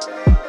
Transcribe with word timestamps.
Hey 0.00 0.47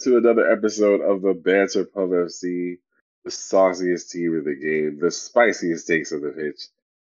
to 0.00 0.16
another 0.16 0.50
episode 0.50 1.02
of 1.02 1.20
the 1.20 1.34
Banter 1.34 1.84
Pub 1.84 2.10
FC, 2.10 2.78
the 3.24 3.30
sauciest 3.30 4.10
team 4.10 4.34
in 4.34 4.44
the 4.44 4.54
game, 4.54 4.98
the 5.00 5.10
spiciest 5.10 5.86
takes 5.86 6.12
of 6.12 6.22
the 6.22 6.30
pitch. 6.30 6.68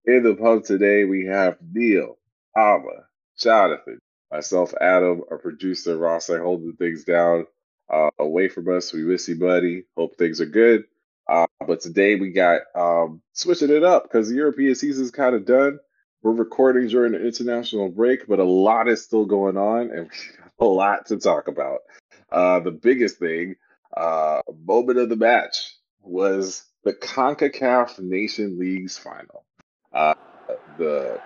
In 0.05 0.23
the 0.23 0.35
pub 0.35 0.65
today, 0.65 1.05
we 1.05 1.25
have 1.27 1.57
Neal, 1.73 2.19
Ama, 2.55 3.07
Jonathan, 3.39 3.99
myself, 4.31 4.75
Adam, 4.79 5.23
our 5.31 5.39
producer 5.39 5.97
Ross, 5.97 6.29
I 6.29 6.39
holding 6.39 6.75
things 6.75 7.05
down 7.05 7.47
uh, 7.91 8.11
away 8.19 8.49
from 8.49 8.69
us. 8.69 8.93
We 8.93 9.03
miss 9.03 9.29
you, 9.29 9.37
buddy. 9.37 9.85
Hope 9.97 10.17
things 10.17 10.43
are 10.43 10.47
good. 10.47 10.85
Uh, 11.27 11.47
but 11.67 11.81
today 11.81 12.17
we 12.17 12.33
got 12.33 12.61
um, 12.75 13.23
switching 13.33 13.71
it 13.71 13.83
up 13.83 14.03
because 14.03 14.29
the 14.29 14.37
European 14.37 14.75
season 14.75 15.05
is 15.05 15.11
kind 15.11 15.35
of 15.35 15.47
done. 15.47 15.79
We're 16.23 16.33
recording 16.33 16.89
during 16.89 17.13
the 17.13 17.27
international 17.27 17.89
break, 17.89 18.27
but 18.27 18.41
a 18.41 18.45
lot 18.45 18.89
is 18.89 19.03
still 19.03 19.25
going 19.25 19.57
on, 19.57 19.91
and 19.91 20.11
a 20.59 20.65
lot 20.65 21.07
to 21.07 21.17
talk 21.17 21.49
about. 21.49 21.81
Uh, 22.35 22.59
the 22.59 22.73
biggest 22.73 23.19
thing, 23.19 23.55
uh, 23.97 24.43
moment 24.67 24.99
of 24.99 25.09
the 25.09 25.15
match, 25.15 25.73
was 26.03 26.65
the 26.83 26.93
CONCACAF 26.93 28.01
Nation 28.01 28.59
Leagues 28.59 28.99
final. 28.99 29.45
Uh, 29.93 30.15
the 30.77 31.21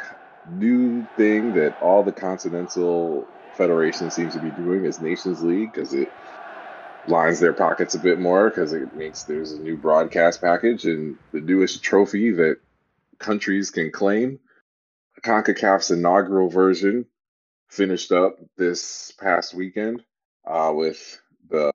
new 0.50 1.06
thing 1.16 1.54
that 1.54 1.72
all 1.80 2.02
the 2.02 2.12
continental 2.12 3.24
federations 3.56 4.14
seem 4.16 4.28
to 4.28 4.38
be 4.38 4.50
doing 4.50 4.84
is 4.84 5.00
Nations 5.00 5.42
League 5.42 5.72
because 5.72 5.94
it 5.94 6.08
lines 7.06 7.40
their 7.40 7.54
pockets 7.54 7.94
a 7.94 7.98
bit 7.98 8.20
more 8.20 8.50
because 8.50 8.74
it 8.74 8.94
means 8.94 9.24
there's 9.24 9.52
a 9.52 9.60
new 9.60 9.78
broadcast 9.78 10.42
package 10.42 10.84
and 10.84 11.16
the 11.32 11.40
newest 11.40 11.82
trophy 11.82 12.32
that 12.32 12.58
countries 13.18 13.70
can 13.70 13.90
claim. 13.90 14.38
CONCACAF's 15.24 15.90
inaugural 15.90 16.50
version 16.50 17.06
finished 17.70 18.12
up 18.12 18.36
this 18.58 19.10
past 19.18 19.54
weekend 19.54 20.02
uh, 20.48 20.72
with 20.74 21.20
the 21.48 21.70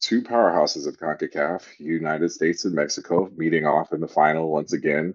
two 0.00 0.22
powerhouses 0.22 0.86
of 0.86 0.98
CONCACAF, 0.98 1.62
United 1.78 2.30
States 2.30 2.64
and 2.64 2.74
Mexico, 2.74 3.30
meeting 3.36 3.64
off 3.64 3.92
in 3.92 4.00
the 4.00 4.08
final 4.08 4.50
once 4.50 4.72
again. 4.72 5.14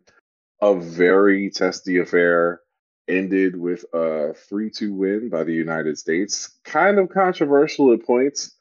A 0.62 0.76
very 0.76 1.52
testy 1.52 2.00
affair 2.00 2.62
ended 3.08 3.56
with 3.56 3.86
a 3.94 4.34
3 4.34 4.72
2 4.72 4.94
win 4.94 5.30
by 5.30 5.44
the 5.44 5.54
United 5.54 6.00
States. 6.00 6.58
Kind 6.64 6.98
of 6.98 7.10
controversial 7.10 7.94
at 7.94 8.04
points. 8.04 8.56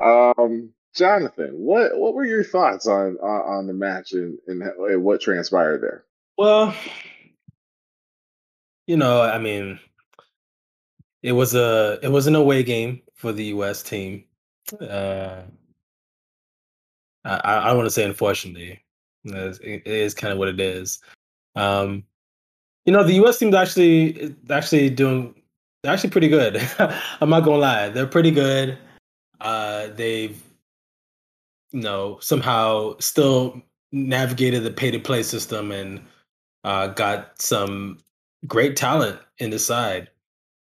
Um, 0.00 0.72
Jonathan, 0.94 1.50
what 1.52 1.98
what 1.98 2.14
were 2.14 2.24
your 2.24 2.44
thoughts 2.44 2.86
on 2.86 3.16
on, 3.22 3.58
on 3.58 3.66
the 3.66 3.74
match 3.74 4.12
and, 4.12 4.38
and 4.46 5.02
what 5.02 5.20
transpired 5.20 5.82
there? 5.82 6.04
Well, 6.38 6.74
you 8.86 8.96
know, 8.96 9.22
I 9.22 9.38
mean, 9.38 9.78
it 11.22 11.32
was 11.32 11.54
a 11.54 11.98
it 12.02 12.08
was 12.08 12.26
an 12.26 12.34
away 12.34 12.62
game 12.62 13.02
for 13.14 13.32
the 13.32 13.44
U.S. 13.44 13.82
team. 13.82 14.24
Uh, 14.80 15.42
I, 17.24 17.36
I 17.36 17.72
want 17.72 17.86
to 17.86 17.90
say 17.90 18.04
unfortunately, 18.04 18.80
it 19.24 19.86
is 19.86 20.14
kind 20.14 20.32
of 20.32 20.38
what 20.38 20.48
it 20.48 20.60
is. 20.60 21.00
Um, 21.56 22.04
you 22.86 22.92
know, 22.92 23.04
the 23.04 23.14
U.S. 23.14 23.38
team's 23.38 23.54
actually 23.54 24.34
actually 24.48 24.90
doing 24.90 25.34
actually 25.84 26.10
pretty 26.10 26.28
good. 26.28 26.56
I'm 27.20 27.30
not 27.30 27.44
gonna 27.44 27.58
lie, 27.58 27.88
they're 27.88 28.06
pretty 28.06 28.30
good. 28.30 28.78
Uh, 29.40 29.88
they've 29.88 30.42
you 31.72 31.80
know 31.80 32.18
somehow 32.20 32.96
still 32.98 33.60
navigated 33.92 34.62
the 34.62 34.70
pay 34.70 34.90
to 34.90 34.98
play 34.98 35.22
system 35.22 35.72
and 35.72 36.00
uh, 36.64 36.88
got 36.88 37.40
some 37.40 37.98
great 38.46 38.76
talent 38.76 39.18
in 39.38 39.50
the 39.50 39.58
side. 39.58 40.08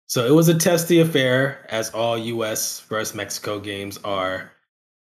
So 0.08 0.26
it 0.26 0.32
was 0.32 0.50
a 0.50 0.54
testy 0.54 1.00
affair, 1.00 1.66
as 1.70 1.90
all 1.92 2.18
U.S. 2.18 2.82
versus 2.82 3.16
Mexico 3.16 3.60
games 3.60 4.00
are, 4.04 4.52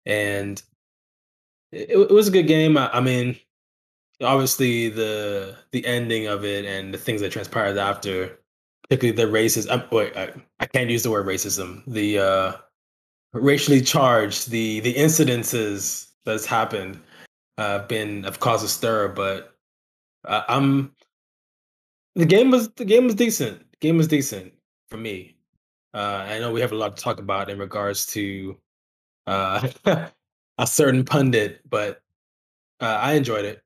and 0.06 0.62
it, 1.72 1.90
it 1.92 2.12
was 2.12 2.28
a 2.28 2.32
good 2.32 2.48
game. 2.48 2.78
I, 2.78 2.90
I, 2.92 3.00
mean, 3.00 3.38
obviously 4.22 4.90
the 4.90 5.58
the 5.72 5.86
ending 5.86 6.28
of 6.28 6.44
it 6.44 6.66
and 6.66 6.94
the 6.94 6.98
things 6.98 7.22
that 7.22 7.32
transpired 7.32 7.78
after, 7.78 8.38
particularly 8.84 9.16
the 9.16 9.32
racism. 9.32 9.90
wait, 9.92 10.16
I, 10.16 10.34
I 10.60 10.66
can't 10.66 10.90
use 10.90 11.04
the 11.04 11.12
word 11.12 11.26
racism. 11.26 11.84
The 11.88 12.20
uh, 12.20 12.54
racially 13.34 13.82
charged, 13.82 14.50
the 14.50 14.82
the 14.82 14.94
incidences 14.94 16.10
that's 16.26 16.46
happened, 16.46 17.00
uh, 17.58 17.88
been 17.88 18.24
have 18.24 18.42
caused 18.42 18.66
a 18.66 18.68
stir. 18.68 19.08
But 19.08 19.56
uh, 20.26 20.44
I'm 20.50 20.92
the 22.16 22.26
game 22.26 22.52
was 22.52 22.70
the 22.74 22.86
game 22.86 23.06
was 23.06 23.16
decent. 23.16 23.60
The 23.72 23.78
game 23.78 23.98
was 23.98 24.10
decent 24.10 24.54
for 24.92 24.98
me. 24.98 25.38
Uh, 25.94 26.26
I 26.28 26.40
know 26.40 26.52
we 26.52 26.62
have 26.62 26.74
a 26.74 26.76
lot 26.76 26.96
to 26.98 27.04
talk 27.04 27.20
about 27.20 27.50
in 27.50 27.58
regards 27.58 28.06
to 28.08 28.58
uh, 29.26 29.68
a 30.58 30.68
certain 30.68 31.06
pundit, 31.06 31.62
but 31.68 32.02
uh, 32.80 33.00
I 33.02 33.14
enjoyed 33.14 33.46
it. 33.46 33.64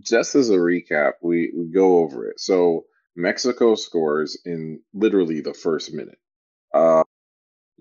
Just 0.00 0.34
as 0.34 0.50
a 0.50 0.56
recap, 0.56 1.12
we, 1.22 1.52
we 1.54 1.66
go 1.66 1.98
over 1.98 2.28
it. 2.28 2.40
So 2.40 2.86
Mexico 3.14 3.76
scores 3.76 4.36
in 4.44 4.80
literally 4.92 5.42
the 5.42 5.54
first 5.54 5.92
minute. 5.92 6.18
Uh, 6.74 7.04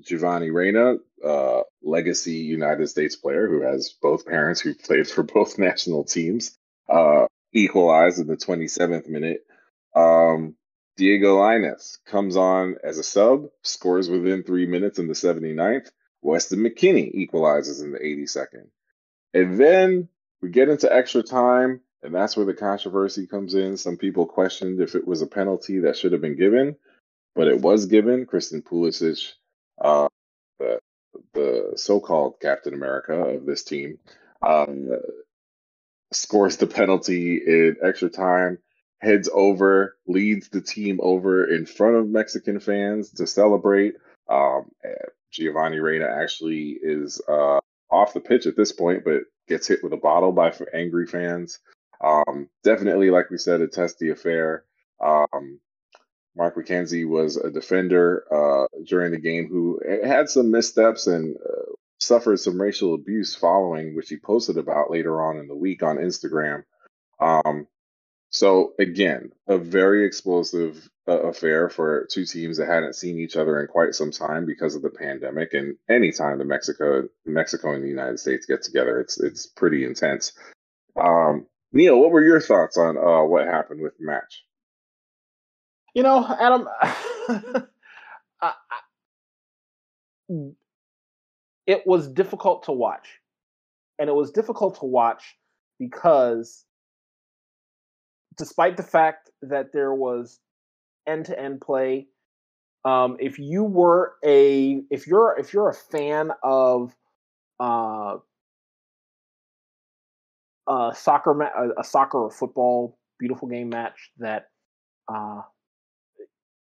Giovanni 0.02 0.52
Reyna, 0.52 0.96
uh, 1.26 1.62
legacy 1.82 2.34
United 2.36 2.88
States 2.88 3.16
player 3.16 3.48
who 3.48 3.62
has 3.62 3.96
both 4.02 4.26
parents 4.26 4.60
who 4.60 4.76
played 4.76 5.08
for 5.08 5.24
both 5.24 5.58
national 5.58 6.04
teams, 6.04 6.58
uh, 6.90 7.26
equalized 7.54 8.20
in 8.20 8.28
the 8.28 8.38
27th 8.38 9.08
minute. 9.08 9.46
Um, 9.96 10.56
Diego 10.98 11.38
Lainez 11.38 11.98
comes 12.06 12.38
on 12.38 12.76
as 12.84 12.98
a 12.98 13.04
sub, 13.04 13.48
scores 13.64 14.10
within 14.10 14.44
three 14.44 14.66
minutes 14.66 15.00
in 15.00 15.08
the 15.08 15.14
79th. 15.14 15.90
Weston 16.22 16.60
McKennie 16.60 17.14
equalizes 17.14 17.82
in 17.82 17.92
the 17.92 18.00
82nd. 18.00 18.68
And 19.34 19.60
then 19.60 20.08
we 20.42 20.50
get 20.50 20.70
into 20.70 20.94
extra 20.94 21.22
time, 21.22 21.82
and 22.02 22.16
that's 22.16 22.38
where 22.38 22.46
the 22.46 22.54
controversy 22.54 23.28
comes 23.28 23.56
in. 23.56 23.78
Some 23.78 23.98
people 23.98 24.26
questioned 24.26 24.80
if 24.80 24.96
it 24.96 25.06
was 25.06 25.22
a 25.22 25.28
penalty 25.28 25.80
that 25.80 25.98
should 25.98 26.14
have 26.14 26.22
been 26.22 26.38
given, 26.38 26.78
but 27.36 27.48
it 27.48 27.60
was 27.60 27.86
given. 27.86 28.26
Christian 28.26 28.62
Pulisic, 28.62 29.34
uh, 29.80 30.08
the, 30.60 30.80
the 31.34 31.74
so-called 31.76 32.36
Captain 32.42 32.74
America 32.74 33.14
of 33.14 33.46
this 33.46 33.64
team, 33.64 34.00
um, 34.42 34.90
scores 36.14 36.58
the 36.58 36.68
penalty 36.68 37.38
in 37.38 37.76
extra 37.84 38.10
time 38.10 38.60
heads 39.00 39.30
over, 39.34 39.98
leads 40.08 40.50
the 40.50 40.62
team 40.62 41.00
over 41.02 41.46
in 41.46 41.66
front 41.66 41.96
of 41.96 42.10
Mexican 42.10 42.60
fans 42.60 43.12
to 43.12 43.28
celebrate. 43.28 43.96
Um, 44.30 44.72
Giovanni 45.32 45.80
Reyna 45.80 46.08
actually 46.08 46.78
is 46.82 47.22
uh, 47.28 47.60
off 47.92 48.14
the 48.14 48.22
pitch 48.22 48.46
at 48.46 48.56
this 48.56 48.72
point, 48.72 49.04
but 49.04 49.24
gets 49.48 49.68
hit 49.68 49.84
with 49.84 49.94
a 49.94 49.98
bottle 49.98 50.32
by 50.32 50.54
angry 50.74 51.08
fans. 51.08 51.60
Um, 52.04 52.50
definitely, 52.64 53.10
like 53.10 53.30
we 53.30 53.38
said, 53.38 53.62
a 53.62 53.68
testy 53.68 54.10
affair. 54.10 54.64
Um, 55.04 55.60
Mark 56.36 56.56
McKenzie 56.56 57.08
was 57.08 57.38
a 57.38 57.50
defender 57.50 58.26
uh, 58.32 58.68
during 58.86 59.12
the 59.12 59.20
game 59.20 59.48
who 59.48 59.80
had 60.04 60.30
some 60.30 60.52
missteps 60.52 61.08
and 61.08 61.38
uh, 61.38 61.72
suffered 62.00 62.40
some 62.40 62.60
racial 62.60 62.94
abuse 62.94 63.36
following, 63.36 63.96
which 63.96 64.10
he 64.10 64.18
posted 64.18 64.58
about 64.58 64.92
later 64.92 65.22
on 65.22 65.38
in 65.38 65.48
the 65.48 65.56
week 65.56 65.82
on 65.82 65.98
Instagram. 65.98 66.64
Um, 67.20 67.68
So 68.30 68.74
again, 68.80 69.32
a 69.48 69.58
very 69.58 70.06
explosive 70.06 70.90
uh, 71.08 71.22
affair 71.22 71.70
for 71.70 72.08
two 72.12 72.26
teams 72.26 72.58
that 72.58 72.68
hadn't 72.68 72.96
seen 72.96 73.18
each 73.18 73.36
other 73.36 73.62
in 73.62 73.68
quite 73.68 73.96
some 73.96 74.12
time 74.12 74.46
because 74.46 74.76
of 74.76 74.82
the 74.82 74.90
pandemic. 74.90 75.54
And 75.54 75.78
anytime 75.90 76.38
the 76.38 76.46
Mexico, 76.46 77.08
Mexico 77.26 77.74
and 77.74 77.84
the 77.84 77.90
United 77.90 78.20
States 78.20 78.46
get 78.46 78.64
together, 78.64 79.00
it's 79.00 79.20
it's 79.20 79.46
pretty 79.46 79.86
intense. 79.86 80.34
Um, 81.00 81.48
Neal, 81.72 82.00
what 82.00 82.12
were 82.12 82.24
your 82.24 82.42
thoughts 82.42 82.78
on 82.78 82.98
uh, 82.98 83.24
what 83.24 83.46
happened 83.46 83.82
with 83.82 83.98
the 83.98 84.06
match? 84.06 84.44
You 85.94 86.04
know, 86.04 86.26
Adam, 86.40 86.68
I, 88.42 88.54
it 91.68 91.84
was 91.86 92.08
difficult 92.08 92.64
to 92.64 92.72
watch. 92.72 93.20
And 93.98 94.10
it 94.10 94.14
was 94.14 94.32
difficult 94.32 94.80
to 94.80 94.86
watch 94.86 95.38
because 95.80 96.66
despite 98.38 98.78
the 98.78 98.84
fact 98.84 99.30
that 99.42 99.72
there 99.74 99.94
was 99.94 100.40
end-to-end 101.08 101.62
play, 101.62 102.08
um, 102.84 103.18
if 103.20 103.40
you 103.40 103.64
were 103.64 104.16
a 104.24 104.82
if 104.92 105.08
you're 105.08 105.36
if 105.40 105.54
you're 105.54 105.70
a 105.70 105.74
fan 105.74 106.32
of 106.44 106.96
uh, 107.60 108.18
a 110.68 110.94
soccer 110.96 111.34
ma- 111.34 111.72
a 111.78 111.84
soccer 111.84 112.20
or 112.20 112.32
football 112.32 112.98
beautiful 113.20 113.48
game 113.48 113.70
match 113.70 114.12
that 114.20 114.50
uh, 115.12 115.42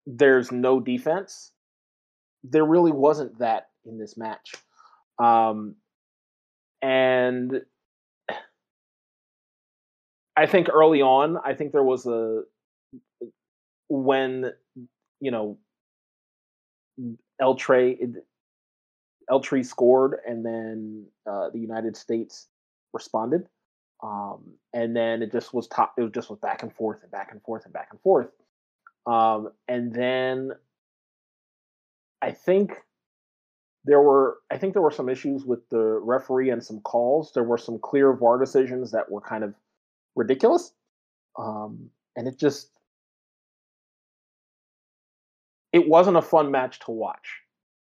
there's 0.06 0.52
no 0.52 0.80
defense, 0.80 1.52
there 2.44 2.66
really 2.66 2.92
wasn't 2.92 3.38
that 3.40 3.68
in 3.86 4.00
this 4.00 4.18
match. 4.18 4.54
Um, 5.20 5.76
and 6.82 7.62
I 10.40 10.46
think 10.46 10.70
early 10.70 11.02
on, 11.02 11.38
I 11.44 11.54
think 11.54 11.74
there 11.74 11.84
was 11.84 12.06
a 12.06 12.44
when 13.90 14.54
you 15.20 15.32
know 15.32 15.58
El 17.42 17.56
Tri 17.56 17.98
Eltree 19.30 19.66
scored, 19.66 20.16
and 20.26 20.46
then 20.46 21.08
uh, 21.30 21.50
the 21.50 21.60
United 21.60 21.98
States 21.98 22.48
responded, 22.94 23.48
um, 24.02 24.54
and 24.74 24.96
then 24.96 25.22
it 25.22 25.34
just 25.34 25.54
was 25.54 25.68
top. 25.68 25.96
It 25.98 26.04
was 26.04 26.12
just 26.14 26.30
was 26.30 26.40
back 26.40 26.64
and 26.64 26.74
forth 26.74 27.04
and 27.04 27.12
back 27.12 27.34
and 27.34 27.42
forth 27.42 27.66
and 27.66 27.74
back 27.74 27.90
and 27.92 28.00
forth, 28.00 28.30
um, 29.06 29.50
and 29.68 29.94
then 29.94 30.52
I 32.22 32.32
think 32.32 32.78
there 33.84 34.02
were 34.02 34.38
I 34.50 34.58
think 34.58 34.72
there 34.72 34.82
were 34.82 34.90
some 34.90 35.10
issues 35.10 35.44
with 35.44 35.68
the 35.68 36.00
referee 36.02 36.50
and 36.50 36.64
some 36.64 36.80
calls. 36.80 37.34
There 37.34 37.44
were 37.44 37.58
some 37.58 37.78
clear 37.78 38.14
VAR 38.14 38.40
decisions 38.40 38.92
that 38.92 39.12
were 39.12 39.20
kind 39.20 39.44
of 39.44 39.54
ridiculous, 40.20 40.74
um, 41.38 41.90
and 42.16 42.28
it 42.28 42.38
just 42.38 42.70
it 45.74 45.88
wasn't 45.88 46.18
a 46.18 46.22
fun 46.22 46.52
match 46.52 46.80
to 46.82 46.92
watch 46.92 47.42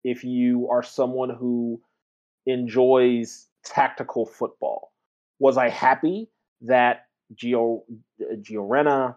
if 0.05 0.25
you 0.25 0.69
are 0.71 0.83
someone 0.83 1.31
who 1.31 1.81
enjoys 2.47 3.49
tactical 3.65 4.25
football. 4.25 4.93
Was 5.39 5.59
I 5.59 5.69
happy 5.69 6.31
that 6.63 7.07
Gio 7.35 7.83
Gio 8.21 8.69
Reyna 8.69 9.17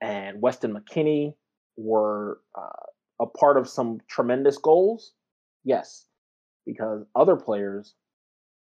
and 0.00 0.40
Weston 0.40 0.74
McKennie 0.74 1.34
were 1.76 2.40
uh, 2.56 2.86
a 3.20 3.26
part 3.26 3.56
of 3.56 3.68
some 3.68 4.00
tremendous 4.08 4.58
goals? 4.58 5.12
Yes, 5.64 6.06
because 6.66 7.04
other 7.16 7.36
players 7.36 7.94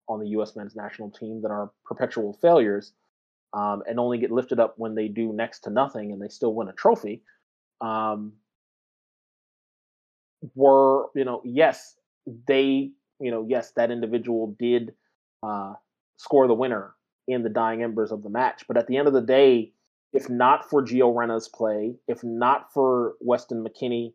on 0.08 0.20
the 0.20 0.30
U.S. 0.30 0.56
men's 0.56 0.76
national 0.76 1.12
team 1.12 1.42
that 1.44 1.52
are 1.52 1.72
perpetual 1.86 2.34
failures 2.34 2.94
um, 3.54 3.84
and 3.88 4.00
only 4.00 4.18
get 4.18 4.32
lifted 4.32 4.60
up 4.60 4.76
when 4.78 4.96
they 4.96 5.08
do 5.08 5.34
next 5.34 5.62
to 5.62 5.70
nothing 5.70 6.12
and 6.12 6.22
they 6.22 6.28
still 6.28 6.54
win 6.54 6.68
a 6.68 6.74
trophy 6.74 7.22
um, 7.82 8.34
were, 10.56 11.08
you 11.16 11.26
know, 11.26 11.42
yes, 11.44 11.96
they, 12.48 12.92
you 13.20 13.32
know, 13.32 13.46
yes, 13.48 13.72
that 13.72 13.92
individual 13.92 14.56
did 14.60 14.94
uh, 15.44 15.74
score 16.18 16.48
the 16.48 16.54
winner 16.54 16.94
in 17.28 17.44
the 17.44 17.50
dying 17.50 17.84
embers 17.84 18.12
of 18.12 18.24
the 18.24 18.30
match. 18.30 18.64
But 18.68 18.78
at 18.78 18.88
the 18.88 18.98
end 18.98 19.08
of 19.08 19.14
the 19.14 19.22
day, 19.22 19.72
if 20.14 20.30
not 20.30 20.70
for 20.70 20.84
Gio 20.84 21.14
Reyna's 21.14 21.48
play, 21.48 21.96
if 22.08 22.24
not 22.24 22.74
for 22.74 23.14
Weston 23.20 23.64
McKennie 23.64 24.14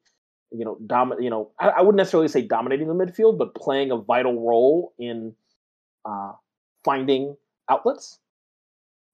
you 0.55 0.65
know, 0.65 0.79
dom- 0.87 1.21
you 1.21 1.31
know, 1.31 1.51
I, 1.59 1.69
I, 1.69 1.81
wouldn't 1.81 1.97
necessarily 1.97 2.29
say 2.29 2.43
dominating 2.43 2.87
the 2.87 2.95
midfield, 2.95 3.39
but 3.39 3.55
playing 3.55 3.91
a 3.91 3.97
vital 3.97 4.35
role 4.35 4.95
in 4.99 5.35
uh, 6.05 6.33
finding 6.85 7.37
outlets 7.69 8.21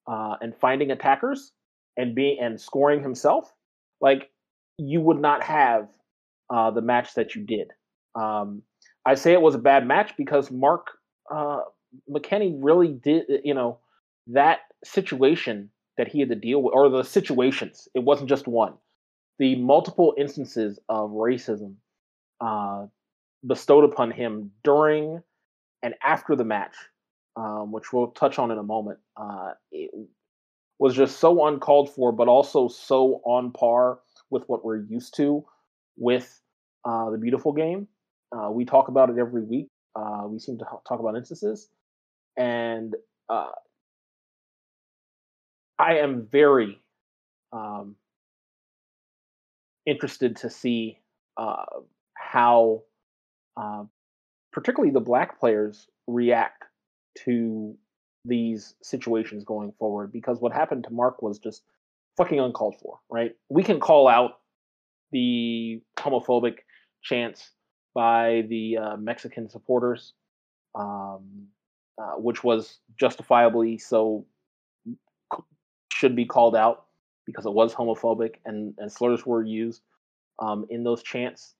uh, 0.07 0.35
and 0.41 0.55
finding 0.55 0.91
attackers 0.91 1.51
and 1.97 2.15
being 2.15 2.37
and 2.41 2.59
scoring 2.59 3.01
himself. 3.01 3.53
Like 3.99 4.29
you 4.77 5.01
would 5.01 5.19
not 5.19 5.43
have 5.43 5.89
uh, 6.49 6.71
the 6.71 6.81
match 6.81 7.13
that 7.15 7.35
you 7.35 7.43
did. 7.43 7.71
Um, 8.15 8.63
I 9.05 9.15
say 9.15 9.33
it 9.33 9.41
was 9.41 9.55
a 9.55 9.59
bad 9.59 9.87
match 9.87 10.13
because 10.17 10.51
Mark 10.51 10.87
uh, 11.33 11.61
really 12.07 12.89
did, 12.89 13.23
you 13.43 13.53
know, 13.53 13.79
that 14.27 14.59
situation 14.83 15.69
that 15.97 16.07
he 16.07 16.19
had 16.19 16.29
to 16.29 16.35
deal 16.35 16.61
with, 16.61 16.73
or 16.73 16.89
the 16.89 17.03
situations. 17.03 17.87
It 17.93 18.03
wasn't 18.03 18.29
just 18.29 18.47
one 18.47 18.73
the 19.41 19.55
multiple 19.55 20.13
instances 20.19 20.79
of 20.87 21.09
racism 21.09 21.73
uh, 22.41 22.85
bestowed 23.47 23.83
upon 23.83 24.11
him 24.11 24.51
during 24.63 25.19
and 25.81 25.95
after 26.03 26.35
the 26.35 26.43
match, 26.43 26.75
um, 27.35 27.71
which 27.71 27.93
we'll 27.93 28.07
touch 28.07 28.39
on 28.39 28.51
in 28.51 28.57
a 28.57 28.63
moment, 28.63 28.99
uh, 29.17 29.51
was 30.79 30.95
just 30.95 31.19
so 31.19 31.45
uncalled 31.45 31.93
for, 31.93 32.11
but 32.11 32.27
also 32.27 32.67
so 32.67 33.21
on 33.23 33.51
par 33.51 33.99
with 34.29 34.43
what 34.47 34.65
we're 34.65 34.81
used 34.81 35.15
to 35.15 35.45
with 35.97 36.41
uh, 36.85 37.09
the 37.09 37.17
beautiful 37.17 37.53
game. 37.53 37.87
Uh, 38.31 38.49
we 38.49 38.65
talk 38.65 38.87
about 38.87 39.09
it 39.09 39.17
every 39.17 39.43
week. 39.43 39.67
Uh, 39.95 40.23
we 40.25 40.39
seem 40.39 40.57
to 40.57 40.65
talk 40.87 40.99
about 40.99 41.15
instances, 41.15 41.69
and 42.37 42.95
uh, 43.29 43.51
I 45.77 45.97
am 45.97 46.27
very 46.31 46.79
um, 47.51 47.95
interested 49.85 50.37
to 50.37 50.49
see 50.49 50.97
uh, 51.37 51.65
how, 52.13 52.83
particularly 54.53 54.91
the 54.91 55.01
black 55.01 55.39
players, 55.39 55.87
react 56.07 56.63
to 57.25 57.75
these 58.25 58.75
situations 58.81 59.43
going 59.43 59.73
forward. 59.79 60.11
Because 60.11 60.39
what 60.39 60.53
happened 60.53 60.83
to 60.85 60.93
Mark 60.93 61.21
was 61.21 61.39
just 61.39 61.63
fucking 62.17 62.39
uncalled 62.39 62.75
for, 62.81 62.99
right? 63.09 63.31
We 63.49 63.63
can 63.63 63.79
call 63.79 64.07
out 64.07 64.39
the 65.11 65.81
homophobic 65.97 66.59
chants 67.01 67.51
by 67.93 68.45
the 68.47 68.77
uh, 68.77 68.97
Mexican 68.97 69.49
supporters, 69.49 70.13
um, 70.75 71.47
uh, 71.97 72.13
which 72.17 72.43
was 72.43 72.79
justifiably 72.99 73.77
so 73.77 74.25
should 75.91 76.15
be 76.15 76.25
called 76.25 76.55
out 76.55 76.85
because 77.25 77.45
it 77.45 77.53
was 77.53 77.73
homophobic 77.73 78.35
and, 78.45 78.73
and 78.77 78.91
slurs 78.91 79.25
were 79.25 79.43
used 79.43 79.81
um, 80.39 80.65
in 80.69 80.83
those 80.83 81.03
chants. 81.03 81.53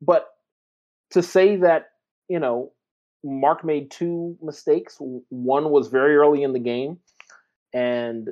But 0.00 0.28
to 1.10 1.22
say 1.22 1.56
that, 1.56 1.90
you 2.28 2.40
know, 2.40 2.72
Mark 3.24 3.64
made 3.64 3.90
two 3.90 4.36
mistakes. 4.42 4.98
One 5.00 5.70
was 5.70 5.88
very 5.88 6.14
early 6.16 6.42
in 6.42 6.52
the 6.52 6.58
game 6.58 6.98
and 7.72 8.28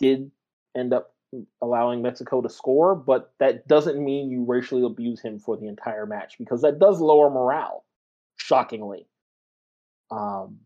did 0.00 0.30
end 0.76 0.92
up 0.92 1.14
allowing 1.62 2.02
Mexico 2.02 2.42
to 2.42 2.48
score, 2.48 2.94
but 2.94 3.32
that 3.38 3.68
doesn't 3.68 4.02
mean 4.02 4.30
you 4.30 4.44
racially 4.44 4.84
abuse 4.84 5.20
him 5.20 5.38
for 5.38 5.56
the 5.56 5.68
entire 5.68 6.06
match 6.06 6.36
because 6.38 6.62
that 6.62 6.78
does 6.78 7.00
lower 7.00 7.30
morale, 7.30 7.84
shockingly. 8.36 9.06
Um, 10.10 10.58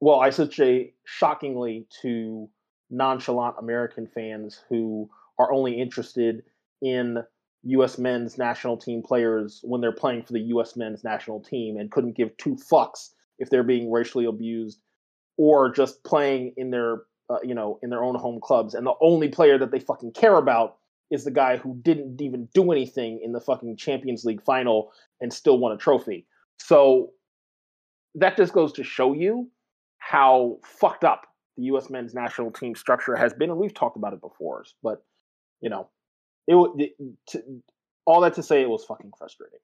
well, 0.00 0.20
I 0.20 0.30
should 0.30 0.52
say 0.52 0.94
shockingly 1.04 1.86
to 2.02 2.48
nonchalant 2.90 3.56
American 3.58 4.06
fans 4.06 4.62
who 4.68 5.10
are 5.38 5.52
only 5.52 5.80
interested 5.80 6.44
in 6.80 7.18
U.S. 7.64 7.98
men's 7.98 8.38
national 8.38 8.76
team 8.76 9.02
players 9.02 9.60
when 9.62 9.80
they're 9.80 9.92
playing 9.92 10.22
for 10.22 10.32
the 10.32 10.40
U.S. 10.40 10.76
men's 10.76 11.04
national 11.04 11.40
team 11.40 11.76
and 11.76 11.90
couldn't 11.90 12.16
give 12.16 12.36
two 12.36 12.56
fucks 12.56 13.10
if 13.38 13.50
they're 13.50 13.62
being 13.62 13.90
racially 13.90 14.24
abused 14.24 14.80
or 15.36 15.70
just 15.70 16.02
playing 16.04 16.52
in 16.56 16.70
their 16.70 17.02
uh, 17.30 17.38
you 17.42 17.54
know 17.54 17.78
in 17.82 17.90
their 17.90 18.02
own 18.02 18.14
home 18.14 18.40
clubs 18.40 18.74
and 18.74 18.86
the 18.86 18.94
only 19.00 19.28
player 19.28 19.58
that 19.58 19.70
they 19.70 19.80
fucking 19.80 20.12
care 20.12 20.36
about 20.36 20.76
is 21.10 21.24
the 21.24 21.30
guy 21.30 21.56
who 21.56 21.78
didn't 21.82 22.20
even 22.20 22.48
do 22.52 22.70
anything 22.70 23.20
in 23.22 23.32
the 23.32 23.40
fucking 23.40 23.76
Champions 23.76 24.24
League 24.24 24.42
final 24.42 24.92
and 25.20 25.32
still 25.32 25.58
won 25.58 25.72
a 25.72 25.76
trophy. 25.76 26.26
So 26.58 27.12
that 28.14 28.36
just 28.36 28.52
goes 28.52 28.72
to 28.74 28.84
show 28.84 29.14
you 29.14 29.50
how 29.98 30.58
fucked 30.64 31.04
up 31.04 31.26
the 31.56 31.64
U.S. 31.64 31.90
men's 31.90 32.14
national 32.14 32.50
team 32.50 32.74
structure 32.74 33.16
has 33.16 33.32
been, 33.32 33.50
and 33.50 33.58
we've 33.58 33.74
talked 33.74 33.96
about 33.96 34.12
it 34.12 34.20
before. 34.20 34.64
But 34.82 35.02
you 35.60 35.70
know, 35.70 35.88
it, 36.48 36.92
to, 37.28 37.62
all 38.06 38.22
that 38.22 38.34
to 38.34 38.42
say, 38.42 38.62
it 38.62 38.70
was 38.70 38.84
fucking 38.84 39.12
frustrating. 39.18 39.60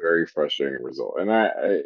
very 0.00 0.26
frustrating 0.26 0.82
result. 0.82 1.16
And 1.18 1.30
I, 1.30 1.46
I 1.46 1.80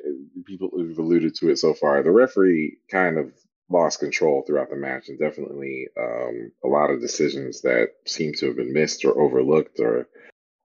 people 0.45 0.71
have 0.79 0.99
alluded 0.99 1.35
to 1.37 1.51
it 1.51 1.59
so 1.59 1.75
far. 1.75 2.03
The 2.03 2.11
referee 2.11 2.79
kind 2.91 3.19
of 3.19 3.33
lost 3.69 4.01
control 4.01 4.43
throughout 4.43 4.71
the 4.71 4.77
match, 4.77 5.09
and 5.09 5.19
definitely 5.19 5.89
um, 5.99 6.53
a 6.65 6.69
lot 6.69 6.91
of 6.91 7.01
decisions 7.01 7.62
that 7.62 7.89
seem 8.07 8.35
to 8.35 8.47
have 8.47 8.57
been 8.57 8.73
missed 8.73 9.05
or 9.05 9.19
overlooked, 9.19 9.81
or 9.81 10.09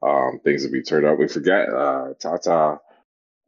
um, 0.02 0.40
things 0.44 0.64
that 0.64 0.72
we 0.72 0.82
turned 0.82 1.06
out. 1.06 1.20
We 1.20 1.28
forget 1.28 1.70
uh, 1.70 2.14
Tata 2.20 2.80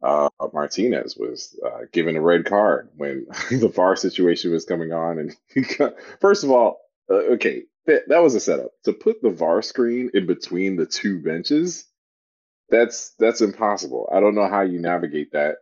uh, 0.02 0.28
Martinez 0.52 1.16
was 1.16 1.58
uh, 1.64 1.80
given 1.92 2.16
a 2.16 2.20
red 2.20 2.44
card 2.44 2.88
when 2.96 3.26
the 3.50 3.68
VAR 3.68 3.96
situation 3.96 4.52
was 4.52 4.64
coming 4.64 4.92
on, 4.92 5.18
and 5.18 5.36
got, 5.78 5.94
first 6.20 6.44
of 6.44 6.50
all, 6.50 6.80
uh, 7.10 7.34
okay, 7.34 7.64
that, 7.86 8.08
that 8.08 8.22
was 8.22 8.34
a 8.34 8.40
setup 8.40 8.70
to 8.84 8.92
put 8.92 9.20
the 9.22 9.30
VAR 9.30 9.62
screen 9.62 10.10
in 10.14 10.26
between 10.26 10.76
the 10.76 10.86
two 10.86 11.20
benches. 11.20 11.86
That's 12.68 13.14
that's 13.18 13.40
impossible. 13.40 14.08
I 14.12 14.20
don't 14.20 14.36
know 14.36 14.48
how 14.48 14.62
you 14.62 14.78
navigate 14.78 15.32
that. 15.32 15.56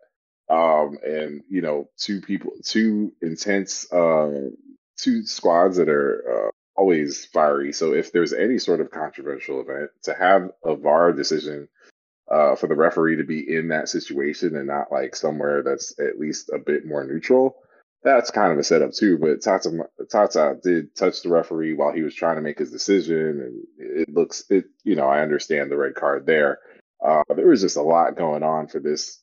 Um, 0.50 0.98
and 1.04 1.42
you 1.48 1.60
know, 1.60 1.88
two 1.96 2.20
people, 2.20 2.52
two 2.62 3.12
intense, 3.22 3.90
uh, 3.92 4.50
two 4.96 5.24
squads 5.24 5.76
that 5.78 5.88
are 5.88 6.48
uh, 6.48 6.50
always 6.76 7.24
fiery. 7.26 7.72
So 7.72 7.92
if 7.92 8.12
there's 8.12 8.32
any 8.32 8.58
sort 8.58 8.80
of 8.80 8.90
controversial 8.90 9.60
event, 9.60 9.90
to 10.04 10.14
have 10.14 10.50
a 10.64 10.76
VAR 10.76 11.12
decision 11.12 11.68
uh, 12.30 12.54
for 12.56 12.66
the 12.66 12.74
referee 12.74 13.16
to 13.16 13.24
be 13.24 13.56
in 13.56 13.68
that 13.68 13.88
situation 13.88 14.56
and 14.56 14.66
not 14.66 14.92
like 14.92 15.16
somewhere 15.16 15.62
that's 15.62 15.98
at 15.98 16.18
least 16.18 16.50
a 16.52 16.58
bit 16.58 16.86
more 16.86 17.04
neutral, 17.04 17.56
that's 18.02 18.30
kind 18.30 18.52
of 18.52 18.58
a 18.58 18.64
setup 18.64 18.92
too. 18.92 19.18
But 19.18 19.42
Tata 19.42 19.86
Tata 20.10 20.58
did 20.62 20.94
touch 20.94 21.22
the 21.22 21.30
referee 21.30 21.74
while 21.74 21.92
he 21.92 22.02
was 22.02 22.14
trying 22.14 22.36
to 22.36 22.42
make 22.42 22.58
his 22.58 22.70
decision, 22.70 23.40
and 23.40 23.64
it 23.78 24.08
looks 24.12 24.44
it. 24.50 24.66
You 24.84 24.96
know, 24.96 25.06
I 25.06 25.22
understand 25.22 25.70
the 25.70 25.76
red 25.76 25.94
card 25.94 26.26
there. 26.26 26.58
Uh, 27.04 27.22
there 27.34 27.48
was 27.48 27.62
just 27.62 27.76
a 27.76 27.82
lot 27.82 28.16
going 28.16 28.42
on 28.42 28.68
for 28.68 28.80
this 28.80 29.20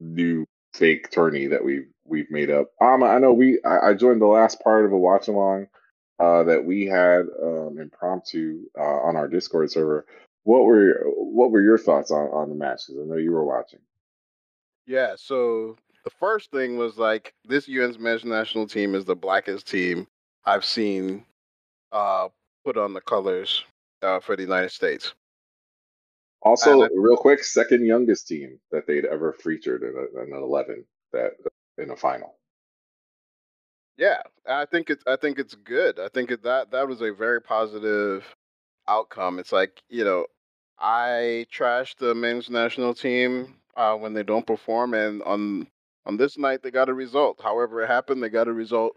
new 0.00 0.44
fake 0.74 1.10
tourney 1.10 1.48
that 1.48 1.64
we've 1.64 1.86
we've 2.04 2.30
made 2.30 2.50
up. 2.50 2.68
Um, 2.80 3.02
I 3.02 3.18
know 3.18 3.32
we 3.32 3.60
I, 3.64 3.90
I 3.90 3.94
joined 3.94 4.20
the 4.20 4.26
last 4.26 4.62
part 4.62 4.84
of 4.84 4.92
a 4.92 4.98
watch 4.98 5.28
along 5.28 5.68
uh, 6.18 6.44
that 6.44 6.64
we 6.64 6.86
had 6.86 7.26
um, 7.42 7.78
impromptu 7.80 8.64
uh, 8.78 8.82
on 8.82 9.16
our 9.16 9.28
Discord 9.28 9.70
server. 9.70 10.06
What 10.46 10.64
were 10.64 11.02
what 11.06 11.50
were 11.50 11.60
your 11.60 11.76
thoughts 11.76 12.12
on 12.12 12.28
on 12.28 12.48
the 12.48 12.54
match? 12.54 12.82
Because 12.86 13.02
I 13.02 13.04
know 13.04 13.16
you 13.16 13.32
were 13.32 13.44
watching. 13.44 13.80
Yeah, 14.86 15.14
so 15.16 15.76
the 16.04 16.10
first 16.10 16.52
thing 16.52 16.78
was 16.78 16.98
like 16.98 17.34
this 17.44 17.68
UN's 17.68 17.98
men's 17.98 18.24
national 18.24 18.68
team 18.68 18.94
is 18.94 19.04
the 19.04 19.16
blackest 19.16 19.66
team 19.66 20.06
I've 20.44 20.64
seen 20.64 21.24
uh, 21.90 22.28
put 22.64 22.76
on 22.76 22.94
the 22.94 23.00
colors 23.00 23.64
uh, 24.02 24.20
for 24.20 24.36
the 24.36 24.44
United 24.44 24.70
States. 24.70 25.14
Also, 26.42 26.88
real 26.94 27.16
quick, 27.16 27.42
second 27.42 27.84
youngest 27.84 28.28
team 28.28 28.60
that 28.70 28.86
they'd 28.86 29.04
ever 29.04 29.32
featured 29.32 29.82
in, 29.82 29.94
a, 29.96 30.22
in 30.22 30.32
an 30.32 30.42
eleven 30.44 30.84
that 31.12 31.32
in 31.76 31.90
a 31.90 31.96
final. 31.96 32.36
Yeah, 33.96 34.22
I 34.48 34.64
think 34.64 34.90
it's 34.90 35.02
I 35.08 35.16
think 35.16 35.40
it's 35.40 35.56
good. 35.56 35.98
I 35.98 36.06
think 36.06 36.30
it, 36.30 36.44
that 36.44 36.70
that 36.70 36.86
was 36.86 37.00
a 37.02 37.12
very 37.12 37.42
positive 37.42 38.24
outcome. 38.86 39.40
It's 39.40 39.50
like 39.50 39.82
you 39.88 40.04
know, 40.04 40.26
I 40.78 41.46
trash 41.50 41.94
the 41.96 42.14
men's 42.14 42.50
national 42.50 42.94
team 42.94 43.54
uh, 43.76 43.94
when 43.96 44.14
they 44.14 44.22
don't 44.22 44.46
perform, 44.46 44.94
and 44.94 45.22
on 45.22 45.68
on 46.04 46.16
this 46.16 46.38
night 46.38 46.62
they 46.62 46.70
got 46.70 46.88
a 46.88 46.94
result. 46.94 47.40
However 47.42 47.82
it 47.82 47.88
happened, 47.88 48.22
they 48.22 48.28
got 48.28 48.48
a 48.48 48.52
result. 48.52 48.96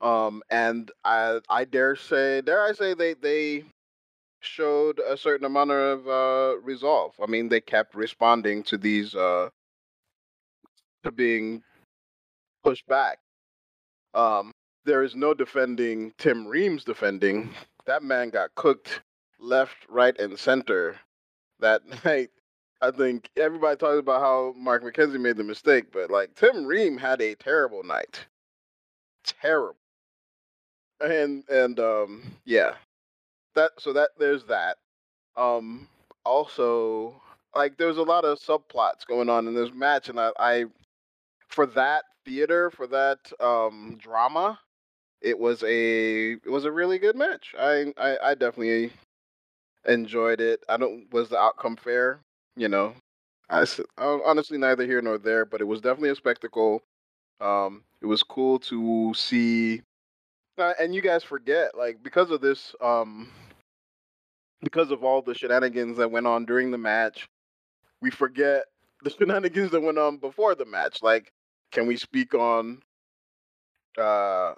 Um, 0.00 0.42
and 0.50 0.90
I 1.04 1.40
I 1.48 1.64
dare 1.64 1.96
say, 1.96 2.40
dare 2.40 2.62
I 2.62 2.72
say, 2.72 2.94
they 2.94 3.14
they 3.14 3.64
showed 4.40 5.00
a 5.00 5.16
certain 5.16 5.46
amount 5.46 5.72
of 5.72 6.08
uh, 6.08 6.60
resolve. 6.62 7.14
I 7.20 7.26
mean, 7.26 7.48
they 7.48 7.60
kept 7.60 7.94
responding 7.94 8.62
to 8.64 8.78
these 8.78 9.14
uh, 9.14 9.48
to 11.04 11.12
being 11.12 11.62
pushed 12.62 12.86
back. 12.86 13.18
Um, 14.14 14.52
there 14.84 15.02
is 15.02 15.14
no 15.14 15.34
defending 15.34 16.12
Tim 16.18 16.46
Ream's 16.46 16.84
defending. 16.84 17.50
That 17.86 18.02
man 18.02 18.30
got 18.30 18.54
cooked 18.54 19.02
left, 19.40 19.76
right, 19.88 20.18
and 20.18 20.38
center 20.38 20.96
that 21.60 21.82
night. 22.04 22.30
I 22.80 22.90
think 22.92 23.28
everybody 23.36 23.76
talks 23.76 23.98
about 23.98 24.20
how 24.20 24.54
Mark 24.56 24.84
McKenzie 24.84 25.20
made 25.20 25.36
the 25.36 25.44
mistake, 25.44 25.86
but 25.92 26.10
like 26.10 26.34
Tim 26.34 26.64
Ream 26.64 26.96
had 26.96 27.20
a 27.20 27.34
terrible 27.34 27.82
night. 27.82 28.26
Terrible. 29.24 29.76
And 31.00 31.44
and 31.48 31.78
um 31.80 32.22
yeah. 32.44 32.74
That 33.54 33.72
so 33.78 33.92
that 33.92 34.10
there's 34.18 34.44
that. 34.44 34.76
Um 35.36 35.88
also 36.24 37.20
like 37.54 37.76
there's 37.76 37.96
a 37.96 38.02
lot 38.02 38.24
of 38.24 38.38
subplots 38.38 39.06
going 39.06 39.28
on 39.28 39.48
in 39.48 39.54
this 39.54 39.72
match 39.74 40.08
and 40.08 40.20
I, 40.20 40.30
I 40.38 40.64
for 41.48 41.66
that 41.66 42.04
theater, 42.24 42.70
for 42.70 42.86
that 42.86 43.18
um 43.40 43.98
drama, 44.00 44.58
it 45.20 45.38
was 45.38 45.62
a 45.64 46.32
it 46.32 46.50
was 46.50 46.64
a 46.64 46.72
really 46.72 46.98
good 46.98 47.16
match. 47.16 47.54
I 47.58 47.92
I, 47.96 48.18
I 48.22 48.34
definitely 48.34 48.92
enjoyed 49.86 50.40
it. 50.40 50.64
I 50.68 50.76
don't 50.76 51.12
was 51.12 51.28
the 51.28 51.38
outcome 51.38 51.76
fair? 51.76 52.20
you 52.58 52.68
know, 52.68 52.94
I 53.48 53.64
honestly 53.98 54.58
neither 54.58 54.84
here 54.84 55.00
nor 55.00 55.16
there, 55.16 55.46
but 55.46 55.60
it 55.60 55.64
was 55.64 55.80
definitely 55.80 56.10
a 56.10 56.16
spectacle. 56.16 56.82
Um, 57.40 57.84
it 58.02 58.06
was 58.06 58.22
cool 58.22 58.58
to 58.60 59.14
see, 59.14 59.82
uh, 60.58 60.74
and 60.80 60.94
you 60.94 61.00
guys 61.00 61.22
forget 61.22 61.78
like 61.78 62.02
because 62.02 62.30
of 62.30 62.40
this, 62.40 62.74
um, 62.82 63.30
because 64.60 64.90
of 64.90 65.04
all 65.04 65.22
the 65.22 65.34
shenanigans 65.34 65.96
that 65.98 66.10
went 66.10 66.26
on 66.26 66.44
during 66.44 66.72
the 66.72 66.78
match, 66.78 67.28
we 68.02 68.10
forget 68.10 68.64
the 69.04 69.10
shenanigans 69.10 69.70
that 69.70 69.80
went 69.80 69.98
on 69.98 70.16
before 70.16 70.56
the 70.56 70.66
match. 70.66 71.00
Like, 71.00 71.32
can 71.70 71.86
we 71.86 71.96
speak 71.96 72.34
on 72.34 72.82
uh, 73.96 74.54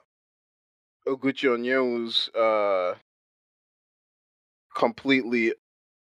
Oguchi 1.06 1.48
Onyewu's 1.50 2.30
uh, 2.34 2.94
completely 4.80 5.52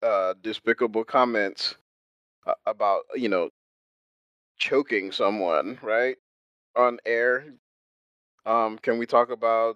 uh, 0.02 0.34
despicable 0.42 1.04
comments 1.04 1.76
about 2.66 3.02
you 3.14 3.28
know 3.28 3.50
choking 4.58 5.12
someone 5.12 5.78
right 5.82 6.16
on 6.78 6.98
air. 7.06 7.44
Um, 8.46 8.80
can 8.82 8.98
we 8.98 9.06
talk 9.06 9.32
about 9.32 9.76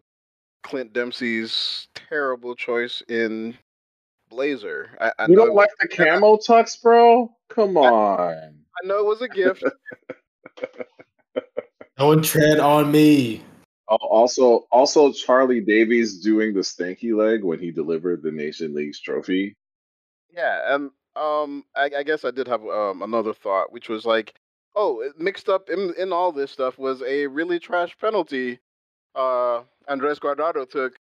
Clint 0.63 0.93
Dempsey's 0.93 1.89
terrible 1.93 2.55
choice 2.55 3.03
in 3.09 3.57
Blazer? 4.29 4.91
I, 5.01 5.11
I 5.19 5.25
you 5.27 5.35
don't 5.35 5.53
like 5.53 5.69
the 5.81 5.89
camo 5.89 6.37
tux, 6.37 6.81
bro? 6.81 7.29
Come 7.49 7.75
on. 7.75 8.21
I, 8.21 8.33
I 8.35 8.87
know 8.87 8.99
it 8.99 9.05
was 9.05 9.21
a 9.21 9.27
gift. 9.27 9.65
Don't 11.97 12.23
tread 12.23 12.59
on 12.59 12.89
me. 12.89 13.43
Also, 13.87 14.65
also 14.71 15.11
Charlie 15.11 15.61
Davies 15.61 16.19
doing 16.21 16.53
the 16.53 16.61
stanky 16.61 17.15
leg 17.15 17.43
when 17.43 17.59
he 17.59 17.71
delivered 17.71 18.23
the 18.23 18.31
Nation 18.31 18.73
League's 18.73 18.99
trophy. 18.99 19.55
Yeah, 20.33 20.75
and 20.75 20.91
um, 21.15 21.65
I, 21.75 21.89
I 21.97 22.03
guess 22.03 22.25
I 22.25 22.31
did 22.31 22.47
have 22.47 22.65
um 22.65 23.01
another 23.01 23.33
thought, 23.33 23.71
which 23.71 23.89
was 23.89 24.05
like, 24.05 24.33
oh, 24.75 25.11
mixed 25.17 25.49
up 25.49 25.69
in 25.69 25.93
in 25.97 26.13
all 26.13 26.31
this 26.31 26.51
stuff 26.51 26.77
was 26.77 27.01
a 27.03 27.27
really 27.27 27.59
trash 27.59 27.95
penalty. 27.99 28.59
Uh, 29.15 29.61
Andres 29.87 30.19
Guardado 30.19 30.67
took 30.69 30.97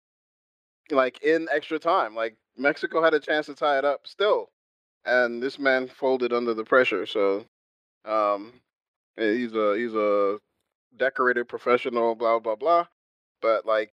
like 0.91 1.23
in 1.23 1.49
extra 1.53 1.79
time. 1.79 2.15
Like 2.15 2.37
Mexico 2.57 3.03
had 3.03 3.15
a 3.15 3.21
chance 3.21 3.47
to 3.47 3.55
tie 3.55 3.79
it 3.79 3.85
up 3.85 4.07
still, 4.07 4.51
and 5.05 5.43
this 5.43 5.59
man 5.59 5.89
folded 5.89 6.33
under 6.33 6.55
the 6.55 6.65
pressure. 6.65 7.07
So, 7.07 7.47
um, 8.05 8.53
he's 9.17 9.55
a 9.55 9.77
he's 9.77 9.95
a 9.95 10.39
decorated 10.99 11.49
professional, 11.49 12.15
blah 12.15 12.39
blah 12.39 12.57
blah. 12.57 12.87
But 13.43 13.67
like, 13.67 13.93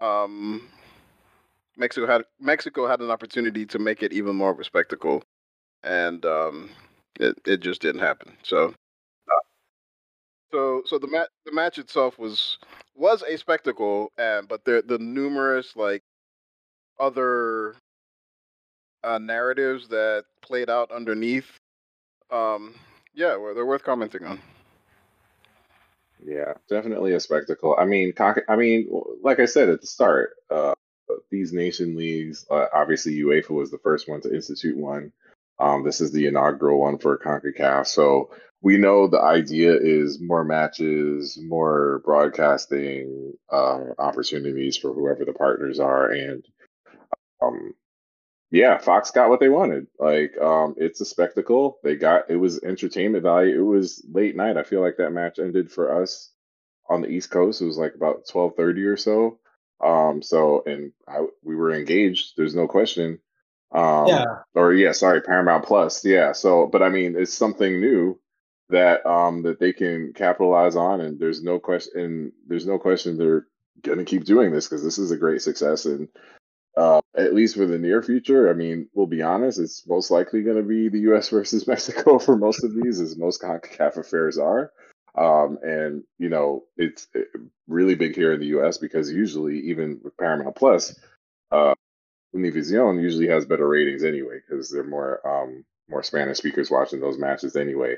um, 0.00 0.68
Mexico 1.76 2.06
had 2.06 2.22
Mexico 2.40 2.86
had 2.86 3.00
an 3.00 3.10
opportunity 3.10 3.66
to 3.66 3.78
make 3.78 4.02
it 4.02 4.12
even 4.12 4.36
more 4.36 4.50
of 4.50 4.60
a 4.60 4.64
spectacle, 4.64 5.22
and 5.82 6.24
um, 6.24 6.70
it 7.18 7.36
it 7.46 7.60
just 7.60 7.80
didn't 7.80 8.00
happen. 8.00 8.36
So, 8.42 8.74
uh, 9.28 9.44
so 10.50 10.82
so 10.86 10.98
the 10.98 11.08
match 11.08 11.28
the 11.46 11.52
match 11.52 11.78
itself 11.78 12.18
was 12.18 12.58
was 12.94 13.22
a 13.22 13.36
spectacle, 13.36 14.12
and 14.18 14.48
but 14.48 14.64
the 14.64 14.82
the 14.86 14.98
numerous 14.98 15.76
like 15.76 16.02
other 17.00 17.74
uh, 19.04 19.18
narratives 19.18 19.88
that 19.88 20.24
played 20.42 20.70
out 20.70 20.90
underneath, 20.92 21.58
um, 22.30 22.74
yeah, 23.14 23.36
well, 23.36 23.54
they're 23.54 23.66
worth 23.66 23.82
commenting 23.82 24.24
on. 24.24 24.40
Yeah, 26.24 26.54
definitely 26.68 27.14
a 27.14 27.20
spectacle. 27.20 27.76
I 27.78 27.84
mean, 27.84 28.12
I 28.48 28.56
mean, 28.56 28.88
like 29.22 29.40
I 29.40 29.46
said 29.46 29.68
at 29.68 29.80
the 29.80 29.86
start, 29.86 30.30
uh, 30.50 30.74
these 31.30 31.52
nation 31.52 31.96
leagues, 31.96 32.46
uh, 32.50 32.66
obviously 32.74 33.18
UEFA 33.18 33.50
was 33.50 33.70
the 33.70 33.78
first 33.78 34.08
one 34.08 34.20
to 34.22 34.34
institute 34.34 34.76
one. 34.76 35.12
Um, 35.58 35.84
this 35.84 36.00
is 36.00 36.12
the 36.12 36.26
inaugural 36.26 36.80
one 36.80 36.98
for 36.98 37.18
CONCACAF. 37.18 37.86
So 37.86 38.30
we 38.62 38.78
know 38.78 39.08
the 39.08 39.20
idea 39.20 39.74
is 39.76 40.20
more 40.20 40.44
matches, 40.44 41.38
more 41.42 42.02
broadcasting 42.04 43.34
uh, 43.50 43.80
opportunities 43.98 44.76
for 44.76 44.92
whoever 44.94 45.24
the 45.24 45.32
partners 45.32 45.80
are. 45.80 46.10
And 46.10 46.44
um, 47.42 47.74
yeah, 48.52 48.78
Fox 48.78 49.10
got 49.12 49.30
what 49.30 49.40
they 49.40 49.48
wanted. 49.48 49.88
Like, 49.98 50.36
um, 50.40 50.74
it's 50.78 51.00
a 51.00 51.06
spectacle. 51.06 51.78
They 51.82 51.96
got 51.96 52.30
it 52.30 52.36
was 52.36 52.62
entertainment 52.62 53.24
value. 53.24 53.58
It 53.58 53.64
was 53.64 54.04
late 54.12 54.36
night. 54.36 54.58
I 54.58 54.64
feel 54.64 54.82
like 54.82 54.98
that 54.98 55.12
match 55.12 55.40
ended 55.40 55.72
for 55.72 56.02
us 56.02 56.30
on 56.90 57.00
the 57.02 57.08
East 57.08 57.30
Coast. 57.30 57.62
It 57.62 57.66
was 57.66 57.78
like 57.78 57.94
about 57.96 58.28
twelve 58.30 58.56
thirty 58.56 58.84
or 58.84 58.98
so. 58.98 59.40
Um, 59.82 60.22
so 60.22 60.62
and 60.66 60.92
I 61.08 61.26
we 61.42 61.56
were 61.56 61.72
engaged. 61.74 62.34
There's 62.36 62.54
no 62.54 62.68
question. 62.68 63.20
Um, 63.74 64.06
Yeah. 64.08 64.24
or 64.54 64.74
yeah, 64.74 64.92
sorry, 64.92 65.22
Paramount 65.22 65.64
Plus. 65.64 66.04
Yeah. 66.04 66.32
So, 66.32 66.66
but 66.66 66.82
I 66.82 66.90
mean, 66.90 67.16
it's 67.16 67.34
something 67.34 67.80
new 67.80 68.20
that 68.68 69.04
um 69.06 69.42
that 69.44 69.60
they 69.60 69.72
can 69.72 70.12
capitalize 70.14 70.76
on, 70.76 71.00
and 71.00 71.18
there's 71.18 71.42
no 71.42 71.58
question. 71.58 72.00
And 72.00 72.32
there's 72.46 72.66
no 72.66 72.78
question 72.78 73.16
they're 73.16 73.46
gonna 73.82 74.04
keep 74.04 74.24
doing 74.26 74.52
this 74.52 74.68
because 74.68 74.84
this 74.84 74.98
is 74.98 75.10
a 75.10 75.16
great 75.16 75.42
success 75.42 75.86
and 75.86 76.08
uh, 76.76 77.00
at 77.16 77.34
least 77.34 77.56
for 77.56 77.66
the 77.66 77.78
near 77.78 78.02
future. 78.02 78.50
I 78.50 78.54
mean, 78.54 78.88
we'll 78.94 79.06
be 79.06 79.22
honest, 79.22 79.58
it's 79.58 79.86
most 79.86 80.10
likely 80.10 80.42
going 80.42 80.56
to 80.56 80.62
be 80.62 80.88
the 80.88 81.00
U.S. 81.00 81.28
versus 81.28 81.66
Mexico 81.68 82.18
for 82.18 82.36
most 82.36 82.64
of 82.64 82.74
these, 82.74 83.00
as 83.00 83.16
most 83.16 83.42
CONCACAF 83.42 83.96
affairs 83.96 84.38
are. 84.38 84.72
Um, 85.14 85.58
and, 85.62 86.04
you 86.18 86.30
know, 86.30 86.64
it's 86.76 87.06
uh, 87.14 87.20
really 87.68 87.94
big 87.94 88.14
here 88.14 88.32
in 88.32 88.40
the 88.40 88.46
U.S. 88.46 88.78
because 88.78 89.12
usually, 89.12 89.58
even 89.70 90.00
with 90.02 90.16
Paramount 90.16 90.56
Plus, 90.56 90.98
uh, 91.50 91.74
Univision 92.34 93.02
usually 93.02 93.28
has 93.28 93.44
better 93.44 93.68
ratings 93.68 94.04
anyway 94.04 94.40
because 94.40 94.70
they're 94.70 94.84
more 94.84 95.20
um, 95.26 95.64
more 95.88 96.02
Spanish 96.02 96.38
speakers 96.38 96.70
watching 96.70 97.00
those 97.00 97.18
matches 97.18 97.56
anyway. 97.56 97.96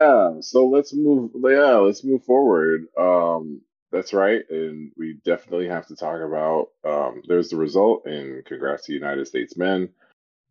Yeah, 0.00 0.36
so 0.40 0.68
let's 0.68 0.94
move. 0.94 1.32
Yeah, 1.44 1.76
let's 1.76 2.02
move 2.02 2.24
forward. 2.24 2.86
Um, 2.98 3.60
that's 3.92 4.12
right, 4.14 4.42
and 4.50 4.92
we 4.96 5.18
definitely 5.24 5.68
have 5.68 5.86
to 5.88 5.96
talk 5.96 6.20
about. 6.20 6.68
Um, 6.84 7.22
there's 7.28 7.50
the 7.50 7.56
result, 7.56 8.06
and 8.06 8.44
congrats 8.44 8.86
to 8.86 8.92
United 8.94 9.26
States 9.28 9.56
men. 9.56 9.90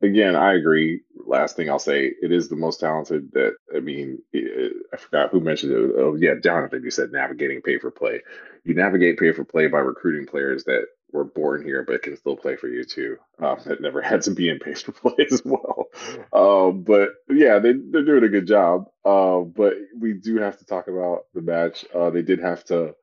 Again, 0.01 0.35
I 0.35 0.53
agree. 0.53 1.01
Last 1.25 1.55
thing 1.55 1.69
I'll 1.69 1.79
say, 1.79 2.13
it 2.21 2.31
is 2.31 2.49
the 2.49 2.55
most 2.55 2.79
talented. 2.79 3.31
That 3.33 3.55
I 3.75 3.79
mean, 3.81 4.19
it, 4.31 4.73
I 4.93 4.97
forgot 4.97 5.31
who 5.31 5.41
mentioned 5.41 5.73
it. 5.73 5.91
Oh, 5.97 6.15
yeah, 6.15 6.35
Jonathan. 6.43 6.83
You 6.83 6.91
said 6.91 7.11
navigating 7.11 7.61
pay 7.63 7.79
for 7.79 7.91
play. 7.91 8.21
You 8.63 8.75
navigate 8.75 9.17
pay 9.19 9.33
for 9.33 9.43
play 9.43 9.67
by 9.67 9.79
recruiting 9.79 10.27
players 10.27 10.63
that 10.65 10.85
were 11.11 11.25
born 11.25 11.63
here 11.65 11.83
but 11.87 12.03
can 12.03 12.17
still 12.17 12.37
play 12.37 12.55
for 12.57 12.67
you 12.69 12.83
too. 12.83 13.17
Um, 13.41 13.57
that 13.65 13.81
never 13.81 14.01
had 14.01 14.21
to 14.23 14.31
be 14.31 14.49
in 14.49 14.59
pay 14.59 14.75
for 14.75 14.91
play 14.93 15.25
as 15.31 15.41
well. 15.43 15.87
Um, 16.31 16.83
but 16.83 17.09
yeah, 17.29 17.59
they 17.59 17.73
they're 17.73 18.05
doing 18.05 18.23
a 18.23 18.29
good 18.29 18.47
job. 18.47 18.85
Uh, 19.05 19.39
but 19.41 19.73
we 19.99 20.13
do 20.13 20.37
have 20.37 20.59
to 20.59 20.65
talk 20.65 20.87
about 20.89 21.23
the 21.33 21.41
match. 21.41 21.85
Uh, 21.95 22.11
they 22.11 22.21
did 22.21 22.39
have 22.39 22.63
to 22.65 22.95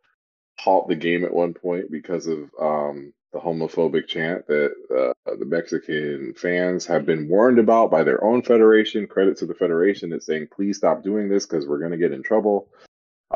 halt 0.59 0.89
the 0.89 0.97
game 0.97 1.25
at 1.25 1.35
one 1.35 1.55
point 1.55 1.91
because 1.91 2.27
of 2.27 2.51
um, 2.61 3.13
the 3.33 3.39
homophobic 3.39 4.07
chant 4.07 4.47
that 4.47 4.73
uh, 4.91 5.37
the 5.39 5.45
Mexican 5.45 6.35
fans 6.35 6.87
have 6.87 7.05
been 7.05 7.29
warned 7.29 7.59
about 7.59 7.91
by 7.91 8.03
their 8.03 8.23
own 8.25 8.43
federation. 8.43 9.07
Credit 9.07 9.37
to 9.39 9.47
the 9.47 9.55
federation 9.55 10.11
that's 10.11 10.27
saying, 10.27 10.49
please 10.55 10.79
stop 10.79 11.03
doing 11.03 11.29
this 11.29 11.47
because 11.47 11.67
we're 11.67 11.79
going 11.79 11.91
to 11.93 11.99
get 11.99 12.13
in 12.13 12.23
trouble. 12.23 12.69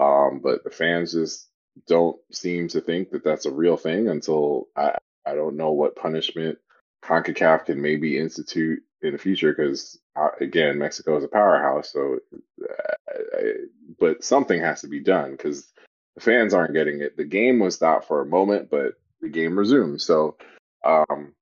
Um, 0.00 0.40
but 0.42 0.64
the 0.64 0.70
fans 0.70 1.12
just 1.12 1.48
don't 1.86 2.16
seem 2.32 2.68
to 2.68 2.80
think 2.80 3.10
that 3.10 3.24
that's 3.24 3.46
a 3.46 3.50
real 3.50 3.76
thing 3.76 4.08
until 4.08 4.68
I, 4.76 4.96
I 5.26 5.34
don't 5.34 5.56
know 5.56 5.72
what 5.72 5.96
punishment 5.96 6.58
CONCACAF 7.04 7.66
can 7.66 7.80
maybe 7.80 8.18
institute 8.18 8.82
in 9.02 9.12
the 9.12 9.18
future 9.18 9.52
because, 9.52 9.98
uh, 10.16 10.28
again, 10.40 10.78
Mexico 10.78 11.16
is 11.16 11.24
a 11.24 11.28
powerhouse. 11.28 11.92
So, 11.92 12.18
uh, 12.62 13.16
I, 13.36 13.52
but 13.98 14.24
something 14.24 14.60
has 14.60 14.82
to 14.82 14.88
be 14.88 15.00
done 15.00 15.32
because 15.32 15.70
the 16.14 16.20
fans 16.20 16.54
aren't 16.54 16.74
getting 16.74 17.00
it. 17.00 17.16
The 17.16 17.24
game 17.24 17.58
was 17.58 17.74
stopped 17.74 18.06
for 18.06 18.20
a 18.20 18.26
moment, 18.26 18.70
but 18.70 18.94
the 19.20 19.28
game 19.28 19.58
resumed. 19.58 20.00
So 20.00 20.36
um, 20.84 21.34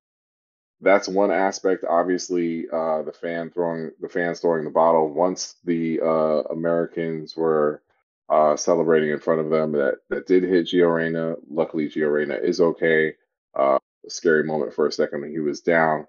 that's 0.81 1.09
one 1.09 1.31
aspect. 1.31 1.85
Obviously, 1.89 2.67
uh, 2.73 3.03
the 3.03 3.13
fan 3.13 3.51
throwing 3.51 3.91
the 4.01 4.09
fans 4.09 4.41
throwing 4.41 4.65
the 4.65 4.71
bottle 4.71 5.13
once 5.13 5.57
the 5.65 6.01
uh, 6.01 6.43
Americans 6.53 7.37
were 7.37 7.83
uh, 8.29 8.57
celebrating 8.57 9.11
in 9.11 9.21
front 9.21 9.41
of 9.41 9.51
them. 9.51 9.73
That 9.73 9.99
that 10.11 10.27
did 10.27 10.43
hit 10.43 10.67
Gio 10.67 10.95
Reyna. 10.95 11.37
Luckily, 11.51 11.89
Gio 11.89 12.13
Reyna 12.13 12.35
is 12.35 12.61
okay. 12.61 13.15
Uh, 13.55 13.79
a 14.07 14.11
scary 14.11 14.45
moment 14.45 14.75
for 14.75 14.87
a 14.87 14.93
second 14.93 15.23
when 15.23 15.31
he 15.31 15.41
was 15.41 15.61
down. 15.61 16.07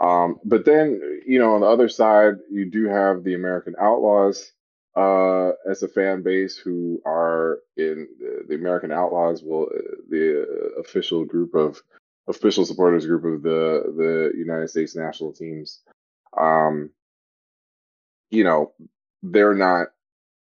Um, 0.00 0.38
but 0.44 0.64
then, 0.64 1.20
you 1.26 1.38
know, 1.38 1.54
on 1.54 1.60
the 1.60 1.66
other 1.66 1.88
side, 1.88 2.34
you 2.50 2.70
do 2.70 2.86
have 2.86 3.24
the 3.24 3.34
American 3.34 3.74
Outlaws 3.80 4.52
uh, 4.98 5.52
as 5.70 5.84
a 5.84 5.88
fan 5.88 6.22
base 6.22 6.56
who 6.56 7.00
are 7.06 7.60
in 7.76 8.08
the, 8.48 8.56
American 8.56 8.90
Outlaws, 8.90 9.44
will 9.44 9.68
the 10.10 10.42
uh, 10.42 10.80
official 10.80 11.24
group 11.24 11.54
of 11.54 11.80
official 12.26 12.64
supporters 12.64 13.06
group 13.06 13.24
of 13.24 13.42
the 13.42 13.94
the 13.96 14.36
United 14.36 14.68
States 14.68 14.96
national 14.96 15.32
teams. 15.32 15.82
Um, 16.36 16.90
you 18.30 18.42
know, 18.42 18.72
they're 19.22 19.54
not 19.54 19.88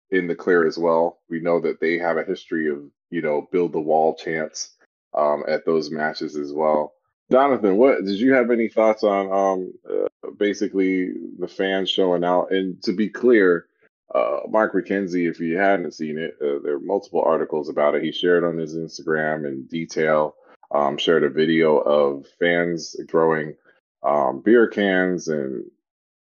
in 0.10 0.26
the 0.26 0.36
clear 0.36 0.66
as 0.66 0.78
well. 0.78 1.20
We 1.30 1.40
know 1.40 1.60
that 1.62 1.80
they 1.80 2.00
have 2.00 2.18
a 2.18 2.24
history 2.24 2.68
of 2.68 2.80
you 3.12 3.22
know 3.22 3.48
build 3.52 3.74
the 3.74 3.80
wall 3.80 4.16
chants 4.16 4.76
um, 5.14 5.44
at 5.48 5.68
those 5.68 5.92
matches 5.92 6.36
as 6.36 6.52
well. 6.52 6.94
Jonathan, 7.32 7.78
what 7.78 8.04
did 8.06 8.20
you 8.20 8.34
have 8.34 8.50
any 8.50 8.70
thoughts 8.70 9.04
on 9.04 9.32
um, 9.32 9.74
uh, 9.88 10.32
basically 10.32 11.12
the 11.38 11.48
fans 11.48 11.92
showing 11.92 12.24
out? 12.24 12.52
And 12.52 12.82
to 12.84 12.94
be 12.94 13.10
clear, 13.10 13.68
uh, 14.14 14.40
Mark 14.48 14.74
McKenzie, 14.74 15.30
if 15.30 15.40
you 15.40 15.58
hadn't 15.58 15.94
seen 15.94 16.18
it, 16.18 16.36
uh, 16.42 16.60
there 16.64 16.76
are 16.76 16.80
multiple 16.80 17.22
articles 17.22 17.70
about 17.70 17.96
it. 17.96 18.04
He 18.04 18.12
shared 18.12 18.44
on 18.44 18.58
his 18.58 18.76
Instagram 18.76 19.46
in 19.48 19.66
detail, 19.66 20.36
um, 20.72 20.98
shared 20.98 21.24
a 21.24 21.30
video 21.30 21.78
of 21.78 22.26
fans 22.40 22.96
throwing 23.10 23.56
um, 24.04 24.42
beer 24.44 24.68
cans 24.68 25.28
and 25.28 25.66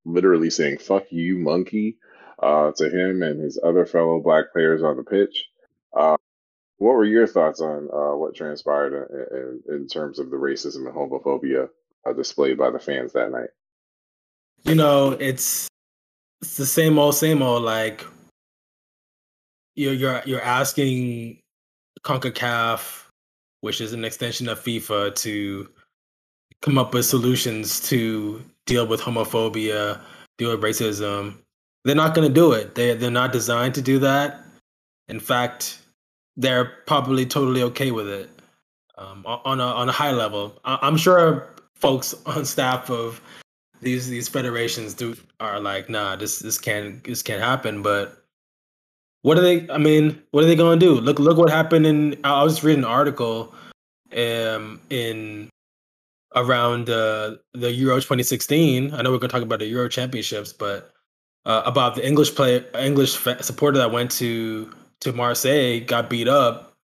literally 0.05 0.51
saying, 0.51 0.79
fuck 0.79 1.05
you, 1.11 1.39
monkey, 1.39 1.99
uh, 2.43 2.73
to 2.77 2.89
him 2.89 3.23
and 3.23 3.41
his 3.41 3.59
other 3.63 3.85
fellow 3.85 4.21
black 4.21 4.53
players 4.53 4.83
on 4.83 4.97
the 4.97 5.03
pitch. 5.03 5.47
Uh, 5.95 6.17
what 6.79 6.93
were 6.93 7.05
your 7.05 7.27
thoughts 7.27 7.61
on 7.61 7.89
uh, 7.93 8.17
what 8.17 8.35
transpired 8.35 9.61
in, 9.69 9.75
in, 9.75 9.89
terms 9.89 10.19
of 10.19 10.31
the 10.31 10.37
racism 10.37 10.87
and 10.87 10.95
homophobia 10.95 11.69
uh, 12.07 12.13
displayed 12.13 12.57
by 12.57 12.71
the 12.71 12.79
fans 12.79 13.13
that 13.13 13.33
night? 13.33 13.51
You 14.63 14.77
know, 14.77 15.11
it's 15.11 15.69
it's 16.41 16.57
the 16.57 16.67
same 16.67 16.99
old, 16.99 17.15
same 17.15 17.43
old. 17.43 17.63
Like 17.63 18.05
you're 19.75 19.93
you're 19.93 20.23
you're 20.25 20.43
asking 20.43 21.39
CONCACAF, 22.03 23.05
which 23.61 23.81
is 23.81 23.93
an 23.93 24.05
extension 24.05 24.49
of 24.49 24.61
FIFA, 24.61 25.15
to 25.17 25.69
come 26.63 26.79
up 26.79 26.95
with 26.95 27.05
solutions 27.05 27.81
to 27.89 28.43
deal 28.67 28.87
with 28.87 29.01
homophobia, 29.01 30.01
deal 30.37 30.51
with 30.51 30.63
racism. 30.63 31.35
They're 31.85 31.95
not 31.95 32.15
going 32.15 32.29
to 32.29 32.35
do 32.35 32.53
it. 32.53 32.75
They 32.75 32.95
they're 32.95 33.11
not 33.11 33.33
designed 33.33 33.75
to 33.77 33.83
do 33.83 33.99
that. 34.01 34.45
In 35.09 35.21
fact, 35.21 35.79
they're 36.37 36.67
probably 36.87 37.25
totally 37.25 37.63
okay 37.63 37.91
with 37.91 38.09
it 38.09 38.31
um, 38.97 39.25
on 39.27 39.61
a 39.61 39.65
on 39.65 39.89
a 39.89 39.93
high 39.93 40.13
level. 40.13 40.59
I, 40.65 40.79
I'm 40.83 40.97
sure 40.97 41.55
folks 41.75 42.15
on 42.27 42.45
staff 42.45 42.91
of 42.91 43.21
these 43.81 44.09
these 44.09 44.29
federations 44.29 44.95
do 44.95 45.17
are 45.41 45.61
like, 45.61 45.89
nah, 45.89 46.17
this 46.17 46.39
this 46.41 46.59
can't 46.59 47.03
this 47.05 47.23
can't 47.23 47.43
happen. 47.43 47.83
But 47.83 48.25
what 49.23 49.39
are 49.39 49.43
they? 49.43 49.69
I 49.71 49.79
mean, 49.79 50.21
what 50.31 50.45
are 50.45 50.47
they 50.47 50.57
going 50.57 50.79
to 50.79 50.87
do? 50.87 50.95
Look 51.01 51.19
look 51.19 51.39
what 51.39 51.51
happened 51.51 51.87
in. 51.87 52.19
I 52.25 52.43
was 52.43 52.63
reading 52.65 52.85
an 52.85 52.91
article, 52.91 53.55
um, 54.17 54.81
in 54.91 55.49
around 56.35 56.91
uh, 56.91 57.37
the 57.55 57.73
Euro 57.73 57.97
2016. 57.97 58.93
I 58.93 59.03
know 59.03 59.11
we're 59.11 59.19
going 59.19 59.29
to 59.31 59.35
talk 59.35 59.43
about 59.43 59.61
the 59.61 59.67
Euro 59.67 59.89
Championships, 59.89 60.53
but 60.53 60.93
uh, 61.47 61.63
about 61.65 61.95
the 61.95 62.07
English 62.07 62.35
play 62.35 62.65
English 62.79 63.13
supporter 63.41 63.79
that 63.79 63.93
went 63.93 64.11
to 64.13 64.73
to 65.01 65.13
Marseille 65.13 65.81
got 65.81 66.11
beat 66.11 66.29
up. 66.29 66.75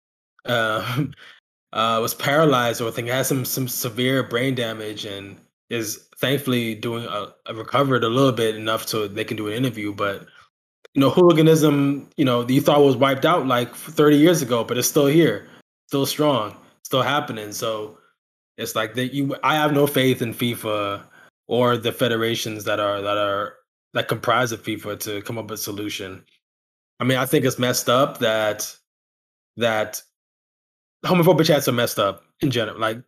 Uh, 0.45 1.05
uh, 1.73 1.99
was 2.01 2.13
paralyzed 2.13 2.81
or 2.81 2.87
I 2.87 2.91
think 2.91 3.09
had 3.09 3.25
some 3.25 3.45
some 3.45 3.67
severe 3.67 4.23
brain 4.23 4.55
damage 4.55 5.05
and 5.05 5.37
is 5.69 6.07
thankfully 6.17 6.75
doing 6.75 7.05
a, 7.05 7.33
a 7.47 7.53
recovered 7.53 8.03
a 8.03 8.09
little 8.09 8.31
bit 8.31 8.55
enough 8.55 8.87
so 8.87 9.07
they 9.07 9.23
can 9.23 9.37
do 9.37 9.47
an 9.47 9.53
interview. 9.53 9.93
But 9.93 10.27
you 10.93 11.01
know, 11.01 11.09
hooliganism, 11.09 12.09
you 12.17 12.25
know, 12.25 12.47
you 12.47 12.61
thought 12.61 12.81
was 12.81 12.95
wiped 12.95 13.25
out 13.25 13.47
like 13.47 13.73
30 13.75 14.17
years 14.17 14.41
ago, 14.41 14.63
but 14.63 14.77
it's 14.77 14.87
still 14.87 15.07
here, 15.07 15.47
still 15.87 16.05
strong, 16.05 16.55
still 16.83 17.01
happening. 17.01 17.51
So 17.51 17.97
it's 18.57 18.75
like 18.75 18.93
that. 18.93 19.13
You, 19.13 19.35
I 19.43 19.55
have 19.55 19.73
no 19.73 19.87
faith 19.87 20.21
in 20.21 20.33
FIFA 20.33 21.03
or 21.47 21.77
the 21.77 21.91
federations 21.91 22.63
that 22.63 22.79
are 22.79 23.01
that 23.01 23.17
are 23.17 23.55
that 23.93 24.07
comprise 24.07 24.51
of 24.51 24.63
FIFA 24.63 24.99
to 25.01 25.21
come 25.21 25.37
up 25.37 25.49
with 25.49 25.59
a 25.59 25.63
solution. 25.63 26.23
I 26.99 27.03
mean, 27.03 27.17
I 27.17 27.25
think 27.25 27.43
it's 27.43 27.59
messed 27.59 27.89
up 27.89 28.19
that 28.19 28.73
that 29.57 30.01
homophobic 31.05 31.45
chats 31.45 31.67
are 31.67 31.73
messed 31.73 31.99
up 31.99 32.23
in 32.41 32.51
general. 32.51 32.79
Like 32.79 32.99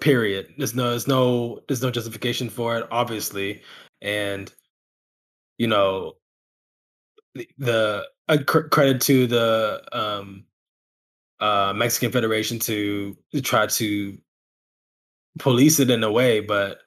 period. 0.00 0.54
There's 0.58 0.74
no 0.74 0.90
there's 0.90 1.08
no 1.08 1.60
there's 1.68 1.82
no 1.82 1.90
justification 1.90 2.48
for 2.48 2.78
it, 2.78 2.86
obviously, 2.90 3.62
and 4.00 4.52
you 5.58 5.66
know 5.66 6.16
the, 7.34 7.48
the 7.58 8.06
uh, 8.28 8.38
cr- 8.46 8.68
credit 8.68 9.00
to 9.02 9.26
the 9.26 9.82
um, 9.92 10.44
uh, 11.40 11.72
Mexican 11.74 12.10
Federation 12.10 12.58
to, 12.60 13.16
to 13.32 13.40
try 13.40 13.66
to 13.66 14.18
police 15.38 15.78
it 15.78 15.90
in 15.90 16.02
a 16.02 16.10
way, 16.10 16.40
but 16.40 16.80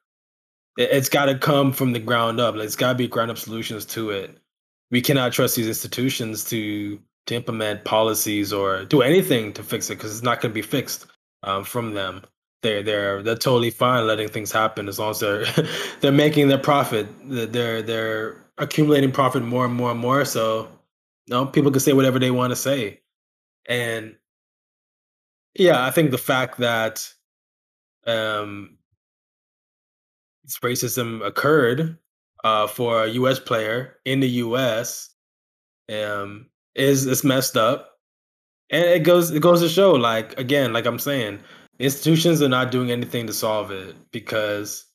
it, 0.78 0.92
has 0.92 1.10
got 1.10 1.26
to 1.26 1.38
come 1.38 1.72
from 1.72 1.94
the 1.94 2.00
ground 2.00 2.40
up. 2.40 2.56
Like, 2.56 2.66
it's 2.66 2.76
got 2.76 2.94
to 2.94 2.98
be 2.98 3.08
ground 3.08 3.32
up 3.32 3.38
solutions 3.38 3.86
to 3.88 4.10
it. 4.10 4.38
We 4.92 5.02
cannot 5.02 5.34
trust 5.34 5.56
these 5.56 5.68
institutions 5.68 6.44
to 6.46 7.00
to 7.28 7.36
implement 7.36 7.86
policies 7.86 8.52
or 8.52 8.86
do 8.86 9.04
anything 9.04 9.54
to 9.54 9.62
fix 9.62 9.90
it 9.92 9.98
because 9.98 10.12
it's 10.12 10.24
not 10.24 10.42
going 10.42 10.52
to 10.52 10.54
be 10.54 10.64
fixed 10.64 11.06
um, 11.44 11.64
from 11.64 11.94
them. 11.94 12.24
They're 12.62 12.84
they're 12.84 13.24
they're 13.24 13.36
totally 13.36 13.70
fine 13.70 14.06
letting 14.08 14.28
things 14.28 14.52
happen 14.52 14.88
as 14.88 15.00
long 15.00 15.12
as 15.12 15.20
they're 15.20 15.46
they're 16.02 16.12
making 16.12 16.48
their 16.48 16.58
profit. 16.58 17.08
They're 17.24 17.82
they're 17.82 18.38
accumulating 18.58 19.12
profit 19.12 19.44
more 19.44 19.66
and 19.66 19.74
more 19.74 19.92
and 19.92 20.00
more. 20.00 20.26
So 20.26 20.70
you 21.28 21.36
know, 21.36 21.46
people 21.46 21.72
can 21.72 21.80
say 21.80 21.94
whatever 21.94 22.20
they 22.20 22.32
want 22.32 22.52
to 22.52 22.56
say. 22.56 23.02
And 23.68 24.16
yeah, 25.56 25.86
I 25.86 25.92
think 25.92 26.12
the 26.12 26.18
fact 26.18 26.58
that 26.60 27.08
um 28.06 28.78
racism 30.64 31.26
occurred 31.26 31.98
uh, 32.44 32.68
for 32.68 33.04
a 33.04 33.08
U.S. 33.10 33.40
player 33.40 33.98
in 34.06 34.20
the 34.20 34.30
U.S. 34.30 35.10
Um, 35.90 36.48
is 36.76 37.06
is 37.06 37.24
messed 37.24 37.58
up, 37.58 38.00
and 38.70 38.84
it 38.84 39.04
goes 39.04 39.32
it 39.32 39.42
goes 39.42 39.62
to 39.62 39.70
show 39.70 39.92
like 39.92 40.38
again, 40.40 40.74
like 40.74 40.86
I'm 40.86 41.00
saying, 41.00 41.40
institutions 41.80 42.42
are 42.42 42.50
not 42.50 42.72
doing 42.72 42.92
anything 42.92 43.26
to 43.28 43.34
solve 43.34 43.72
it 43.72 43.96
because 44.12 44.86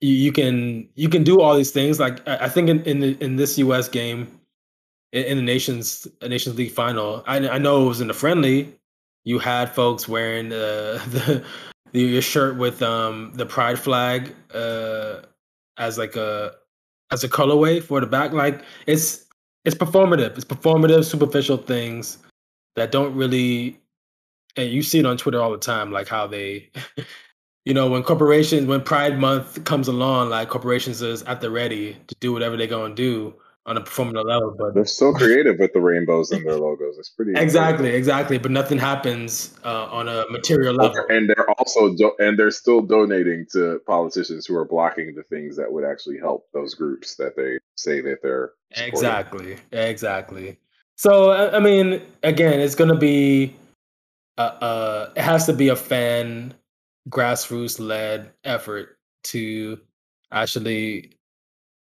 you, 0.00 0.12
you 0.12 0.32
can 0.32 0.88
you 0.94 1.08
can 1.08 1.22
do 1.22 1.40
all 1.40 1.54
these 1.56 1.70
things. 1.70 2.00
Like 2.00 2.26
I, 2.28 2.46
I 2.46 2.48
think 2.48 2.68
in 2.68 2.82
in, 2.82 3.00
the, 3.00 3.16
in 3.22 3.36
this 3.36 3.58
U.S. 3.58 3.88
game, 3.88 4.40
in, 5.12 5.24
in 5.24 5.36
the 5.36 5.42
nations 5.42 6.06
Nations 6.22 6.56
League 6.56 6.72
final, 6.72 7.22
I, 7.26 7.48
I 7.48 7.58
know 7.58 7.84
it 7.84 7.88
was 7.88 8.00
in 8.00 8.08
the 8.08 8.14
friendly. 8.14 8.74
You 9.24 9.38
had 9.38 9.70
folks 9.70 10.08
wearing 10.08 10.52
uh, 10.52 11.00
the 11.08 11.44
the 11.92 12.20
shirt 12.20 12.56
with 12.56 12.82
um 12.82 13.32
the 13.34 13.46
pride 13.46 13.78
flag 13.78 14.34
uh 14.52 15.20
as 15.76 15.96
like 15.96 16.16
a 16.16 16.52
as 17.10 17.22
a 17.22 17.28
colorway 17.28 17.82
for 17.82 18.00
the 18.00 18.06
back. 18.06 18.32
Like 18.32 18.62
it's 18.86 19.24
it's 19.64 19.76
performative. 19.76 20.36
It's 20.36 20.44
performative, 20.44 21.04
superficial 21.04 21.56
things 21.56 22.18
that 22.76 22.90
don't 22.90 23.14
really 23.14 23.80
and 24.56 24.70
you 24.70 24.82
see 24.82 24.98
it 24.98 25.06
on 25.06 25.16
Twitter 25.16 25.40
all 25.40 25.50
the 25.50 25.58
time, 25.58 25.90
like 25.92 26.08
how 26.08 26.26
they 26.26 26.70
you 27.64 27.72
know, 27.72 27.88
when 27.88 28.02
corporations 28.02 28.66
when 28.66 28.82
Pride 28.82 29.18
Month 29.18 29.64
comes 29.64 29.88
along, 29.88 30.30
like 30.30 30.48
corporations 30.48 31.00
is 31.02 31.22
at 31.22 31.40
the 31.40 31.50
ready 31.50 31.96
to 32.08 32.14
do 32.20 32.32
whatever 32.32 32.56
they're 32.56 32.66
gonna 32.66 32.94
do 32.94 33.34
on 33.66 33.78
a 33.78 33.80
performative 33.80 34.26
level. 34.26 34.54
But 34.58 34.74
they're 34.74 34.84
so 34.84 35.12
creative 35.12 35.58
with 35.58 35.72
the 35.72 35.80
rainbows 35.80 36.30
in 36.30 36.44
their 36.44 36.58
logos. 36.58 36.98
It's 36.98 37.08
pretty 37.08 37.32
exactly, 37.32 37.86
incredible. 37.86 37.96
exactly. 37.96 38.38
But 38.38 38.50
nothing 38.50 38.78
happens 38.78 39.54
uh, 39.64 39.86
on 39.90 40.08
a 40.08 40.24
material 40.30 40.74
level. 40.74 41.06
And 41.08 41.30
they're 41.30 41.48
also 41.52 41.94
do- 41.94 42.14
and 42.18 42.38
they're 42.38 42.50
still 42.50 42.82
donating 42.82 43.46
to 43.52 43.80
politicians 43.86 44.44
who 44.44 44.56
are 44.56 44.66
blocking 44.66 45.14
the 45.14 45.22
things 45.22 45.56
that 45.56 45.72
would 45.72 45.84
actually 45.84 46.18
help 46.18 46.46
those 46.52 46.74
groups 46.74 47.16
that 47.16 47.36
they 47.36 47.58
say 47.76 48.02
that 48.02 48.18
they're 48.22 48.52
supporting. 48.74 48.94
exactly, 48.94 49.56
exactly. 49.72 50.58
So 50.96 51.32
I 51.32 51.58
mean, 51.58 52.02
again, 52.22 52.60
it's 52.60 52.74
going 52.74 52.90
to 52.90 52.98
be 52.98 53.54
uh, 54.38 54.40
uh, 54.40 55.12
it 55.16 55.22
has 55.22 55.46
to 55.46 55.52
be 55.52 55.68
a 55.68 55.76
fan 55.76 56.54
grassroots 57.08 57.78
led 57.78 58.32
effort 58.44 58.98
to 59.22 59.78
actually 60.32 61.12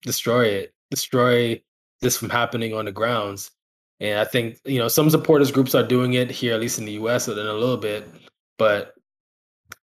destroy 0.03 0.45
it 0.45 0.75
destroy 0.91 1.61
this 2.01 2.17
from 2.17 2.29
happening 2.29 2.73
on 2.73 2.85
the 2.85 2.91
grounds. 2.91 3.51
And 3.99 4.19
I 4.19 4.25
think 4.25 4.59
you 4.65 4.79
know 4.79 4.87
some 4.87 5.09
supporters 5.09 5.51
groups 5.51 5.73
are 5.73 5.85
doing 5.85 6.13
it 6.13 6.29
here, 6.29 6.53
at 6.53 6.59
least 6.59 6.79
in 6.79 6.85
the 6.85 6.93
U.S. 6.93 7.27
in 7.27 7.37
a 7.37 7.53
little 7.53 7.77
bit, 7.77 8.07
but 8.57 8.93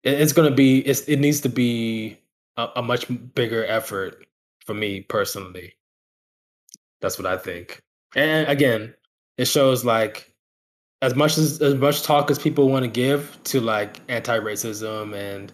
it's 0.03 0.33
going 0.33 0.49
to 0.49 0.55
be 0.55 0.79
it 0.79 1.19
needs 1.19 1.41
to 1.41 1.49
be 1.49 2.17
a, 2.57 2.69
a 2.77 2.81
much 2.81 3.05
bigger 3.35 3.65
effort 3.65 4.25
for 4.65 4.73
me 4.73 5.01
personally. 5.01 5.73
That's 7.01 7.17
what 7.17 7.27
I 7.27 7.37
think. 7.37 7.81
And 8.15 8.47
again, 8.47 8.93
it 9.37 9.45
shows 9.45 9.85
like 9.85 10.33
as 11.01 11.15
much 11.15 11.37
as 11.37 11.61
as 11.61 11.75
much 11.75 12.03
talk 12.03 12.29
as 12.29 12.39
people 12.39 12.69
want 12.69 12.83
to 12.83 12.89
give 12.89 13.37
to 13.45 13.61
like 13.61 14.01
anti-racism 14.09 15.15
and 15.15 15.53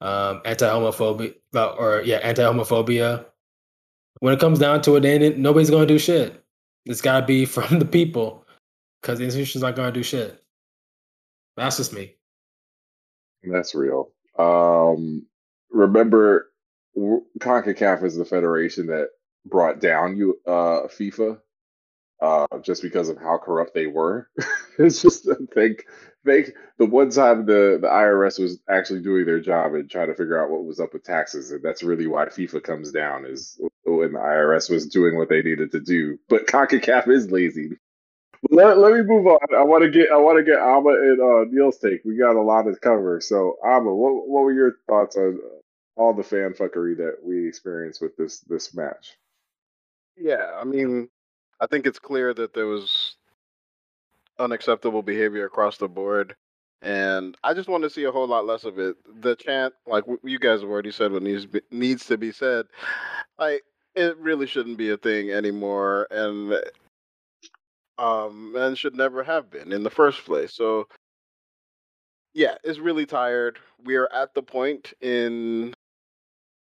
um, 0.00 0.40
anti-homophobia 0.44 1.34
or 1.54 2.02
yeah 2.04 2.16
anti-homophobia 2.18 3.24
when 4.20 4.34
it 4.34 4.40
comes 4.40 4.58
down 4.58 4.82
to 4.82 4.96
it, 4.96 5.38
nobody's 5.38 5.70
to 5.86 5.92
do 5.92 5.98
shit. 5.98 6.42
It's 6.86 7.00
got 7.00 7.20
to 7.20 7.26
be 7.26 7.44
from 7.46 7.78
the 7.78 7.84
people 7.84 8.46
because 9.00 9.18
the 9.18 9.24
institutions 9.24 9.64
going 9.76 9.92
to 9.92 9.98
do 9.98 10.04
shit. 10.04 10.42
That's 11.56 11.78
just 11.78 11.92
me. 11.92 12.14
That's 13.42 13.74
real. 13.74 14.12
Um, 14.38 15.26
remember, 15.70 16.50
CONCACAF 16.96 18.04
is 18.04 18.16
the 18.16 18.24
federation 18.24 18.86
that 18.86 19.08
brought 19.46 19.80
down 19.80 20.16
you 20.16 20.38
uh, 20.46 20.86
FIFA 20.86 21.38
uh, 22.20 22.46
just 22.62 22.82
because 22.82 23.08
of 23.08 23.18
how 23.18 23.38
corrupt 23.38 23.74
they 23.74 23.86
were. 23.86 24.28
it's 24.78 25.02
just 25.02 25.28
think 25.54 25.84
they 26.24 26.46
the 26.78 26.86
one 26.86 27.10
time 27.10 27.46
the 27.46 27.78
the 27.80 27.88
IRS 27.88 28.38
was 28.38 28.58
actually 28.68 29.00
doing 29.00 29.24
their 29.24 29.40
job 29.40 29.74
and 29.74 29.90
trying 29.90 30.08
to 30.08 30.14
figure 30.14 30.42
out 30.42 30.50
what 30.50 30.64
was 30.64 30.80
up 30.80 30.92
with 30.92 31.04
taxes, 31.04 31.50
and 31.50 31.62
that's 31.62 31.82
really 31.82 32.06
why 32.06 32.26
FIFA 32.26 32.62
comes 32.62 32.92
down 32.92 33.24
is 33.24 33.60
when 33.84 34.12
the 34.12 34.18
IRS 34.18 34.70
was 34.70 34.86
doing 34.86 35.16
what 35.16 35.28
they 35.28 35.42
needed 35.42 35.72
to 35.72 35.80
do. 35.80 36.18
But 36.28 36.46
CONCACAF 36.46 37.08
is 37.08 37.30
lazy. 37.30 37.72
Let, 38.50 38.78
let 38.78 38.94
me 38.94 39.02
move 39.02 39.26
on. 39.26 39.38
I 39.54 39.62
want 39.62 39.84
to 39.84 39.90
get 39.90 40.10
I 40.10 40.16
want 40.16 40.38
to 40.38 40.44
get 40.44 40.58
Ama 40.58 40.90
and 40.90 41.20
uh, 41.20 41.44
Neal's 41.50 41.78
take. 41.78 42.04
We 42.04 42.16
got 42.16 42.36
a 42.36 42.42
lot 42.42 42.62
to 42.62 42.74
cover. 42.76 43.20
So 43.20 43.56
Ama, 43.64 43.94
what 43.94 44.28
what 44.28 44.42
were 44.42 44.52
your 44.52 44.76
thoughts 44.88 45.16
on 45.16 45.40
all 45.96 46.14
the 46.14 46.22
fan 46.22 46.54
fuckery 46.54 46.96
that 46.96 47.16
we 47.22 47.46
experienced 47.46 48.00
with 48.00 48.16
this 48.16 48.40
this 48.40 48.74
match? 48.74 49.18
Yeah, 50.16 50.52
I 50.58 50.64
mean, 50.64 51.08
I 51.60 51.66
think 51.66 51.86
it's 51.86 51.98
clear 51.98 52.32
that 52.34 52.54
there 52.54 52.66
was 52.66 53.16
unacceptable 54.38 55.02
behavior 55.02 55.44
across 55.44 55.76
the 55.76 55.88
board. 55.88 56.34
And 56.82 57.36
I 57.44 57.52
just 57.52 57.68
want 57.68 57.84
to 57.84 57.90
see 57.90 58.04
a 58.04 58.12
whole 58.12 58.26
lot 58.26 58.46
less 58.46 58.64
of 58.64 58.78
it. 58.78 58.96
The 59.22 59.36
chant, 59.36 59.74
like 59.86 60.04
you 60.24 60.38
guys 60.38 60.62
have 60.62 60.70
already 60.70 60.90
said, 60.90 61.12
what 61.12 61.22
needs 61.22 61.46
needs 61.70 62.06
to 62.06 62.16
be 62.16 62.32
said, 62.32 62.66
like 63.38 63.62
it 63.94 64.16
really 64.16 64.46
shouldn't 64.46 64.78
be 64.78 64.90
a 64.90 64.96
thing 64.96 65.30
anymore, 65.30 66.06
and 66.10 66.54
um, 67.98 68.54
and 68.56 68.78
should 68.78 68.94
never 68.94 69.22
have 69.22 69.50
been 69.50 69.72
in 69.72 69.82
the 69.82 69.90
first 69.90 70.24
place. 70.24 70.54
So, 70.54 70.88
yeah, 72.32 72.54
it's 72.64 72.78
really 72.78 73.04
tired. 73.04 73.58
We 73.84 73.96
are 73.96 74.10
at 74.10 74.32
the 74.32 74.42
point 74.42 74.94
in 75.02 75.74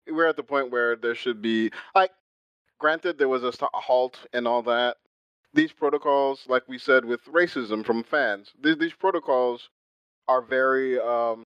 we're 0.09 0.25
at 0.27 0.37
the 0.37 0.43
point 0.43 0.71
where 0.71 0.95
there 0.95 1.13
should 1.13 1.39
be 1.39 1.69
like, 1.93 2.11
granted, 2.79 3.17
there 3.17 3.29
was 3.29 3.43
a 3.43 3.51
halt 3.73 4.19
and 4.33 4.47
all 4.47 4.63
that, 4.63 4.97
these 5.53 5.71
protocols, 5.71 6.45
like 6.47 6.63
we 6.67 6.77
said 6.77 7.05
with 7.05 7.23
racism 7.25 7.85
from 7.85 8.03
fans, 8.03 8.51
these, 8.61 8.77
these 8.77 8.93
protocols 8.93 9.69
are 10.27 10.41
very, 10.41 10.99
um, 10.99 11.43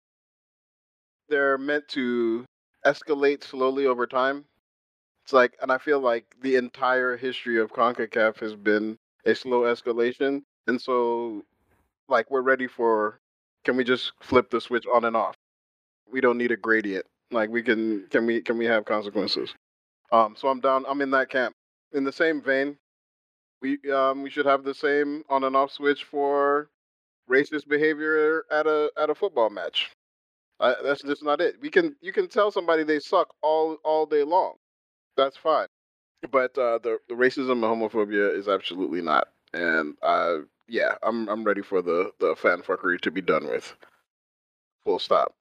they're 1.29 1.57
meant 1.57 1.87
to 1.87 2.45
escalate 2.85 3.43
slowly 3.43 3.85
over 3.85 4.05
time. 4.05 4.45
It's 5.23 5.33
like, 5.33 5.55
and 5.61 5.71
I 5.71 5.77
feel 5.77 5.99
like 5.99 6.25
the 6.41 6.55
entire 6.55 7.15
history 7.15 7.59
of 7.59 7.71
CONCACAF 7.71 8.39
has 8.39 8.55
been 8.55 8.97
a 9.25 9.35
slow 9.35 9.61
escalation. 9.61 10.41
And 10.67 10.81
so, 10.81 11.43
like, 12.09 12.29
we're 12.31 12.41
ready 12.41 12.67
for, 12.67 13.19
can 13.63 13.77
we 13.77 13.83
just 13.83 14.13
flip 14.19 14.49
the 14.49 14.59
switch 14.59 14.85
on 14.91 15.05
and 15.05 15.15
off? 15.15 15.35
We 16.11 16.21
don't 16.21 16.39
need 16.39 16.51
a 16.51 16.57
gradient. 16.57 17.05
Like, 17.29 17.49
we 17.51 17.61
can, 17.61 18.07
can 18.09 18.25
we, 18.25 18.41
can 18.41 18.57
we 18.57 18.65
have 18.65 18.85
consequences? 18.85 19.53
Um, 20.11 20.35
so 20.37 20.49
I'm 20.49 20.59
down, 20.59 20.85
I'm 20.87 21.01
in 21.01 21.11
that 21.11 21.29
camp. 21.29 21.55
In 21.93 22.03
the 22.03 22.11
same 22.11 22.41
vein, 22.41 22.77
we 23.61 23.77
um 23.91 24.23
we 24.23 24.29
should 24.29 24.45
have 24.45 24.63
the 24.63 24.73
same 24.73 25.23
on 25.29 25.43
and 25.43 25.55
off 25.55 25.71
switch 25.71 26.03
for 26.05 26.69
racist 27.29 27.67
behavior 27.67 28.45
at 28.51 28.67
a 28.67 28.91
at 28.97 29.09
a 29.09 29.15
football 29.15 29.49
match. 29.49 29.91
Uh, 30.59 30.75
that's 30.83 31.01
just 31.03 31.23
not 31.23 31.41
it. 31.41 31.55
We 31.61 31.69
can 31.69 31.95
you 32.01 32.13
can 32.13 32.27
tell 32.27 32.51
somebody 32.51 32.83
they 32.83 32.99
suck 32.99 33.33
all 33.41 33.77
all 33.83 34.05
day 34.05 34.23
long. 34.23 34.55
That's 35.17 35.37
fine. 35.37 35.67
But 36.31 36.57
uh, 36.57 36.79
the 36.79 36.99
the 37.09 37.15
racism 37.15 37.53
and 37.53 37.63
homophobia 37.63 38.35
is 38.35 38.47
absolutely 38.47 39.01
not. 39.01 39.29
And 39.53 39.95
uh, 40.03 40.39
yeah, 40.67 40.95
I'm 41.03 41.27
I'm 41.29 41.43
ready 41.43 41.61
for 41.61 41.81
the 41.81 42.11
the 42.19 42.35
fan 42.35 42.61
fuckery 42.61 43.01
to 43.01 43.11
be 43.11 43.21
done 43.21 43.47
with. 43.47 43.75
Full 44.85 44.99
stop. 44.99 45.33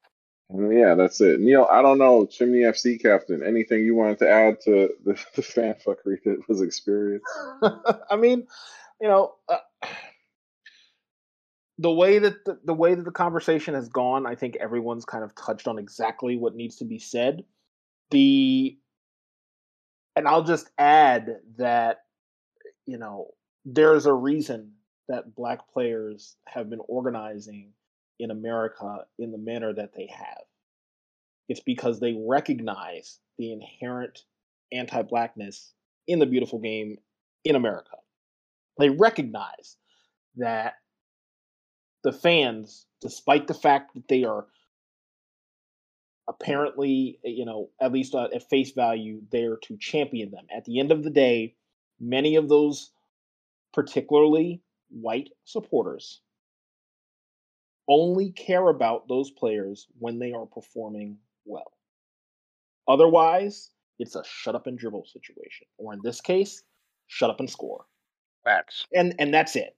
Yeah, 0.52 0.94
that's 0.94 1.20
it. 1.20 1.40
Neal, 1.40 1.66
I 1.70 1.82
don't 1.82 1.98
know, 1.98 2.26
Chimney 2.26 2.60
FC 2.60 3.00
captain, 3.00 3.42
anything 3.44 3.84
you 3.84 3.94
wanted 3.94 4.18
to 4.20 4.28
add 4.28 4.60
to 4.62 4.90
the, 5.04 5.18
the 5.34 5.42
fan 5.42 5.74
fuckery 5.74 6.22
that 6.24 6.48
was 6.48 6.60
experienced? 6.60 7.26
I 8.10 8.16
mean, 8.16 8.46
you 9.00 9.08
know, 9.08 9.34
uh, 9.48 9.58
the 11.78 11.90
way 11.90 12.18
that 12.18 12.44
the, 12.44 12.58
the 12.64 12.74
way 12.74 12.94
that 12.94 13.04
the 13.04 13.10
conversation 13.10 13.74
has 13.74 13.88
gone, 13.88 14.26
I 14.26 14.34
think 14.34 14.56
everyone's 14.56 15.04
kind 15.04 15.24
of 15.24 15.34
touched 15.34 15.68
on 15.68 15.78
exactly 15.78 16.36
what 16.36 16.54
needs 16.54 16.76
to 16.76 16.84
be 16.84 16.98
said. 16.98 17.44
The 18.10 18.76
and 20.16 20.26
I'll 20.26 20.42
just 20.42 20.68
add 20.76 21.36
that 21.56 22.00
you 22.86 22.98
know, 22.98 23.28
there's 23.64 24.06
a 24.06 24.12
reason 24.12 24.72
that 25.08 25.34
black 25.34 25.72
players 25.72 26.36
have 26.46 26.68
been 26.68 26.80
organizing 26.88 27.72
in 28.20 28.30
America 28.30 29.06
in 29.18 29.32
the 29.32 29.38
manner 29.38 29.72
that 29.72 29.94
they 29.96 30.06
have. 30.06 30.44
It's 31.48 31.60
because 31.60 31.98
they 31.98 32.16
recognize 32.16 33.18
the 33.38 33.52
inherent 33.52 34.24
anti 34.70 35.02
blackness 35.02 35.72
in 36.06 36.18
the 36.18 36.26
beautiful 36.26 36.58
game 36.58 36.98
in 37.44 37.56
America. 37.56 37.96
They 38.78 38.90
recognize 38.90 39.76
that 40.36 40.74
the 42.04 42.12
fans, 42.12 42.86
despite 43.00 43.46
the 43.46 43.54
fact 43.54 43.94
that 43.94 44.06
they 44.08 44.24
are 44.24 44.46
apparently, 46.28 47.18
you 47.24 47.44
know, 47.44 47.70
at 47.80 47.92
least 47.92 48.14
uh, 48.14 48.28
at 48.34 48.48
face 48.48 48.72
value, 48.72 49.20
there 49.32 49.56
to 49.56 49.76
champion 49.78 50.30
them. 50.30 50.46
At 50.54 50.64
the 50.64 50.78
end 50.78 50.92
of 50.92 51.02
the 51.02 51.10
day, 51.10 51.56
many 51.98 52.36
of 52.36 52.48
those, 52.48 52.92
particularly 53.72 54.62
white 54.88 55.30
supporters, 55.44 56.20
only 57.90 58.30
care 58.30 58.68
about 58.68 59.08
those 59.08 59.30
players 59.30 59.88
when 59.98 60.18
they 60.18 60.32
are 60.32 60.46
performing 60.46 61.18
well. 61.44 61.72
Otherwise, 62.88 63.70
it's 63.98 64.14
a 64.14 64.22
shut 64.24 64.54
up 64.54 64.66
and 64.66 64.78
dribble 64.78 65.04
situation, 65.04 65.66
or 65.76 65.92
in 65.92 66.00
this 66.02 66.20
case, 66.20 66.62
shut 67.08 67.28
up 67.28 67.40
and 67.40 67.50
score. 67.50 67.84
Facts. 68.44 68.86
And 68.94 69.14
and 69.18 69.34
that's 69.34 69.56
it. 69.56 69.76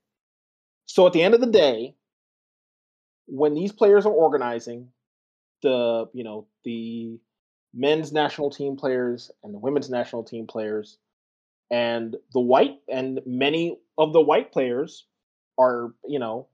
So 0.87 1.07
at 1.07 1.13
the 1.13 1.23
end 1.23 1.35
of 1.35 1.41
the 1.41 1.47
day, 1.47 1.97
when 3.27 3.55
these 3.55 3.73
players 3.73 4.07
are 4.07 4.13
organizing, 4.13 4.89
the 5.63 6.07
you 6.13 6.23
know 6.23 6.47
the 6.65 7.19
men's 7.75 8.13
national 8.13 8.51
team 8.51 8.77
players 8.77 9.31
and 9.43 9.55
the 9.55 9.59
women's 9.59 9.89
national 9.89 10.23
team 10.23 10.47
players 10.47 10.99
and 11.71 12.17
the 12.35 12.41
white 12.41 12.79
and 12.93 13.21
many 13.25 13.79
of 13.97 14.13
the 14.13 14.21
white 14.21 14.53
players 14.53 15.07
are 15.59 15.95
you 16.07 16.19
know 16.19 16.47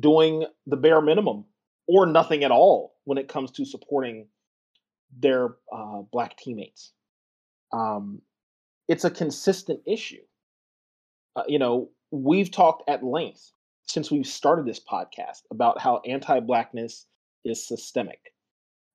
doing 0.00 0.44
the 0.66 0.76
bare 0.76 1.00
minimum 1.00 1.44
or 1.86 2.06
nothing 2.06 2.44
at 2.44 2.50
all 2.50 2.94
when 3.04 3.18
it 3.18 3.28
comes 3.28 3.50
to 3.52 3.64
supporting 3.64 4.28
their 5.18 5.56
uh, 5.72 6.02
black 6.12 6.36
teammates. 6.36 6.92
Um, 7.72 8.20
it's 8.88 9.04
a 9.04 9.10
consistent 9.10 9.80
issue. 9.86 10.22
Uh, 11.36 11.44
you 11.48 11.58
know 11.58 11.90
we've 12.10 12.50
talked 12.50 12.88
at 12.88 13.04
length 13.04 13.52
since 13.84 14.10
we've 14.10 14.26
started 14.26 14.66
this 14.66 14.80
podcast 14.80 15.42
about 15.50 15.80
how 15.80 16.00
anti-blackness 16.06 17.06
is 17.44 17.66
systemic. 17.66 18.32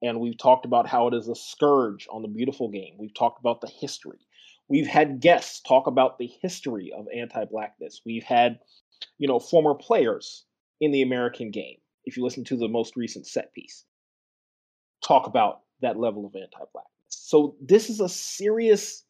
And 0.02 0.20
we've 0.20 0.38
talked 0.38 0.66
about 0.66 0.88
how 0.88 1.08
it 1.08 1.14
is 1.14 1.30
a 1.30 1.36
scourge 1.36 2.08
on 2.12 2.22
the 2.22 2.28
beautiful 2.28 2.70
game. 2.70 2.96
We've 3.00 3.14
talked 3.14 3.40
about 3.40 3.62
the 3.62 3.68
history. 3.68 4.20
We've 4.68 4.88
had 4.88 5.20
guests 5.20 5.62
talk 5.62 5.88
about 5.88 6.18
the 6.18 6.28
history 6.42 6.92
of 6.96 7.06
anti-blackness. 7.16 8.02
We've 8.06 8.24
had 8.24 8.60
you 9.18 9.28
know 9.28 9.40
former 9.40 9.74
players 9.74 10.46
in 10.84 10.92
the 10.92 11.02
american 11.02 11.52
game 11.52 11.78
if 12.06 12.18
you 12.18 12.24
listen 12.24 12.44
to 12.44 12.58
the 12.58 12.68
most 12.68 12.96
recent 12.96 13.26
set 13.26 13.54
piece 13.54 13.86
talk 15.04 15.28
about 15.28 15.62
that 15.82 15.98
level 15.98 16.26
of 16.26 16.36
anti-blackness 16.36 16.90
so 17.10 17.56
this 17.62 17.90
is 17.90 18.00
a 18.00 18.10
serious 18.10 19.04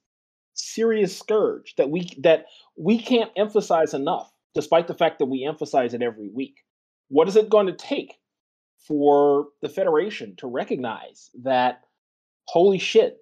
serious 0.55 1.17
scourge 1.17 1.73
that 1.77 1.89
we 1.89 2.09
that 2.19 2.45
we 2.77 2.99
can't 2.99 3.31
emphasize 3.35 3.93
enough 3.93 4.31
despite 4.53 4.87
the 4.87 4.93
fact 4.93 5.19
that 5.19 5.25
we 5.25 5.43
emphasize 5.43 5.93
it 5.93 6.01
every 6.01 6.29
week. 6.29 6.57
What 7.09 7.27
is 7.27 7.35
it 7.35 7.49
going 7.49 7.67
to 7.67 7.73
take 7.73 8.19
for 8.87 9.47
the 9.61 9.69
Federation 9.69 10.35
to 10.37 10.47
recognize 10.47 11.29
that, 11.43 11.81
holy 12.45 12.77
shit, 12.77 13.17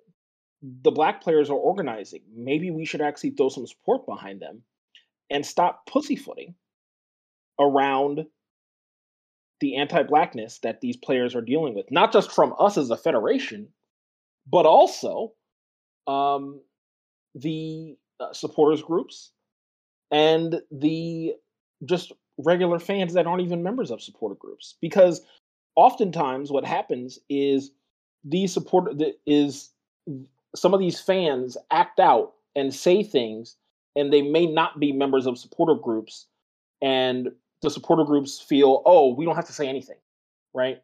the 0.62 0.92
black 0.92 1.22
players 1.22 1.50
are 1.50 1.58
organizing? 1.58 2.22
Maybe 2.36 2.72
we 2.72 2.86
should 2.86 3.02
actually 3.02 3.32
throw 3.32 3.50
some 3.50 3.68
support 3.68 4.06
behind 4.06 4.42
them 4.42 4.64
and 5.30 5.46
stop 5.46 5.86
pussyfooting 5.88 6.56
around 7.60 8.26
the 9.62 9.78
anti 9.78 10.04
blackness 10.04 10.60
that 10.60 10.82
these 10.82 10.97
players 10.97 11.34
are 11.36 11.41
dealing 11.41 11.74
with, 11.74 11.89
not 11.89 12.12
just 12.12 12.32
from 12.32 12.54
us 12.60 12.78
as 12.78 12.89
a 12.89 12.97
federation, 12.97 13.67
but 14.52 14.65
also 14.65 15.32
um, 16.08 16.60
the 17.36 17.95
uh, 18.19 18.34
supporters 18.34 18.82
groups 18.82 19.32
and 20.12 20.62
the 20.71 21.34
just 21.86 22.12
regular 22.38 22.80
fans 22.80 23.13
that 23.13 23.28
aren't 23.28 23.43
even 23.43 23.63
members 23.63 23.91
of 23.91 24.02
supporter 24.02 24.36
groups. 24.36 24.76
Because 24.82 25.21
oftentimes 25.76 26.52
what 26.52 26.65
happens 26.65 27.19
is 27.30 27.71
these 28.24 28.54
support 28.54 28.91
is 29.26 29.69
some 30.56 30.74
of 30.74 30.80
these 30.80 31.00
fans 31.00 31.56
act 31.71 32.00
out 32.00 32.34
and 32.56 32.74
say 32.74 33.04
things 33.04 33.56
and 33.95 34.12
they 34.12 34.21
may 34.21 34.45
not 34.45 34.80
be 34.80 34.91
members 34.91 35.26
of 35.26 35.38
supporter 35.38 35.76
groups 35.76 36.28
and 36.82 37.32
the 37.62 37.69
supporter 37.69 38.04
groups 38.04 38.39
feel 38.39 38.82
oh 38.86 39.13
we 39.13 39.26
don't 39.26 39.36
have 39.36 39.47
to 39.47 39.54
say 39.54 39.67
anything 39.67 39.97
right? 40.54 40.78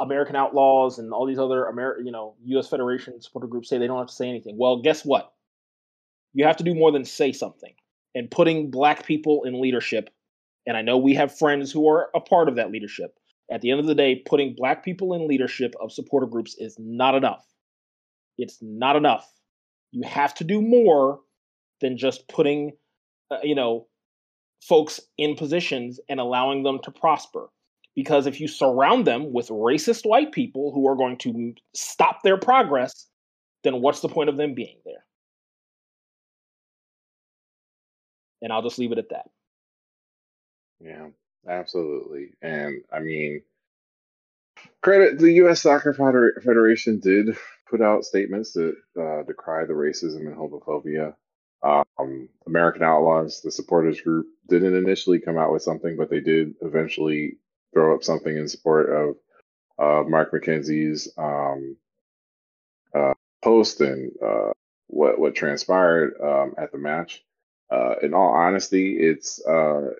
American 0.00 0.34
outlaws 0.34 0.98
and 0.98 1.12
all 1.12 1.26
these 1.26 1.38
other 1.38 1.72
you 2.04 2.10
know 2.10 2.34
us 2.56 2.68
federation 2.68 3.20
supporter 3.20 3.46
groups 3.46 3.68
say 3.68 3.78
they 3.78 3.86
don't 3.86 3.98
have 3.98 4.08
to 4.08 4.14
say 4.14 4.28
anything. 4.28 4.56
Well 4.58 4.82
guess 4.82 5.04
what? 5.04 5.32
You 6.34 6.46
have 6.46 6.56
to 6.56 6.64
do 6.64 6.74
more 6.74 6.90
than 6.90 7.04
say 7.04 7.32
something. 7.32 7.74
And 8.14 8.30
putting 8.30 8.70
black 8.70 9.06
people 9.06 9.44
in 9.44 9.60
leadership 9.60 10.10
and 10.66 10.76
i 10.76 10.82
know 10.82 10.96
we 10.96 11.14
have 11.14 11.36
friends 11.36 11.72
who 11.72 11.88
are 11.88 12.08
a 12.14 12.20
part 12.20 12.48
of 12.48 12.56
that 12.56 12.70
leadership 12.70 13.18
at 13.50 13.62
the 13.62 13.70
end 13.70 13.80
of 13.80 13.86
the 13.86 13.94
day 13.94 14.22
putting 14.26 14.54
black 14.54 14.84
people 14.84 15.14
in 15.14 15.26
leadership 15.26 15.74
of 15.80 15.92
supporter 15.92 16.26
groups 16.26 16.54
is 16.58 16.76
not 16.78 17.14
enough. 17.14 17.44
It's 18.38 18.58
not 18.60 18.96
enough. 18.96 19.30
You 19.92 20.02
have 20.06 20.34
to 20.34 20.44
do 20.44 20.62
more 20.62 21.20
than 21.80 21.98
just 21.98 22.28
putting 22.28 22.72
uh, 23.30 23.38
you 23.42 23.54
know 23.54 23.86
folks 24.68 25.00
in 25.18 25.34
positions 25.34 26.00
and 26.08 26.20
allowing 26.20 26.62
them 26.62 26.78
to 26.82 26.90
prosper 26.90 27.48
because 27.94 28.26
if 28.26 28.40
you 28.40 28.48
surround 28.48 29.06
them 29.06 29.32
with 29.32 29.48
racist 29.48 30.04
white 30.04 30.32
people 30.32 30.72
who 30.72 30.88
are 30.88 30.96
going 30.96 31.18
to 31.18 31.54
stop 31.74 32.22
their 32.22 32.38
progress 32.38 33.08
then 33.64 33.80
what's 33.80 34.00
the 34.00 34.08
point 34.08 34.28
of 34.28 34.36
them 34.36 34.54
being 34.54 34.78
there 34.84 35.04
and 38.42 38.52
I'll 38.52 38.62
just 38.62 38.78
leave 38.78 38.92
it 38.92 38.98
at 38.98 39.08
that. 39.10 39.30
Yeah, 40.80 41.08
absolutely. 41.48 42.32
And 42.42 42.82
I 42.92 42.98
mean, 42.98 43.42
credit 44.82 45.18
the 45.18 45.32
U.S. 45.34 45.62
Soccer 45.62 45.94
Federation 45.94 46.98
did 46.98 47.36
put 47.70 47.80
out 47.80 48.04
statements 48.04 48.52
that 48.52 48.74
uh, 49.00 49.22
decry 49.22 49.64
the 49.64 49.72
racism 49.72 50.26
and 50.26 50.36
homophobia. 50.36 51.14
Um, 51.62 52.28
American 52.46 52.82
Outlaws, 52.82 53.40
the 53.42 53.50
supporters 53.52 54.00
group, 54.00 54.26
didn't 54.48 54.76
initially 54.76 55.20
come 55.20 55.38
out 55.38 55.52
with 55.52 55.62
something, 55.62 55.96
but 55.96 56.10
they 56.10 56.20
did 56.20 56.54
eventually 56.60 57.38
throw 57.72 57.94
up 57.94 58.02
something 58.02 58.36
in 58.36 58.48
support 58.48 58.90
of 58.90 59.16
uh, 59.78 60.08
Mark 60.08 60.32
McKenzie's 60.32 61.12
um, 61.16 61.76
uh, 62.94 63.14
post 63.42 63.80
and 63.80 64.12
uh, 64.24 64.52
what 64.88 65.18
what 65.18 65.34
transpired 65.34 66.14
um, 66.22 66.54
at 66.58 66.72
the 66.72 66.78
match 66.78 67.22
uh, 67.72 67.94
in 68.02 68.12
all 68.12 68.34
honesty, 68.34 68.96
it's 68.98 69.44
uh, 69.46 69.90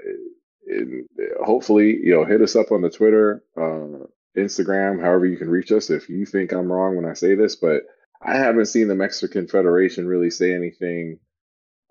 it, 0.67 1.07
hopefully 1.43 1.99
you 2.03 2.15
know 2.15 2.25
hit 2.25 2.43
us 2.43 2.55
up 2.55 2.71
on 2.71 2.83
the 2.83 2.91
Twitter, 2.91 3.43
uh, 3.57 4.07
Instagram, 4.37 5.01
however 5.01 5.27
you 5.27 5.39
can 5.39 5.49
reach 5.49 5.73
us. 5.73 5.89
If 5.89 6.11
you 6.11 6.27
think 6.27 6.53
I'm 6.53 6.71
wrong 6.71 6.97
when 6.97 7.07
I 7.07 7.15
say 7.15 7.35
this, 7.35 7.57
but 7.57 7.85
I 8.21 8.37
haven't 8.37 8.67
seen 8.67 8.89
the 8.89 8.95
Mexican 8.95 9.49
Federation 9.49 10.07
really 10.07 10.31
say 10.31 10.55
anything 10.55 11.19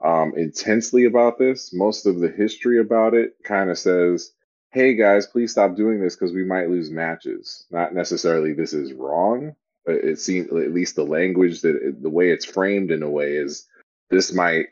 um, 0.04 0.34
intensely 0.36 1.06
about 1.06 1.38
this. 1.38 1.74
Most 1.74 2.06
of 2.06 2.20
the 2.20 2.30
history 2.30 2.80
about 2.80 3.14
it 3.14 3.36
kind 3.44 3.70
of 3.70 3.78
says, 3.78 4.32
"Hey 4.72 4.96
guys, 4.96 5.28
please 5.28 5.52
stop 5.52 5.76
doing 5.76 6.00
this 6.00 6.16
because 6.16 6.34
we 6.34 6.44
might 6.44 6.70
lose 6.70 6.90
matches." 6.90 7.66
Not 7.72 7.94
necessarily 7.94 8.54
this 8.54 8.74
is 8.74 8.94
wrong, 8.94 9.56
but 9.86 9.96
it 9.96 10.20
seems 10.20 10.48
at 10.52 10.74
least 10.74 10.96
the 10.96 11.06
language 11.06 11.62
that 11.62 11.98
the 12.02 12.10
way 12.10 12.32
it's 12.32 12.46
framed 12.46 12.92
in 12.92 13.04
a 13.04 13.10
way 13.10 13.36
is 13.36 13.68
this 14.10 14.34
might 14.34 14.68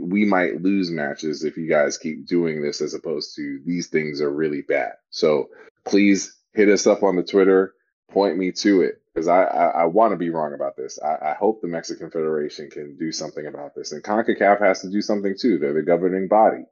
we 0.00 0.24
might 0.24 0.62
lose 0.62 0.90
matches 0.90 1.42
if 1.42 1.56
you 1.56 1.66
guys 1.66 1.96
keep 1.96 2.26
doing 2.26 2.62
this 2.62 2.80
as 2.80 2.94
opposed 2.94 3.34
to 3.36 3.60
these 3.64 3.86
things 3.86 4.20
are 4.20 4.30
really 4.30 4.62
bad. 4.62 4.92
So 5.10 5.48
please 5.86 6.36
hit 6.52 6.68
us 6.68 6.86
up 6.86 7.02
on 7.02 7.16
the 7.16 7.22
Twitter, 7.22 7.74
point 8.10 8.36
me 8.36 8.52
to 8.52 8.82
it 8.82 8.99
because 9.14 9.28
I, 9.28 9.42
I, 9.42 9.66
I 9.66 9.84
want 9.84 10.12
to 10.12 10.16
be 10.16 10.30
wrong 10.30 10.54
about 10.54 10.76
this. 10.76 10.98
I, 11.02 11.30
I 11.30 11.34
hope 11.34 11.60
the 11.60 11.68
Mexican 11.68 12.10
Federation 12.10 12.70
can 12.70 12.96
do 12.96 13.12
something 13.12 13.46
about 13.46 13.74
this. 13.74 13.92
And 13.92 14.02
CONCACAF 14.02 14.60
has 14.60 14.82
to 14.82 14.90
do 14.90 15.02
something 15.02 15.34
too. 15.38 15.58
They're 15.58 15.72
the 15.72 15.82
governing 15.82 16.28
body. 16.28 16.64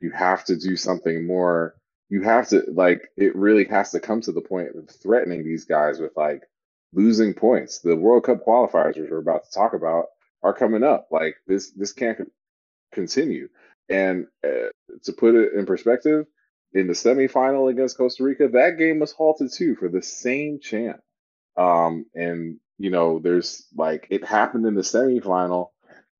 You 0.00 0.10
have 0.12 0.44
to 0.44 0.56
do 0.56 0.76
something 0.76 1.26
more. 1.26 1.74
You 2.08 2.22
have 2.22 2.48
to, 2.48 2.64
like, 2.72 3.08
it 3.16 3.36
really 3.36 3.64
has 3.66 3.90
to 3.92 4.00
come 4.00 4.20
to 4.22 4.32
the 4.32 4.40
point 4.40 4.68
of 4.76 4.88
threatening 4.90 5.44
these 5.44 5.64
guys 5.64 6.00
with, 6.00 6.12
like, 6.16 6.42
losing 6.92 7.34
points. 7.34 7.80
The 7.80 7.96
World 7.96 8.24
Cup 8.24 8.44
qualifiers, 8.44 8.98
which 8.98 9.10
we're 9.10 9.18
about 9.18 9.44
to 9.44 9.50
talk 9.50 9.74
about, 9.74 10.06
are 10.42 10.54
coming 10.54 10.82
up. 10.82 11.08
Like, 11.10 11.36
this, 11.46 11.70
this 11.70 11.92
can't 11.92 12.30
continue. 12.92 13.48
And 13.88 14.26
uh, 14.44 14.70
to 15.04 15.12
put 15.12 15.34
it 15.34 15.52
in 15.54 15.66
perspective, 15.66 16.26
in 16.72 16.86
the 16.86 16.92
semifinal 16.92 17.70
against 17.70 17.96
Costa 17.96 18.22
Rica, 18.22 18.48
that 18.48 18.78
game 18.78 19.00
was 19.00 19.12
halted 19.12 19.52
too 19.52 19.74
for 19.74 19.88
the 19.88 20.02
same 20.02 20.60
chant. 20.60 21.00
Um, 21.56 22.06
and 22.14 22.58
you 22.78 22.90
know, 22.90 23.18
there's 23.18 23.66
like 23.76 24.06
it 24.10 24.24
happened 24.24 24.66
in 24.66 24.74
the 24.74 24.82
semifinal. 24.82 25.70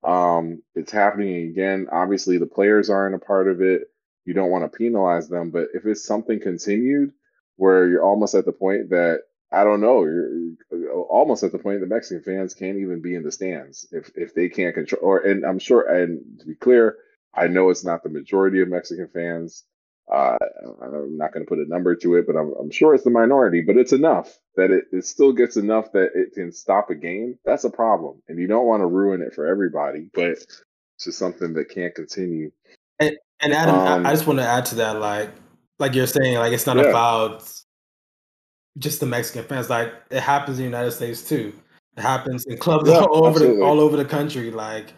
Um, 0.05 0.63
it's 0.75 0.93
happening 0.93 1.49
again. 1.49 1.89
Obviously, 1.91 2.39
the 2.39 2.47
players 2.47 2.91
aren't 2.91 3.15
a 3.15 3.19
part 3.19 3.49
of 3.49 3.61
it. 3.61 3.83
You 4.25 4.35
don't 4.35 4.51
want 4.51 4.71
to 4.71 4.79
penalize 4.79 5.29
them, 5.29 5.51
but 5.51 5.69
if 5.75 5.87
it's 5.87 6.05
something 6.05 6.41
continued, 6.41 7.13
where 7.57 7.89
you're 7.89 8.05
almost 8.05 8.35
at 8.35 8.45
the 8.45 8.53
point 8.53 8.91
that 8.91 9.21
I 9.53 9.65
don't 9.65 9.81
know, 9.81 10.05
you're, 10.05 10.31
you're 10.71 11.03
almost 11.03 11.43
at 11.43 11.53
the 11.53 11.59
point 11.59 11.81
that 11.81 11.89
Mexican 11.89 12.23
fans 12.23 12.55
can't 12.55 12.79
even 12.79 13.03
be 13.03 13.15
in 13.15 13.23
the 13.23 13.33
stands 13.33 13.87
if 13.93 14.11
if 14.15 14.35
they 14.35 14.49
can't 14.49 14.75
control. 14.75 15.03
Or 15.03 15.19
and 15.19 15.45
I'm 15.45 15.59
sure, 15.59 15.83
and 15.83 16.41
to 16.41 16.47
be 16.47 16.55
clear, 16.55 16.97
I 17.35 17.49
know 17.49 17.71
it's 17.71 17.85
not 17.85 18.03
the 18.03 18.09
majority 18.09 18.61
of 18.61 18.69
Mexican 18.69 19.09
fans. 19.09 19.65
Uh, 20.13 20.37
I'm 20.83 21.17
not 21.17 21.33
going 21.33 21.45
to 21.45 21.49
put 21.49 21.59
a 21.59 21.69
number 21.69 21.95
to 21.95 22.15
it, 22.17 22.27
but 22.27 22.37
I'm, 22.37 22.53
I'm 22.61 22.71
sure 22.71 22.95
it's 22.95 23.05
the 23.05 23.11
minority. 23.11 23.61
But 23.61 23.77
it's 23.77 23.93
enough 23.93 24.37
that 24.57 24.71
it, 24.71 24.85
it 24.93 25.07
still 25.07 25.33
gets 25.33 25.57
enough 25.57 25.93
that 25.93 26.11
it 26.15 26.33
can 26.35 26.53
stop 26.53 26.91
a 26.91 26.95
game. 26.95 27.39
That's 27.45 27.65
a 27.65 27.71
problem, 27.71 28.23
and 28.29 28.39
you 28.39 28.47
don't 28.49 28.67
want 28.67 28.81
to 28.83 28.87
ruin 28.87 29.23
it 29.23 29.35
for 29.35 29.47
everybody. 29.47 30.11
But 30.13 30.31
it's 30.31 30.65
just 31.01 31.19
something 31.19 31.53
that 31.55 31.69
can't 31.71 31.95
continue. 31.95 32.51
And, 32.99 33.17
and 33.41 33.53
Adam, 33.53 33.77
Um, 33.77 34.07
I, 34.07 34.11
I 34.11 34.13
just 34.13 34.27
want 34.27 34.39
to 34.41 34.47
add 34.47 34.67
to 34.67 34.75
that, 34.77 35.01
like, 35.01 35.31
like 35.79 35.95
you're 35.95 36.07
saying, 36.07 36.37
like 36.39 36.53
it's 36.53 36.67
not 36.67 36.77
Yeah. 36.77 36.91
about 36.91 37.51
just 38.79 39.01
the 39.01 39.07
Mexican 39.07 39.45
fans. 39.45 39.71
Like 39.71 39.93
it 40.11 40.21
happens 40.21 40.59
in 40.59 40.65
the 40.65 40.71
United 40.71 40.93
States 40.93 41.27
too. 41.27 41.53
It 41.97 42.03
happens 42.03 42.45
in 42.47 42.59
clubs 42.59 42.89
Yeah, 42.89 43.01
all 43.05 43.27
over 43.27 43.39
the 43.39 43.61
all 43.63 43.81
over 43.81 43.97
the 43.97 44.05
country. 44.05 44.51
Like, 44.51 44.93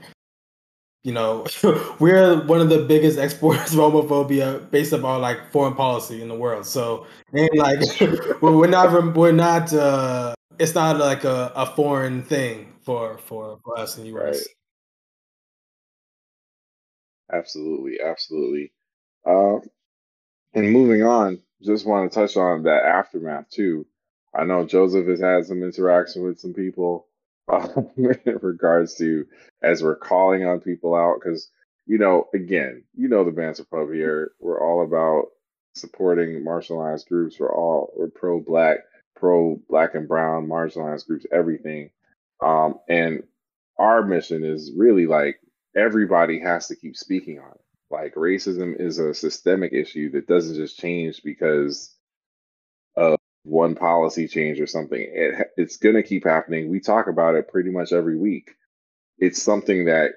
you 1.04 1.12
know, 1.12 1.46
we're 2.00 2.44
one 2.46 2.60
of 2.60 2.68
the 2.70 2.84
biggest 2.84 3.18
exporters 3.18 3.72
of 3.74 3.78
homophobia 3.80 4.70
based 4.70 4.92
upon 4.92 5.20
like 5.20 5.50
foreign 5.50 5.74
policy 5.74 6.22
in 6.22 6.28
the 6.28 6.34
world. 6.34 6.66
So, 6.66 7.06
and 7.32 7.48
like, 7.54 7.80
we're, 8.42 8.56
we're 8.56 8.66
not 8.68 9.16
we're 9.16 9.32
not. 9.32 9.72
uh 9.72 10.34
It's 10.58 10.74
not 10.74 10.98
like 10.98 11.24
a, 11.24 11.52
a 11.56 11.66
foreign 11.66 12.22
thing 12.22 12.72
for 12.82 13.18
for 13.18 13.58
for 13.64 13.78
us 13.78 13.96
in 13.98 14.04
the 14.04 14.10
US. 14.10 14.48
Right. 17.30 17.40
Absolutely, 17.40 18.00
absolutely. 18.00 18.72
Uh, 19.26 19.58
and 20.54 20.72
moving 20.72 21.02
on, 21.02 21.40
just 21.62 21.86
want 21.86 22.10
to 22.10 22.14
touch 22.20 22.36
on 22.36 22.62
that 22.64 22.84
aftermath 22.84 23.48
too. 23.50 23.86
I 24.34 24.44
know 24.44 24.66
Joseph 24.66 25.06
has 25.08 25.20
had 25.20 25.46
some 25.46 25.62
interaction 25.62 26.22
with 26.24 26.40
some 26.40 26.54
people 26.54 27.06
uh, 27.48 27.68
in 27.96 28.38
regards 28.42 28.94
to 28.96 29.26
as 29.62 29.82
we're 29.82 29.96
calling 29.96 30.46
on 30.46 30.60
people 30.60 30.94
out 30.94 31.16
because 31.22 31.50
you 31.86 31.98
know, 31.98 32.28
again, 32.34 32.84
you 32.94 33.08
know 33.08 33.24
the 33.24 33.32
Banter 33.32 33.64
Pub 33.64 33.92
here. 33.92 34.32
We're 34.40 34.62
all 34.62 34.84
about 34.84 35.26
supporting 35.74 36.44
marginalized 36.44 37.08
groups. 37.08 37.38
We're 37.38 37.54
all 37.54 37.92
we're 37.96 38.08
pro 38.08 38.40
black, 38.40 38.78
pro 39.16 39.60
black 39.68 39.94
and 39.94 40.06
brown, 40.06 40.46
marginalized 40.46 41.06
groups, 41.06 41.26
everything. 41.32 41.90
Um, 42.40 42.78
and 42.88 43.24
our 43.78 44.02
mission 44.02 44.44
is 44.44 44.72
really 44.76 45.06
like 45.06 45.40
everybody 45.76 46.40
has 46.40 46.68
to 46.68 46.76
keep 46.76 46.96
speaking 46.96 47.38
on 47.40 47.50
it. 47.50 47.60
Like 47.90 48.14
racism 48.14 48.80
is 48.80 48.98
a 48.98 49.14
systemic 49.14 49.72
issue 49.72 50.10
that 50.12 50.26
doesn't 50.26 50.56
just 50.56 50.78
change 50.78 51.22
because 51.22 51.94
of 51.94 52.01
one 53.44 53.74
policy 53.74 54.28
change 54.28 54.60
or 54.60 54.66
something. 54.66 55.00
It 55.00 55.52
it's 55.56 55.76
going 55.76 55.96
to 55.96 56.02
keep 56.02 56.24
happening. 56.24 56.70
We 56.70 56.80
talk 56.80 57.08
about 57.08 57.34
it 57.34 57.48
pretty 57.48 57.70
much 57.70 57.92
every 57.92 58.16
week. 58.16 58.52
It's 59.18 59.42
something 59.42 59.86
that 59.86 60.12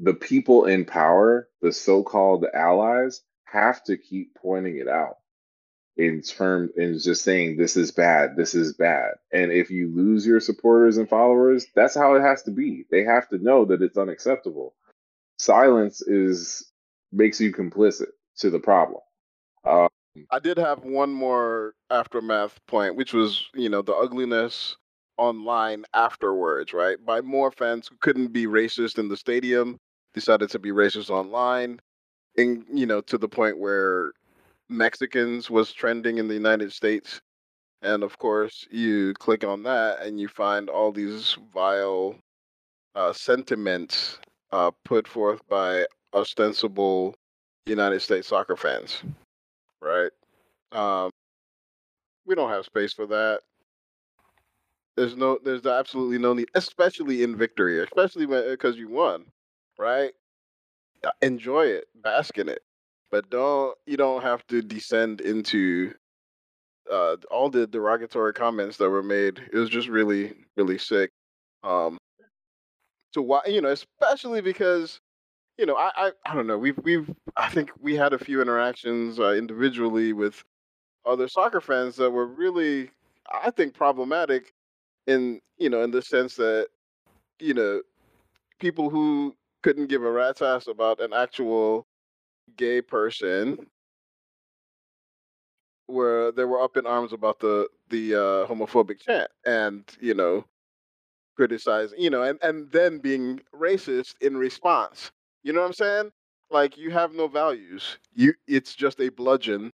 the 0.00 0.14
people 0.14 0.66
in 0.66 0.84
power, 0.84 1.48
the 1.60 1.72
so-called 1.72 2.44
allies, 2.52 3.22
have 3.44 3.82
to 3.84 3.96
keep 3.96 4.34
pointing 4.34 4.78
it 4.78 4.88
out 4.88 5.18
in 5.96 6.22
terms 6.22 6.70
in 6.76 6.98
just 6.98 7.22
saying 7.22 7.56
this 7.56 7.76
is 7.76 7.90
bad, 7.92 8.36
this 8.36 8.54
is 8.54 8.74
bad. 8.74 9.12
And 9.32 9.52
if 9.52 9.70
you 9.70 9.94
lose 9.94 10.26
your 10.26 10.40
supporters 10.40 10.96
and 10.96 11.08
followers, 11.08 11.66
that's 11.74 11.94
how 11.94 12.14
it 12.14 12.22
has 12.22 12.42
to 12.44 12.50
be. 12.50 12.86
They 12.90 13.04
have 13.04 13.28
to 13.28 13.38
know 13.38 13.66
that 13.66 13.82
it's 13.82 13.98
unacceptable. 13.98 14.74
Silence 15.38 16.00
is 16.02 16.70
makes 17.12 17.40
you 17.40 17.52
complicit 17.52 18.08
to 18.38 18.50
the 18.50 18.58
problem. 18.58 19.00
Uh, 19.64 19.88
I 20.30 20.38
did 20.38 20.58
have 20.58 20.84
one 20.84 21.10
more 21.12 21.74
aftermath 21.90 22.58
point, 22.66 22.96
which 22.96 23.12
was, 23.14 23.48
you 23.54 23.68
know, 23.68 23.82
the 23.82 23.94
ugliness 23.94 24.76
online 25.16 25.84
afterwards, 25.94 26.72
right? 26.72 27.02
By 27.04 27.20
more 27.20 27.50
fans 27.50 27.88
who 27.88 27.96
couldn't 28.00 28.32
be 28.32 28.46
racist 28.46 28.98
in 28.98 29.08
the 29.08 29.16
stadium, 29.16 29.78
decided 30.14 30.50
to 30.50 30.58
be 30.58 30.70
racist 30.70 31.10
online, 31.10 31.80
and 32.36 32.64
you 32.72 32.86
know, 32.86 33.00
to 33.02 33.18
the 33.18 33.28
point 33.28 33.58
where 33.58 34.12
Mexicans 34.68 35.50
was 35.50 35.72
trending 35.72 36.18
in 36.18 36.28
the 36.28 36.34
United 36.34 36.72
States. 36.72 37.20
And 37.82 38.02
of 38.02 38.18
course, 38.18 38.66
you 38.70 39.12
click 39.14 39.44
on 39.44 39.64
that 39.64 40.02
and 40.02 40.20
you 40.20 40.28
find 40.28 40.68
all 40.68 40.92
these 40.92 41.36
vile 41.52 42.16
uh, 42.94 43.12
sentiments 43.12 44.18
uh, 44.52 44.70
put 44.84 45.08
forth 45.08 45.40
by 45.48 45.86
ostensible 46.14 47.14
United 47.66 48.00
States 48.00 48.28
soccer 48.28 48.56
fans, 48.56 49.02
right? 49.82 50.10
Um, 50.72 51.10
we 52.24 52.34
don't 52.34 52.50
have 52.50 52.64
space 52.64 52.92
for 52.92 53.06
that. 53.06 53.40
There's 54.96 55.16
no, 55.16 55.38
there's 55.42 55.66
absolutely 55.66 56.18
no 56.18 56.34
need, 56.34 56.48
especially 56.54 57.22
in 57.22 57.36
victory, 57.36 57.82
especially 57.82 58.26
because 58.26 58.76
you 58.76 58.88
won, 58.88 59.24
right? 59.78 60.12
Uh, 61.04 61.10
Enjoy 61.22 61.66
it, 61.66 61.86
bask 62.02 62.38
in 62.38 62.48
it, 62.48 62.62
but 63.10 63.28
don't 63.30 63.76
you 63.86 63.96
don't 63.96 64.22
have 64.22 64.46
to 64.48 64.62
descend 64.62 65.20
into 65.20 65.92
uh, 66.90 67.16
all 67.30 67.50
the 67.50 67.66
derogatory 67.66 68.32
comments 68.34 68.76
that 68.76 68.90
were 68.90 69.02
made. 69.02 69.40
It 69.52 69.56
was 69.58 69.68
just 69.70 69.88
really, 69.88 70.34
really 70.56 70.78
sick. 70.78 71.10
Um, 71.64 71.98
to 73.14 73.22
why 73.22 73.40
you 73.46 73.60
know, 73.60 73.70
especially 73.70 74.40
because 74.40 75.00
you 75.62 75.66
know, 75.66 75.76
I, 75.76 75.92
I, 75.94 76.10
I 76.26 76.34
don't 76.34 76.48
know. 76.48 76.58
We've 76.58 76.78
we've 76.82 77.08
I 77.36 77.48
think 77.48 77.70
we 77.80 77.94
had 77.94 78.12
a 78.12 78.18
few 78.18 78.42
interactions 78.42 79.20
uh, 79.20 79.30
individually 79.34 80.12
with 80.12 80.44
other 81.06 81.28
soccer 81.28 81.60
fans 81.60 81.94
that 81.96 82.10
were 82.10 82.26
really, 82.26 82.90
I 83.32 83.52
think, 83.52 83.72
problematic 83.72 84.52
in 85.06 85.40
you 85.58 85.70
know 85.70 85.82
in 85.82 85.92
the 85.92 86.02
sense 86.02 86.34
that 86.34 86.66
you 87.38 87.54
know 87.54 87.80
people 88.58 88.90
who 88.90 89.36
couldn't 89.62 89.86
give 89.86 90.02
a 90.02 90.10
rat's 90.10 90.42
ass 90.42 90.66
about 90.66 91.00
an 91.00 91.12
actual 91.12 91.86
gay 92.56 92.82
person 92.82 93.64
were 95.86 96.32
they 96.36 96.44
were 96.44 96.60
up 96.60 96.76
in 96.76 96.86
arms 96.88 97.12
about 97.12 97.38
the 97.38 97.68
the 97.90 98.14
uh, 98.16 98.46
homophobic 98.48 99.00
chant 99.00 99.30
and 99.46 99.84
you 100.00 100.14
know 100.14 100.44
criticizing 101.36 102.00
you 102.00 102.10
know 102.10 102.22
and 102.22 102.40
and 102.42 102.68
then 102.72 102.98
being 102.98 103.40
racist 103.54 104.14
in 104.20 104.36
response 104.36 105.12
you 105.42 105.52
know 105.52 105.60
what 105.60 105.66
i'm 105.68 105.72
saying? 105.72 106.10
Like 106.50 106.76
you 106.76 106.90
have 106.90 107.14
no 107.14 107.28
values. 107.28 107.98
You 108.14 108.34
it's 108.46 108.74
just 108.74 109.00
a 109.00 109.08
bludgeon 109.10 109.70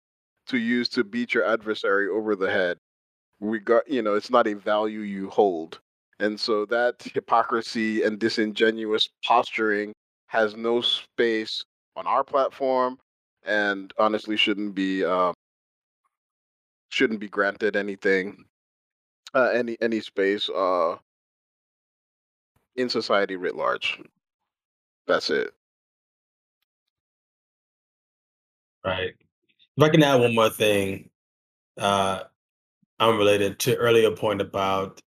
to 0.47 0.57
use 0.57 0.89
to 0.89 1.03
beat 1.03 1.33
your 1.33 1.45
adversary 1.45 2.07
over 2.09 2.35
the 2.35 2.49
head. 2.51 2.77
Regard 3.41 3.83
you 3.87 4.01
know 4.01 4.15
it's 4.15 4.29
not 4.31 4.47
a 4.47 4.53
value 4.55 5.01
you 5.01 5.29
hold. 5.29 5.79
And 6.19 6.39
so 6.39 6.65
that 6.67 6.95
hypocrisy 7.13 8.03
and 8.03 8.19
disingenuous 8.19 9.09
posturing 9.25 9.93
has 10.27 10.55
no 10.55 10.81
space 10.81 11.63
on 11.95 12.07
our 12.07 12.23
platform 12.23 12.97
and 13.45 13.93
honestly 13.99 14.37
shouldn't 14.37 14.75
be 14.75 15.05
um, 15.05 15.33
shouldn't 16.89 17.19
be 17.19 17.29
granted 17.29 17.75
anything 17.75 18.45
uh, 19.35 19.49
any 19.53 19.77
any 19.81 20.01
space 20.01 20.49
uh, 20.49 20.97
in 22.75 22.89
society 22.89 23.35
writ 23.35 23.55
large. 23.55 23.99
That's 25.07 25.29
it 25.31 25.53
Right. 28.87 29.13
If 29.75 29.83
I 29.83 29.89
can 29.89 30.01
add 30.01 30.21
one 30.21 30.33
more 30.33 30.49
thing, 30.49 31.09
uh, 31.77 32.21
unrelated 33.01 33.59
to 33.59 33.75
earlier 33.75 34.11
point 34.11 34.39
about 34.39 35.01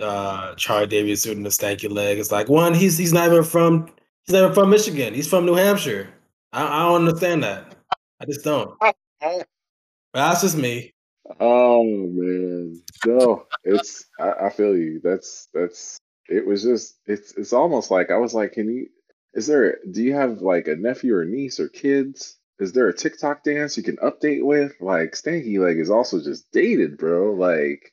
uh 0.00 0.54
Charlie 0.54 0.86
Davies 0.86 1.22
shooting 1.22 1.42
the 1.42 1.50
stanky 1.50 1.90
leg. 1.90 2.18
It's 2.18 2.30
like 2.30 2.48
one, 2.48 2.72
he's 2.72 2.96
he's 2.96 3.12
not 3.12 3.26
even 3.26 3.42
from 3.42 3.88
he's 4.24 4.32
not 4.32 4.44
even 4.44 4.54
from 4.54 4.70
Michigan. 4.70 5.12
He's 5.12 5.28
from 5.28 5.44
New 5.44 5.54
Hampshire. 5.54 6.08
I, 6.52 6.62
I 6.66 6.82
don't 6.84 7.08
understand 7.08 7.42
that. 7.42 7.74
I 8.20 8.26
just 8.26 8.44
don't. 8.44 8.74
But 9.20 10.28
that's 10.30 10.42
just 10.42 10.56
me. 10.56 10.94
oh 11.40 11.82
man, 11.84 12.80
no, 13.04 13.46
it's 13.64 14.04
I, 14.20 14.46
I 14.46 14.50
feel 14.50 14.76
you. 14.76 15.00
That's 15.02 15.48
that's 15.52 15.98
it 16.28 16.46
was 16.46 16.62
just 16.62 17.00
it's 17.06 17.32
it's 17.32 17.52
almost 17.52 17.90
like 17.90 18.10
I 18.10 18.16
was 18.16 18.34
like, 18.34 18.52
can 18.52 18.72
you? 18.72 18.86
Is 19.34 19.46
there? 19.46 19.78
Do 19.90 20.02
you 20.02 20.14
have 20.14 20.40
like 20.42 20.68
a 20.68 20.76
nephew 20.76 21.16
or 21.16 21.24
niece 21.24 21.58
or 21.60 21.68
kids? 21.68 22.35
Is 22.58 22.72
there 22.72 22.88
a 22.88 22.94
TikTok 22.94 23.44
dance 23.44 23.76
you 23.76 23.82
can 23.82 23.96
update 23.96 24.44
with? 24.44 24.80
Like 24.80 25.12
Stanky 25.12 25.58
Leg 25.58 25.78
is 25.78 25.90
also 25.90 26.22
just 26.22 26.50
dated, 26.52 26.96
bro. 26.96 27.34
Like, 27.34 27.92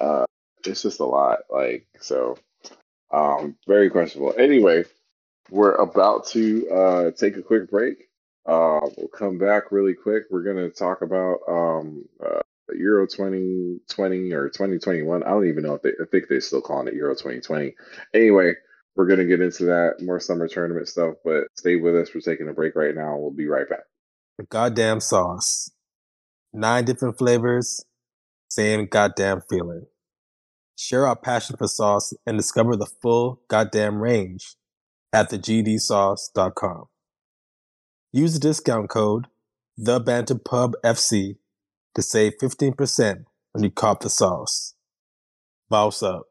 uh, 0.00 0.24
it's 0.66 0.82
just 0.82 1.00
a 1.00 1.04
lot. 1.04 1.40
Like, 1.50 1.86
so, 2.00 2.36
um, 3.10 3.56
very 3.66 3.90
questionable. 3.90 4.34
Anyway, 4.36 4.84
we're 5.50 5.74
about 5.74 6.26
to 6.28 6.68
uh 6.70 7.10
take 7.12 7.36
a 7.36 7.42
quick 7.42 7.70
break. 7.70 8.08
Uh, 8.46 8.80
we'll 8.96 9.08
come 9.08 9.38
back 9.38 9.70
really 9.70 9.94
quick. 9.94 10.24
We're 10.30 10.42
gonna 10.42 10.70
talk 10.70 11.02
about 11.02 11.38
um 11.48 12.08
uh, 12.24 12.40
Euro 12.76 13.06
2020 13.06 14.32
or 14.32 14.48
2021. 14.48 15.22
I 15.22 15.28
don't 15.28 15.48
even 15.48 15.64
know 15.64 15.74
if 15.74 15.82
they. 15.82 15.90
I 15.90 16.06
think 16.10 16.28
they're 16.28 16.40
still 16.40 16.60
calling 16.60 16.88
it 16.88 16.94
Euro 16.94 17.14
2020. 17.14 17.74
Anyway, 18.14 18.54
we're 19.00 19.06
gonna 19.06 19.24
get 19.24 19.40
into 19.40 19.64
that 19.64 19.94
more 20.02 20.20
summer 20.20 20.46
tournament 20.46 20.86
stuff. 20.86 21.14
But 21.24 21.44
stay 21.56 21.76
with 21.76 21.96
us. 21.96 22.10
We're 22.14 22.20
taking 22.20 22.50
a 22.50 22.52
break 22.52 22.76
right 22.76 22.94
now. 22.94 23.16
We'll 23.16 23.30
be 23.30 23.46
right 23.46 23.66
back. 23.66 23.84
Goddamn 24.50 25.00
sauce. 25.00 25.70
Nine 26.52 26.84
different 26.84 27.16
flavors, 27.16 27.82
same 28.50 28.86
goddamn 28.86 29.40
feeling. 29.48 29.86
Share 30.76 31.06
our 31.06 31.16
passion 31.16 31.56
for 31.56 31.66
sauce 31.66 32.12
and 32.26 32.36
discover 32.36 32.76
the 32.76 32.90
full 33.00 33.40
goddamn 33.48 34.02
range 34.02 34.56
at 35.14 35.30
thegdsauce.com. 35.30 36.84
Use 38.12 38.34
the 38.34 38.38
discount 38.38 38.90
code 38.90 39.28
TheBanterPubFC 39.80 41.36
to 41.94 42.02
save 42.02 42.34
15% 42.38 43.24
when 43.52 43.64
you 43.64 43.70
cop 43.70 44.00
the 44.00 44.10
sauce. 44.10 44.74
Boss 45.70 46.02
up. 46.02 46.26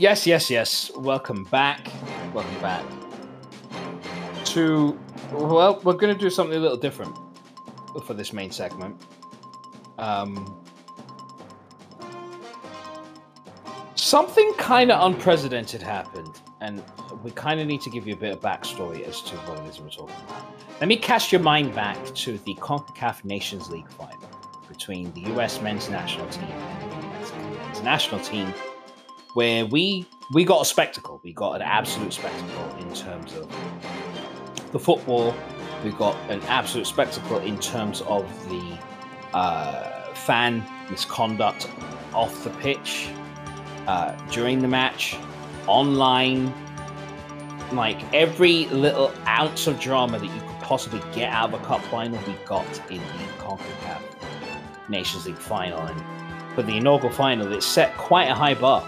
Yes, 0.00 0.26
yes, 0.26 0.48
yes. 0.48 0.90
Welcome 0.96 1.44
back. 1.44 1.86
Welcome 2.32 2.58
back 2.62 2.86
to. 4.46 4.98
Well, 5.30 5.78
we're 5.84 5.92
going 5.92 6.14
to 6.14 6.18
do 6.18 6.30
something 6.30 6.56
a 6.56 6.58
little 6.58 6.78
different 6.78 7.14
for 8.06 8.14
this 8.14 8.32
main 8.32 8.50
segment. 8.50 8.98
Um, 9.98 10.58
something 13.94 14.54
kind 14.56 14.90
of 14.90 15.04
unprecedented 15.04 15.82
happened, 15.82 16.40
and 16.62 16.82
we 17.22 17.30
kind 17.32 17.60
of 17.60 17.66
need 17.66 17.82
to 17.82 17.90
give 17.90 18.08
you 18.08 18.14
a 18.14 18.16
bit 18.16 18.32
of 18.32 18.40
backstory 18.40 19.06
as 19.06 19.20
to 19.20 19.36
what 19.36 19.58
it 19.58 19.68
is 19.68 19.82
we're 19.82 19.90
talking 19.90 20.16
about. 20.28 20.46
Let 20.80 20.88
me 20.88 20.96
cast 20.96 21.30
your 21.30 21.42
mind 21.42 21.74
back 21.74 22.02
to 22.14 22.38
the 22.38 22.54
CONCACAF 22.54 23.26
Nations 23.26 23.68
League 23.68 23.90
final 23.90 24.30
between 24.66 25.12
the 25.12 25.20
U.S. 25.32 25.60
men's 25.60 25.90
national 25.90 26.26
team 26.30 26.44
and 26.44 26.90
the 26.90 27.48
men's 27.58 27.82
national 27.82 28.22
team 28.22 28.54
where 29.34 29.66
we 29.66 30.06
we 30.32 30.44
got 30.44 30.62
a 30.62 30.64
spectacle. 30.64 31.20
We 31.24 31.32
got 31.32 31.56
an 31.56 31.62
absolute 31.62 32.12
spectacle 32.12 32.76
in 32.78 32.92
terms 32.94 33.34
of 33.34 33.48
the 34.72 34.78
football. 34.78 35.34
We 35.84 35.90
got 35.92 36.16
an 36.30 36.40
absolute 36.42 36.86
spectacle 36.86 37.38
in 37.38 37.58
terms 37.58 38.02
of 38.02 38.24
the 38.48 38.78
uh, 39.32 40.14
fan 40.14 40.64
misconduct 40.88 41.68
off 42.14 42.44
the 42.44 42.50
pitch 42.50 43.08
uh, 43.86 44.14
during 44.30 44.60
the 44.60 44.68
match, 44.68 45.16
online. 45.66 46.52
Like 47.72 48.02
every 48.12 48.66
little 48.66 49.12
ounce 49.26 49.68
of 49.68 49.78
drama 49.78 50.18
that 50.18 50.26
you 50.26 50.40
could 50.40 50.60
possibly 50.60 51.00
get 51.12 51.32
out 51.32 51.52
of 51.52 51.60
a 51.60 51.64
cup 51.64 51.80
final, 51.84 52.18
we 52.26 52.34
got 52.44 52.66
in 52.90 52.98
the 52.98 53.24
CONCACAF 53.38 54.00
Nations 54.88 55.26
League 55.26 55.38
final. 55.38 55.78
And 55.78 56.54
for 56.56 56.62
the 56.62 56.76
inaugural 56.76 57.12
final, 57.12 57.52
it 57.52 57.62
set 57.62 57.96
quite 57.96 58.28
a 58.28 58.34
high 58.34 58.54
bar 58.54 58.84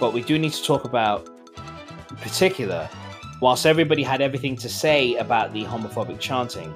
but 0.00 0.14
we 0.14 0.22
do 0.22 0.38
need 0.38 0.52
to 0.54 0.64
talk 0.64 0.84
about, 0.84 1.28
in 2.08 2.16
particular, 2.16 2.88
whilst 3.42 3.66
everybody 3.66 4.02
had 4.02 4.22
everything 4.22 4.56
to 4.56 4.68
say 4.68 5.14
about 5.16 5.52
the 5.52 5.62
homophobic 5.64 6.18
chanting 6.18 6.74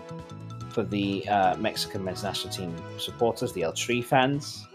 for 0.69 0.83
the 0.83 1.27
uh, 1.29 1.57
Mexican 1.57 2.05
men's 2.05 2.23
national 2.23 2.53
team 2.53 2.77
supporters, 2.99 3.53
the 3.55 3.63
El 3.63 3.73
Tri 3.73 4.03
fans, 4.03 4.67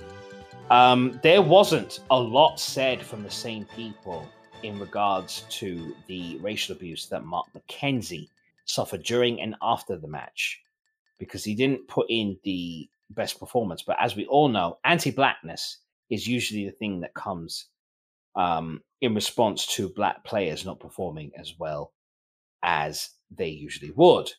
um, 0.72 1.20
there 1.24 1.41
wasn't 1.41 2.00
a 2.10 2.20
lot 2.20 2.60
said 2.60 3.02
from 3.02 3.24
the 3.24 3.32
same 3.32 3.66
people 3.76 4.28
in 4.64 4.80
regards 4.80 5.45
to 5.50 5.95
the 6.08 6.38
racial 6.41 6.76
abuse 6.76 7.06
that 7.08 7.24
Mark 7.24 7.47
McKenzie 7.56 8.30
suffered 8.66 9.04
during 9.04 9.41
and 9.41 9.56
after 9.62 9.95
the 9.95 10.08
match 10.08 10.62
because 11.18 11.43
he 11.43 11.56
didn't 11.56 11.88
put 11.88 12.08
in 12.10 12.38
the 12.43 12.89
best 13.12 13.39
performance. 13.39 13.82
But 13.82 13.97
as 14.00 14.16
we 14.16 14.26
all 14.26 14.47
know, 14.47 14.78
anti 14.84 15.12
blackness 15.12 15.78
is 16.10 16.28
usually 16.28 16.66
the 16.66 16.72
thing 16.72 17.00
that 17.02 17.14
comes 17.14 17.68
um, 18.36 18.82
in 19.01 19.15
response 19.15 19.65
to 19.75 19.89
black 19.89 20.23
players 20.23 20.65
not 20.65 20.80
performing 20.80 21.32
as 21.38 21.55
well 21.57 21.93
as 22.63 23.09
they 23.32 23.47
usually 23.47 23.91
would. 23.91 24.32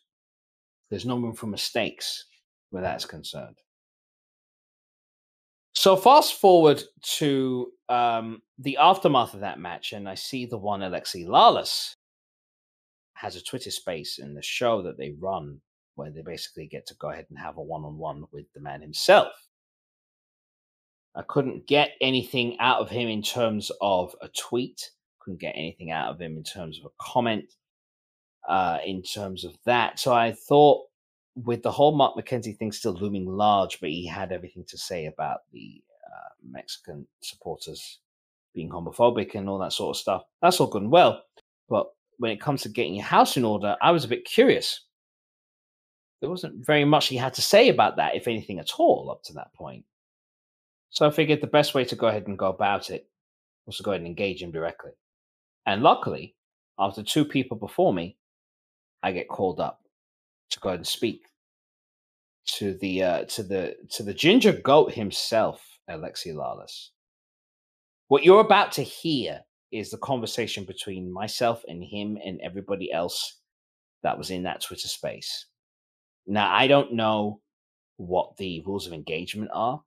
There's 0.91 1.07
no 1.07 1.18
room 1.18 1.34
for 1.34 1.47
mistakes 1.47 2.26
where 2.70 2.82
that's 2.82 3.05
concerned. 3.05 3.57
So 5.74 5.97
fast 5.97 6.34
forward 6.34 6.82
to 7.18 7.72
um, 7.88 8.43
the 8.59 8.76
aftermath 8.76 9.34
of 9.34 9.41
that 9.41 9.59
match, 9.59 9.93
and 9.93 10.09
I 10.09 10.14
see 10.14 10.45
the 10.45 10.59
one 10.59 10.80
Alexi 10.80 11.26
Lalas 11.26 11.95
has 13.14 13.36
a 13.36 13.43
Twitter 13.43 13.70
space 13.70 14.18
in 14.18 14.34
the 14.34 14.43
show 14.43 14.82
that 14.82 14.99
they 14.99 15.14
run 15.18 15.61
where 15.95 16.11
they 16.11 16.22
basically 16.22 16.66
get 16.66 16.86
to 16.86 16.95
go 16.95 17.11
ahead 17.11 17.26
and 17.30 17.38
have 17.38 17.57
a 17.57 17.62
one-on-one 17.62 18.24
with 18.32 18.47
the 18.55 18.61
man 18.61 18.80
himself. 18.80 19.32
I 21.15 21.23
couldn't 21.23 21.67
get 21.67 21.93
anything 22.01 22.59
out 22.61 22.81
of 22.81 22.89
him 22.91 23.09
in 23.09 23.23
terms 23.23 23.71
of 23.81 24.15
a 24.21 24.29
tweet. 24.29 24.91
Couldn't 25.21 25.41
get 25.41 25.55
anything 25.57 25.91
out 25.91 26.13
of 26.13 26.21
him 26.21 26.37
in 26.37 26.45
terms 26.45 26.79
of 26.79 26.87
a 26.87 27.03
comment. 27.03 27.45
Uh, 28.49 28.79
in 28.87 29.03
terms 29.03 29.45
of 29.45 29.55
that, 29.67 29.99
so 29.99 30.15
I 30.15 30.33
thought 30.33 30.87
with 31.37 31.63
the 31.63 31.71
whole 31.71 31.95
Mark 31.95 32.17
McKenzie 32.17 32.57
thing 32.57 32.73
still 32.73 32.95
looming 32.95 33.27
large, 33.27 33.81
but 33.81 33.91
he 33.91 34.07
had 34.07 34.33
everything 34.33 34.65
to 34.69 34.79
say 34.79 35.07
about 35.07 35.41
the 35.53 35.83
uh, 36.07 36.29
Mexican 36.51 37.07
supporters 37.21 38.01
being 38.55 38.71
homophobic 38.71 39.35
and 39.35 39.49
all 39.49 39.59
that 39.59 39.73
sort 39.73 39.95
of 39.95 40.01
stuff. 40.01 40.23
That's 40.43 40.59
all 40.59 40.67
good 40.67 40.83
and 40.83 40.91
well, 40.91 41.23
but 41.69 41.89
when 42.19 42.31
it 42.31 42.41
comes 42.41 42.63
to 42.63 42.69
getting 42.69 42.95
your 42.95 43.05
house 43.05 43.37
in 43.37 43.45
order, 43.45 43.77
I 43.81 43.93
was 43.93 44.05
a 44.05 44.09
bit 44.09 44.25
curious. 44.25 44.85
There 46.21 46.31
wasn't 46.31 46.67
very 46.67 46.85
much 46.85 47.09
he 47.09 47.17
had 47.17 47.35
to 47.35 47.43
say 47.43 47.69
about 47.69 47.97
that, 47.97 48.17
if 48.17 48.27
anything 48.27 48.59
at 48.59 48.73
all, 48.79 49.11
up 49.11 49.23
to 49.25 49.33
that 49.35 49.55
point. 49.55 49.85
So 50.91 51.07
I 51.07 51.11
figured 51.11 51.41
the 51.41 51.47
best 51.47 51.74
way 51.74 51.84
to 51.84 51.97
go 51.97 52.09
ahead 52.09 52.26
and 52.26 52.38
go 52.38 52.49
about 52.49 52.91
it 52.91 53.09
was 53.66 53.76
to 53.76 53.82
go 53.82 53.93
ahead 53.93 54.01
and 54.01 54.09
engage 54.09 54.43
him 54.43 54.51
directly. 54.51 54.93
And 55.66 55.82
luckily, 55.82 56.34
after 56.78 57.03
two 57.03 57.24
people 57.24 57.57
before 57.57 57.95
me, 57.95 58.16
I 59.03 59.12
get 59.12 59.28
called 59.28 59.61
up 59.61 59.80
to 60.51 60.61
go 60.61 60.70
ahead 60.70 60.80
and 60.80 60.86
speak 60.86 61.22
to 62.57 62.74
the 62.74 63.03
uh, 63.03 63.24
to 63.24 63.43
the 63.43 63.76
to 63.93 64.03
the 64.03 64.14
ginger 64.14 64.53
goat 64.53 64.93
himself, 64.93 65.64
Alexi 65.88 66.34
Lalas. 66.34 66.88
What 68.09 68.24
you're 68.24 68.41
about 68.41 68.72
to 68.72 68.82
hear 68.82 69.43
is 69.70 69.91
the 69.91 69.99
conversation 69.99 70.64
between 70.64 71.12
myself 71.12 71.62
and 71.68 71.84
him 71.84 72.18
and 72.24 72.41
everybody 72.41 72.91
else 72.93 73.38
that 74.03 74.18
was 74.18 74.30
in 74.30 74.43
that 74.43 74.62
Twitter 74.62 74.88
space. 74.88 75.47
Now 76.26 76.53
I 76.53 76.66
don't 76.66 76.95
know 76.95 77.41
what 77.97 78.36
the 78.38 78.62
rules 78.66 78.88
of 78.88 78.93
engagement 78.93 79.51
are 79.55 79.80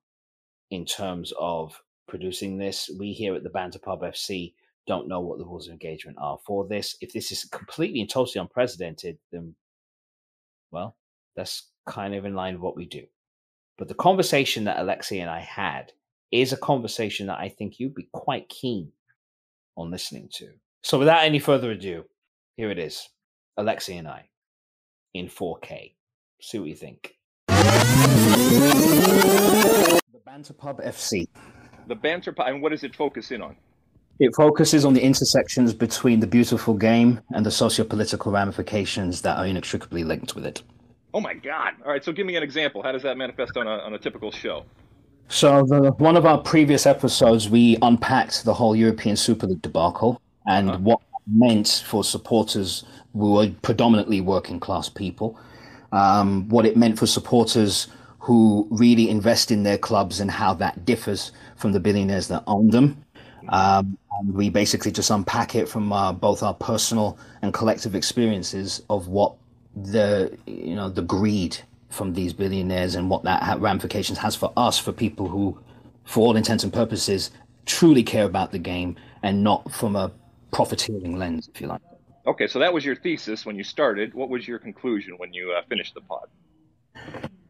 in 0.70 0.84
terms 0.84 1.32
of 1.38 1.80
producing 2.08 2.58
this. 2.58 2.90
We 2.98 3.12
here 3.12 3.34
at 3.34 3.42
the 3.42 3.50
Banter 3.50 3.78
Pub 3.78 4.02
FC 4.02 4.54
don't 4.86 5.08
know 5.08 5.20
what 5.20 5.38
the 5.38 5.44
rules 5.44 5.66
of 5.66 5.72
engagement 5.72 6.18
are 6.20 6.38
for 6.46 6.66
this. 6.66 6.96
If 7.00 7.12
this 7.12 7.32
is 7.32 7.44
completely 7.44 8.00
and 8.00 8.10
totally 8.10 8.40
unprecedented, 8.40 9.18
then, 9.32 9.54
well, 10.70 10.96
that's 11.36 11.70
kind 11.86 12.14
of 12.14 12.24
in 12.24 12.34
line 12.34 12.54
with 12.54 12.62
what 12.62 12.76
we 12.76 12.86
do. 12.86 13.04
But 13.78 13.88
the 13.88 13.94
conversation 13.94 14.64
that 14.64 14.78
Alexi 14.78 15.20
and 15.20 15.30
I 15.30 15.40
had 15.40 15.92
is 16.30 16.52
a 16.52 16.56
conversation 16.56 17.26
that 17.28 17.38
I 17.38 17.48
think 17.48 17.78
you'd 17.78 17.94
be 17.94 18.08
quite 18.12 18.48
keen 18.48 18.92
on 19.76 19.90
listening 19.90 20.28
to. 20.34 20.50
So, 20.82 20.98
without 20.98 21.24
any 21.24 21.38
further 21.38 21.70
ado, 21.70 22.04
here 22.56 22.70
it 22.70 22.78
is 22.78 23.08
Alexi 23.58 23.98
and 23.98 24.06
I 24.06 24.28
in 25.14 25.28
4K. 25.28 25.94
See 26.40 26.58
what 26.58 26.68
you 26.68 26.76
think. 26.76 27.14
Banter 30.24 30.54
Pub 30.54 30.80
FC. 30.80 31.28
The 31.86 31.94
Banter 31.94 32.32
Pub, 32.32 32.46
and 32.48 32.62
what 32.62 32.70
does 32.70 32.82
it 32.82 32.96
focus 32.96 33.30
in 33.30 33.42
on? 33.42 33.54
It 34.18 34.34
focuses 34.34 34.86
on 34.86 34.94
the 34.94 35.02
intersections 35.02 35.74
between 35.74 36.20
the 36.20 36.26
beautiful 36.26 36.72
game 36.72 37.20
and 37.34 37.44
the 37.44 37.50
socio-political 37.50 38.32
ramifications 38.32 39.20
that 39.20 39.36
are 39.36 39.44
inextricably 39.44 40.02
linked 40.02 40.34
with 40.34 40.46
it. 40.46 40.62
Oh 41.12 41.20
my 41.20 41.34
God! 41.34 41.74
All 41.84 41.92
right, 41.92 42.02
so 42.02 42.10
give 42.10 42.24
me 42.24 42.36
an 42.36 42.42
example. 42.42 42.82
How 42.82 42.92
does 42.92 43.02
that 43.02 43.18
manifest 43.18 43.58
on 43.58 43.66
a, 43.66 43.72
on 43.80 43.92
a 43.92 43.98
typical 43.98 44.32
show? 44.32 44.64
So, 45.28 45.62
the, 45.62 45.92
one 45.98 46.16
of 46.16 46.24
our 46.24 46.38
previous 46.38 46.86
episodes, 46.86 47.50
we 47.50 47.76
unpacked 47.82 48.46
the 48.46 48.54
whole 48.54 48.74
European 48.74 49.16
Super 49.16 49.46
League 49.46 49.60
debacle 49.60 50.22
and 50.46 50.70
uh-huh. 50.70 50.78
what 50.78 51.00
meant 51.26 51.84
for 51.86 52.02
supporters 52.02 52.84
who 53.12 53.34
were 53.34 53.50
predominantly 53.60 54.22
working 54.22 54.58
class 54.58 54.88
people, 54.88 55.38
um, 55.92 56.48
what 56.48 56.64
it 56.64 56.78
meant 56.78 56.98
for 56.98 57.06
supporters 57.06 57.88
who 58.24 58.66
really 58.70 59.10
invest 59.10 59.50
in 59.50 59.64
their 59.64 59.76
clubs 59.76 60.18
and 60.18 60.30
how 60.30 60.54
that 60.54 60.86
differs 60.86 61.30
from 61.56 61.72
the 61.72 61.78
billionaires 61.78 62.26
that 62.28 62.42
own 62.46 62.70
them. 62.70 63.04
Um, 63.50 63.98
and 64.18 64.32
we 64.32 64.48
basically 64.48 64.90
just 64.92 65.10
unpack 65.10 65.54
it 65.54 65.68
from 65.68 65.92
uh, 65.92 66.10
both 66.10 66.42
our 66.42 66.54
personal 66.54 67.18
and 67.42 67.52
collective 67.52 67.94
experiences 67.94 68.82
of 68.88 69.08
what 69.08 69.34
the 69.76 70.34
you 70.46 70.74
know 70.74 70.88
the 70.88 71.02
greed 71.02 71.58
from 71.90 72.14
these 72.14 72.32
billionaires 72.32 72.94
and 72.94 73.10
what 73.10 73.24
that 73.24 73.60
ramifications 73.60 74.18
has 74.18 74.34
for 74.34 74.50
us, 74.56 74.78
for 74.78 74.90
people 74.90 75.28
who, 75.28 75.60
for 76.04 76.20
all 76.26 76.34
intents 76.34 76.64
and 76.64 76.72
purposes, 76.72 77.30
truly 77.66 78.02
care 78.02 78.24
about 78.24 78.52
the 78.52 78.58
game 78.58 78.96
and 79.22 79.44
not 79.44 79.70
from 79.70 79.96
a 79.96 80.10
profiteering 80.50 81.18
lens, 81.18 81.50
if 81.54 81.60
you 81.60 81.66
like. 81.66 81.82
Okay, 82.26 82.46
so 82.46 82.58
that 82.58 82.72
was 82.72 82.86
your 82.86 82.96
thesis 82.96 83.44
when 83.44 83.54
you 83.54 83.64
started. 83.64 84.14
What 84.14 84.30
was 84.30 84.48
your 84.48 84.58
conclusion 84.58 85.18
when 85.18 85.34
you 85.34 85.52
uh, 85.52 85.60
finished 85.68 85.92
the 85.92 86.00
pod? 86.00 86.28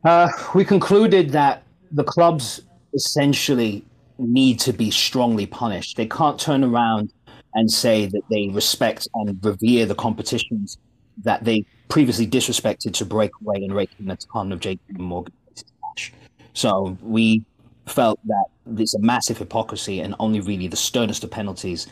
Uh, 0.04 0.28
we 0.54 0.64
concluded 0.64 1.30
that 1.30 1.62
the 1.92 2.04
clubs 2.04 2.60
essentially 2.92 3.84
need 4.18 4.60
to 4.60 4.72
be 4.72 4.90
strongly 4.90 5.46
punished. 5.46 5.96
They 5.96 6.06
can't 6.06 6.38
turn 6.38 6.62
around 6.62 7.12
and 7.54 7.70
say 7.70 8.06
that 8.06 8.22
they 8.30 8.48
respect 8.48 9.08
and 9.14 9.38
revere 9.42 9.86
the 9.86 9.94
competitions 9.94 10.78
that 11.22 11.44
they 11.44 11.64
previously 11.88 12.26
disrespected 12.26 12.92
to 12.94 13.04
break 13.04 13.30
away 13.40 13.56
and 13.56 13.74
rake 13.74 13.90
in 13.98 14.10
a 14.10 14.16
ton 14.16 14.52
of 14.52 14.60
JP 14.60 14.78
Morgan 14.98 15.32
cash. 15.96 16.12
So 16.52 16.98
we 17.00 17.44
felt 17.86 18.18
that 18.26 18.44
it's 18.76 18.94
a 18.94 18.98
massive 18.98 19.38
hypocrisy 19.38 20.00
and 20.00 20.14
only 20.18 20.40
really 20.40 20.68
the 20.68 20.76
sternest 20.76 21.22
of 21.24 21.30
penalties 21.30 21.86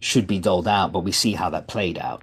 should 0.00 0.26
be 0.26 0.38
doled 0.38 0.68
out, 0.68 0.92
but 0.92 1.00
we 1.00 1.12
see 1.12 1.32
how 1.32 1.50
that 1.50 1.68
played 1.68 1.98
out. 1.98 2.22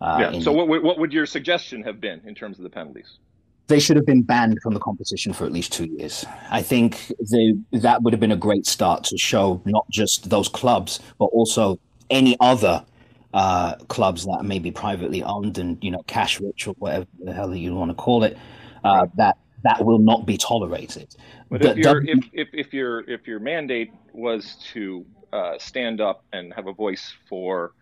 Uh, 0.00 0.30
yeah. 0.32 0.40
So, 0.40 0.52
what, 0.52 0.82
what 0.82 0.98
would 0.98 1.12
your 1.12 1.24
suggestion 1.24 1.82
have 1.84 2.00
been 2.00 2.20
in 2.26 2.34
terms 2.34 2.58
of 2.58 2.64
the 2.64 2.70
penalties? 2.70 3.18
They 3.66 3.80
should 3.80 3.96
have 3.96 4.06
been 4.06 4.22
banned 4.22 4.60
from 4.62 4.74
the 4.74 4.80
competition 4.80 5.32
for 5.32 5.44
at 5.44 5.52
least 5.52 5.72
two 5.72 5.86
years. 5.86 6.24
I 6.50 6.60
think 6.60 7.12
they, 7.30 7.54
that 7.72 8.02
would 8.02 8.12
have 8.12 8.20
been 8.20 8.32
a 8.32 8.36
great 8.36 8.66
start 8.66 9.04
to 9.04 9.16
show 9.16 9.62
not 9.64 9.88
just 9.90 10.28
those 10.28 10.48
clubs, 10.48 11.00
but 11.18 11.26
also 11.26 11.78
any 12.10 12.36
other 12.40 12.84
uh, 13.32 13.76
clubs 13.88 14.26
that 14.26 14.44
may 14.44 14.58
be 14.58 14.70
privately 14.70 15.22
owned 15.22 15.58
and 15.58 15.82
you 15.82 15.90
know 15.90 16.02
cash 16.06 16.40
rich 16.40 16.68
or 16.68 16.74
whatever 16.74 17.06
the 17.24 17.32
hell 17.32 17.54
you 17.54 17.74
want 17.74 17.90
to 17.90 17.94
call 17.94 18.22
it. 18.22 18.36
Uh, 18.84 19.06
that 19.16 19.38
that 19.64 19.84
will 19.84 19.98
not 19.98 20.26
be 20.26 20.36
tolerated. 20.36 21.16
But 21.48 21.64
if, 21.64 21.76
your 21.78 22.04
if, 22.04 22.24
if, 22.32 22.48
if 22.52 22.72
your 22.72 23.00
if 23.10 23.26
your 23.26 23.40
mandate 23.40 23.92
was 24.12 24.56
to 24.72 25.04
uh, 25.32 25.58
stand 25.58 26.00
up 26.00 26.24
and 26.32 26.52
have 26.54 26.68
a 26.68 26.72
voice 26.72 27.12
for 27.28 27.72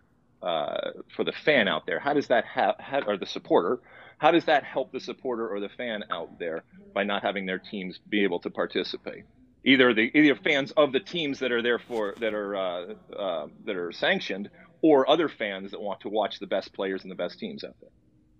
uh, 0.41 0.91
for 1.15 1.23
the 1.23 1.31
fan 1.31 1.67
out 1.67 1.85
there. 1.85 1.99
How 1.99 2.13
does 2.13 2.27
that 2.27 2.45
have, 2.45 2.75
or 3.07 3.15
the 3.17 3.25
supporter? 3.25 3.79
How 4.23 4.31
does 4.31 4.45
that 4.45 4.63
help 4.63 4.93
the 4.93 5.01
supporter 5.01 5.49
or 5.49 5.59
the 5.59 5.67
fan 5.67 6.05
out 6.09 6.39
there 6.39 6.63
by 6.93 7.03
not 7.03 7.23
having 7.23 7.45
their 7.45 7.59
teams 7.59 7.99
be 8.07 8.23
able 8.23 8.39
to 8.39 8.49
participate? 8.49 9.25
Either 9.65 9.93
the 9.93 10.17
either 10.17 10.39
fans 10.41 10.71
of 10.77 10.93
the 10.93 11.01
teams 11.01 11.39
that 11.39 11.51
are 11.51 11.61
there 11.61 11.77
for 11.77 12.13
that 12.21 12.33
are 12.33 12.55
uh, 12.55 12.93
uh, 13.19 13.47
that 13.65 13.75
are 13.75 13.91
sanctioned, 13.91 14.49
or 14.81 15.09
other 15.09 15.27
fans 15.27 15.71
that 15.71 15.81
want 15.81 15.99
to 15.99 16.07
watch 16.07 16.39
the 16.39 16.47
best 16.47 16.71
players 16.71 17.01
and 17.01 17.11
the 17.11 17.15
best 17.15 17.37
teams 17.37 17.65
out 17.65 17.75
there. 17.81 17.89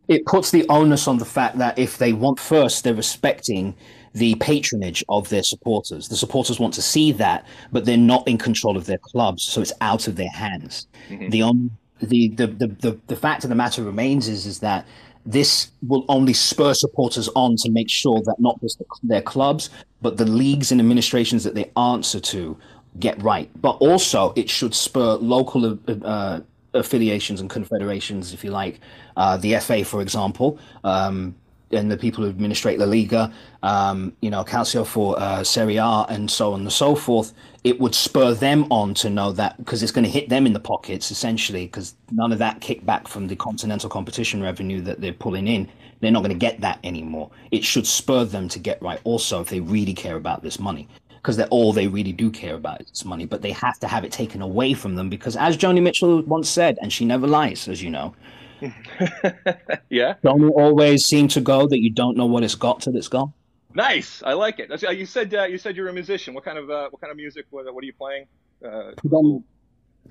It 0.08 0.26
puts 0.26 0.52
the 0.52 0.66
onus 0.70 1.06
on 1.06 1.18
the 1.18 1.26
fact 1.26 1.58
that 1.58 1.78
if 1.78 1.98
they 1.98 2.14
want 2.14 2.40
first, 2.40 2.86
they're 2.86 2.94
respecting 2.94 3.76
the 4.14 4.36
patronage 4.36 5.04
of 5.10 5.28
their 5.28 5.44
supporters. 5.44 6.08
The 6.08 6.16
supporters 6.16 6.62
want 6.62 6.74
to 6.76 6.82
see 6.82 7.12
that, 7.12 7.46
but 7.74 7.84
they're 7.84 7.98
not 7.98 8.26
in 8.26 8.38
control 8.38 8.78
of 8.78 8.86
their 8.86 9.00
clubs, 9.00 9.44
so 9.44 9.60
it's 9.60 9.74
out 9.82 10.08
of 10.08 10.16
their 10.16 10.32
hands. 10.32 10.88
Mm-hmm. 11.10 11.30
The 11.30 11.42
on 11.42 11.78
the, 12.00 12.30
the, 12.30 12.48
the, 12.48 12.68
the, 12.68 13.00
the 13.08 13.16
fact 13.16 13.44
of 13.44 13.50
the 13.50 13.56
matter 13.56 13.84
remains 13.84 14.28
is, 14.28 14.46
is 14.46 14.60
that 14.60 14.86
this 15.26 15.72
will 15.88 16.06
only 16.10 16.34
spur 16.34 16.74
supporters 16.74 17.30
on 17.36 17.56
to 17.58 17.70
make 17.72 17.90
sure 17.90 18.22
that 18.22 18.36
not 18.40 18.60
just 18.62 18.82
their 19.04 19.22
clubs, 19.22 19.70
but 20.02 20.18
the 20.18 20.26
leagues 20.26 20.72
and 20.72 20.82
administrations 20.82 21.44
that 21.44 21.56
they 21.56 21.72
answer 21.78 22.20
to 22.20 22.58
get 23.00 23.22
right. 23.24 23.50
But 23.62 23.78
also, 23.78 24.34
it 24.36 24.50
should 24.50 24.76
spur 24.76 25.14
local 25.16 25.80
uh, 26.04 26.42
affiliations 26.74 27.42
and 27.42 27.50
confederations, 27.50 28.34
if 28.34 28.44
you 28.44 28.52
like, 28.52 28.80
uh, 29.16 29.38
the 29.38 29.58
FA, 29.60 29.86
for 29.86 30.02
example, 30.02 30.60
um, 30.84 31.36
and 31.72 31.90
the 31.90 31.98
people 31.98 32.24
who 32.24 32.30
administrate 32.30 32.78
La 32.78 32.86
Liga, 32.86 33.34
um, 33.64 34.14
you 34.22 34.30
know, 34.30 34.44
Calcio 34.44 34.86
for 34.86 35.20
uh, 35.20 35.44
Serie 35.44 35.78
A, 35.78 36.06
and 36.10 36.30
so 36.30 36.54
on 36.54 36.62
and 36.62 36.72
so 36.72 36.96
forth, 36.96 37.34
it 37.64 37.80
would 37.80 37.96
spur 37.96 38.34
them 38.34 38.66
on 38.70 38.94
to 38.96 39.10
know 39.10 39.32
that 39.32 39.58
because 39.58 39.84
it's 39.84 39.92
going 39.92 40.04
to 40.04 40.10
hit 40.10 40.30
them 40.30 40.46
in 40.46 40.54
the 40.54 40.60
pockets 40.60 41.12
essentially, 41.12 41.66
because 41.66 41.96
none 42.12 42.32
of 42.32 42.40
that 42.40 42.60
kickback 42.60 43.08
from 43.08 43.28
the 43.28 43.36
continental 43.36 43.90
competition 43.90 44.42
revenue 44.42 44.82
that 44.82 45.00
they're 45.00 45.14
pulling 45.14 45.48
in, 45.48 45.70
they're 46.00 46.12
not 46.12 46.20
going 46.20 46.38
to 46.38 46.38
get 46.38 46.60
that 46.62 46.80
anymore. 46.84 47.32
It 47.52 47.64
should 47.64 47.88
spur 47.88 48.26
them 48.26 48.50
to 48.50 48.60
get 48.60 48.82
right 48.82 49.00
also 49.06 49.42
if 49.42 49.50
they 49.50 49.62
really 49.62 49.94
care 49.94 50.18
about 50.18 50.44
this 50.44 50.60
money. 50.60 50.88
Because 51.08 51.38
they're 51.38 51.48
all 51.48 51.72
they 51.72 51.88
really 51.88 52.12
do 52.12 52.30
care 52.30 52.56
about 52.56 52.82
is 52.82 53.06
money, 53.06 53.26
but 53.26 53.42
they 53.42 53.54
have 53.54 53.80
to 53.80 53.88
have 53.88 54.04
it 54.04 54.12
taken 54.12 54.42
away 54.42 54.74
from 54.74 54.96
them 54.96 55.10
because, 55.10 55.38
as 55.38 55.56
Joni 55.56 55.82
Mitchell 55.82 56.22
once 56.24 56.50
said, 56.50 56.78
and 56.82 56.92
she 56.92 57.06
never 57.06 57.28
lies, 57.28 57.70
as 57.70 57.82
you 57.82 57.90
know, 57.90 58.14
yeah. 59.90 60.16
Don't 60.22 60.50
always 60.50 61.06
seem 61.06 61.30
to 61.30 61.42
go 61.42 61.68
that 61.68 61.80
you 61.80 61.90
don't 61.90 62.18
know 62.18 62.26
what 62.26 62.44
it's 62.44 62.56
got 62.56 62.82
till 62.82 62.96
it's 62.96 63.08
gone. 63.08 63.34
Nice, 63.76 64.22
I 64.24 64.34
like 64.34 64.60
it. 64.60 64.72
Uh, 64.72 64.92
you 64.92 65.06
said 65.06 65.34
uh, 65.34 65.44
you 65.46 65.58
said 65.58 65.76
you're 65.76 65.88
a 65.88 65.94
musician. 65.94 66.34
What 66.34 66.46
kind 66.46 66.58
of 66.58 66.70
uh, 66.70 66.90
what 66.90 67.02
kind 67.02 67.12
of 67.12 67.18
music? 67.18 67.46
What, 67.50 67.72
what 67.74 67.84
are 67.84 67.86
you 67.86 67.94
playing? 67.94 68.28
Uh, 68.64 68.92
Predom- 69.04 69.44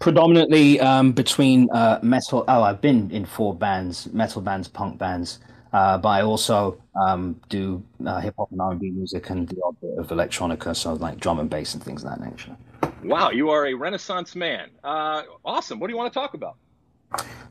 predominantly 0.01 0.81
um, 0.81 1.13
between 1.13 1.71
uh, 1.71 2.01
metal. 2.03 2.45
Oh, 2.49 2.63
I've 2.63 2.81
been 2.81 3.11
in 3.11 3.25
four 3.25 3.55
bands: 3.55 4.13
metal 4.13 4.43
bands, 4.43 4.69
punk 4.69 4.99
bands. 4.99 5.39
Uh, 5.73 5.97
but 5.97 6.09
I 6.11 6.21
also 6.21 6.79
um, 7.01 7.41
do 7.49 7.83
hip 8.21 8.35
hop 8.37 8.51
and 8.53 8.61
R 8.61 8.73
and 8.73 8.81
B 8.81 8.91
music 8.91 9.31
and 9.31 9.49
the 9.49 9.57
odd 9.65 9.81
bit 9.81 9.97
of 9.97 10.09
electronica, 10.09 10.77
so 10.77 10.95
like 10.95 11.19
drum 11.19 11.39
and 11.39 11.49
bass 11.49 11.73
and 11.73 11.83
things 11.83 12.05
of 12.05 12.11
that 12.11 12.21
nature. 12.21 12.55
Wow, 13.03 13.31
you 13.31 13.49
are 13.51 13.67
a 13.67 13.75
Renaissance 13.75 14.35
man. 14.35 14.69
awesome. 14.85 15.79
What 15.79 15.87
do 15.87 15.93
you 15.93 15.97
want 15.97 16.13
to 16.13 16.19
talk 16.19 16.35
about? 16.35 16.57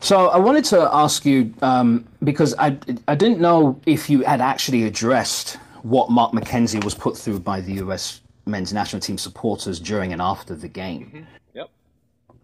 So 0.01 0.27
I 0.27 0.37
wanted 0.37 0.65
to 0.65 0.89
ask 0.93 1.25
you 1.25 1.53
um, 1.61 2.05
because 2.23 2.53
I 2.59 2.77
I 3.07 3.15
didn't 3.15 3.39
know 3.39 3.79
if 3.85 4.09
you 4.09 4.21
had 4.21 4.41
actually 4.41 4.83
addressed 4.83 5.57
what 5.83 6.09
Mark 6.09 6.31
McKenzie 6.33 6.83
was 6.83 6.95
put 6.95 7.17
through 7.17 7.39
by 7.39 7.61
the 7.61 7.73
U.S. 7.73 8.21
men's 8.45 8.73
national 8.73 8.99
team 8.99 9.17
supporters 9.17 9.79
during 9.79 10.13
and 10.13 10.21
after 10.21 10.55
the 10.55 10.67
game. 10.67 11.05
Mm-hmm. 11.05 11.23
Yep. 11.55 11.69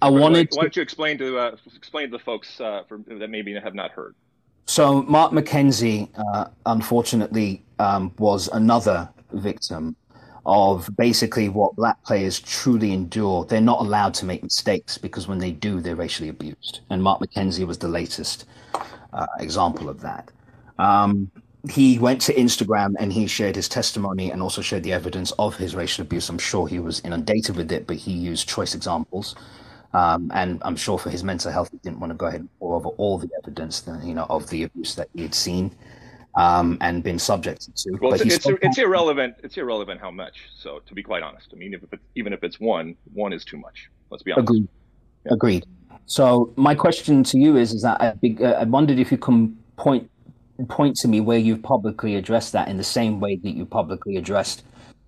I 0.02 0.10
wanted. 0.10 0.50
Why, 0.52 0.58
why 0.58 0.64
don't 0.64 0.76
you 0.76 0.82
explain 0.82 1.18
to 1.20 1.38
uh, 1.38 1.56
explain 1.76 2.12
to 2.12 2.18
the 2.18 2.24
folks 2.24 2.60
uh, 2.60 2.84
for, 2.88 3.00
that 3.08 3.30
maybe 3.30 3.54
have 3.54 3.76
not 3.76 3.92
heard? 3.92 4.16
So 4.66 5.04
Mark 5.04 5.32
McKenzie, 5.32 6.10
uh, 6.34 6.50
unfortunately, 6.66 7.64
um, 7.80 8.14
was 8.18 8.50
another 8.50 9.10
victim 9.32 9.96
of 10.46 10.90
basically 10.98 11.50
what 11.50 11.76
black 11.76 12.02
players 12.04 12.40
truly 12.40 12.94
endure. 12.94 13.46
They're 13.46 13.62
not 13.62 13.82
allowed 13.82 14.14
to 14.16 14.26
make 14.26 14.44
mistakes 14.44 14.98
because 14.98 15.28
when 15.28 15.40
they 15.40 15.52
do, 15.52 15.82
they're 15.82 15.96
racially 15.96 16.30
abused. 16.30 16.82
And 16.90 17.04
Mark 17.04 17.22
McKenzie 17.22 17.68
was 17.68 17.78
the 17.78 17.88
latest 17.88 18.46
uh, 19.14 19.26
example 19.40 19.90
of 19.90 20.02
that. 20.02 20.32
Um, 20.80 21.32
he 21.72 22.00
went 22.00 22.22
to 22.22 22.34
Instagram 22.34 22.94
and 23.00 23.12
he 23.12 23.28
shared 23.28 23.56
his 23.56 23.70
testimony 23.70 24.32
and 24.32 24.42
also 24.42 24.62
shared 24.62 24.84
the 24.84 24.94
evidence 24.94 25.32
of 25.40 25.56
his 25.56 25.76
racial 25.76 26.04
abuse. 26.04 26.30
I'm 26.30 26.38
sure 26.38 26.68
he 26.68 26.80
was 26.80 27.00
inundated 27.02 27.56
with 27.56 27.72
it, 27.72 27.88
but 27.88 27.98
he 27.98 28.12
used 28.12 28.48
choice 28.48 28.76
examples. 28.76 29.36
Um, 29.94 30.32
and 30.34 30.62
I'm 30.64 30.76
sure 30.76 30.98
for 31.00 31.10
his 31.10 31.24
mental 31.24 31.52
health, 31.52 31.70
he 31.72 31.78
didn't 31.78 32.00
want 32.00 32.12
to 32.12 32.16
go 32.16 32.28
ahead 32.28 32.42
and 32.42 32.50
pour 32.60 32.76
over 32.76 32.90
all 32.90 33.18
the 33.18 33.30
evidence, 33.42 33.82
that, 33.82 34.04
you 34.04 34.14
know, 34.14 34.28
of 34.30 34.50
the 34.50 34.64
abuse 34.64 34.96
that 34.96 35.10
he 35.14 35.22
had 35.22 35.34
seen 35.34 35.72
um, 36.36 36.78
and 36.82 37.04
been 37.04 37.20
subjected 37.20 37.76
to. 37.76 37.98
Well, 38.00 38.14
it's, 38.14 38.24
it's, 38.24 38.48
it's, 38.62 38.78
irrelevant. 38.78 39.36
It's 39.44 39.58
irrelevant 39.58 40.00
how 40.00 40.12
much. 40.12 40.38
So, 40.56 40.82
to 40.86 40.94
be 40.94 41.02
quite 41.02 41.24
honest, 41.24 41.50
I 41.52 41.56
mean, 41.56 41.74
if 41.74 41.82
even 42.16 42.32
if 42.32 42.44
it's 42.44 42.60
one, 42.60 42.96
one 43.14 43.34
is 43.34 43.44
too 43.44 43.58
much. 43.58 43.90
Let's 44.12 44.24
be 44.24 44.32
honest. 44.32 44.50
Agreed. 44.50 44.68
Yeah. 45.26 45.34
Agreed. 45.34 45.66
So, 46.06 46.54
my 46.56 46.76
question 46.76 47.24
to 47.24 47.40
you 47.40 47.58
is: 47.58 47.74
is 47.74 47.82
that 47.82 48.00
I, 48.00 48.44
uh, 48.44 48.52
I 48.52 48.64
wondered 48.66 49.00
if 49.00 49.12
you 49.12 49.18
can 49.18 49.58
point 49.78 50.10
point 50.66 50.96
to 50.98 51.08
me 51.08 51.22
where 51.22 51.38
you've 51.38 51.62
publicly 51.62 52.16
addressed 52.16 52.54
that 52.54 52.68
in 52.68 52.78
the 52.78 52.84
same 52.84 53.20
way 53.20 53.36
that 53.36 53.52
you 53.52 53.66
publicly 53.66 54.18
addressed 54.18 54.64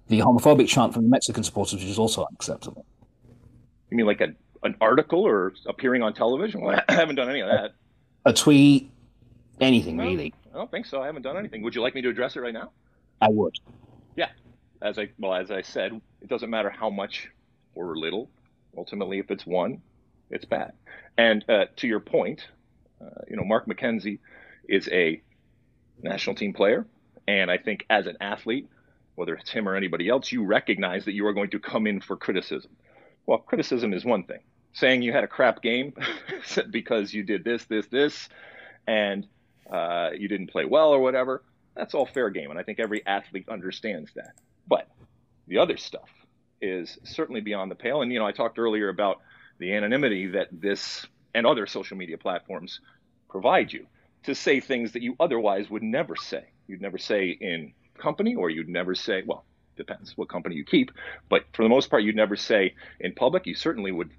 the 0.07 0.19
homophobic 0.19 0.67
chant 0.67 0.93
from 0.93 1.03
the 1.03 1.09
Mexican 1.09 1.43
supporters, 1.43 1.75
which 1.75 1.83
is 1.85 1.99
also 1.99 2.25
unacceptable. 2.29 2.85
You 3.89 3.97
mean 3.97 4.05
like 4.05 4.21
a, 4.21 4.33
an 4.63 4.75
article 4.81 5.21
or 5.21 5.53
appearing 5.67 6.03
on 6.03 6.13
television? 6.13 6.61
Well, 6.61 6.81
I 6.89 6.93
haven't 6.93 7.15
done 7.15 7.29
any 7.29 7.41
of 7.41 7.47
that. 7.47 7.71
A, 8.25 8.31
a 8.31 8.33
tweet, 8.33 8.91
anything 9.59 9.97
no. 9.97 10.03
really. 10.03 10.33
I 10.53 10.57
don't 10.57 10.69
think 10.69 10.85
so. 10.85 11.01
I 11.01 11.05
haven't 11.05 11.21
done 11.21 11.37
anything. 11.37 11.61
Would 11.63 11.75
you 11.75 11.81
like 11.81 11.95
me 11.95 12.01
to 12.01 12.09
address 12.09 12.35
it 12.35 12.41
right 12.41 12.53
now? 12.53 12.71
I 13.21 13.29
would. 13.29 13.55
Yeah. 14.15 14.29
As 14.81 14.97
I 14.97 15.09
well, 15.19 15.33
as 15.33 15.51
I 15.51 15.61
said, 15.61 15.99
it 16.21 16.29
doesn't 16.29 16.49
matter 16.49 16.69
how 16.69 16.89
much 16.89 17.29
or 17.75 17.95
little. 17.95 18.29
Ultimately, 18.77 19.19
if 19.19 19.29
it's 19.29 19.45
one, 19.45 19.81
it's 20.29 20.45
bad. 20.45 20.73
And 21.17 21.43
uh, 21.49 21.65
to 21.77 21.87
your 21.87 21.99
point, 21.99 22.47
uh, 23.01 23.21
you 23.29 23.35
know, 23.35 23.43
Mark 23.43 23.67
McKenzie 23.67 24.19
is 24.67 24.87
a 24.89 25.21
national 26.01 26.35
team 26.35 26.53
player, 26.53 26.85
and 27.27 27.51
I 27.51 27.57
think 27.57 27.85
as 27.89 28.07
an 28.07 28.17
athlete, 28.21 28.67
whether 29.15 29.35
it's 29.35 29.49
him 29.49 29.67
or 29.67 29.75
anybody 29.75 30.09
else, 30.09 30.31
you 30.31 30.45
recognize 30.45 31.05
that 31.05 31.13
you 31.13 31.25
are 31.27 31.33
going 31.33 31.49
to 31.51 31.59
come 31.59 31.87
in 31.87 31.99
for 32.01 32.15
criticism. 32.15 32.71
Well, 33.25 33.39
criticism 33.39 33.93
is 33.93 34.05
one 34.05 34.23
thing. 34.23 34.39
Saying 34.73 35.01
you 35.01 35.11
had 35.11 35.23
a 35.23 35.27
crap 35.27 35.61
game 35.61 35.93
because 36.71 37.13
you 37.13 37.23
did 37.23 37.43
this, 37.43 37.65
this, 37.65 37.87
this, 37.87 38.29
and 38.87 39.27
uh, 39.71 40.11
you 40.17 40.27
didn't 40.27 40.47
play 40.51 40.65
well 40.65 40.89
or 40.89 40.99
whatever. 40.99 41.43
That's 41.75 41.93
all 41.93 42.05
fair 42.05 42.29
game, 42.29 42.49
and 42.49 42.59
I 42.59 42.63
think 42.63 42.79
every 42.79 43.05
athlete 43.05 43.47
understands 43.49 44.11
that. 44.15 44.31
But 44.67 44.87
the 45.47 45.57
other 45.57 45.77
stuff 45.77 46.09
is 46.61 46.97
certainly 47.03 47.41
beyond 47.41 47.71
the 47.71 47.75
pale. 47.75 48.01
And 48.01 48.11
you 48.11 48.19
know, 48.19 48.25
I 48.25 48.31
talked 48.31 48.59
earlier 48.59 48.89
about 48.89 49.21
the 49.59 49.73
anonymity 49.73 50.27
that 50.27 50.47
this 50.51 51.05
and 51.33 51.45
other 51.45 51.67
social 51.67 51.97
media 51.97 52.17
platforms 52.17 52.79
provide 53.29 53.71
you 53.71 53.85
to 54.23 54.35
say 54.35 54.59
things 54.59 54.93
that 54.93 55.01
you 55.01 55.15
otherwise 55.19 55.69
would 55.69 55.83
never 55.83 56.15
say. 56.15 56.43
You'd 56.67 56.81
never 56.81 56.97
say 56.97 57.29
in 57.29 57.73
company, 57.97 58.35
or 58.35 58.49
you'd 58.49 58.69
never 58.69 58.95
say, 58.95 59.23
well, 59.25 59.45
depends 59.75 60.17
what 60.17 60.29
company 60.29 60.55
you 60.55 60.65
keep, 60.65 60.91
but 61.29 61.45
for 61.53 61.63
the 61.63 61.69
most 61.69 61.89
part, 61.89 62.03
you'd 62.03 62.15
never 62.15 62.35
say 62.35 62.75
in 62.99 63.13
public. 63.13 63.45
You 63.45 63.55
certainly 63.55 63.91
would 63.91 64.11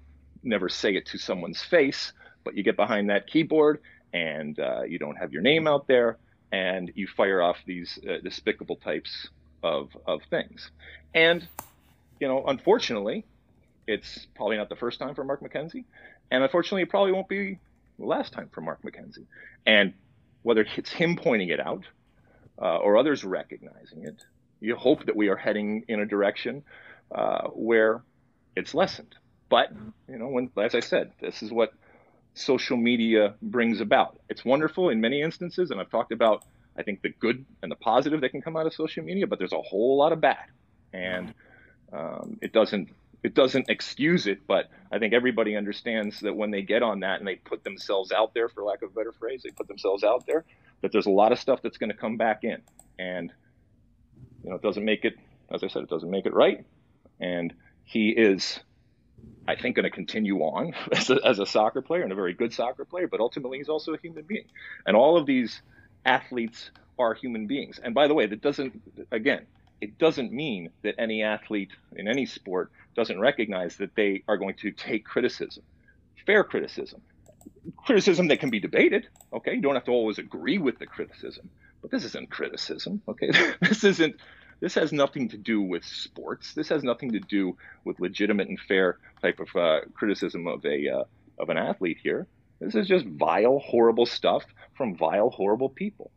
never 0.43 0.69
say 0.69 0.95
it 0.95 1.05
to 1.07 1.17
someone's 1.17 1.61
face, 1.61 2.13
but 2.43 2.57
you 2.57 2.63
get 2.63 2.75
behind 2.75 3.09
that 3.09 3.27
keyboard 3.27 3.79
and 4.13 4.59
uh, 4.59 4.81
you 4.81 4.97
don't 4.97 5.15
have 5.17 5.31
your 5.31 5.41
name 5.41 5.67
out 5.67 5.87
there, 5.87 6.17
and 6.51 6.91
you 6.95 7.07
fire 7.07 7.41
off 7.41 7.57
these 7.65 7.97
uh, 8.09 8.17
despicable 8.23 8.75
types 8.75 9.29
of, 9.63 9.95
of 10.05 10.21
things. 10.29 10.69
And, 11.13 11.47
you 12.19 12.27
know, 12.27 12.43
unfortunately, 12.45 13.23
it's 13.87 14.27
probably 14.35 14.57
not 14.57 14.67
the 14.67 14.75
first 14.75 14.99
time 14.99 15.15
for 15.15 15.23
Mark 15.23 15.41
McKenzie, 15.41 15.85
and 16.29 16.43
unfortunately, 16.43 16.81
it 16.81 16.89
probably 16.89 17.13
won't 17.13 17.29
be 17.29 17.59
last 18.05 18.33
time 18.33 18.49
for 18.51 18.61
Mark 18.61 18.81
McKenzie. 18.83 19.25
And 19.65 19.93
whether 20.43 20.65
it's 20.77 20.91
him 20.91 21.15
pointing 21.15 21.49
it 21.49 21.59
out 21.59 21.83
uh, 22.61 22.77
or 22.77 22.97
others 22.97 23.23
recognizing 23.23 24.05
it, 24.05 24.23
you 24.59 24.75
hope 24.75 25.05
that 25.05 25.15
we 25.15 25.29
are 25.29 25.35
heading 25.35 25.85
in 25.87 25.99
a 25.99 26.05
direction 26.05 26.63
uh, 27.13 27.47
where 27.49 28.03
it's 28.55 28.73
lessened. 28.73 29.15
But 29.49 29.71
you 30.07 30.17
know, 30.17 30.27
when 30.29 30.49
as 30.57 30.75
I 30.75 30.79
said, 30.79 31.11
this 31.19 31.43
is 31.43 31.51
what 31.51 31.73
social 32.33 32.77
media 32.77 33.35
brings 33.41 33.81
about. 33.81 34.19
It's 34.29 34.45
wonderful 34.45 34.89
in 34.89 35.01
many 35.01 35.21
instances, 35.21 35.71
and 35.71 35.81
I've 35.81 35.89
talked 35.89 36.11
about 36.11 36.45
I 36.77 36.83
think 36.83 37.01
the 37.01 37.09
good 37.09 37.45
and 37.61 37.69
the 37.69 37.75
positive 37.75 38.21
that 38.21 38.29
can 38.29 38.41
come 38.41 38.55
out 38.55 38.65
of 38.65 38.73
social 38.73 39.03
media, 39.03 39.27
but 39.27 39.39
there's 39.39 39.51
a 39.51 39.61
whole 39.61 39.97
lot 39.97 40.13
of 40.13 40.21
bad, 40.21 40.45
and 40.93 41.33
um, 41.91 42.37
it 42.41 42.53
doesn't 42.53 42.89
it 43.23 43.35
doesn't 43.35 43.69
excuse 43.69 44.25
it, 44.25 44.47
but 44.47 44.69
I 44.91 44.97
think 44.99 45.13
everybody 45.13 45.55
understands 45.55 46.19
that 46.21 46.35
when 46.35 46.51
they 46.51 46.63
get 46.63 46.81
on 46.81 47.01
that 47.01 47.19
and 47.19 47.27
they 47.27 47.35
put 47.35 47.63
themselves 47.63 48.11
out 48.11 48.33
there, 48.33 48.49
for 48.49 48.63
lack 48.63 48.81
of 48.81 48.91
a 48.91 48.93
better 48.93 49.11
phrase, 49.11 49.41
they 49.43 49.51
put 49.51 49.67
themselves 49.67 50.03
out 50.03 50.25
there, 50.25 50.43
that 50.81 50.91
there's 50.91 51.05
a 51.05 51.11
lot 51.11 51.31
of 51.31 51.39
stuff 51.39 51.61
that's 51.61 51.77
going 51.77 51.91
to 51.91 51.95
come 51.95 52.17
back 52.17 52.43
in, 52.43 52.61
and 52.97 53.31
you 54.43 54.49
know, 54.49 54.55
it 54.55 54.61
doesn't 54.63 54.83
make 54.83 55.05
it, 55.05 55.13
as 55.53 55.63
I 55.63 55.67
said, 55.67 55.83
it 55.83 55.89
doesn't 55.89 56.09
make 56.09 56.25
it 56.25 56.33
right, 56.33 56.65
and 57.19 57.53
he 57.83 58.09
is, 58.09 58.59
I 59.47 59.55
think, 59.55 59.75
going 59.75 59.83
to 59.83 59.91
continue 59.91 60.39
on 60.39 60.73
as 60.91 61.11
a, 61.11 61.19
as 61.23 61.37
a 61.37 61.45
soccer 61.45 61.81
player 61.81 62.01
and 62.01 62.11
a 62.11 62.15
very 62.15 62.33
good 62.33 62.53
soccer 62.53 62.85
player, 62.85 63.07
but 63.07 63.19
ultimately 63.19 63.59
he's 63.59 63.69
also 63.69 63.93
a 63.93 63.97
human 63.99 64.23
being, 64.23 64.45
and 64.87 64.97
all 64.97 65.15
of 65.17 65.27
these 65.27 65.61
athletes 66.05 66.71
are 66.97 67.13
human 67.13 67.45
beings, 67.45 67.79
and 67.83 67.93
by 67.93 68.07
the 68.07 68.15
way, 68.15 68.25
that 68.25 68.41
doesn't, 68.41 68.81
again, 69.11 69.45
it 69.81 69.97
doesn't 69.97 70.31
mean 70.31 70.69
that 70.83 70.95
any 70.97 71.23
athlete 71.23 71.71
in 71.95 72.07
any 72.07 72.25
sport 72.25 72.71
doesn't 72.95 73.19
recognize 73.19 73.77
that 73.77 73.95
they 73.95 74.23
are 74.27 74.37
going 74.37 74.55
to 74.55 74.71
take 74.71 75.03
criticism, 75.03 75.63
fair 76.25 76.43
criticism, 76.43 77.01
criticism 77.77 78.27
that 78.27 78.39
can 78.39 78.49
be 78.49 78.59
debated. 78.59 79.07
Okay, 79.33 79.55
you 79.55 79.61
don't 79.61 79.73
have 79.73 79.85
to 79.85 79.91
always 79.91 80.19
agree 80.19 80.59
with 80.59 80.77
the 80.79 80.85
criticism, 80.85 81.49
but 81.81 81.91
this 81.91 82.05
isn't 82.05 82.29
criticism. 82.29 83.01
Okay, 83.07 83.31
this 83.61 83.83
isn't. 83.83 84.15
This 84.59 84.75
has 84.75 84.93
nothing 84.93 85.29
to 85.29 85.37
do 85.37 85.59
with 85.59 85.83
sports. 85.83 86.53
This 86.53 86.69
has 86.69 86.83
nothing 86.83 87.13
to 87.13 87.19
do 87.19 87.57
with 87.83 87.99
legitimate 87.99 88.47
and 88.47 88.59
fair 88.59 88.99
type 89.19 89.39
of 89.39 89.47
uh, 89.55 89.79
criticism 89.95 90.45
of 90.45 90.63
a 90.65 90.87
uh, 90.87 91.03
of 91.39 91.49
an 91.49 91.57
athlete 91.57 91.97
here. 92.03 92.27
This 92.59 92.75
is 92.75 92.87
just 92.87 93.05
vile, 93.07 93.57
horrible 93.57 94.05
stuff 94.05 94.45
from 94.77 94.95
vile, 94.95 95.31
horrible 95.31 95.69
people. 95.69 96.11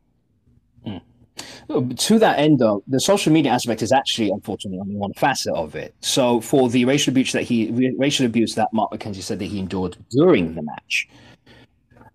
To 1.69 2.19
that 2.19 2.39
end, 2.39 2.59
though, 2.59 2.83
the 2.87 3.01
social 3.01 3.33
media 3.33 3.53
aspect 3.53 3.81
is 3.81 3.91
actually, 3.91 4.31
unfortunately, 4.31 4.79
only 4.81 4.97
one 4.97 5.15
facet 5.15 5.55
of 5.55 5.75
it. 5.75 5.95
So, 6.01 6.41
for 6.41 6.69
the 6.69 6.85
racial 6.85 7.11
abuse 7.11 7.33
that 7.33 7.43
he 7.43 7.71
racial 7.99 8.27
abuse 8.27 8.55
that 8.57 8.73
Mark 8.73 8.93
McKenzie 8.93 9.23
said 9.23 9.39
that 9.39 9.47
he 9.47 9.59
endured 9.59 9.97
during 10.11 10.55
the 10.55 10.63
match, 10.63 11.09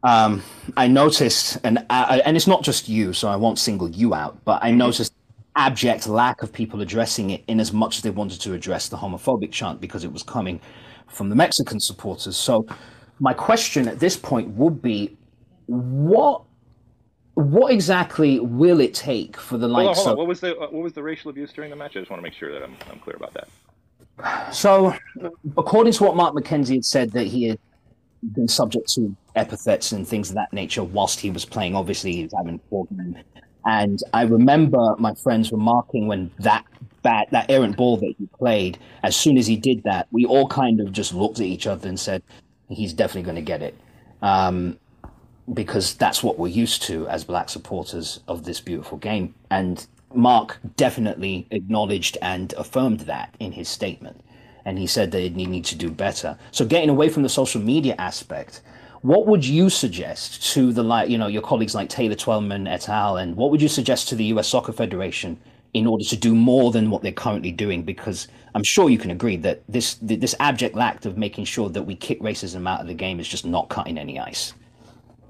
um, 0.04 0.43
I 0.78 0.88
noticed, 0.88 1.58
and 1.64 1.80
uh, 1.89 2.22
and 2.26 2.38
it's 2.38 2.47
not 2.47 2.64
just 2.64 2.88
you, 2.88 3.12
so 3.12 3.28
I 3.28 3.36
won't 3.36 3.58
single 3.58 3.89
you 3.89 4.14
out, 4.14 4.38
but 4.45 4.64
I 4.64 4.72
noticed 4.72 5.14
abject 5.56 6.08
lack 6.08 6.43
of 6.43 6.54
people 6.54 6.82
addressing 6.82 7.32
it 7.32 7.43
in 7.47 7.60
as 7.60 7.74
much 7.74 7.97
as 7.97 8.04
they 8.04 8.12
wanted 8.12 8.39
to 8.41 8.54
address 8.54 8.88
the 8.88 8.95
homophobic 8.95 9.52
chant 9.52 9.82
because 9.82 10.04
it 10.04 10.14
was 10.14 10.24
coming 10.24 10.62
from 11.08 11.28
the 11.28 11.36
Mexican 11.36 11.80
supporters. 11.80 12.38
So, 12.38 12.68
my 13.20 13.34
question 13.34 13.88
at 13.88 14.00
this 14.00 14.16
point 14.16 14.47
would 14.50 14.82
be, 14.82 15.18
what 15.66 16.43
what 17.40 17.72
exactly 17.72 18.40
will 18.42 18.82
it 18.82 18.94
take 18.94 19.38
for 19.38 19.58
the 19.58 19.68
likes 19.68 19.98
hold 19.98 19.98
on, 19.98 20.04
hold 20.04 20.08
on. 20.08 20.12
of 20.12 20.18
What 20.18 20.28
was 20.28 20.40
the 20.42 20.58
uh, 20.58 20.68
what 20.68 20.84
was 20.84 20.94
the 20.94 21.04
racial 21.04 21.30
abuse 21.30 21.54
during 21.54 21.70
the 21.70 21.76
match? 21.76 21.96
I 21.96 22.00
just 22.00 22.12
want 22.12 22.20
to 22.20 22.24
make 22.24 22.34
sure 22.34 22.52
that 22.52 22.64
I'm, 22.64 22.76
I'm 22.92 23.00
clear 23.00 23.16
about 23.16 23.34
that. 23.34 24.54
So, 24.54 24.94
according 25.58 25.94
to 25.94 26.04
what 26.04 26.18
Mark 26.18 26.36
McKenzie 26.36 26.74
had 26.74 26.86
said, 26.86 27.12
that 27.14 27.28
he 27.28 27.48
had 27.48 27.60
been 28.34 28.50
subject 28.50 28.90
to 28.96 29.16
epithets 29.38 29.94
and 29.94 30.06
things 30.06 30.28
of 30.28 30.36
that 30.36 30.52
nature 30.52 30.84
whilst 30.84 31.22
he 31.22 31.30
was 31.30 31.46
playing. 31.46 31.76
Obviously, 31.76 32.12
he 32.12 32.24
was 32.24 32.34
having 32.36 32.60
problem. 32.68 33.16
And 33.66 34.04
I 34.14 34.24
remember 34.24 34.96
my 34.98 35.14
friends 35.16 35.54
remarking 35.54 36.08
when 36.08 36.32
that 36.40 36.66
bat, 37.04 37.30
that 37.32 37.50
errant 37.50 37.78
ball 37.78 37.96
that 37.98 38.14
he 38.18 38.28
played, 38.38 38.78
as 39.04 39.16
soon 39.16 39.38
as 39.38 39.48
he 39.48 39.56
did 39.56 39.84
that, 39.84 40.08
we 40.12 40.26
all 40.26 40.48
kind 40.50 40.82
of 40.82 40.92
just 40.92 41.14
looked 41.14 41.40
at 41.40 41.46
each 41.46 41.68
other 41.68 41.88
and 41.88 41.98
said, 41.98 42.22
"He's 42.68 42.92
definitely 42.92 43.24
going 43.24 43.36
to 43.36 43.42
get 43.42 43.62
it." 43.62 43.78
Um, 44.22 44.78
because 45.54 45.95
that's 45.95 46.24
what 46.24 46.38
we're 46.38 46.47
used 46.47 46.84
to 46.84 47.08
as 47.08 47.24
black 47.24 47.50
supporters 47.50 48.20
of 48.28 48.43
this 48.43 48.60
beautiful 48.62 48.97
game. 48.97 49.34
And 49.50 49.86
Mark 50.14 50.60
definitely 50.76 51.47
acknowledged 51.52 52.18
and 52.22 52.54
affirmed 52.54 53.02
that 53.02 53.34
in 53.39 53.52
his 53.52 53.70
statement. 53.70 54.22
And 54.66 54.78
he 54.78 54.88
said 54.88 55.12
that 55.12 55.36
need 55.36 55.66
to 55.66 55.76
do 55.76 55.89
better. 55.89 56.38
So 56.52 56.66
getting 56.66 56.89
away 56.89 57.10
from 57.10 57.24
the 57.24 57.30
social 57.30 57.62
media 57.62 57.95
aspect, 57.97 58.62
what 59.02 59.28
would 59.28 59.45
you 59.45 59.70
suggest 59.70 60.52
to 60.54 60.74
the 60.74 60.84
like 60.84 61.10
you 61.10 61.18
know 61.18 61.28
your 61.28 61.41
colleagues 61.41 61.74
like 61.74 61.89
Taylor 61.89 62.16
Twellman 62.16 62.68
et 62.68 62.89
al. 62.89 63.18
and 63.18 63.36
what 63.36 63.50
would 63.50 63.62
you 63.62 63.70
suggest 63.70 64.10
to 64.10 64.16
the 64.16 64.26
US 64.26 64.47
Soccer 64.47 64.74
Federation 64.74 65.39
in 65.74 65.88
order 65.88 66.04
to 66.04 66.18
do 66.18 66.36
more 66.36 66.72
than 66.72 66.89
what 66.89 67.02
they're 67.02 67.12
currently 67.12 67.52
doing? 67.52 67.84
Because 67.84 68.28
I'm 68.54 68.64
sure 68.64 68.89
you 68.89 68.97
can 68.97 69.12
agree 69.12 69.38
that 69.38 69.62
this 69.70 69.95
this 70.02 70.36
abject 70.39 70.76
lack 70.76 71.06
of 71.06 71.18
making 71.18 71.45
sure 71.45 71.70
that 71.70 71.84
we 71.84 71.95
kick 71.95 72.20
racism 72.20 72.68
out 72.68 72.82
of 72.82 72.88
the 72.88 72.93
game 72.93 73.20
is 73.20 73.28
just 73.28 73.45
not 73.45 73.70
cutting 73.70 73.97
any 73.97 74.20
ice. 74.20 74.54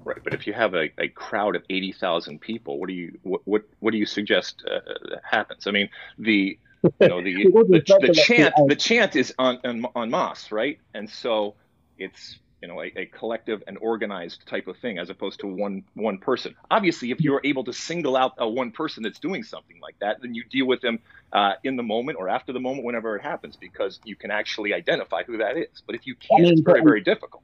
Right, 0.06 0.18
but 0.24 0.34
if 0.34 0.48
you 0.48 0.54
have 0.54 0.74
a, 0.74 0.90
a 0.98 1.08
crowd 1.10 1.56
of 1.56 1.64
eighty 1.70 1.92
thousand 1.92 2.42
people, 2.42 2.80
what 2.80 2.88
do 2.88 2.94
you 2.94 3.18
what 3.24 3.42
what, 3.46 3.64
what 3.80 3.92
do 3.92 3.98
you 3.98 4.06
suggest 4.06 4.64
uh, 4.70 4.80
happens? 5.24 5.68
I 5.68 5.72
mean, 5.72 5.90
the 6.18 6.58
you 6.84 7.08
know 7.08 7.22
the 7.22 7.44
the, 7.44 8.00
the 8.02 8.14
chant 8.14 8.54
the 8.68 8.76
chant 8.76 9.16
is 9.16 9.34
on 9.38 9.60
on, 9.64 9.86
on 9.96 10.10
masse, 10.10 10.52
right? 10.52 10.80
And 10.94 11.10
so 11.10 11.56
it's 11.98 12.40
you 12.62 12.68
know 12.68 12.82
a, 12.82 12.92
a 12.96 13.06
collective 13.08 13.62
and 13.68 13.78
organized 13.80 14.48
type 14.48 14.68
of 14.68 14.78
thing 14.78 15.00
as 15.00 15.10
opposed 15.10 15.42
to 15.42 15.48
one 15.48 15.84
one 15.96 16.18
person. 16.18 16.56
Obviously, 16.72 17.12
if 17.12 17.20
you're 17.20 17.42
able 17.44 17.64
to 17.66 17.74
single 17.74 18.16
out 18.16 18.34
a 18.38 18.48
one 18.48 18.72
person 18.72 19.04
that's 19.04 19.20
doing 19.20 19.44
something 19.44 19.80
like 19.82 19.98
that, 20.00 20.22
then 20.22 20.34
you 20.34 20.44
deal 20.46 20.66
with 20.66 20.82
them 20.82 21.00
uh, 21.34 21.54
in 21.64 21.76
the 21.76 21.84
moment 21.84 22.18
or 22.18 22.30
after 22.30 22.54
the 22.54 22.60
moment, 22.60 22.86
whenever 22.86 23.16
it 23.16 23.22
happens, 23.22 23.58
because 23.58 24.00
you 24.06 24.16
can 24.16 24.32
actually 24.32 24.74
identify 24.74 25.24
who 25.24 25.38
that 25.38 25.58
is. 25.58 25.84
But 25.86 25.96
if 25.96 26.08
you 26.08 26.16
can't, 26.16 26.42
I 26.42 26.44
mean, 26.44 26.54
it's 26.54 26.62
very 26.62 26.82
very 26.82 27.02
difficult 27.02 27.44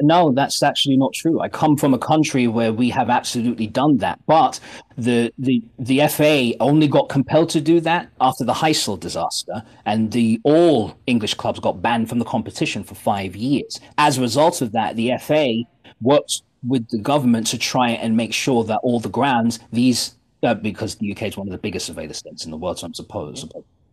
no, 0.00 0.32
that's 0.32 0.62
actually 0.62 0.96
not 0.96 1.12
true. 1.12 1.40
I 1.40 1.48
come 1.48 1.76
from 1.76 1.94
a 1.94 1.98
country 1.98 2.46
where 2.46 2.72
we 2.72 2.90
have 2.90 3.10
absolutely 3.10 3.66
done 3.66 3.98
that, 3.98 4.18
but 4.26 4.58
the 4.96 5.32
the 5.38 5.62
the 5.78 6.06
FA 6.08 6.52
only 6.60 6.88
got 6.88 7.08
compelled 7.08 7.50
to 7.50 7.60
do 7.60 7.80
that 7.80 8.08
after 8.20 8.44
the 8.44 8.52
Heysel 8.52 8.98
disaster, 8.98 9.62
and 9.86 10.12
the 10.12 10.40
all 10.44 10.96
English 11.06 11.34
clubs 11.34 11.60
got 11.60 11.82
banned 11.82 12.08
from 12.08 12.18
the 12.18 12.24
competition 12.24 12.84
for 12.84 12.94
five 12.94 13.36
years. 13.36 13.80
As 13.98 14.18
a 14.18 14.20
result 14.20 14.62
of 14.62 14.72
that, 14.72 14.96
the 14.96 15.12
FA 15.20 15.62
worked 16.00 16.42
with 16.66 16.88
the 16.88 16.98
government 16.98 17.46
to 17.48 17.58
try 17.58 17.90
and 17.90 18.16
make 18.16 18.32
sure 18.32 18.64
that 18.64 18.78
all 18.82 19.00
the 19.00 19.08
grounds 19.08 19.58
these 19.72 20.14
uh, 20.42 20.54
because 20.54 20.96
the 20.96 21.12
UK 21.12 21.22
is 21.22 21.36
one 21.36 21.46
of 21.46 21.52
the 21.52 21.58
biggest 21.58 21.86
surveillance 21.86 22.18
states 22.18 22.44
in 22.44 22.50
the 22.50 22.56
world, 22.56 22.78
so 22.78 22.86
I'm 22.86 22.94
supposed 22.94 23.52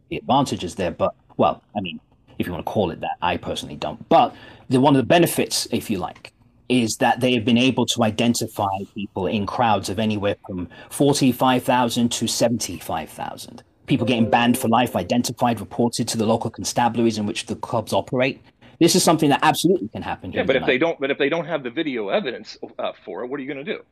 the 0.09 0.17
advantages 0.17 0.75
there. 0.75 0.91
But 0.91 1.13
well, 1.37 1.63
I 1.75 1.81
mean, 1.81 1.99
if 2.37 2.47
you 2.47 2.53
want 2.53 2.65
to 2.65 2.71
call 2.71 2.91
it 2.91 2.99
that, 3.01 3.17
I 3.21 3.37
personally 3.37 3.75
don't. 3.75 4.07
But 4.09 4.35
the 4.69 4.79
one 4.79 4.95
of 4.95 5.01
the 5.01 5.05
benefits, 5.05 5.67
if 5.71 5.89
you 5.89 5.97
like, 5.97 6.31
is 6.69 6.97
that 6.97 7.19
they 7.19 7.33
have 7.33 7.43
been 7.43 7.57
able 7.57 7.85
to 7.87 8.03
identify 8.03 8.67
people 8.93 9.25
in 9.25 9.45
crowds 9.45 9.89
of 9.89 9.99
anywhere 9.99 10.35
from 10.45 10.69
45,000 10.91 12.11
to 12.11 12.27
75,000. 12.27 13.63
People 13.87 14.05
getting 14.05 14.29
banned 14.29 14.57
for 14.57 14.67
life, 14.67 14.95
identified, 14.95 15.59
reported 15.59 16.07
to 16.07 16.17
the 16.17 16.25
local 16.25 16.51
constabularies 16.51 17.17
in 17.17 17.25
which 17.25 17.47
the 17.47 17.55
clubs 17.55 17.91
operate. 17.91 18.39
This 18.79 18.95
is 18.95 19.03
something 19.03 19.29
that 19.31 19.39
absolutely 19.41 19.89
can 19.89 20.03
happen. 20.03 20.31
Yeah, 20.31 20.43
but 20.43 20.55
if 20.55 20.65
they 20.65 20.77
don't, 20.77 20.99
but 20.99 21.09
if 21.09 21.17
they 21.17 21.27
don't 21.27 21.45
have 21.45 21.63
the 21.63 21.71
video 21.71 22.09
evidence 22.09 22.57
uh, 22.77 22.91
for 23.03 23.23
it, 23.23 23.27
what 23.27 23.39
are 23.39 23.43
you 23.43 23.51
going 23.51 23.65
to 23.65 23.73
do? 23.73 23.83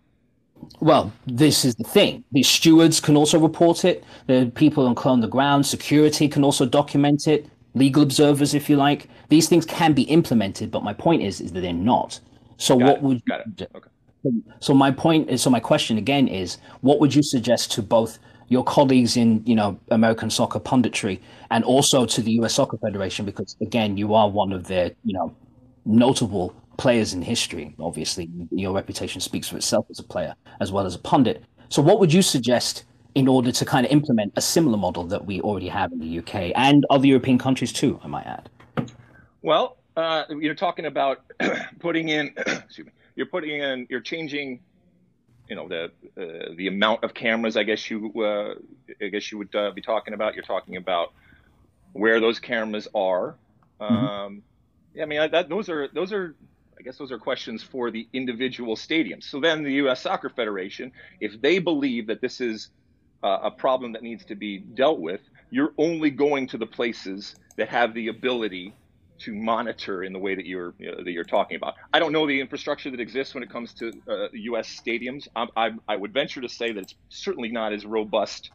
Well, 0.80 1.11
this 1.25 1.65
is 1.65 1.75
the 1.75 1.84
thing. 1.84 2.23
The 2.32 2.43
stewards 2.43 2.99
can 2.99 3.17
also 3.17 3.39
report 3.39 3.86
it. 3.86 4.03
The 4.28 4.51
people 4.55 4.88
on 4.88 5.21
the 5.21 5.28
ground, 5.28 5.65
security 5.65 6.28
can 6.28 6.43
also 6.43 6.65
document 6.65 7.28
it 7.28 7.49
legal 7.78 8.03
observers, 8.03 8.53
if 8.53 8.69
you 8.69 8.75
like. 8.75 9.07
These 9.30 9.49
things 9.49 9.65
can 9.65 9.93
be 9.93 10.03
implemented, 10.03 10.71
but 10.71 10.84
my 10.84 10.93
point 10.93 11.21
is, 11.21 11.41
is 11.41 11.51
that 11.53 11.61
they're 11.61 11.73
not. 11.73 12.19
So 12.57 12.78
Got 12.78 12.86
what 12.86 12.95
it. 12.95 13.01
would 13.03 13.25
Got 13.25 13.41
it. 13.41 13.71
Okay. 13.75 13.89
So 14.59 14.73
my 14.73 14.91
point 14.91 15.30
is, 15.30 15.41
so 15.41 15.49
my 15.49 15.59
question 15.59 15.97
again 15.97 16.28
is, 16.28 16.57
what 16.82 16.99
would 16.99 17.13
you 17.15 17.23
suggest 17.23 17.71
to 17.73 17.82
both 17.82 18.19
your 18.49 18.63
colleagues 18.63 19.15
in, 19.15 19.43
you 19.45 19.55
know, 19.55 19.80
American 19.91 20.30
soccer 20.30 20.59
punditry 20.59 21.19
and 21.51 21.63
also 21.63 22.05
to 22.05 22.21
the 22.21 22.32
U.S. 22.32 22.55
Soccer 22.55 22.78
Federation? 22.78 23.25
Because 23.25 23.55
again, 23.61 23.95
you 23.95 24.13
are 24.13 24.30
one 24.30 24.51
of 24.51 24.67
their, 24.67 24.91
you 25.03 25.13
know, 25.13 25.36
notable 25.86 26.53
players 26.78 27.13
in 27.13 27.21
history. 27.21 27.75
Obviously, 27.80 28.30
your 28.51 28.73
reputation 28.73 29.21
speaks 29.21 29.47
for 29.47 29.57
itself 29.57 29.86
as 29.89 29.99
a 29.99 30.03
player 30.03 30.36
as 30.59 30.71
well 30.71 30.86
as 30.86 30.95
a 30.95 30.99
pundit. 30.99 31.43
So 31.69 31.82
what 31.82 31.99
would 31.99 32.11
you 32.11 32.21
suggest 32.21 32.86
in 33.18 33.28
order 33.28 33.51
to 33.51 33.65
kind 33.65 33.84
of 33.84 33.91
implement 33.91 34.32
a 34.36 34.41
similar 34.41 34.78
model 34.78 35.03
that 35.03 35.26
we 35.26 35.41
already 35.41 35.68
have 35.68 35.91
in 35.91 35.97
the 35.97 36.20
UK 36.20 36.51
and 36.55 36.86
other 36.91 37.07
European 37.07 37.39
countries 37.39 37.74
too, 37.74 37.99
I 38.03 38.07
might 38.07 38.28
add. 38.28 38.47
Well, 39.41 39.78
uh, 39.95 40.26
you're 40.30 40.53
talking 40.53 40.86
about 40.86 41.24
putting 41.80 42.09
in, 42.09 42.28
excuse 42.38 42.86
me, 42.86 42.91
you're 43.15 43.26
putting 43.26 43.59
in, 43.59 43.88
you're 43.89 44.01
changing, 44.01 44.59
you 45.49 45.55
know, 45.55 45.68
the 45.68 45.86
uh, 46.15 46.53
the 46.55 46.68
amount 46.68 47.03
of 47.03 47.15
cameras. 47.15 47.57
I 47.57 47.63
guess 47.63 47.89
you, 47.89 48.13
uh, 48.22 48.53
I 49.03 49.07
guess 49.07 49.32
you 49.32 49.39
would 49.39 49.55
uh, 49.55 49.72
be 49.72 49.82
talking 49.82 50.13
about. 50.13 50.36
You're 50.36 50.43
talking 50.43 50.78
about 50.78 51.13
where 51.93 52.20
those 52.20 52.38
cameras 52.38 52.88
are. 52.93 53.36
Mm-hmm. 53.82 53.95
Um, 53.95 54.43
yeah, 54.93 55.03
I 55.03 55.05
mean, 55.07 55.32
that, 55.32 55.49
those 55.49 55.70
are 55.70 55.88
those 55.88 56.13
are 56.13 56.36
I 56.78 56.84
guess 56.84 56.97
those 56.97 57.11
are 57.11 57.18
questions 57.18 57.63
for 57.63 57.89
the 57.89 58.07
individual 58.13 58.76
stadiums. 58.76 59.24
So 59.24 59.39
then 59.39 59.63
the 59.63 59.74
U.S. 59.84 60.01
Soccer 60.01 60.30
Federation, 60.30 60.91
if 61.20 61.41
they 61.41 61.57
believe 61.57 62.05
that 62.07 62.22
this 62.22 62.41
is 62.41 62.70
uh, 63.24 63.39
a 63.43 63.51
problem 63.51 63.93
that 63.93 64.03
needs 64.03 64.26
to 64.26 64.36
be 64.36 64.59
dealt 64.59 64.99
with, 64.99 65.22
you're 65.49 65.74
only 65.78 66.09
going 66.09 66.47
to 66.47 66.57
the 66.57 66.65
places 66.65 67.36
that 67.55 67.70
have 67.70 67.93
the 67.93 68.07
ability 68.09 68.74
to 69.20 69.34
monitor 69.34 70.03
in 70.03 70.13
the 70.13 70.20
way 70.20 70.36
that 70.36 70.45
you're 70.45 70.74
you 70.78 70.91
know, 70.91 71.03
that 71.03 71.11
you're 71.11 71.24
talking 71.24 71.57
about. 71.57 71.76
I 71.93 71.99
don't 71.99 72.11
know 72.11 72.28
the 72.28 72.39
infrastructure 72.39 72.91
that 72.91 72.99
exists 72.99 73.34
when 73.34 73.43
it 73.43 73.49
comes 73.49 73.74
to 73.76 73.91
uh, 74.07 74.28
U.S. 74.32 74.80
stadiums. 74.80 75.28
I, 75.36 75.47
I, 75.55 75.72
I, 75.88 75.95
would 75.95 76.13
venture 76.13 76.41
to 76.41 76.49
say 76.49 76.72
that 76.72 76.82
it's 76.82 76.95
certainly 77.09 77.49
not 77.49 77.74
as 77.74 77.86
robust. 77.86 78.51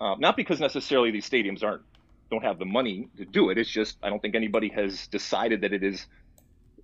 Uh, 0.00 0.16
not 0.18 0.36
because 0.36 0.60
necessarily 0.60 1.10
these 1.10 1.28
stadiums 1.28 1.62
aren't 1.62 1.82
don't 2.30 2.44
have 2.44 2.58
the 2.58 2.64
money 2.64 3.08
to 3.16 3.24
do 3.24 3.50
it. 3.50 3.58
It's 3.58 3.70
just 3.70 3.96
I 4.02 4.10
don't 4.10 4.20
think 4.20 4.34
anybody 4.34 4.68
has 4.70 5.06
decided 5.06 5.62
that 5.62 5.72
it 5.72 5.82
is 5.82 6.06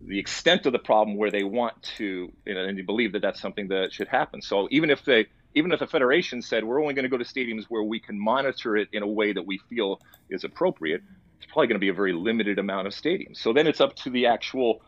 the 0.00 0.18
extent 0.18 0.64
of 0.64 0.72
the 0.72 0.78
problem 0.78 1.16
where 1.16 1.30
they 1.30 1.42
want 1.42 1.82
to 1.98 2.32
you 2.46 2.54
know, 2.54 2.64
and 2.64 2.78
they 2.78 2.82
believe 2.82 3.12
that 3.12 3.22
that's 3.22 3.40
something 3.40 3.68
that 3.68 3.92
should 3.92 4.08
happen. 4.08 4.40
So 4.40 4.68
even 4.70 4.90
if 4.90 5.04
they 5.04 5.26
even 5.54 5.72
if 5.72 5.80
the 5.80 5.86
federation 5.86 6.42
said 6.42 6.64
we're 6.64 6.80
only 6.80 6.94
going 6.94 7.04
to 7.04 7.08
go 7.08 7.18
to 7.18 7.24
stadiums 7.24 7.64
where 7.68 7.82
we 7.82 7.98
can 7.98 8.18
monitor 8.18 8.76
it 8.76 8.88
in 8.92 9.02
a 9.02 9.06
way 9.06 9.32
that 9.32 9.44
we 9.44 9.58
feel 9.68 10.00
is 10.28 10.44
appropriate, 10.44 11.02
it's 11.36 11.46
probably 11.46 11.66
going 11.66 11.76
to 11.76 11.80
be 11.80 11.88
a 11.88 11.94
very 11.94 12.12
limited 12.12 12.58
amount 12.58 12.86
of 12.86 12.92
stadiums. 12.92 13.38
So 13.38 13.52
then 13.52 13.66
it's 13.66 13.80
up 13.80 13.96
to 13.96 14.10
the 14.10 14.26
actual 14.26 14.82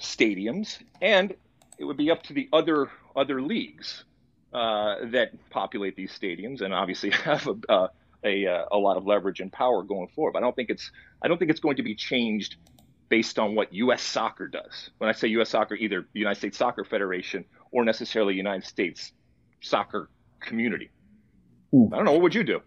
stadiums, 0.00 0.78
and 1.00 1.34
it 1.78 1.84
would 1.84 1.96
be 1.96 2.10
up 2.10 2.22
to 2.24 2.32
the 2.32 2.48
other 2.52 2.88
other 3.14 3.42
leagues 3.42 4.04
uh, 4.52 4.96
that 5.06 5.32
populate 5.50 5.96
these 5.96 6.12
stadiums, 6.12 6.62
and 6.62 6.72
obviously 6.74 7.10
have 7.24 7.46
a, 7.46 7.72
uh, 7.72 7.88
a, 8.24 8.46
uh, 8.46 8.64
a 8.72 8.78
lot 8.78 8.96
of 8.96 9.06
leverage 9.06 9.40
and 9.40 9.52
power 9.52 9.82
going 9.82 10.08
forward. 10.08 10.32
But 10.32 10.38
I 10.38 10.42
don't 10.42 10.56
think 10.56 10.70
it's 10.70 10.90
I 11.22 11.28
don't 11.28 11.38
think 11.38 11.50
it's 11.50 11.60
going 11.60 11.76
to 11.76 11.82
be 11.82 11.94
changed 11.94 12.56
based 13.08 13.38
on 13.38 13.54
what 13.54 13.72
U.S. 13.74 14.02
Soccer 14.02 14.48
does. 14.48 14.90
When 14.96 15.10
I 15.10 15.12
say 15.12 15.28
U.S. 15.28 15.50
Soccer, 15.50 15.74
either 15.74 16.06
the 16.14 16.18
United 16.18 16.38
States 16.38 16.56
Soccer 16.56 16.84
Federation 16.84 17.44
or 17.70 17.84
necessarily 17.84 18.34
United 18.34 18.64
States 18.64 19.12
soccer 19.62 20.10
community. 20.40 20.90
Ooh. 21.74 21.88
I 21.92 21.96
don't 21.96 22.04
know. 22.04 22.12
What 22.12 22.22
would 22.22 22.34
you 22.34 22.44
do? 22.44 22.60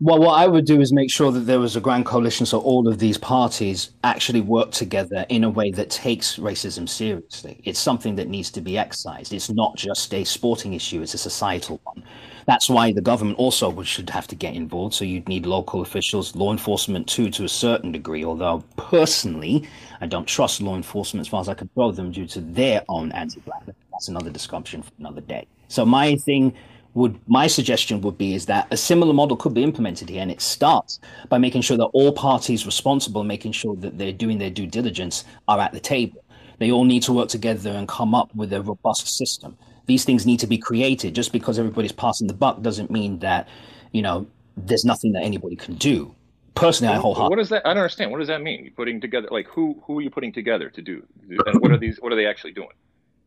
Well, 0.00 0.18
what 0.18 0.34
I 0.34 0.46
would 0.46 0.66
do 0.66 0.80
is 0.80 0.92
make 0.92 1.10
sure 1.10 1.32
that 1.32 1.40
there 1.40 1.60
was 1.60 1.76
a 1.76 1.80
grand 1.80 2.04
coalition 2.04 2.44
so 2.44 2.58
all 2.60 2.86
of 2.86 2.98
these 2.98 3.16
parties 3.16 3.90
actually 4.04 4.42
work 4.42 4.72
together 4.72 5.24
in 5.30 5.44
a 5.44 5.48
way 5.48 5.70
that 5.70 5.88
takes 5.88 6.36
racism 6.36 6.86
seriously. 6.88 7.60
It's 7.64 7.78
something 7.78 8.14
that 8.16 8.28
needs 8.28 8.50
to 8.50 8.60
be 8.60 8.76
excised. 8.76 9.32
It's 9.32 9.48
not 9.48 9.76
just 9.76 10.12
a 10.12 10.24
sporting 10.24 10.74
issue, 10.74 11.00
it's 11.00 11.14
a 11.14 11.18
societal 11.18 11.80
one. 11.84 12.02
That's 12.46 12.68
why 12.68 12.92
the 12.92 13.00
government 13.00 13.38
also 13.38 13.82
should 13.82 14.10
have 14.10 14.26
to 14.28 14.34
get 14.34 14.54
involved. 14.54 14.94
So 14.94 15.04
you'd 15.04 15.28
need 15.28 15.46
local 15.46 15.82
officials, 15.82 16.34
law 16.34 16.50
enforcement 16.50 17.06
too, 17.06 17.30
to 17.30 17.44
a 17.44 17.48
certain 17.48 17.92
degree. 17.92 18.24
Although 18.24 18.64
personally, 18.76 19.68
I 20.00 20.06
don't 20.06 20.26
trust 20.26 20.60
law 20.60 20.76
enforcement 20.76 21.26
as 21.26 21.28
far 21.28 21.40
as 21.40 21.48
I 21.48 21.54
could 21.54 21.72
throw 21.74 21.92
them 21.92 22.10
due 22.10 22.26
to 22.26 22.40
their 22.40 22.82
own 22.88 23.12
anti-blackness. 23.12 23.76
That's 23.92 24.08
another 24.08 24.30
discussion 24.30 24.82
for 24.82 24.90
another 24.98 25.20
day. 25.20 25.46
So 25.70 25.86
my 25.86 26.16
thing 26.16 26.52
would 26.94 27.16
my 27.28 27.46
suggestion 27.46 28.00
would 28.00 28.18
be 28.18 28.34
is 28.34 28.46
that 28.46 28.66
a 28.72 28.76
similar 28.76 29.12
model 29.12 29.36
could 29.36 29.54
be 29.54 29.62
implemented 29.62 30.08
here 30.08 30.20
and 30.20 30.30
it 30.30 30.40
starts 30.40 30.98
by 31.28 31.38
making 31.38 31.62
sure 31.62 31.76
that 31.76 31.86
all 31.86 32.12
parties 32.12 32.66
responsible 32.66 33.22
making 33.22 33.52
sure 33.52 33.76
that 33.76 33.96
they're 33.96 34.12
doing 34.12 34.38
their 34.38 34.50
due 34.50 34.66
diligence 34.66 35.24
are 35.46 35.60
at 35.60 35.72
the 35.72 35.78
table. 35.78 36.24
They 36.58 36.72
all 36.72 36.84
need 36.84 37.04
to 37.04 37.12
work 37.12 37.28
together 37.28 37.70
and 37.70 37.86
come 37.86 38.16
up 38.16 38.34
with 38.34 38.52
a 38.52 38.60
robust 38.60 39.16
system. 39.16 39.56
These 39.86 40.04
things 40.04 40.26
need 40.26 40.40
to 40.40 40.48
be 40.48 40.58
created. 40.58 41.14
Just 41.14 41.32
because 41.32 41.56
everybody's 41.56 41.92
passing 41.92 42.26
the 42.26 42.34
buck 42.34 42.60
doesn't 42.62 42.90
mean 42.90 43.20
that 43.20 43.48
you 43.92 44.02
know 44.02 44.26
there's 44.56 44.84
nothing 44.84 45.12
that 45.12 45.22
anybody 45.22 45.54
can 45.54 45.74
do. 45.76 46.12
Personally 46.56 46.92
i 46.92 46.98
wholeheartedly 46.98 47.30
what 47.30 47.38
does 47.38 47.48
that 47.50 47.64
i 47.64 47.68
don't 47.68 47.78
understand. 47.78 48.10
What 48.10 48.18
does 48.18 48.28
that 48.28 48.42
mean? 48.42 48.64
You 48.64 48.72
putting 48.72 49.00
together 49.00 49.28
like 49.30 49.46
who 49.46 49.80
who 49.84 50.00
are 50.00 50.02
you 50.02 50.10
putting 50.10 50.32
together 50.32 50.68
to 50.68 50.82
do? 50.82 51.06
And 51.46 51.60
what 51.60 51.70
are 51.70 51.78
these 51.78 51.98
what 52.00 52.12
are 52.12 52.16
they 52.16 52.26
actually 52.26 52.54
doing 52.54 52.74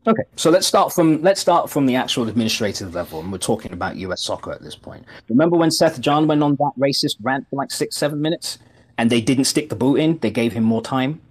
Okay, 0.06 0.24
so 0.36 0.50
let's 0.50 0.68
start 0.68 0.92
from 0.92 1.22
let's 1.22 1.40
start 1.40 1.70
from 1.70 1.86
the 1.86 1.96
actual 1.96 2.28
administrative 2.28 2.94
level, 2.94 3.22
and 3.22 3.32
we're 3.32 3.38
talking 3.38 3.72
about 3.72 3.96
U.S. 3.98 4.22
soccer 4.22 4.52
at 4.52 4.62
this 4.62 4.76
point. 4.76 5.06
Remember 5.30 5.56
when 5.56 5.72
Seth 5.72 6.02
Jahn 6.02 6.28
went 6.28 6.44
on 6.44 6.56
that 6.58 6.72
racist 6.78 7.16
rant 7.22 7.48
for 7.50 7.56
like 7.56 7.72
six, 7.72 7.96
seven 7.96 8.22
minutes, 8.22 8.60
and 8.98 9.10
they 9.10 9.22
didn't 9.22 9.46
stick 9.46 9.70
the 9.70 9.76
boot 9.76 10.00
in; 10.00 10.18
they 10.18 10.32
gave 10.32 10.52
him 10.52 10.64
more 10.64 10.82
time. 10.82 11.22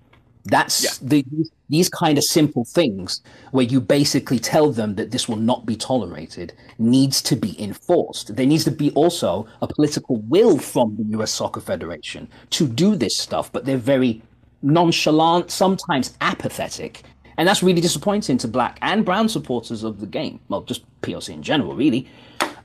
That's 0.44 0.84
yeah. 0.84 0.90
the 1.02 1.24
these 1.68 1.90
kind 1.90 2.16
of 2.16 2.24
simple 2.24 2.64
things 2.64 3.20
where 3.50 3.64
you 3.64 3.80
basically 3.80 4.38
tell 4.38 4.72
them 4.72 4.94
that 4.94 5.10
this 5.10 5.28
will 5.28 5.36
not 5.36 5.66
be 5.66 5.76
tolerated 5.76 6.54
needs 6.78 7.20
to 7.22 7.36
be 7.36 7.60
enforced. 7.62 8.34
There 8.34 8.46
needs 8.46 8.64
to 8.64 8.70
be 8.70 8.90
also 8.92 9.46
a 9.60 9.66
political 9.66 10.16
will 10.16 10.58
from 10.58 10.96
the 10.96 11.04
U.S. 11.16 11.30
Soccer 11.30 11.60
Federation 11.60 12.26
to 12.50 12.66
do 12.66 12.96
this 12.96 13.18
stuff, 13.18 13.52
but 13.52 13.66
they're 13.66 13.76
very 13.76 14.22
nonchalant, 14.62 15.50
sometimes 15.50 16.16
apathetic 16.20 17.02
and 17.36 17.48
that's 17.48 17.62
really 17.62 17.80
disappointing 17.80 18.38
to 18.38 18.48
black 18.48 18.78
and 18.82 19.04
brown 19.04 19.28
supporters 19.28 19.82
of 19.82 20.00
the 20.00 20.06
game. 20.06 20.40
Well, 20.48 20.62
just 20.62 20.84
PLC 21.02 21.30
in 21.30 21.42
general, 21.42 21.74
really. 21.74 22.08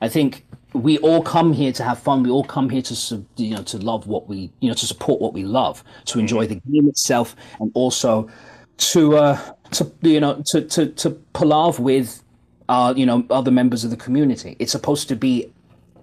I 0.00 0.08
think 0.08 0.44
we 0.72 0.98
all 0.98 1.22
come 1.22 1.52
here 1.52 1.72
to 1.72 1.82
have 1.82 1.98
fun. 1.98 2.22
We 2.22 2.30
all 2.30 2.44
come 2.44 2.68
here 2.68 2.82
to 2.82 3.24
you 3.36 3.54
know 3.54 3.62
to 3.62 3.78
love 3.78 4.06
what 4.06 4.28
we 4.28 4.50
you 4.60 4.68
know 4.68 4.74
to 4.74 4.86
support 4.86 5.20
what 5.20 5.32
we 5.32 5.44
love, 5.44 5.82
to 6.06 6.18
enjoy 6.18 6.46
the 6.46 6.56
game 6.56 6.88
itself, 6.88 7.34
and 7.60 7.70
also 7.74 8.28
to 8.78 9.16
uh, 9.16 9.52
to 9.72 9.90
you 10.02 10.20
know 10.20 10.42
to 10.46 10.62
to 10.62 10.86
to 10.86 11.10
palaver 11.32 11.82
with 11.82 12.22
uh, 12.68 12.94
you 12.96 13.06
know 13.06 13.26
other 13.30 13.50
members 13.50 13.84
of 13.84 13.90
the 13.90 13.96
community. 13.96 14.56
It's 14.58 14.72
supposed 14.72 15.08
to 15.08 15.16
be 15.16 15.52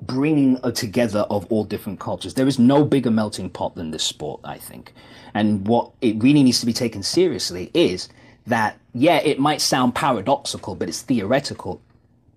bringing 0.01 0.59
together 0.73 1.21
of 1.29 1.45
all 1.51 1.63
different 1.63 1.99
cultures. 1.99 2.33
There 2.33 2.47
is 2.47 2.59
no 2.59 2.83
bigger 2.83 3.11
melting 3.11 3.49
pot 3.49 3.75
than 3.75 3.91
this 3.91 4.03
sport, 4.03 4.41
I 4.43 4.57
think. 4.57 4.93
And 5.33 5.67
what 5.67 5.91
it 6.01 6.21
really 6.21 6.43
needs 6.43 6.59
to 6.59 6.65
be 6.65 6.73
taken 6.73 7.01
seriously 7.01 7.71
is 7.73 8.09
that, 8.47 8.77
yeah, 8.93 9.17
it 9.17 9.39
might 9.39 9.61
sound 9.61 9.95
paradoxical, 9.95 10.75
but 10.75 10.89
it's 10.89 11.01
theoretical. 11.01 11.81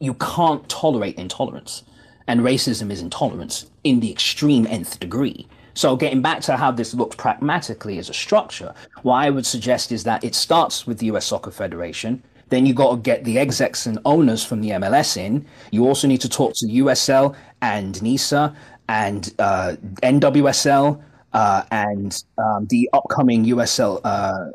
You 0.01 0.15
can't 0.15 0.69
tolerate 0.69 1.17
intolerance. 1.17 1.83
And 2.27 2.41
racism 2.41 2.91
is 2.91 3.01
intolerance 3.01 3.67
in 3.85 4.01
the 4.01 4.11
extreme 4.11 4.67
nth 4.67 5.01
degree. 5.01 5.49
So, 5.75 5.97
getting 5.97 6.21
back 6.21 6.41
to 6.43 6.57
how 6.57 6.73
this 6.73 6.93
looks 6.93 7.17
pragmatically 7.17 7.99
as 7.99 8.11
a 8.11 8.15
structure, 8.15 8.75
what 9.03 9.17
I 9.17 9.31
would 9.31 9.47
suggest 9.47 9.93
is 9.93 10.05
that 10.05 10.25
it 10.25 10.35
starts 10.35 10.87
with 10.87 10.99
the 10.99 11.07
US 11.07 11.27
Soccer 11.27 11.51
Federation. 11.51 12.23
Then 12.49 12.67
you 12.67 12.75
got 12.75 12.91
to 12.91 12.97
get 12.97 13.25
the 13.25 13.39
execs 13.39 13.87
and 13.87 13.99
owners 14.05 14.45
from 14.45 14.61
the 14.61 14.71
MLS 14.71 15.17
in. 15.17 15.47
You 15.71 15.87
also 15.87 16.09
need 16.09 16.21
to 16.23 16.29
talk 16.29 16.55
to 16.55 16.67
USL 16.67 17.37
and 17.63 18.01
NISA 18.03 18.57
and 18.89 19.35
uh, 19.39 19.77
NWSL 20.03 21.01
uh, 21.33 21.63
and 21.71 22.25
um, 22.39 22.67
the 22.71 22.89
upcoming 22.93 23.45
USL 23.45 24.01
uh, 24.05 24.47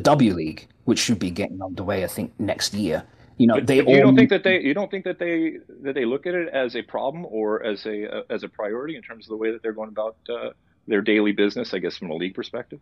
W 0.00 0.34
League 0.34 0.68
which 0.84 0.98
should 0.98 1.18
be 1.18 1.30
getting 1.30 1.62
underway, 1.62 2.04
I 2.04 2.06
think, 2.06 2.32
next 2.38 2.74
year. 2.74 3.04
You 3.36 3.48
know, 3.48 3.54
but, 3.54 3.66
they 3.66 3.80
but 3.80 3.90
you 3.90 4.00
don't 4.00 4.16
think 4.16 4.30
that 4.30 4.44
they 4.44 4.60
you 4.60 4.74
don't 4.74 4.90
think 4.90 5.04
that 5.04 5.18
they 5.18 5.58
that 5.82 5.94
they 5.94 6.04
look 6.04 6.26
at 6.26 6.34
it 6.34 6.48
as 6.50 6.76
a 6.76 6.82
problem 6.82 7.26
or 7.28 7.64
as 7.64 7.84
a 7.84 8.18
uh, 8.18 8.22
as 8.30 8.44
a 8.44 8.48
priority 8.48 8.94
in 8.94 9.02
terms 9.02 9.26
of 9.26 9.30
the 9.30 9.36
way 9.36 9.50
that 9.50 9.60
they're 9.60 9.72
going 9.72 9.88
about 9.88 10.16
uh, 10.28 10.50
their 10.86 11.02
daily 11.02 11.32
business. 11.32 11.74
I 11.74 11.78
guess 11.78 11.96
from 11.96 12.10
a 12.10 12.14
league 12.14 12.34
perspective. 12.34 12.78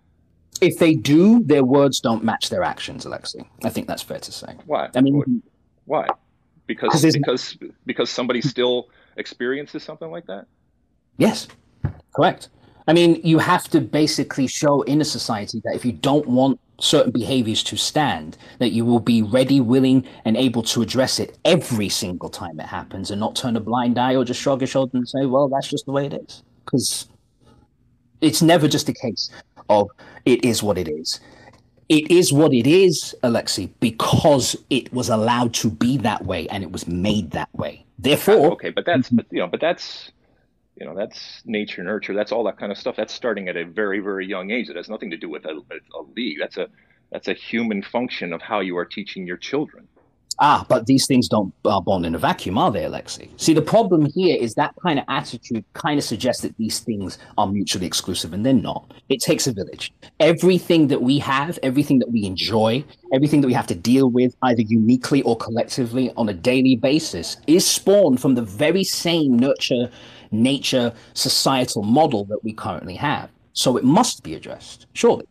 If 0.61 0.79
they 0.79 0.95
do, 0.95 1.43
their 1.43 1.65
words 1.65 2.01
don't 2.01 2.23
match 2.23 2.51
their 2.51 2.63
actions, 2.63 3.07
Alexi. 3.07 3.47
I 3.65 3.71
think 3.71 3.89
that's 3.89 4.03
fair 4.03 4.21
to 4.21 4.31
say. 4.31 4.55
Why? 4.67 4.91
I 4.95 5.01
mean, 5.01 5.43
why? 5.87 6.07
Because 6.67 7.03
because 7.13 7.57
because 7.87 8.11
somebody 8.11 8.43
still 8.43 8.89
experiences 9.17 9.83
something 9.83 10.11
like 10.11 10.27
that. 10.27 10.47
Yes, 11.17 11.49
correct. 12.15 12.51
I 12.87 12.93
mean, 12.93 13.21
you 13.25 13.39
have 13.39 13.69
to 13.71 13.81
basically 13.81 14.47
show 14.47 14.83
in 14.83 15.01
a 15.01 15.05
society 15.05 15.63
that 15.65 15.75
if 15.75 15.85
you 15.85 15.93
don't 15.93 16.27
want 16.27 16.61
certain 16.83 17.12
behaviors 17.12 17.62
to 17.62 17.76
stand, 17.76 18.37
that 18.59 18.72
you 18.72 18.85
will 18.85 19.01
be 19.01 19.22
ready, 19.22 19.61
willing, 19.61 20.05
and 20.24 20.37
able 20.37 20.62
to 20.62 20.83
address 20.83 21.20
it 21.20 21.39
every 21.45 21.89
single 21.89 22.28
time 22.28 22.59
it 22.59 22.66
happens 22.66 23.11
and 23.11 23.20
not 23.20 23.37
turn 23.37 23.57
a 23.57 23.61
blind 23.61 23.99
eye 23.99 24.16
or 24.16 24.24
just 24.24 24.41
shrug 24.41 24.61
your 24.61 24.68
shoulders 24.68 24.95
and 24.95 25.09
say, 25.09 25.26
well, 25.26 25.49
that's 25.49 25.68
just 25.68 25.87
the 25.87 25.93
way 25.93 26.07
it 26.07 26.14
is. 26.14 26.43
Because 26.64 27.09
it's 28.20 28.43
never 28.43 28.68
just 28.68 28.89
a 28.89 28.93
case 28.93 29.30
of 29.68 29.89
it 30.24 30.45
is 30.45 30.62
what 30.62 30.76
it 30.76 30.89
is. 30.89 31.20
It 31.89 32.11
is 32.11 32.33
what 32.33 32.53
it 32.53 32.66
is, 32.66 33.14
Alexi, 33.22 33.70
because 33.80 34.57
it 34.70 34.93
was 34.93 35.09
allowed 35.09 35.55
to 35.55 35.70
be 35.70 35.99
that 35.99 36.24
way 36.24 36.49
and 36.49 36.62
it 36.62 36.72
was 36.72 36.87
made 36.89 37.30
that 37.33 37.53
way. 37.55 37.85
Therefore, 37.99 38.53
okay, 38.53 38.70
but 38.70 38.87
that's 38.87 39.09
but, 39.11 39.26
you 39.30 39.39
know, 39.39 39.47
but 39.47 39.61
that's 39.61 40.11
you 40.77 40.87
know 40.87 40.95
that's 40.95 41.43
nature 41.45 41.83
nurture 41.83 42.14
that's 42.14 42.33
all 42.33 42.45
that 42.45 42.59
kind 42.59 42.73
of 42.73 42.79
stuff. 42.79 42.97
That's 42.97 43.12
starting 43.12 43.49
at 43.49 43.57
a 43.57 43.64
very 43.64 44.01
very 44.01 44.27
young 44.27 44.51
age. 44.51 44.68
It 44.68 44.77
has 44.77 44.89
nothing 44.89 45.11
to 45.11 45.16
do 45.16 45.29
with 45.29 45.45
a, 45.45 45.61
a, 45.95 46.03
league. 46.16 46.39
That's 46.41 46.57
a 46.57 46.68
that's 47.11 47.29
a 47.29 47.35
human 47.35 47.83
function 47.83 48.33
of 48.33 48.41
how 48.41 48.61
you 48.61 48.77
are 48.79 48.85
teaching 48.85 49.27
your 49.27 49.37
children 49.37 49.89
ah 50.43 50.66
but 50.68 50.86
these 50.86 51.07
things 51.07 51.28
don't 51.28 51.53
are 51.64 51.80
born 51.80 52.05
in 52.05 52.14
a 52.14 52.18
vacuum 52.18 52.59
are 52.59 52.70
they 52.70 52.82
alexi 52.82 53.28
see 53.40 53.55
the 53.55 53.62
problem 53.62 54.07
here 54.14 54.36
is 54.38 54.55
that 54.55 54.74
kind 54.82 54.99
of 54.99 55.05
attitude 55.09 55.64
kind 55.72 55.99
of 55.99 56.05
suggests 56.05 56.43
that 56.43 56.55
these 56.59 56.80
things 56.80 57.16
are 57.38 57.47
mutually 57.47 57.86
exclusive 57.86 58.34
and 58.34 58.45
they're 58.45 58.53
not 58.53 58.93
it 59.09 59.20
takes 59.20 59.47
a 59.47 59.53
village 59.53 59.93
everything 60.20 60.88
that 60.88 61.01
we 61.01 61.18
have 61.18 61.59
everything 61.62 61.99
that 61.99 62.11
we 62.11 62.26
enjoy 62.26 62.84
everything 63.14 63.40
that 63.40 63.47
we 63.47 63.55
have 63.55 63.66
to 63.66 63.74
deal 63.74 64.11
with 64.11 64.36
either 64.43 64.62
uniquely 64.62 65.22
or 65.22 65.36
collectively 65.36 66.12
on 66.16 66.28
a 66.28 66.34
daily 66.34 66.76
basis 66.76 67.38
is 67.47 67.66
spawned 67.66 68.20
from 68.20 68.34
the 68.34 68.43
very 68.43 68.84
same 68.84 69.38
nurture 69.38 69.88
nature 70.32 70.93
societal 71.14 71.82
model 71.82 72.24
that 72.24 72.43
we 72.43 72.53
currently 72.53 72.95
have. 72.95 73.30
So 73.53 73.76
it 73.76 73.84
must 73.84 74.22
be 74.22 74.34
addressed, 74.34 74.86
surely. 74.95 75.26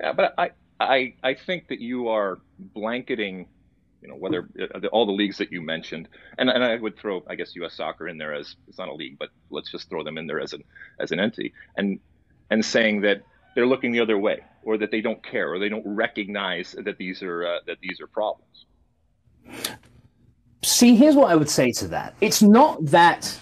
Yeah, 0.00 0.12
but 0.12 0.34
I, 0.38 0.50
I 0.78 1.14
I 1.22 1.34
think 1.34 1.68
that 1.68 1.80
you 1.80 2.08
are 2.08 2.38
blanketing, 2.74 3.46
you 4.06 4.12
know, 4.12 4.18
whether 4.18 4.48
uh, 4.60 4.86
all 4.92 5.04
the 5.04 5.12
leagues 5.12 5.36
that 5.38 5.50
you 5.50 5.60
mentioned, 5.60 6.08
and 6.38 6.48
and 6.48 6.62
I 6.62 6.76
would 6.76 6.96
throw, 6.96 7.24
I 7.28 7.34
guess, 7.34 7.56
U.S. 7.56 7.74
Soccer 7.74 8.06
in 8.06 8.18
there 8.18 8.32
as 8.32 8.54
it's 8.68 8.78
not 8.78 8.88
a 8.88 8.94
league, 8.94 9.18
but 9.18 9.30
let's 9.50 9.70
just 9.70 9.90
throw 9.90 10.04
them 10.04 10.16
in 10.16 10.26
there 10.26 10.40
as 10.40 10.52
an 10.52 10.62
as 11.00 11.10
an 11.10 11.18
entity, 11.18 11.52
and 11.76 11.98
and 12.50 12.64
saying 12.64 13.00
that 13.00 13.22
they're 13.54 13.66
looking 13.66 13.90
the 13.90 14.00
other 14.00 14.18
way, 14.18 14.40
or 14.62 14.78
that 14.78 14.92
they 14.92 15.00
don't 15.00 15.22
care, 15.24 15.52
or 15.52 15.58
they 15.58 15.68
don't 15.68 15.86
recognize 15.86 16.76
that 16.84 16.98
these 16.98 17.20
are 17.22 17.46
uh, 17.46 17.58
that 17.66 17.78
these 17.80 18.00
are 18.00 18.06
problems. 18.06 18.66
See, 20.62 20.94
here's 20.94 21.16
what 21.16 21.30
I 21.30 21.34
would 21.34 21.50
say 21.50 21.72
to 21.72 21.88
that. 21.88 22.14
It's 22.20 22.42
not 22.42 22.84
that 22.86 23.36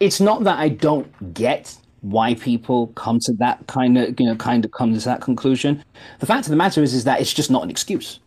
it's 0.00 0.20
not 0.20 0.44
that 0.44 0.58
I 0.58 0.70
don't 0.70 1.34
get 1.34 1.76
why 2.00 2.34
people 2.34 2.88
come 2.88 3.18
to 3.20 3.32
that 3.34 3.66
kind 3.66 3.98
of 3.98 4.18
you 4.18 4.26
know 4.26 4.36
kind 4.36 4.64
of 4.64 4.70
come 4.70 4.94
to 4.94 5.04
that 5.04 5.20
conclusion. 5.20 5.84
The 6.20 6.26
fact 6.26 6.46
of 6.46 6.50
the 6.50 6.56
matter 6.56 6.82
is 6.82 6.94
is 6.94 7.04
that 7.04 7.20
it's 7.20 7.34
just 7.34 7.50
not 7.50 7.62
an 7.62 7.70
excuse. 7.70 8.20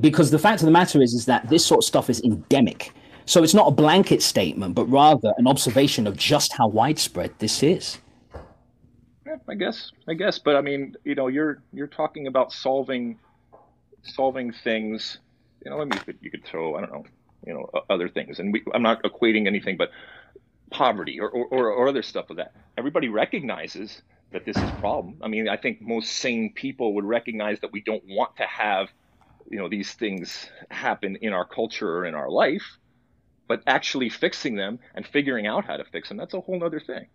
Because 0.00 0.30
the 0.30 0.38
fact 0.38 0.60
of 0.60 0.66
the 0.66 0.72
matter 0.72 1.00
is 1.00 1.14
is 1.14 1.24
that 1.26 1.48
this 1.48 1.64
sort 1.64 1.78
of 1.78 1.84
stuff 1.84 2.10
is 2.10 2.20
endemic. 2.20 2.92
So 3.24 3.42
it's 3.42 3.54
not 3.54 3.68
a 3.68 3.70
blanket 3.70 4.22
statement, 4.22 4.74
but 4.74 4.84
rather 4.86 5.34
an 5.36 5.46
observation 5.46 6.06
of 6.06 6.16
just 6.16 6.52
how 6.52 6.68
widespread 6.68 7.32
this 7.38 7.62
is. 7.62 7.98
Yeah, 9.26 9.36
I 9.48 9.54
guess. 9.54 9.92
I 10.08 10.14
guess, 10.14 10.38
but 10.38 10.56
I 10.56 10.62
mean, 10.62 10.96
you 11.04 11.14
know, 11.14 11.28
you're 11.28 11.62
you're 11.72 11.86
talking 11.86 12.26
about 12.26 12.52
solving 12.52 13.18
solving 14.02 14.52
things. 14.52 15.18
You 15.64 15.70
know, 15.70 15.80
I 15.80 15.84
mean, 15.84 15.92
you 15.94 16.00
could, 16.00 16.18
you 16.22 16.30
could 16.30 16.44
throw 16.44 16.76
I 16.76 16.80
don't 16.80 16.92
know, 16.92 17.04
you 17.46 17.54
know, 17.54 17.70
other 17.90 18.08
things, 18.08 18.38
and 18.38 18.52
we, 18.52 18.62
I'm 18.72 18.82
not 18.82 19.02
equating 19.02 19.46
anything, 19.46 19.76
but 19.76 19.90
poverty 20.70 21.18
or, 21.20 21.30
or, 21.30 21.70
or 21.70 21.88
other 21.88 22.02
stuff 22.02 22.30
of 22.30 22.36
that. 22.36 22.52
Everybody 22.76 23.08
recognizes 23.08 24.02
that 24.32 24.44
this 24.44 24.56
is 24.56 24.62
a 24.62 24.76
problem. 24.80 25.16
I 25.22 25.28
mean, 25.28 25.48
I 25.48 25.56
think 25.56 25.80
most 25.80 26.12
sane 26.12 26.52
people 26.52 26.94
would 26.94 27.04
recognize 27.04 27.60
that 27.60 27.72
we 27.72 27.80
don't 27.80 28.04
want 28.06 28.36
to 28.36 28.44
have, 28.44 28.88
you 29.50 29.58
know, 29.58 29.68
these 29.68 29.92
things 29.92 30.48
happen 30.70 31.16
in 31.16 31.32
our 31.32 31.44
culture 31.44 31.90
or 31.90 32.04
in 32.04 32.14
our 32.14 32.30
life, 32.30 32.78
but 33.46 33.62
actually 33.66 34.10
fixing 34.10 34.56
them 34.56 34.78
and 34.94 35.06
figuring 35.06 35.46
out 35.46 35.64
how 35.64 35.76
to 35.76 35.84
fix 35.84 36.08
them, 36.08 36.18
that's 36.18 36.34
a 36.34 36.40
whole 36.40 36.62
other 36.62 36.80
thing. 36.80 37.06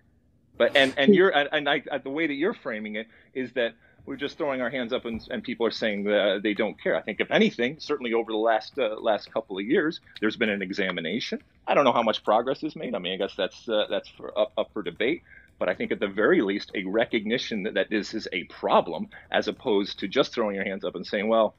But 0.57 0.75
and 0.75 0.93
and 0.97 1.15
you're 1.15 1.29
and 1.29 1.67
I 1.67 1.83
the 2.03 2.09
way 2.09 2.27
that 2.27 2.33
you're 2.33 2.53
framing 2.53 2.95
it 2.95 3.07
is 3.33 3.53
that 3.53 3.73
we're 4.05 4.17
just 4.17 4.37
throwing 4.37 4.61
our 4.61 4.69
hands 4.69 4.91
up 4.91 5.05
and, 5.05 5.25
and 5.31 5.43
people 5.43 5.65
are 5.65 5.71
saying 5.71 6.03
that 6.03 6.41
they 6.43 6.53
don't 6.53 6.79
care. 6.81 6.95
I 6.95 7.01
think 7.01 7.21
if 7.21 7.31
anything, 7.31 7.77
certainly 7.79 8.13
over 8.13 8.31
the 8.31 8.37
last 8.37 8.77
uh, 8.77 8.99
last 8.99 9.31
couple 9.33 9.57
of 9.57 9.65
years, 9.65 9.99
there's 10.19 10.35
been 10.35 10.49
an 10.49 10.61
examination. 10.61 11.41
I 11.65 11.73
don't 11.73 11.85
know 11.85 11.93
how 11.93 12.03
much 12.03 12.23
progress 12.23 12.63
is 12.63 12.75
made. 12.75 12.93
I 12.95 12.99
mean, 12.99 13.13
I 13.13 13.17
guess 13.17 13.35
that's 13.35 13.67
uh, 13.67 13.85
that's 13.89 14.09
for, 14.09 14.37
up 14.37 14.51
up 14.57 14.71
for 14.73 14.83
debate. 14.83 15.23
But 15.59 15.69
I 15.69 15.75
think 15.75 15.91
at 15.91 15.99
the 15.99 16.07
very 16.07 16.41
least, 16.41 16.71
a 16.75 16.83
recognition 16.83 17.63
that, 17.63 17.75
that 17.75 17.89
this 17.89 18.13
is 18.13 18.27
a 18.33 18.43
problem, 18.45 19.07
as 19.31 19.47
opposed 19.47 19.99
to 19.99 20.07
just 20.07 20.33
throwing 20.33 20.55
your 20.55 20.65
hands 20.65 20.83
up 20.83 20.95
and 20.95 21.05
saying, 21.05 21.27
"Well, 21.27 21.55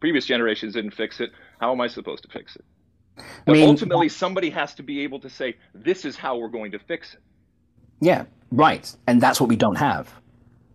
previous 0.00 0.26
generations 0.26 0.74
didn't 0.74 0.92
fix 0.92 1.20
it. 1.20 1.30
How 1.60 1.72
am 1.72 1.80
I 1.80 1.88
supposed 1.88 2.22
to 2.24 2.28
fix 2.28 2.56
it?" 2.56 2.64
But 3.16 3.24
I 3.48 3.52
mean, 3.52 3.68
ultimately, 3.68 4.08
somebody 4.08 4.50
has 4.50 4.74
to 4.74 4.82
be 4.82 5.00
able 5.00 5.20
to 5.20 5.30
say, 5.30 5.56
"This 5.74 6.04
is 6.04 6.16
how 6.16 6.38
we're 6.38 6.48
going 6.48 6.72
to 6.72 6.78
fix 6.78 7.14
it." 7.14 7.20
Yeah, 8.00 8.24
right. 8.50 8.90
And 9.06 9.20
that's 9.20 9.40
what 9.40 9.48
we 9.48 9.56
don't 9.56 9.76
have 9.76 10.12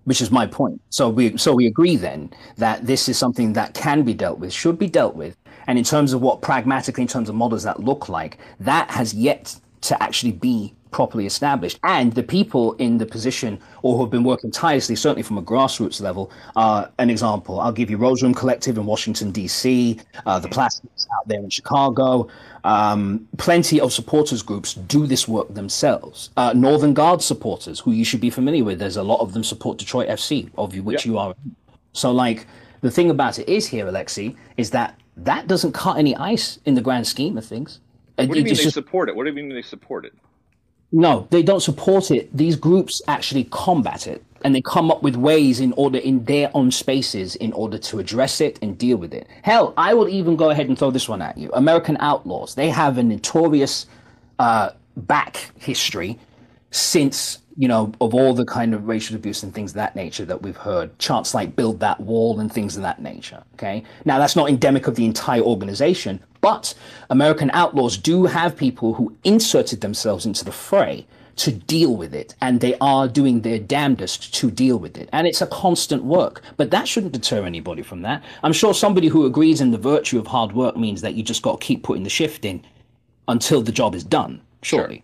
which 0.06 0.22
is 0.22 0.32
my 0.32 0.46
point. 0.48 0.82
So 0.90 1.10
we 1.10 1.36
so 1.38 1.54
we 1.54 1.68
agree 1.68 1.98
then 1.98 2.32
that 2.58 2.86
this 2.86 3.10
is 3.10 3.18
something 3.18 3.54
that 3.54 3.74
can 3.74 4.04
be 4.04 4.14
dealt 4.14 4.40
with, 4.40 4.54
should 4.54 4.80
be 4.80 4.88
dealt 4.88 5.16
with, 5.16 5.36
and 5.68 5.78
in 5.78 5.84
terms 5.84 6.14
of 6.14 6.22
what 6.22 6.42
pragmatically, 6.42 7.02
in 7.02 7.08
terms 7.08 7.28
of 7.28 7.36
models 7.36 7.64
that 7.64 7.82
look 7.82 8.08
like, 8.08 8.38
that 8.60 8.90
has 8.92 9.14
yet 9.14 9.60
to 9.82 10.02
actually 10.02 10.32
be 10.32 10.75
properly 10.92 11.26
established. 11.26 11.80
And 11.84 12.14
the 12.14 12.24
people 12.24 12.74
in 12.74 12.98
the 12.98 13.06
position 13.06 13.60
or 13.82 13.96
who 13.96 14.04
have 14.04 14.12
been 14.12 14.24
working 14.24 14.52
tirelessly, 14.52 14.96
certainly 14.96 15.24
from 15.24 15.38
a 15.38 15.42
grassroots 15.42 16.02
level, 16.02 16.32
are 16.56 16.90
an 17.00 17.10
example. 17.10 17.60
I'll 17.60 17.72
give 17.72 17.90
you 17.90 17.98
Rose 17.98 18.24
Room 18.24 18.34
Collective 18.34 18.78
in 18.78 18.86
Washington, 18.86 19.32
D.C., 19.32 20.00
uh, 20.26 20.40
the 20.40 20.48
Plastics 20.48 21.08
out 21.18 21.28
there 21.28 21.40
in 21.40 21.50
Chicago. 21.50 22.28
Um, 22.64 23.28
plenty 23.38 23.80
of 23.80 23.94
supporters 23.94 24.42
groups 24.42 24.74
do 24.74 25.06
this 25.06 25.28
work 25.28 25.54
themselves. 25.54 26.30
Uh, 26.38 26.54
Northern 26.56 26.94
Guard 26.94 27.22
supporters, 27.22 27.80
who 27.80 27.92
you 27.92 28.06
should 28.06 28.22
be 28.22 28.30
familiar 28.30 28.64
with, 28.64 28.80
there's 28.80 28.98
a 28.98 29.04
lot 29.04 29.20
of 29.20 29.34
them 29.34 29.44
support 29.44 29.78
Detroit 29.78 30.08
FC, 30.10 30.50
of 30.58 30.76
which 30.80 31.06
you 31.06 31.18
are. 31.18 31.36
So, 31.94 32.12
like, 32.12 32.48
the 32.82 32.92
thing 32.92 33.10
about 33.10 33.40
it 33.40 33.50
is 33.50 33.68
here, 33.68 33.86
Alexi, 33.86 34.36
is 34.58 34.72
that 34.72 35.00
that 35.18 35.48
doesn't 35.48 35.72
cut 35.72 35.98
any 35.98 36.16
ice 36.16 36.60
in 36.66 36.74
the 36.74 36.82
grand 36.82 37.08
scheme 37.08 37.38
of 37.38 37.46
things. 37.46 37.80
What 38.16 38.30
do 38.30 38.40
you 38.40 38.46
mean 38.46 38.54
they 38.54 38.64
just, 38.64 38.74
support 38.74 39.10
it? 39.10 39.16
What 39.16 39.24
do 39.24 39.30
you 39.30 39.36
mean 39.36 39.50
they 39.50 39.62
support 39.62 40.06
it? 40.06 40.14
No, 40.98 41.28
they 41.30 41.44
don't 41.44 41.60
support 41.60 42.10
it. 42.10 42.30
These 42.36 42.56
groups 42.56 43.02
actually 43.10 43.44
combat 43.52 44.08
it 44.08 44.24
and 44.46 44.56
they 44.56 44.62
come 44.62 44.90
up 44.90 45.04
with 45.04 45.18
ways 45.18 45.60
in 45.60 45.74
order 45.74 45.98
in 45.98 46.24
their 46.24 46.50
own 46.54 46.72
spaces 46.72 47.36
in 47.36 47.52
order 47.52 47.78
to 47.80 48.00
address 48.00 48.40
it 48.40 48.58
and 48.62 48.78
deal 48.78 48.96
with 48.96 49.14
it. 49.14 49.28
Hell, 49.42 49.74
I 49.76 49.94
will 49.94 50.08
even 50.08 50.38
go 50.38 50.52
ahead 50.52 50.70
and 50.70 50.80
throw 50.80 50.92
this 50.92 51.10
one 51.10 51.22
at 51.22 51.38
you. 51.38 51.52
American 51.52 51.98
Outlaws. 52.00 52.56
They 52.56 52.70
have 52.70 52.98
a 52.98 53.04
notorious 53.04 53.88
uh, 54.40 54.70
back 54.96 55.52
history 55.60 56.18
since 56.72 57.40
you 57.58 57.68
know 57.68 57.92
of 58.00 58.14
all 58.14 58.34
the 58.34 58.46
kind 58.46 58.74
of 58.74 58.88
racial 58.88 59.18
abuse 59.18 59.44
and 59.44 59.54
things 59.54 59.72
of 59.72 59.76
that 59.76 59.96
nature 59.98 60.24
that 60.24 60.42
we've 60.42 60.58
heard 60.58 60.98
chants 61.00 61.34
like 61.34 61.56
build 61.56 61.80
that 61.80 62.00
wall 62.02 62.40
and 62.42 62.52
things 62.52 62.76
of 62.76 62.82
that 62.84 63.02
nature 63.02 63.42
okay 63.54 63.82
now 64.04 64.20
that's 64.20 64.36
not 64.36 64.50
endemic 64.50 64.88
of 64.88 64.96
the 64.96 65.06
entire 65.06 65.42
organization 65.42 66.20
but 66.46 66.76
American 67.10 67.50
outlaws 67.54 67.98
do 67.98 68.26
have 68.26 68.56
people 68.56 68.94
who 68.94 69.18
inserted 69.24 69.82
themselves 69.82 70.28
into 70.28 70.46
the 70.46 70.52
fray 70.52 71.08
to 71.38 71.52
deal 71.52 71.96
with 71.96 72.14
it, 72.14 72.36
and 72.40 72.62
they 72.62 72.78
are 72.80 73.08
doing 73.08 73.42
their 73.42 73.58
damnedest 73.58 74.32
to 74.36 74.52
deal 74.52 74.78
with 74.78 74.96
it. 74.96 75.10
And 75.12 75.26
it's 75.26 75.42
a 75.42 75.48
constant 75.48 76.04
work, 76.04 76.44
but 76.56 76.70
that 76.70 76.88
shouldn't 76.88 77.14
deter 77.14 77.48
anybody 77.48 77.82
from 77.82 78.04
that. 78.04 78.24
I'm 78.44 78.54
sure 78.54 78.76
somebody 78.76 79.08
who 79.08 79.26
agrees 79.26 79.60
in 79.60 79.72
the 79.72 79.80
virtue 79.80 80.20
of 80.20 80.28
hard 80.28 80.52
work 80.52 80.78
means 80.78 81.02
that 81.02 81.16
you 81.16 81.24
just 81.24 81.42
got 81.42 81.60
to 81.60 81.66
keep 81.66 81.82
putting 81.82 82.04
the 82.04 82.12
shift 82.12 82.46
in 82.46 82.64
until 83.28 83.64
the 83.64 83.72
job 83.72 83.96
is 83.96 84.04
done, 84.04 84.40
surely. 84.62 85.04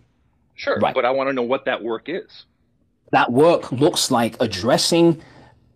Sure, 0.54 0.74
sure. 0.74 0.80
Right. 0.80 0.94
but 0.94 1.04
I 1.04 1.10
want 1.10 1.28
to 1.28 1.32
know 1.32 1.42
what 1.42 1.64
that 1.64 1.82
work 1.82 2.04
is. 2.06 2.44
That 3.10 3.32
work 3.32 3.72
looks 3.72 4.12
like 4.12 4.36
addressing 4.40 5.20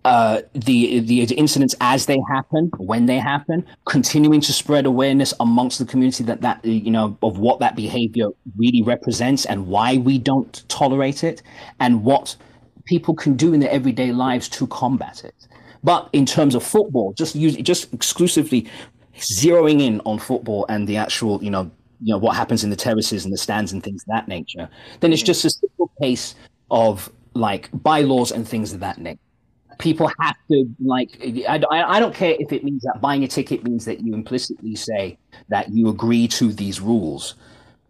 uh, 0.06 0.40
the 0.54 1.00
the 1.00 1.22
incidents 1.34 1.74
as 1.80 2.06
they 2.06 2.20
happen, 2.30 2.70
when 2.76 3.06
they 3.06 3.18
happen, 3.18 3.66
continuing 3.86 4.40
to 4.40 4.52
spread 4.52 4.86
awareness 4.86 5.34
amongst 5.40 5.80
the 5.80 5.84
community 5.84 6.22
that 6.22 6.40
that 6.42 6.64
you 6.64 6.92
know 6.92 7.18
of 7.22 7.40
what 7.40 7.58
that 7.58 7.74
behavior 7.74 8.28
really 8.56 8.82
represents 8.82 9.46
and 9.46 9.66
why 9.66 9.96
we 9.96 10.16
don't 10.16 10.62
tolerate 10.68 11.24
it, 11.24 11.42
and 11.80 12.04
what 12.04 12.36
people 12.84 13.16
can 13.16 13.34
do 13.34 13.52
in 13.52 13.58
their 13.58 13.70
everyday 13.70 14.12
lives 14.12 14.48
to 14.48 14.68
combat 14.68 15.24
it. 15.24 15.48
But 15.82 16.08
in 16.12 16.24
terms 16.24 16.54
of 16.54 16.62
football, 16.62 17.12
just 17.14 17.34
use 17.34 17.56
just 17.56 17.92
exclusively 17.92 18.68
zeroing 19.16 19.82
in 19.82 20.00
on 20.04 20.20
football 20.20 20.66
and 20.68 20.86
the 20.86 20.96
actual 20.96 21.42
you 21.42 21.50
know 21.50 21.68
you 22.00 22.12
know 22.12 22.18
what 22.18 22.36
happens 22.36 22.62
in 22.62 22.70
the 22.70 22.76
terraces 22.76 23.24
and 23.24 23.34
the 23.34 23.38
stands 23.38 23.72
and 23.72 23.82
things 23.82 24.04
of 24.04 24.14
that 24.14 24.28
nature, 24.28 24.68
then 25.00 25.12
it's 25.12 25.22
just 25.22 25.44
a 25.44 25.50
simple 25.50 25.90
case 26.00 26.36
of 26.70 27.10
like 27.34 27.68
bylaws 27.72 28.30
and 28.30 28.46
things 28.46 28.72
of 28.72 28.78
that 28.78 28.98
nature 28.98 29.18
people 29.78 30.10
have 30.20 30.36
to 30.50 30.68
like 30.80 31.18
I, 31.48 31.60
I 31.70 32.00
don't 32.00 32.14
care 32.14 32.34
if 32.38 32.52
it 32.52 32.64
means 32.64 32.82
that 32.82 33.00
buying 33.00 33.24
a 33.24 33.28
ticket 33.28 33.64
means 33.64 33.84
that 33.84 34.00
you 34.00 34.14
implicitly 34.14 34.74
say 34.74 35.18
that 35.48 35.70
you 35.70 35.88
agree 35.88 36.28
to 36.28 36.52
these 36.52 36.80
rules. 36.80 37.34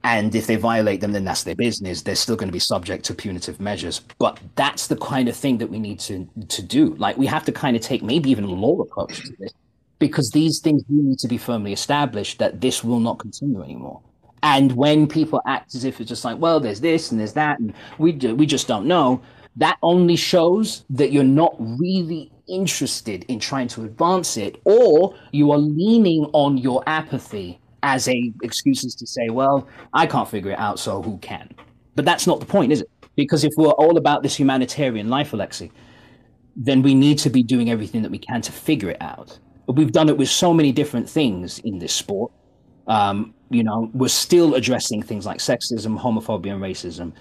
And 0.04 0.34
if 0.36 0.46
they 0.46 0.56
violate 0.56 1.00
them 1.00 1.12
then 1.12 1.24
that's 1.24 1.42
their 1.42 1.56
business. 1.56 2.02
They're 2.02 2.14
still 2.14 2.36
going 2.36 2.48
to 2.48 2.52
be 2.52 2.58
subject 2.60 3.04
to 3.06 3.14
punitive 3.14 3.60
measures. 3.60 4.00
But 4.18 4.38
that's 4.54 4.86
the 4.86 4.96
kind 4.96 5.28
of 5.28 5.36
thing 5.36 5.58
that 5.58 5.68
we 5.68 5.78
need 5.78 6.00
to 6.00 6.28
to 6.48 6.62
do. 6.62 6.94
Like 6.94 7.16
we 7.16 7.26
have 7.26 7.44
to 7.44 7.52
kind 7.52 7.76
of 7.76 7.82
take 7.82 8.02
maybe 8.02 8.30
even 8.30 8.44
a 8.44 8.48
law 8.48 8.80
approach 8.80 9.22
to 9.22 9.32
this 9.38 9.52
because 9.98 10.30
these 10.30 10.60
things 10.60 10.82
need 10.88 11.18
to 11.18 11.28
be 11.28 11.38
firmly 11.38 11.72
established 11.72 12.38
that 12.38 12.60
this 12.60 12.84
will 12.84 13.00
not 13.00 13.18
continue 13.18 13.62
anymore. 13.62 14.00
And 14.42 14.72
when 14.72 15.08
people 15.08 15.40
act 15.46 15.74
as 15.74 15.84
if 15.84 16.00
it's 16.00 16.08
just 16.08 16.24
like 16.24 16.38
well 16.38 16.60
there's 16.60 16.80
this 16.80 17.10
and 17.10 17.20
there's 17.20 17.32
that 17.34 17.58
and 17.58 17.72
we 17.98 18.12
do, 18.12 18.34
we 18.34 18.46
just 18.46 18.68
don't 18.68 18.86
know 18.86 19.20
that 19.56 19.78
only 19.82 20.16
shows 20.16 20.84
that 20.90 21.12
you're 21.12 21.24
not 21.24 21.56
really 21.58 22.30
interested 22.48 23.24
in 23.28 23.40
trying 23.40 23.68
to 23.68 23.84
advance 23.84 24.36
it 24.36 24.60
or 24.64 25.14
you 25.32 25.50
are 25.50 25.58
leaning 25.58 26.24
on 26.32 26.56
your 26.56 26.82
apathy 26.86 27.58
as 27.82 28.08
a 28.08 28.32
excuses 28.42 28.94
to 28.94 29.06
say 29.06 29.28
well 29.30 29.66
i 29.94 30.06
can't 30.06 30.28
figure 30.28 30.52
it 30.52 30.58
out 30.58 30.78
so 30.78 31.02
who 31.02 31.18
can? 31.18 31.52
But 31.94 32.04
that's 32.04 32.26
not 32.26 32.40
the 32.40 32.46
point 32.46 32.72
is 32.72 32.82
it? 32.82 32.90
Because 33.16 33.42
if 33.42 33.52
we're 33.56 33.70
all 33.70 33.96
about 33.96 34.22
this 34.22 34.36
humanitarian 34.36 35.08
life 35.08 35.32
alexi 35.32 35.70
then 36.54 36.82
we 36.82 36.94
need 36.94 37.18
to 37.18 37.30
be 37.30 37.42
doing 37.42 37.70
everything 37.70 38.02
that 38.02 38.10
we 38.10 38.18
can 38.18 38.40
to 38.40 38.50
figure 38.50 38.88
it 38.90 39.02
out. 39.02 39.38
But 39.66 39.76
we've 39.76 39.92
done 39.92 40.08
it 40.08 40.16
with 40.16 40.30
so 40.30 40.54
many 40.54 40.72
different 40.72 41.06
things 41.06 41.58
in 41.58 41.78
this 41.78 41.92
sport. 41.92 42.32
Um, 42.86 43.34
you 43.50 43.62
know 43.62 43.90
we're 43.94 44.08
still 44.08 44.54
addressing 44.54 45.02
things 45.02 45.26
like 45.26 45.38
sexism 45.38 45.98
homophobia 45.98 46.52
and 46.52 46.62
racism 46.62 47.12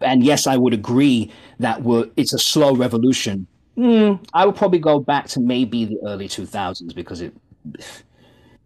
and 0.00 0.24
yes, 0.24 0.46
I 0.46 0.56
would 0.56 0.74
agree 0.74 1.32
that 1.58 1.82
we're, 1.82 2.08
it's 2.16 2.32
a 2.32 2.38
slow 2.38 2.74
revolution. 2.74 3.46
Mm, 3.76 4.24
I 4.34 4.44
would 4.44 4.56
probably 4.56 4.78
go 4.78 4.98
back 4.98 5.28
to 5.28 5.40
maybe 5.40 5.84
the 5.84 5.98
early 6.06 6.28
2000s 6.28 6.94
because 6.94 7.20
it 7.20 7.32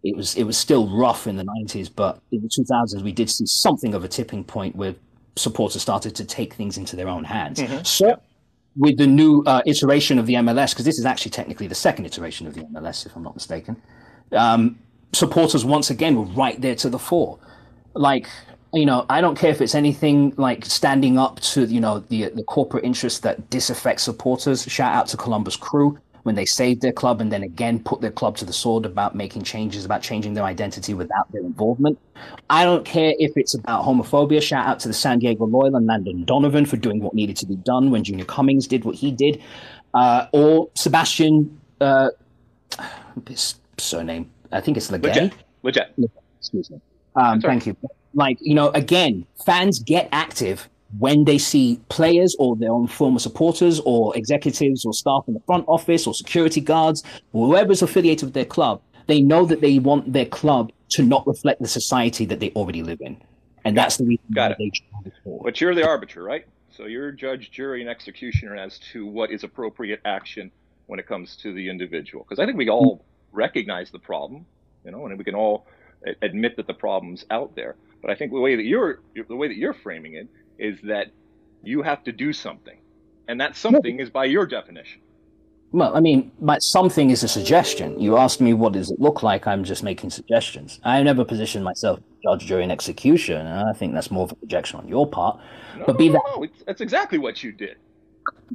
it 0.03 0.17
was 0.17 0.35
it 0.35 0.43
was 0.43 0.57
still 0.57 0.89
rough 0.89 1.27
in 1.27 1.35
the 1.37 1.45
90s, 1.45 1.89
but 1.95 2.19
in 2.31 2.41
the 2.41 2.49
2000s 2.49 3.01
we 3.03 3.11
did 3.11 3.29
see 3.29 3.45
something 3.45 3.93
of 3.93 4.03
a 4.03 4.07
tipping 4.07 4.43
point 4.43 4.75
where 4.75 4.95
supporters 5.35 5.81
started 5.81 6.15
to 6.15 6.25
take 6.25 6.53
things 6.53 6.77
into 6.77 6.95
their 6.95 7.07
own 7.07 7.23
hands. 7.23 7.59
Mm-hmm. 7.59 7.83
So 7.83 8.19
with 8.75 8.97
the 8.97 9.07
new 9.07 9.43
uh, 9.45 9.61
iteration 9.65 10.19
of 10.19 10.25
the 10.25 10.33
MLS, 10.35 10.71
because 10.71 10.85
this 10.85 10.97
is 10.97 11.05
actually 11.05 11.31
technically 11.31 11.67
the 11.67 11.75
second 11.75 12.05
iteration 12.05 12.47
of 12.47 12.53
the 12.53 12.61
MLS, 12.61 13.05
if 13.05 13.15
I'm 13.15 13.23
not 13.23 13.35
mistaken, 13.35 13.81
um, 14.31 14.79
supporters 15.13 15.63
once 15.63 15.89
again 15.89 16.15
were 16.15 16.25
right 16.25 16.59
there 16.59 16.75
to 16.75 16.89
the 16.89 16.99
fore. 16.99 17.39
Like, 17.93 18.27
you 18.73 18.85
know, 18.85 19.05
I 19.09 19.21
don't 19.21 19.37
care 19.37 19.51
if 19.51 19.61
it's 19.61 19.75
anything 19.75 20.33
like 20.37 20.65
standing 20.65 21.19
up 21.19 21.39
to, 21.41 21.65
you 21.65 21.79
know, 21.79 21.99
the 21.99 22.29
the 22.29 22.43
corporate 22.43 22.83
interests 22.83 23.19
that 23.19 23.49
disaffect 23.49 24.01
supporters. 24.01 24.63
Shout 24.63 24.93
out 24.93 25.07
to 25.07 25.17
Columbus 25.17 25.55
Crew 25.55 25.99
when 26.23 26.35
they 26.35 26.45
saved 26.45 26.81
their 26.81 26.91
club 26.91 27.21
and 27.21 27.31
then 27.31 27.43
again 27.43 27.79
put 27.79 28.01
their 28.01 28.11
club 28.11 28.37
to 28.37 28.45
the 28.45 28.53
sword 28.53 28.85
about 28.85 29.13
making 29.13 29.43
changes, 29.43 29.85
about 29.85 30.01
changing 30.01 30.33
their 30.33 30.45
identity 30.45 30.93
without 30.93 31.31
their 31.31 31.41
involvement. 31.41 31.99
I 32.49 32.63
don't 32.63 32.85
care 32.85 33.13
if 33.19 33.33
it's 33.35 33.53
about 33.53 33.85
homophobia. 33.85 34.41
Shout 34.41 34.65
out 34.65 34.79
to 34.81 34.87
the 34.87 34.93
San 34.93 35.19
Diego 35.19 35.45
Loyal 35.45 35.75
and 35.75 35.85
Landon 35.85 36.23
Donovan 36.23 36.65
for 36.65 36.77
doing 36.77 36.99
what 37.01 37.13
needed 37.13 37.37
to 37.37 37.45
be 37.45 37.57
done 37.57 37.91
when 37.91 38.03
Junior 38.03 38.25
Cummings 38.25 38.67
did 38.67 38.85
what 38.85 38.95
he 38.95 39.11
did, 39.11 39.41
uh, 39.93 40.27
or 40.31 40.69
Sebastian, 40.75 41.59
uh, 41.81 42.09
his 43.27 43.55
surname, 43.77 44.31
I 44.51 44.61
think 44.61 44.77
it's 44.77 44.89
Legay. 44.89 45.03
Legit. 45.03 45.33
Excuse 46.39 46.71
me. 46.71 46.81
Um, 47.15 47.41
thank 47.41 47.67
you. 47.67 47.77
Like, 48.13 48.37
you 48.41 48.53
know, 48.53 48.69
again, 48.69 49.25
fans 49.45 49.79
get 49.79 50.09
active 50.11 50.69
when 50.99 51.25
they 51.25 51.37
see 51.37 51.79
players 51.89 52.35
or 52.37 52.55
their 52.55 52.71
own 52.71 52.87
former 52.87 53.19
supporters 53.19 53.79
or 53.85 54.15
executives 54.15 54.85
or 54.85 54.93
staff 54.93 55.23
in 55.27 55.33
the 55.33 55.39
front 55.41 55.65
office 55.67 56.05
or 56.05 56.13
security 56.13 56.61
guards 56.61 57.03
or 57.31 57.47
whoever's 57.47 57.81
affiliated 57.81 58.27
with 58.27 58.33
their 58.33 58.45
club, 58.45 58.81
they 59.07 59.21
know 59.21 59.45
that 59.45 59.61
they 59.61 59.79
want 59.79 60.13
their 60.13 60.25
club 60.25 60.71
to 60.89 61.03
not 61.03 61.25
reflect 61.25 61.61
the 61.61 61.67
society 61.67 62.25
that 62.25 62.39
they 62.39 62.51
already 62.51 62.83
live 62.83 63.01
in. 63.01 63.17
And 63.65 63.77
that's 63.77 63.97
the 63.97 64.05
reason 64.05 64.25
Got 64.33 64.55
it. 64.59 64.79
But 65.25 65.59
you're 65.59 65.73
the 65.73 65.87
arbiter, 65.87 66.21
right? 66.21 66.45
So 66.69 66.85
you're 66.85 67.11
judge, 67.11 67.51
jury, 67.51 67.81
and 67.81 67.89
executioner 67.89 68.55
as 68.55 68.77
to 68.91 69.05
what 69.05 69.31
is 69.31 69.43
appropriate 69.43 70.01
action 70.05 70.51
when 70.87 70.99
it 70.99 71.07
comes 71.07 71.35
to 71.37 71.53
the 71.53 71.69
individual. 71.69 72.23
Because 72.23 72.39
I 72.39 72.45
think 72.45 72.57
we 72.57 72.69
all 72.69 73.05
recognize 73.31 73.89
the 73.89 73.99
problem, 73.99 74.45
you 74.83 74.91
know, 74.91 75.05
and 75.05 75.17
we 75.17 75.23
can 75.23 75.35
all 75.35 75.65
admit 76.21 76.57
that 76.57 76.67
the 76.67 76.73
problem's 76.73 77.25
out 77.31 77.55
there. 77.55 77.75
But 78.03 78.11
I 78.11 78.15
think 78.15 78.31
the 78.33 78.39
way 78.39 78.55
that 78.55 78.63
you're 78.65 78.99
the 79.15 79.35
way 79.35 79.47
that 79.47 79.55
you're 79.57 79.73
framing 79.73 80.13
it 80.15 80.27
is 80.59 80.79
that 80.83 81.07
you 81.63 81.81
have 81.81 82.03
to 82.03 82.11
do 82.11 82.33
something, 82.33 82.77
and 83.29 83.39
that 83.41 83.55
something 83.55 83.99
is 83.99 84.09
by 84.09 84.25
your 84.25 84.45
definition. 84.45 85.01
Well, 85.71 85.95
I 85.95 86.01
mean, 86.01 86.31
but 86.39 86.61
something 86.61 87.09
is 87.09 87.23
a 87.23 87.27
suggestion. 87.27 87.99
You 87.99 88.17
asked 88.17 88.39
me 88.41 88.53
what 88.53 88.73
does 88.73 88.91
it 88.91 88.99
look 88.99 89.23
like. 89.23 89.47
I'm 89.47 89.63
just 89.63 89.81
making 89.81 90.11
suggestions. 90.11 90.79
I 90.83 91.01
never 91.01 91.25
positioned 91.25 91.63
myself 91.63 91.97
as 91.97 92.03
judge, 92.23 92.47
during 92.47 92.69
execution. 92.69 93.37
And 93.47 93.67
I 93.67 93.73
think 93.73 93.95
that's 93.95 94.11
more 94.11 94.25
of 94.25 94.33
a 94.33 94.35
projection 94.35 94.79
on 94.81 94.87
your 94.87 95.07
part. 95.07 95.39
No, 95.79 95.85
But 95.87 95.97
be 95.97 96.09
that- 96.09 96.21
no, 96.35 96.43
it's, 96.43 96.61
that's 96.67 96.81
exactly 96.81 97.17
what 97.17 97.41
you 97.43 97.51
did. 97.53 97.77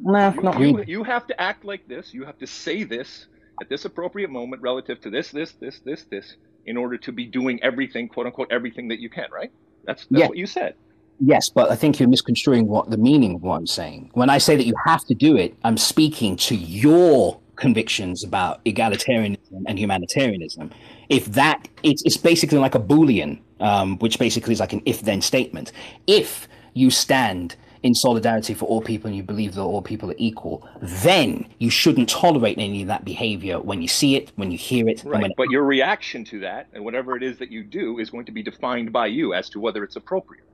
Nah, 0.01 0.32
You, 0.32 0.42
not 0.42 0.61
you, 0.61 0.66
really. 0.66 0.84
you 0.86 1.03
have 1.03 1.26
to 1.26 1.40
act 1.40 1.64
like 1.64 1.88
this. 1.88 2.14
You 2.14 2.24
have 2.24 2.38
to 2.38 2.46
say 2.46 2.84
this 2.84 3.26
at 3.61 3.68
this 3.68 3.84
appropriate 3.84 4.30
moment 4.30 4.62
relative 4.62 5.01
to 5.01 5.11
this, 5.11 5.32
this, 5.32 5.53
this, 5.55 5.80
this, 5.80 6.05
this, 6.05 6.36
in 6.69 6.77
order 6.77 6.97
to 6.99 7.11
be 7.12 7.25
doing 7.25 7.59
everything, 7.62 8.09
quote 8.09 8.27
unquote, 8.27 8.49
everything 8.51 8.89
that 8.89 9.01
you 9.01 9.09
can, 9.09 9.27
right? 9.33 9.51
That's, 9.85 10.07
that's 10.07 10.21
Yeah. 10.21 10.29
what 10.29 10.39
you 10.39 10.47
said. 10.47 10.75
Yes, 11.21 11.49
but 11.49 11.71
I 11.71 11.75
think 11.75 11.99
you're 11.99 12.09
misconstruing 12.09 12.69
what 12.69 12.91
the 12.91 12.97
meaning 12.97 13.35
of 13.37 13.43
what 13.43 13.57
I'm 13.57 13.66
saying. 13.66 14.11
When 14.12 14.31
I 14.31 14.39
say 14.39 14.55
that 14.55 14.66
you 14.66 14.75
have 14.87 15.05
to 15.07 15.14
do 15.14 15.37
it, 15.37 15.57
I'm 15.64 15.77
speaking 15.77 16.37
to 16.37 16.55
your 16.55 17.41
convictions 17.57 18.23
about 18.23 18.64
egalitarianism 18.64 19.64
and 19.66 19.79
humanitarianism. 19.79 20.71
If 21.09 21.25
that, 21.27 21.66
it's, 21.83 22.03
it's 22.05 22.16
basically 22.16 22.59
like 22.59 22.77
a 22.77 22.81
Boolean, 22.81 23.41
um, 23.59 23.99
which 23.99 24.19
basically 24.21 24.53
is 24.53 24.61
like 24.61 24.73
an 24.73 24.83
if 24.85 25.03
then 25.03 25.21
statement. 25.21 25.73
If 26.07 26.47
you 26.75 26.91
stand 26.91 27.57
in 27.83 27.95
solidarity 27.95 28.55
for 28.55 28.64
all 28.66 28.81
people 28.81 29.09
and 29.09 29.16
you 29.16 29.22
believe 29.22 29.55
that 29.55 29.62
all 29.62 29.83
people 29.83 30.11
are 30.11 30.16
equal, 30.18 30.66
then 30.83 31.47
you 31.59 31.70
shouldn't 31.70 32.09
tolerate 32.09 32.59
any 32.59 32.83
of 32.83 32.89
that 32.89 33.05
behavior 33.05 33.61
when 33.61 33.81
you 33.83 33.89
see 33.89 34.16
it, 34.16 34.33
when 34.37 34.51
you 34.51 34.59
hear 34.59 34.89
it, 34.89 35.03
Right. 35.05 35.22
when 35.22 35.33
But 35.37 35.51
your 35.51 35.64
reaction 35.64 36.24
to 36.26 36.41
that 36.41 36.68
and 36.72 36.85
whatever 36.85 37.16
it 37.16 37.22
is 37.22 37.39
that 37.39 37.51
you 37.51 37.62
do 37.64 37.99
is 37.99 38.11
going 38.11 38.24
to 38.26 38.33
be 38.33 38.43
defined 38.43 38.93
by 38.93 39.07
you 39.07 39.35
as 39.35 39.49
to 39.51 39.61
whether 39.61 39.85
it's 39.85 39.97
appropriate. 39.97 40.45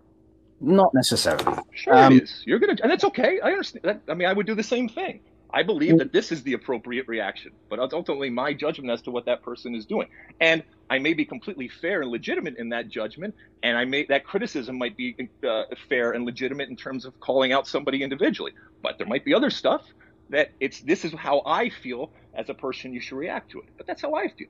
not 0.60 0.94
necessarily. 0.94 1.44
Sure, 1.72 1.94
Um, 1.94 2.12
it 2.14 2.22
is. 2.22 2.42
You're 2.46 2.58
gonna, 2.58 2.76
and 2.82 2.90
that's 2.90 3.04
okay. 3.04 3.40
I 3.40 3.50
understand. 3.50 3.84
That, 3.84 4.00
I 4.08 4.14
mean, 4.14 4.28
I 4.28 4.32
would 4.32 4.46
do 4.46 4.54
the 4.54 4.62
same 4.62 4.88
thing. 4.88 5.20
I 5.54 5.62
believe 5.62 5.98
that 5.98 6.12
this 6.12 6.32
is 6.32 6.42
the 6.42 6.54
appropriate 6.54 7.06
reaction, 7.06 7.52
but 7.68 7.78
it's 7.78 7.94
ultimately 7.94 8.28
my 8.28 8.52
judgment 8.52 8.90
as 8.90 9.00
to 9.02 9.12
what 9.12 9.24
that 9.26 9.40
person 9.42 9.76
is 9.76 9.86
doing. 9.86 10.08
And 10.40 10.64
I 10.90 10.98
may 10.98 11.14
be 11.14 11.24
completely 11.24 11.68
fair 11.68 12.02
and 12.02 12.10
legitimate 12.10 12.56
in 12.58 12.70
that 12.70 12.88
judgment, 12.88 13.36
and 13.62 13.78
I 13.78 13.84
may 13.84 14.04
that 14.06 14.24
criticism 14.24 14.76
might 14.76 14.96
be 14.96 15.16
uh, 15.48 15.62
fair 15.88 16.10
and 16.10 16.24
legitimate 16.24 16.70
in 16.70 16.76
terms 16.76 17.04
of 17.04 17.18
calling 17.20 17.52
out 17.52 17.68
somebody 17.68 18.02
individually. 18.02 18.52
But 18.82 18.98
there 18.98 19.06
might 19.06 19.24
be 19.24 19.32
other 19.32 19.48
stuff 19.48 19.82
that 20.30 20.50
it's 20.58 20.80
this 20.80 21.04
is 21.04 21.12
how 21.12 21.42
I 21.46 21.70
feel 21.70 22.10
as 22.34 22.48
a 22.50 22.54
person. 22.54 22.92
You 22.92 23.00
should 23.00 23.16
react 23.16 23.52
to 23.52 23.60
it. 23.60 23.68
But 23.76 23.86
that's 23.86 24.02
how 24.02 24.14
I 24.14 24.26
feel. 24.28 24.48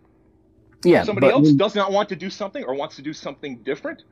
Yeah, 0.84 1.00
If 1.00 1.06
somebody 1.06 1.28
else 1.28 1.52
does 1.52 1.74
not 1.74 1.92
want 1.92 2.08
to 2.10 2.16
do 2.16 2.30
something 2.30 2.64
or 2.64 2.74
wants 2.74 2.96
to 2.96 3.02
do 3.02 3.12
something 3.12 3.58
different 3.58 4.04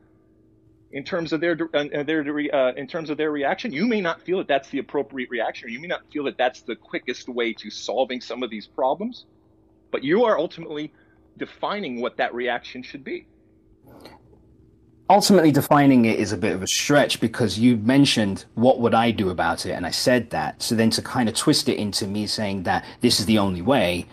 in 0.92 1.04
terms 1.04 1.32
of 1.32 1.40
their 1.40 1.58
uh, 1.74 1.84
uh, 1.94 2.02
their 2.02 2.20
uh, 2.54 2.72
in 2.74 2.86
terms 2.86 3.10
of 3.10 3.16
their 3.16 3.30
reaction 3.30 3.72
you 3.72 3.86
may 3.86 4.00
not 4.00 4.20
feel 4.22 4.38
that 4.38 4.48
that's 4.48 4.68
the 4.70 4.78
appropriate 4.78 5.30
reaction 5.30 5.66
or 5.66 5.70
you 5.70 5.80
may 5.80 5.88
not 5.88 6.02
feel 6.12 6.24
that 6.24 6.36
that's 6.36 6.62
the 6.62 6.76
quickest 6.76 7.28
way 7.28 7.52
to 7.52 7.70
solving 7.70 8.20
some 8.20 8.42
of 8.42 8.50
these 8.50 8.66
problems 8.66 9.24
but 9.90 10.04
you 10.04 10.24
are 10.24 10.38
ultimately 10.38 10.92
defining 11.38 12.00
what 12.00 12.16
that 12.16 12.34
reaction 12.34 12.82
should 12.82 13.02
be 13.02 13.26
ultimately 15.08 15.50
defining 15.50 16.04
it 16.04 16.18
is 16.18 16.32
a 16.32 16.36
bit 16.36 16.52
of 16.52 16.62
a 16.62 16.66
stretch 16.66 17.20
because 17.20 17.58
you 17.58 17.76
mentioned 17.78 18.44
what 18.54 18.80
would 18.80 18.94
I 18.94 19.10
do 19.10 19.30
about 19.30 19.66
it 19.66 19.72
and 19.72 19.86
I 19.86 19.90
said 19.90 20.30
that 20.30 20.62
so 20.62 20.74
then 20.74 20.90
to 20.90 21.02
kind 21.02 21.28
of 21.28 21.34
twist 21.34 21.68
it 21.68 21.78
into 21.78 22.06
me 22.06 22.26
saying 22.26 22.64
that 22.64 22.84
this 23.00 23.18
is 23.18 23.26
the 23.26 23.38
only 23.38 23.62
way 23.62 24.06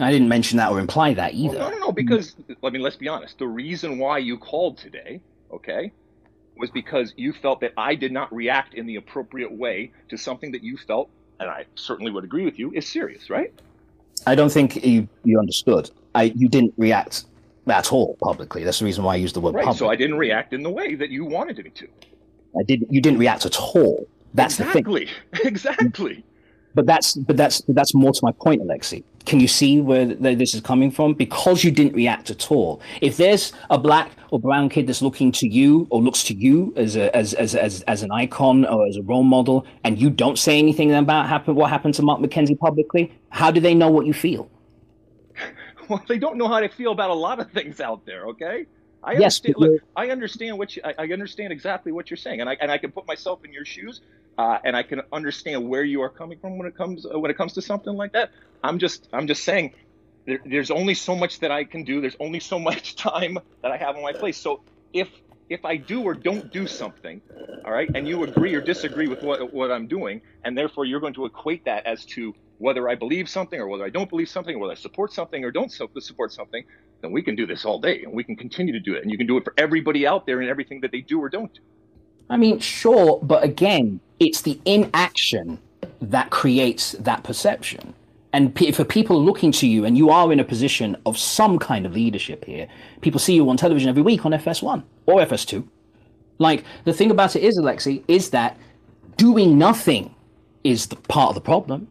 I 0.00 0.10
didn't 0.10 0.28
mention 0.28 0.56
that 0.56 0.70
or 0.70 0.80
imply 0.80 1.14
that 1.14 1.34
either 1.34 1.58
Well, 1.58 1.70
no, 1.70 1.78
no, 1.78 1.86
no. 1.86 1.92
Because 1.92 2.34
I 2.64 2.70
mean, 2.70 2.80
let's 2.80 2.96
be 2.96 3.08
honest. 3.08 3.38
The 3.38 3.46
reason 3.46 3.98
why 3.98 4.18
you 4.18 4.38
called 4.38 4.78
today, 4.78 5.20
okay, 5.52 5.92
was 6.56 6.70
because 6.70 7.12
you 7.16 7.32
felt 7.32 7.60
that 7.60 7.72
I 7.76 7.94
did 7.94 8.12
not 8.12 8.32
react 8.34 8.74
in 8.74 8.86
the 8.86 8.96
appropriate 8.96 9.52
way 9.52 9.92
to 10.08 10.16
something 10.16 10.52
that 10.52 10.62
you 10.62 10.76
felt, 10.76 11.10
and 11.40 11.48
I 11.48 11.66
certainly 11.74 12.12
would 12.12 12.24
agree 12.24 12.44
with 12.44 12.58
you, 12.58 12.72
is 12.72 12.86
serious, 12.86 13.30
right? 13.30 13.52
I 14.26 14.34
don't 14.34 14.52
think 14.52 14.84
you 14.84 15.08
you 15.24 15.38
understood 15.38 15.90
I 16.14 16.24
you 16.36 16.48
didn't 16.48 16.74
react 16.76 17.24
at 17.66 17.92
all 17.92 18.16
publicly 18.22 18.64
that's 18.64 18.80
the 18.80 18.84
reason 18.84 19.04
why 19.04 19.14
I 19.14 19.16
used 19.16 19.34
the 19.34 19.40
word 19.40 19.54
Right. 19.54 19.64
public 19.64 19.78
So 19.78 19.88
I 19.88 19.96
didn't 19.96 20.18
react 20.18 20.52
in 20.52 20.62
the 20.62 20.70
way 20.70 20.94
that 20.94 21.10
you 21.10 21.24
wanted 21.24 21.58
me 21.58 21.70
to. 21.70 21.88
I 22.58 22.62
didn't 22.64 22.92
you 22.92 23.00
didn't 23.00 23.18
react 23.18 23.46
at 23.46 23.58
all 23.58 24.06
that's 24.34 24.56
the 24.56 24.64
thing 24.64 24.86
exactly. 24.86 25.08
Exactly. 25.44 26.24
But 26.74 26.86
that's 26.86 27.14
but 27.14 27.36
that's 27.36 27.62
that's 27.68 27.94
more 27.94 28.12
to 28.12 28.20
my 28.22 28.32
point, 28.32 28.62
Alexi. 28.62 29.04
Can 29.24 29.38
you 29.40 29.48
see 29.48 29.80
where 29.80 30.14
th- 30.14 30.38
this 30.38 30.54
is 30.54 30.60
coming 30.60 30.90
from? 30.90 31.14
Because 31.14 31.62
you 31.62 31.70
didn't 31.70 31.94
react 31.94 32.30
at 32.30 32.50
all. 32.50 32.80
If 33.00 33.16
there's 33.18 33.52
a 33.70 33.78
black 33.78 34.10
or 34.30 34.40
brown 34.40 34.68
kid 34.68 34.86
that's 34.86 35.02
looking 35.02 35.30
to 35.32 35.46
you 35.46 35.86
or 35.90 36.00
looks 36.00 36.24
to 36.24 36.34
you 36.34 36.72
as 36.76 36.96
a 36.96 37.14
as 37.14 37.34
as 37.34 37.54
as, 37.54 37.82
as 37.82 38.02
an 38.02 38.10
icon 38.10 38.64
or 38.64 38.86
as 38.86 38.96
a 38.96 39.02
role 39.02 39.22
model, 39.22 39.66
and 39.84 40.00
you 40.00 40.10
don't 40.10 40.38
say 40.38 40.58
anything 40.58 40.92
about 40.92 41.28
happen 41.28 41.54
what 41.54 41.70
happened 41.70 41.94
to 41.94 42.02
Mark 42.02 42.20
McKenzie 42.20 42.58
publicly, 42.58 43.12
how 43.28 43.50
do 43.50 43.60
they 43.60 43.74
know 43.74 43.90
what 43.90 44.06
you 44.06 44.14
feel? 44.14 44.50
Well, 45.88 46.00
they 46.08 46.16
don't 46.16 46.38
know 46.38 46.46
how 46.46 46.60
to 46.60 46.68
feel 46.68 46.92
about 46.92 47.10
a 47.10 47.14
lot 47.14 47.40
of 47.40 47.50
things 47.50 47.80
out 47.80 48.06
there. 48.06 48.26
Okay. 48.28 48.66
I 49.02 49.14
Yes, 49.14 49.40
understand. 49.42 49.54
Look, 49.58 49.82
I 49.96 50.08
understand 50.10 50.58
what 50.58 50.76
you. 50.76 50.82
I, 50.84 50.94
I 50.98 51.06
understand 51.12 51.52
exactly 51.52 51.92
what 51.92 52.10
you're 52.10 52.16
saying, 52.18 52.40
and 52.40 52.48
I 52.48 52.56
and 52.60 52.70
I 52.70 52.78
can 52.78 52.92
put 52.92 53.06
myself 53.06 53.40
in 53.44 53.52
your 53.52 53.64
shoes, 53.64 54.00
uh, 54.38 54.58
and 54.64 54.76
I 54.76 54.82
can 54.82 55.02
understand 55.12 55.68
where 55.68 55.84
you 55.84 56.02
are 56.02 56.10
coming 56.10 56.38
from 56.38 56.58
when 56.58 56.68
it 56.68 56.76
comes 56.76 57.06
uh, 57.06 57.18
when 57.18 57.30
it 57.30 57.36
comes 57.36 57.54
to 57.54 57.62
something 57.62 57.94
like 57.94 58.12
that. 58.12 58.30
I'm 58.62 58.78
just 58.78 59.08
I'm 59.12 59.26
just 59.26 59.44
saying, 59.44 59.72
there, 60.26 60.40
there's 60.44 60.70
only 60.70 60.94
so 60.94 61.16
much 61.16 61.40
that 61.40 61.50
I 61.50 61.64
can 61.64 61.84
do. 61.84 62.00
There's 62.00 62.16
only 62.20 62.40
so 62.40 62.58
much 62.58 62.96
time 62.96 63.38
that 63.62 63.72
I 63.72 63.76
have 63.76 63.96
on 63.96 64.02
my 64.02 64.12
plate. 64.12 64.36
So 64.36 64.62
if 64.92 65.10
if 65.48 65.64
I 65.64 65.76
do 65.76 66.02
or 66.02 66.14
don't 66.14 66.52
do 66.52 66.66
something, 66.66 67.20
all 67.64 67.72
right, 67.72 67.90
and 67.94 68.06
you 68.08 68.24
agree 68.24 68.54
or 68.54 68.60
disagree 68.60 69.08
with 69.08 69.22
what 69.22 69.52
what 69.52 69.70
I'm 69.70 69.86
doing, 69.86 70.22
and 70.44 70.56
therefore 70.56 70.84
you're 70.84 71.00
going 71.00 71.14
to 71.14 71.26
equate 71.26 71.64
that 71.64 71.86
as 71.86 72.04
to 72.06 72.34
whether 72.58 72.88
I 72.88 72.94
believe 72.94 73.28
something 73.28 73.60
or 73.60 73.66
whether 73.68 73.84
I 73.84 73.90
don't 73.90 74.08
believe 74.08 74.28
something, 74.28 74.54
or 74.56 74.58
whether 74.60 74.72
I 74.72 74.76
support 74.76 75.12
something 75.12 75.44
or 75.44 75.50
don't 75.50 75.70
support 75.72 76.32
something, 76.32 76.64
then 77.00 77.10
we 77.10 77.22
can 77.22 77.34
do 77.34 77.46
this 77.46 77.64
all 77.64 77.80
day, 77.80 78.02
and 78.04 78.12
we 78.12 78.24
can 78.24 78.36
continue 78.36 78.72
to 78.72 78.80
do 78.80 78.94
it, 78.94 79.02
and 79.02 79.10
you 79.10 79.18
can 79.18 79.26
do 79.26 79.36
it 79.36 79.44
for 79.44 79.52
everybody 79.58 80.06
out 80.06 80.26
there 80.26 80.40
and 80.40 80.48
everything 80.48 80.80
that 80.82 80.92
they 80.92 81.00
do 81.00 81.20
or 81.20 81.28
don't 81.28 81.52
do. 81.52 81.60
I 82.30 82.36
mean, 82.36 82.60
sure, 82.60 83.18
but 83.22 83.42
again, 83.42 84.00
it's 84.20 84.42
the 84.42 84.60
inaction 84.64 85.58
that 86.00 86.30
creates 86.30 86.92
that 86.92 87.24
perception. 87.24 87.94
And 88.32 88.58
for 88.74 88.84
people 88.84 89.22
looking 89.22 89.52
to 89.52 89.66
you, 89.66 89.84
and 89.84 89.96
you 89.98 90.08
are 90.10 90.32
in 90.32 90.40
a 90.40 90.44
position 90.44 90.96
of 91.04 91.18
some 91.18 91.58
kind 91.58 91.84
of 91.84 91.92
leadership 91.92 92.44
here, 92.46 92.66
people 93.02 93.20
see 93.20 93.34
you 93.34 93.48
on 93.50 93.56
television 93.58 93.90
every 93.90 94.02
week 94.02 94.24
on 94.24 94.32
FS1 94.32 94.82
or 95.06 95.20
FS2. 95.20 95.62
Like, 96.38 96.64
the 96.84 96.94
thing 96.94 97.10
about 97.10 97.36
it 97.36 97.42
is, 97.42 97.58
Alexi, 97.58 98.02
is 98.08 98.30
that 98.30 98.56
doing 99.16 99.58
nothing 99.58 100.14
is 100.64 100.86
the 100.86 100.96
part 100.96 101.28
of 101.28 101.34
the 101.34 101.40
problem. 101.42 101.88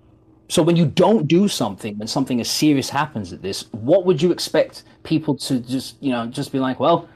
So 0.50 0.64
when 0.64 0.76
you 0.76 0.86
don't 0.86 1.28
do 1.28 1.48
something, 1.48 1.98
when 1.98 2.08
something 2.08 2.42
as 2.42 2.50
serious 2.50 2.89
happens 2.89 3.32
at 3.32 3.42
this, 3.42 3.66
what 3.72 4.06
would 4.06 4.22
you 4.22 4.32
expect 4.32 4.84
people 5.04 5.38
to 5.38 5.60
just, 5.60 5.96
you 6.02 6.12
know, 6.12 6.26
just 6.28 6.52
be 6.52 6.60
like, 6.60 6.80
well, 6.80 7.08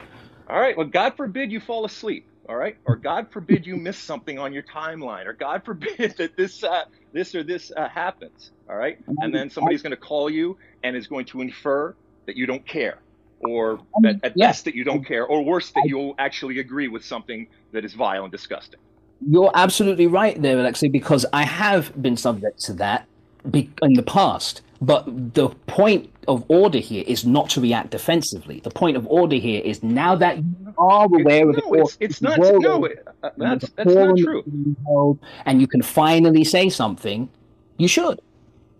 All 0.50 0.60
right. 0.60 0.78
Well, 0.78 0.88
God 0.88 1.18
forbid 1.18 1.52
you 1.52 1.60
fall 1.60 1.84
asleep. 1.86 2.28
all 2.48 2.56
right? 2.56 2.78
Or 2.86 2.96
God 2.96 3.32
forbid 3.32 3.66
you 3.66 3.76
miss 3.76 3.98
something 3.98 4.38
on 4.40 4.54
your 4.54 4.64
timeline, 4.64 5.26
or 5.26 5.34
God 5.34 5.66
forbid 5.66 6.16
that 6.18 6.38
this 6.38 6.64
uh, 6.64 6.86
this 7.12 7.34
or 7.36 7.44
this 7.44 7.72
uh, 7.76 7.90
happens, 7.90 8.52
all 8.70 8.76
right? 8.76 8.98
And 9.20 9.34
then 9.34 9.50
somebody's 9.50 9.82
going 9.82 9.92
to 9.92 9.98
call 9.98 10.30
you 10.30 10.58
and 10.84 10.96
is 10.96 11.08
going 11.08 11.26
to 11.26 11.42
infer 11.42 11.96
that 12.26 12.36
you 12.36 12.46
don't 12.46 12.66
care, 12.66 13.00
or 13.42 13.80
that 14.02 14.20
at 14.24 14.34
yeah. 14.36 14.48
best 14.48 14.66
that 14.66 14.76
you 14.76 14.84
don't 14.84 15.04
care, 15.04 15.26
or 15.26 15.44
worse 15.44 15.72
that 15.72 15.84
you'll 15.86 16.16
actually 16.18 16.60
agree 16.60 16.88
with 16.88 17.04
something 17.04 17.48
that 17.72 17.86
is 17.86 17.94
vile 17.94 18.24
and 18.24 18.32
disgusting. 18.32 18.80
You're 19.28 19.52
absolutely 19.54 20.08
right 20.08 20.40
there, 20.42 20.58
Alexi, 20.58 20.92
because 20.92 21.26
I 21.32 21.44
have 21.44 22.00
been 22.02 22.18
subject 22.18 22.60
to 22.64 22.74
that 22.74 23.08
in 23.54 23.94
the 23.94 24.04
past. 24.04 24.62
But 24.82 25.34
the 25.34 25.50
point 25.68 26.12
of 26.28 26.44
order 26.50 26.80
here 26.80 27.04
is 27.08 27.26
not 27.26 27.50
to 27.52 27.62
react 27.62 27.92
defensively. 27.92 28.60
The 28.60 28.70
point 28.70 28.98
of 28.98 29.08
order 29.08 29.38
here 29.38 29.62
is 29.64 29.82
now 29.82 30.16
that 30.16 30.38
you 30.38 30.74
are 30.78 31.06
aware 31.06 31.50
of 31.50 31.56
no, 31.56 31.74
it, 31.74 31.80
it's, 31.80 31.98
it's 32.00 32.22
not. 32.22 32.38
No, 32.40 32.86
it- 32.86 33.08
uh, 33.24 33.30
that's 33.38 33.70
that's 33.70 33.94
not 33.94 34.18
true. 34.18 35.20
and 35.46 35.62
you 35.62 35.68
can 35.68 35.82
finally 35.82 36.44
say 36.44 36.70
something, 36.70 37.30
you 37.78 37.88
should. 37.88 38.20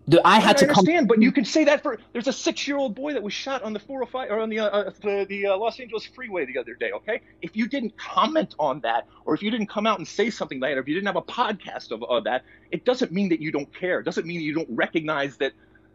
The- 0.08 0.24
I 0.26 0.38
had 0.38 0.56
I 0.56 0.60
to 0.60 0.66
come. 0.66 0.78
understand, 0.78 1.08
but 1.08 1.20
you 1.20 1.32
can 1.32 1.44
say 1.44 1.64
that 1.64 1.82
for 1.82 1.98
there's 2.12 2.28
a 2.28 2.32
six-year-old 2.32 2.94
boy 2.94 3.14
that 3.14 3.22
was 3.22 3.32
shot 3.32 3.62
on 3.62 3.72
the 3.72 3.80
405 3.80 4.30
or 4.30 4.40
on 4.40 4.48
the 4.50 4.60
uh, 4.60 4.66
uh, 4.66 4.90
the, 5.00 5.26
the 5.28 5.46
uh, 5.46 5.56
Los 5.56 5.80
Angeles 5.80 6.04
freeway 6.06 6.46
the 6.46 6.58
other 6.58 6.74
day. 6.74 6.92
Okay, 6.92 7.22
if 7.42 7.56
you 7.56 7.66
didn't 7.68 7.96
comment 7.98 8.54
on 8.58 8.80
that, 8.80 9.06
or 9.24 9.34
if 9.34 9.42
you 9.42 9.50
didn't 9.50 9.66
come 9.68 9.86
out 9.86 9.98
and 9.98 10.06
say 10.06 10.30
something 10.30 10.60
like 10.60 10.70
that, 10.72 10.78
or 10.78 10.80
if 10.82 10.88
you 10.88 10.94
didn't 10.94 11.08
have 11.08 11.16
a 11.16 11.22
podcast 11.22 11.90
of, 11.90 12.04
of 12.04 12.24
that, 12.24 12.44
it 12.70 12.84
doesn't 12.84 13.10
mean 13.10 13.30
that 13.30 13.40
you 13.40 13.50
don't 13.50 13.72
care. 13.74 13.98
It 14.00 14.04
doesn't 14.04 14.26
mean 14.26 14.40
you 14.42 14.54
don't 14.54 14.70
recognize 14.70 15.36
that 15.38 15.52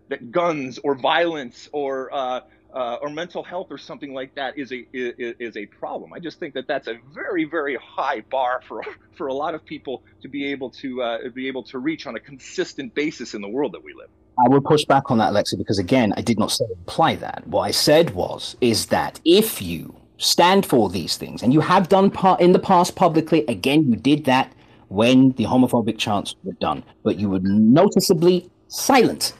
that 0.09 0.32
guns 0.32 0.78
or 0.84 0.95
violence 0.95 1.70
or 1.72 2.14
uh, 2.14 2.41
uh, 2.74 2.95
or 3.01 3.09
mental 3.09 3.43
health 3.43 3.67
or 3.69 3.78
something 3.78 4.13
like 4.13 4.34
that 4.36 4.57
is 4.57 4.72
a 4.72 4.86
is, 4.93 5.36
is 5.39 5.57
a 5.57 5.65
problem. 5.65 6.13
I 6.13 6.19
just 6.19 6.39
think 6.39 6.53
that 6.53 6.67
that's 6.67 6.88
a 6.88 6.95
very 7.13 7.45
very 7.45 7.78
high 7.78 8.22
bar 8.30 8.61
for 8.67 8.84
for 9.17 9.28
a 9.28 9.34
lot 9.34 9.55
of 9.55 9.65
people 9.65 10.03
to 10.22 10.28
be 10.28 10.51
able 10.51 10.69
to 10.72 11.01
uh, 11.01 11.17
be 11.34 11.47
able 11.47 11.63
to 11.63 11.80
reach 11.80 12.07
on 12.07 12.15
a 12.15 12.19
consistent 12.19 12.93
basis 12.95 13.34
in 13.34 13.41
the 13.41 13.49
world 13.49 13.74
that 13.74 13.84
we 13.84 13.93
live. 13.93 14.09
I 14.43 14.47
will 14.47 14.61
push 14.61 14.86
back 14.86 15.11
on 15.11 15.17
that, 15.17 15.32
Alexa, 15.32 15.57
because 15.57 15.78
again, 15.78 16.13
I 16.15 16.22
did 16.22 16.39
not 16.39 16.51
say 16.51 16.65
imply 16.78 17.15
that. 17.15 17.45
What 17.47 17.61
I 17.61 17.72
said 17.72 18.11
was 18.11 18.55
is 18.61 18.88
that 18.88 19.19
if 19.26 19.61
you 19.61 19.95
stand 20.17 20.65
for 20.65 20.89
these 20.89 21.17
things, 21.17 21.43
and 21.43 21.51
you 21.53 21.59
have 21.59 21.89
done 21.89 22.11
part 22.11 22.39
in 22.39 22.51
the 22.51 22.59
past 22.59 22.95
publicly, 22.95 23.43
again, 23.47 23.89
you 23.89 23.95
did 23.95 24.26
that 24.26 24.51
when 24.88 25.32
the 25.32 25.45
homophobic 25.45 25.97
chants 25.97 26.36
were 26.43 26.53
done, 26.53 26.84
but 27.03 27.19
you 27.19 27.30
were 27.30 27.39
noticeably 27.39 28.49
silent 28.67 29.34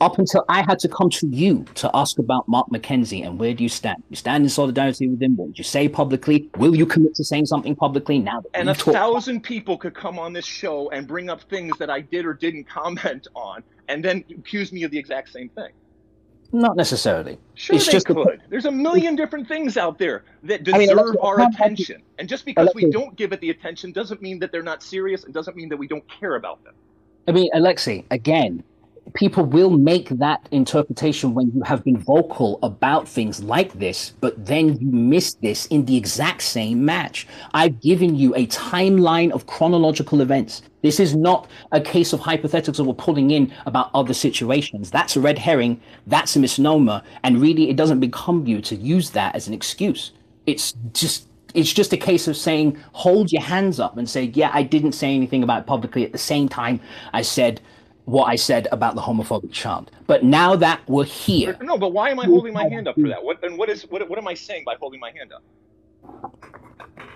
up 0.00 0.18
until 0.18 0.44
I 0.48 0.62
had 0.62 0.78
to 0.80 0.88
come 0.88 1.08
to 1.10 1.26
you 1.28 1.64
to 1.76 1.90
ask 1.94 2.18
about 2.18 2.46
Mark 2.48 2.68
McKenzie 2.68 3.24
and 3.26 3.38
where 3.38 3.54
do 3.54 3.62
you 3.62 3.68
stand? 3.68 4.02
You 4.10 4.16
stand 4.16 4.44
in 4.44 4.50
solidarity 4.50 5.06
with 5.08 5.22
him? 5.22 5.36
What 5.36 5.48
would 5.48 5.58
you 5.58 5.64
say 5.64 5.88
publicly? 5.88 6.50
Will 6.58 6.74
you 6.76 6.86
commit 6.86 7.14
to 7.16 7.24
saying 7.24 7.46
something 7.46 7.74
publicly 7.74 8.18
now? 8.18 8.40
That 8.42 8.50
And 8.54 8.68
a 8.70 8.74
thousand 8.74 9.40
people 9.42 9.78
could 9.78 9.94
come 9.94 10.18
on 10.18 10.32
this 10.32 10.44
show 10.44 10.90
and 10.90 11.06
bring 11.06 11.30
up 11.30 11.42
things 11.42 11.78
that 11.78 11.88
I 11.90 12.00
did 12.00 12.26
or 12.26 12.34
didn't 12.34 12.64
comment 12.68 13.26
on, 13.34 13.62
and 13.88 14.04
then 14.04 14.24
accuse 14.30 14.72
me 14.72 14.82
of 14.82 14.90
the 14.90 14.98
exact 14.98 15.30
same 15.30 15.48
thing. 15.50 15.70
Not 16.52 16.76
necessarily. 16.76 17.38
Sure, 17.54 17.76
It's 17.76 17.86
they 17.86 17.92
just 17.92 18.08
a- 18.08 18.14
could. 18.14 18.40
There's 18.48 18.66
a 18.66 18.70
million 18.70 19.16
different 19.16 19.48
things 19.48 19.76
out 19.76 19.98
there 19.98 20.24
that 20.44 20.60
I 20.72 20.78
mean, 20.78 20.88
deserve 20.90 21.16
our 21.20 21.38
how 21.38 21.46
about 21.46 21.58
you- 21.58 21.64
attention. 21.64 22.02
And 22.18 22.28
just 22.28 22.44
because 22.44 22.68
we 22.74 22.88
don't 22.90 23.16
give 23.16 23.32
it 23.32 23.40
the 23.40 23.50
attention 23.50 23.92
doesn't 23.92 24.22
mean 24.22 24.38
that 24.40 24.52
they're 24.52 24.62
not 24.62 24.82
serious 24.82 25.24
and 25.24 25.34
doesn't 25.34 25.56
mean 25.56 25.68
that 25.70 25.76
we 25.76 25.88
don't 25.88 26.04
care 26.08 26.36
about 26.36 26.62
them. 26.64 26.74
I 27.28 27.32
mean, 27.32 27.50
Alexi, 27.54 28.04
again, 28.12 28.62
people 29.16 29.44
will 29.44 29.70
make 29.70 30.10
that 30.10 30.46
interpretation 30.52 31.34
when 31.34 31.50
you 31.52 31.62
have 31.62 31.82
been 31.82 31.96
vocal 31.96 32.58
about 32.62 33.08
things 33.08 33.42
like 33.42 33.72
this, 33.72 34.12
but 34.20 34.46
then 34.46 34.76
you 34.78 34.88
miss 34.88 35.34
this 35.34 35.66
in 35.66 35.84
the 35.86 35.96
exact 35.96 36.42
same 36.42 36.84
match. 36.84 37.26
I've 37.54 37.80
given 37.80 38.14
you 38.14 38.34
a 38.34 38.46
timeline 38.46 39.32
of 39.32 39.46
chronological 39.46 40.20
events. 40.20 40.62
This 40.82 41.00
is 41.00 41.16
not 41.16 41.50
a 41.72 41.80
case 41.80 42.12
of 42.12 42.20
hypotheticals 42.20 42.76
that 42.76 42.84
we're 42.84 42.94
pulling 42.94 43.30
in 43.30 43.52
about 43.64 43.90
other 43.94 44.14
situations. 44.14 44.90
That's 44.90 45.16
a 45.16 45.20
red 45.20 45.38
herring. 45.38 45.80
That's 46.06 46.36
a 46.36 46.38
misnomer. 46.38 47.02
And 47.24 47.40
really, 47.40 47.70
it 47.70 47.76
doesn't 47.76 48.00
become 48.00 48.46
you 48.46 48.60
to 48.62 48.76
use 48.76 49.10
that 49.10 49.34
as 49.34 49.48
an 49.48 49.54
excuse. 49.54 50.12
It's 50.46 50.74
just 50.92 51.28
it's 51.54 51.72
just 51.72 51.92
a 51.92 51.96
case 51.96 52.28
of 52.28 52.36
saying 52.36 52.78
hold 52.92 53.32
your 53.32 53.40
hands 53.40 53.80
up 53.80 53.96
and 53.96 54.10
say 54.10 54.24
yeah 54.34 54.50
i 54.52 54.62
didn't 54.62 54.92
say 54.92 55.14
anything 55.14 55.42
about 55.42 55.60
it 55.60 55.66
publicly 55.66 56.04
at 56.04 56.12
the 56.12 56.18
same 56.18 56.48
time 56.48 56.78
i 57.14 57.22
said 57.22 57.60
what 58.06 58.26
i 58.26 58.36
said 58.36 58.66
about 58.72 58.94
the 58.94 59.00
homophobic 59.02 59.52
chant 59.52 59.90
but 60.06 60.24
now 60.24 60.56
that 60.56 60.80
we're 60.88 61.04
here 61.04 61.56
No, 61.60 61.76
but 61.76 61.92
why 61.92 62.10
am 62.10 62.18
I 62.18 62.26
holding 62.26 62.54
my 62.54 62.66
hand 62.74 62.88
up 62.88 62.94
for 62.94 63.08
that? 63.08 63.22
What 63.22 63.44
and 63.44 63.58
what 63.58 63.68
is 63.68 63.82
what, 63.90 64.08
what 64.08 64.18
am 64.18 64.26
I 64.26 64.34
saying 64.34 64.62
by 64.64 64.76
holding 64.80 65.00
my 65.00 65.12
hand 65.18 65.30
up? 65.36 65.42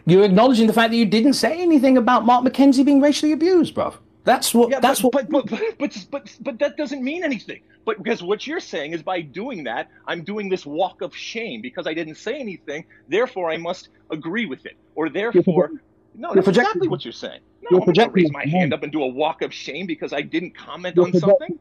you're 0.07 0.25
acknowledging 0.25 0.67
the 0.67 0.73
fact 0.73 0.91
that 0.91 0.97
you 0.97 1.07
didn't 1.07 1.35
say 1.35 1.61
anything 1.69 1.97
about 1.97 2.27
mark 2.27 2.45
mckenzie 2.45 2.85
being 2.85 3.01
racially 3.01 3.33
abused 3.33 3.75
bro 3.75 3.95
that's 4.25 4.55
what 4.55 4.71
Yeah, 4.71 4.81
that's 4.81 5.01
but, 5.01 5.15
what 5.15 5.29
but, 5.31 5.51
but 5.51 5.79
but 5.79 6.07
but 6.11 6.37
but 6.41 6.59
that 6.59 6.77
doesn't 6.77 7.03
mean 7.03 7.25
anything. 7.25 7.63
But 7.85 8.03
because 8.03 8.23
what 8.23 8.47
you're 8.47 8.61
saying 8.61 8.93
is 8.93 9.03
by 9.03 9.23
doing 9.23 9.65
that, 9.65 9.89
I'm 10.07 10.23
doing 10.23 10.49
this 10.49 10.67
walk 10.67 11.01
of 11.01 11.17
shame 11.17 11.63
because 11.63 11.87
I 11.87 11.95
didn't 11.95 12.17
say 12.17 12.39
anything. 12.39 12.85
Therefore, 13.09 13.51
I 13.51 13.57
must 13.57 13.89
agree 14.11 14.47
with 14.47 14.67
it, 14.67 14.77
or 14.95 15.09
therefore, 15.09 15.71
no, 16.15 16.29
you're 16.29 16.35
that's 16.37 16.45
projecting- 16.45 16.61
exactly 16.71 16.89
what 16.89 17.05
you're 17.05 17.13
saying. 17.13 17.41
No, 17.63 17.69
you're 17.79 17.81
projecting 17.85 18.25
raise 18.25 18.33
my 18.33 18.43
again. 18.43 18.53
hand 18.61 18.75
up 18.75 18.83
and 18.83 18.91
do 18.93 19.03
a 19.03 19.07
walk 19.07 19.43
of 19.43 19.53
shame 19.53 19.87
because 19.87 20.13
I 20.13 20.23
didn't 20.23 20.57
comment 20.57 20.97
You're 20.97 21.07
on 21.07 21.13
something. 21.13 21.59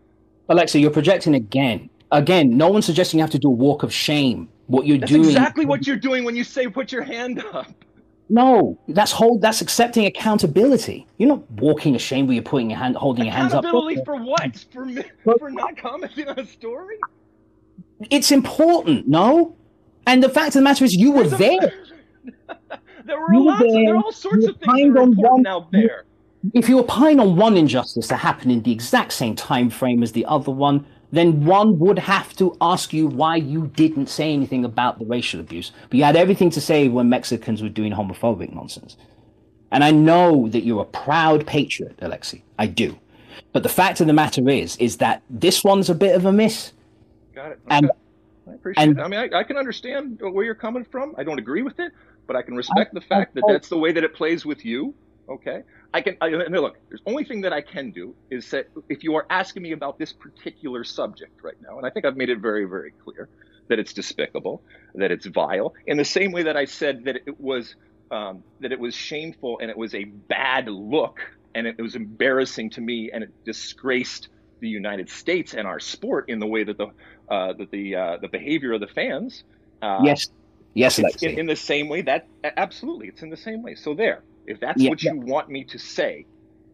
alexa 0.50 0.80
you're 0.80 0.90
projecting 0.92 1.36
again 1.36 1.90
again 2.12 2.58
no 2.58 2.70
one's 2.70 2.86
suggesting 2.86 3.20
you 3.20 3.24
have 3.24 3.30
to 3.32 3.38
do 3.40 3.50
a 3.50 3.52
walk 3.52 3.84
of 3.84 3.94
shame 3.94 4.48
what 4.68 4.86
you're 4.88 4.98
That's 4.98 5.12
doing 5.12 5.26
exactly 5.26 5.66
what 5.66 5.86
you're 5.86 5.98
doing 5.98 6.24
when 6.24 6.36
you 6.36 6.44
say 6.44 6.68
put 6.68 6.92
your 6.92 7.04
hand 7.04 7.44
up. 7.54 7.68
no 8.30 8.80
that's 8.88 9.12
hold 9.12 9.42
that's 9.42 9.62
accepting 9.62 10.06
accountability 10.08 11.06
you're 11.18 11.30
not 11.30 11.52
walking 11.52 11.96
ashamed 11.96 12.28
where 12.30 12.36
you're 12.36 12.44
putting 12.44 12.70
your 12.72 12.80
hand 12.80 12.96
holding 12.96 13.26
your 13.26 13.34
hands 13.34 13.54
up 13.54 13.64
Accountability 13.64 14.02
for 14.06 14.16
what? 14.16 14.66
For 14.74 14.86
me, 14.86 15.04
for 15.38 15.52
not 15.52 15.78
commenting 15.78 16.28
on 16.30 16.40
a 16.40 16.46
story? 16.48 16.98
it's 18.10 18.32
important 18.32 19.08
no 19.08 19.56
and 20.08 20.24
the 20.24 20.30
fact 20.30 20.48
of 20.50 20.54
the 20.54 20.62
matter 20.62 20.84
is 20.86 20.96
you 20.96 21.12
were 21.12 21.28
there 21.28 21.74
there 23.06 23.20
were 23.20 23.34
You 23.34 23.40
were 23.44 23.52
lots 23.52 23.64
of, 23.64 23.72
there 23.72 23.86
there, 23.86 23.96
are 23.96 24.04
all 24.04 24.12
sorts 24.12 24.46
of 24.48 24.56
things 24.58 24.60
that 24.60 24.70
opined 24.70 24.98
are 24.98 25.02
on 25.02 25.08
important 25.10 25.24
one- 25.30 25.48
out 25.48 25.72
there. 25.72 26.06
if 26.54 26.70
you 26.70 26.80
opine 26.80 27.20
on 27.20 27.36
one 27.36 27.58
injustice 27.58 28.08
that 28.08 28.18
happened 28.18 28.52
in 28.52 28.62
the 28.64 28.72
exact 28.72 29.12
same 29.14 29.36
time 29.36 29.70
frame 29.70 30.02
as 30.04 30.12
the 30.12 30.26
other 30.26 30.52
one, 30.52 30.86
then 31.12 31.44
one 31.46 31.80
would 31.80 31.98
have 31.98 32.36
to 32.36 32.56
ask 32.62 32.94
you 32.94 33.08
why 33.08 33.36
you 33.36 33.68
didn't 33.76 34.08
say 34.08 34.32
anything 34.32 34.64
about 34.64 35.00
the 35.00 35.06
racial 35.06 35.40
abuse. 35.40 35.72
But 35.90 35.98
you 35.98 36.04
had 36.04 36.16
everything 36.16 36.50
to 36.52 36.62
say 36.62 36.88
when 36.88 37.10
Mexicans 37.10 37.64
were 37.64 37.70
doing 37.70 37.92
homophobic 37.92 38.54
nonsense. 38.54 38.96
And 39.72 39.84
I 39.84 39.92
know 39.92 40.48
that 40.50 40.64
you're 40.64 40.82
a 40.82 40.86
proud 40.86 41.46
patriot, 41.48 41.98
Alexi. 41.98 42.42
I 42.60 42.68
do. 42.68 42.98
But 43.54 43.64
the 43.64 43.70
fact 43.70 44.02
of 44.02 44.08
the 44.08 44.14
matter 44.14 44.48
is, 44.50 44.78
is 44.78 44.98
that 44.98 45.24
this 45.30 45.64
one's 45.64 45.90
a 45.90 45.96
bit 45.96 46.16
of 46.16 46.26
a 46.26 46.32
miss. 46.32 46.74
Got 47.34 47.54
it. 47.54 47.60
And- 47.70 47.86
Okay. 47.86 47.94
I 48.48 48.54
appreciate 48.54 48.84
and- 48.90 49.00
it. 49.00 49.02
I 49.02 49.08
mean, 49.08 49.20
I, 49.34 49.40
I 49.40 49.44
can 49.44 49.58
understand 49.58 50.20
where 50.22 50.44
you're 50.46 50.56
coming 50.56 50.84
from. 50.84 51.14
I 51.18 51.24
don't 51.24 51.38
agree 51.40 51.62
with 51.62 51.80
it, 51.80 51.92
but 52.30 52.36
I 52.36 52.44
can 52.44 52.56
respect 52.56 52.94
the 52.94 53.02
fact 53.02 53.34
that 53.34 53.44
that's 53.48 53.70
the 53.70 53.78
way 53.78 53.92
that 53.92 54.04
it 54.04 54.14
plays 54.14 54.46
with 54.46 54.64
you. 54.64 54.94
Okay. 55.28 55.64
I 55.96 56.02
can. 56.02 56.16
I, 56.22 56.28
look, 56.28 56.78
there's 56.88 57.02
only 57.08 57.24
thing 57.24 57.42
that 57.42 57.54
I 57.54 57.62
can 57.62 57.90
do 57.90 58.14
is 58.30 58.52
that 58.52 58.68
if 58.88 59.04
you 59.04 59.16
are 59.16 59.26
asking 59.32 59.64
me 59.64 59.72
about 59.72 59.98
this 59.98 60.14
particular 60.14 60.84
subject 60.84 61.44
right 61.44 61.60
now, 61.60 61.80
and 61.80 61.88
I 61.88 61.90
think 61.90 62.06
I've 62.06 62.16
made 62.16 62.30
it 62.30 62.38
very, 62.38 62.66
very 62.66 62.92
clear 63.04 63.30
that 63.68 63.80
it's 63.80 63.94
despicable, 63.94 64.62
that 64.94 65.12
it's 65.12 65.26
vile, 65.26 65.74
in 65.88 65.98
the 65.98 66.06
same 66.06 66.32
way 66.32 66.44
that 66.44 66.56
I 66.56 66.66
said 66.66 67.06
that 67.06 67.16
it 67.16 67.42
was 67.42 67.74
um, 68.12 68.44
that 68.60 68.72
it 68.72 68.80
was 68.80 68.94
shameful 68.94 69.58
and 69.60 69.72
it 69.72 69.78
was 69.78 69.96
a 69.96 70.04
bad 70.04 70.68
look 70.68 71.20
and 71.56 71.66
it 71.66 71.82
was 71.82 71.96
embarrassing 71.96 72.70
to 72.72 72.82
me 72.82 73.10
and 73.12 73.24
it 73.24 73.32
disgraced 73.44 74.28
the 74.60 74.70
United 74.70 75.10
States 75.10 75.56
and 75.56 75.68
our 75.68 75.80
sport 75.80 76.30
in 76.30 76.38
the 76.38 76.48
way 76.48 76.64
that 76.64 76.78
the 76.78 76.90
uh, 77.28 77.54
that 77.54 77.72
the 77.72 77.96
uh, 77.96 78.18
the 78.18 78.28
behavior 78.28 78.74
of 78.74 78.82
the 78.82 78.88
fans. 78.88 79.44
Uh, 79.82 80.02
yes. 80.04 80.28
Yes, 80.74 81.00
it's 81.00 81.24
in, 81.24 81.40
in 81.40 81.46
the 81.48 81.56
same 81.56 81.90
way 81.90 82.02
that 82.04 82.28
absolutely 82.58 83.08
it's 83.08 83.22
in 83.22 83.30
the 83.30 83.38
same 83.38 83.62
way. 83.64 83.76
So 83.76 83.94
there, 83.94 84.24
if 84.46 84.60
that's 84.60 84.82
Yeah, 84.82 84.90
what 84.92 85.04
you 85.04 85.16
want 85.16 85.50
me 85.50 85.64
to 85.66 85.78
say, 85.80 86.26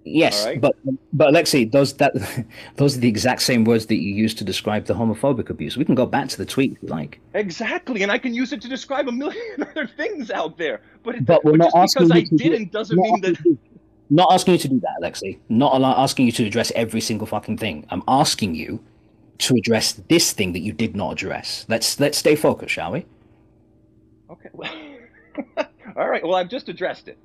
Yes, 0.07 0.45
right. 0.45 0.61
but 0.61 0.75
but 1.13 1.33
Alexi, 1.33 1.71
those 1.71 1.93
that 1.93 2.13
those 2.75 2.95
are 2.95 2.99
the 2.99 3.07
exact 3.07 3.41
same 3.41 3.63
words 3.63 3.87
that 3.87 3.95
you 3.95 4.13
used 4.13 4.37
to 4.37 4.43
describe 4.43 4.85
the 4.85 4.93
homophobic 4.93 5.49
abuse. 5.49 5.77
We 5.77 5.85
can 5.85 5.95
go 5.95 6.05
back 6.05 6.29
to 6.29 6.37
the 6.37 6.45
tweet 6.45 6.73
if 6.73 6.77
you 6.83 6.89
like. 6.89 7.19
exactly, 7.33 8.03
and 8.03 8.11
I 8.11 8.19
can 8.19 8.33
use 8.33 8.53
it 8.53 8.61
to 8.61 8.67
describe 8.67 9.07
a 9.07 9.11
million 9.11 9.41
other 9.61 9.87
things 9.87 10.29
out 10.29 10.57
there. 10.59 10.81
But, 11.03 11.25
But 11.25 11.43
we're 11.43 11.57
not 11.57 11.73
just 11.73 11.95
because 11.95 12.11
I 12.11 12.21
to 12.21 12.29
do- 12.29 12.37
didn't 12.37 12.71
doesn't 12.71 12.97
mean 12.99 13.21
that. 13.21 13.57
Not 14.11 14.27
asking 14.31 14.53
you 14.53 14.59
to 14.59 14.67
do 14.67 14.79
that, 14.81 14.95
Alexi. 15.01 15.39
Not 15.49 15.81
asking 15.81 16.27
you 16.27 16.31
to 16.33 16.45
address 16.45 16.71
every 16.75 17.01
single 17.01 17.25
fucking 17.25 17.57
thing. 17.57 17.87
I'm 17.89 18.03
asking 18.07 18.53
you 18.53 18.83
to 19.39 19.55
address 19.55 19.93
this 20.09 20.31
thing 20.33 20.53
that 20.53 20.59
you 20.59 20.71
did 20.73 20.95
not 20.95 21.13
address. 21.13 21.65
Let's 21.67 21.99
let's 21.99 22.17
stay 22.19 22.35
focused, 22.35 22.73
shall 22.75 22.91
we? 22.91 23.05
Okay. 24.29 24.49
well- 24.53 24.71
All 25.97 26.09
right. 26.09 26.23
Well, 26.23 26.35
I've 26.35 26.49
just 26.49 26.69
addressed 26.69 27.07
it. 27.07 27.17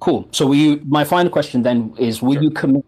Cool. 0.00 0.28
So, 0.32 0.46
will 0.46 0.54
you? 0.56 0.80
My 0.84 1.04
final 1.04 1.30
question 1.30 1.62
then 1.62 1.94
is: 1.98 2.20
Will 2.22 2.34
Sure. 2.34 2.42
you 2.42 2.50
commit 2.50 2.84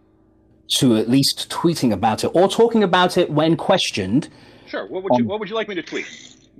to 0.69 0.97
at 0.97 1.09
least 1.09 1.49
tweeting 1.51 1.93
about 1.93 2.25
it 2.25 2.31
or 2.35 2.49
talking 2.49 2.83
about 2.83 3.17
it 3.17 3.31
when 3.31 3.57
questioned? 3.57 4.29
Sure. 4.67 4.87
What 4.89 5.05
would 5.05 5.13
you 5.17 5.25
Um, 5.25 5.29
What 5.29 5.41
would 5.41 5.49
you 5.49 5.55
like 5.55 5.69
me 5.69 5.75
to 5.77 5.83
tweet? 5.83 6.07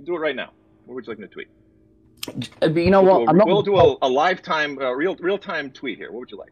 Do 0.05 0.15
it 0.15 0.19
right 0.19 0.35
now. 0.35 0.51
What 0.85 0.95
would 0.95 1.05
you 1.05 1.11
like 1.11 1.19
me 1.19 1.27
to 1.27 1.33
tweet? 1.33 1.47
Uh, 2.61 2.67
You 2.69 2.89
know 2.89 3.01
We'll 3.03 3.11
what? 3.11 3.19
do 3.19 3.25
a- 3.25 3.29
I'm 3.31 3.37
not. 3.37 3.47
we'll 3.47 3.61
do 3.61 3.75
a, 3.77 3.97
a 4.01 4.09
lifetime, 4.09 4.77
uh, 4.79 4.91
real 4.91 5.15
real 5.17 5.37
time 5.37 5.69
tweet 5.71 5.97
here. 5.97 6.11
What 6.11 6.19
would 6.21 6.31
you 6.31 6.37
like? 6.37 6.51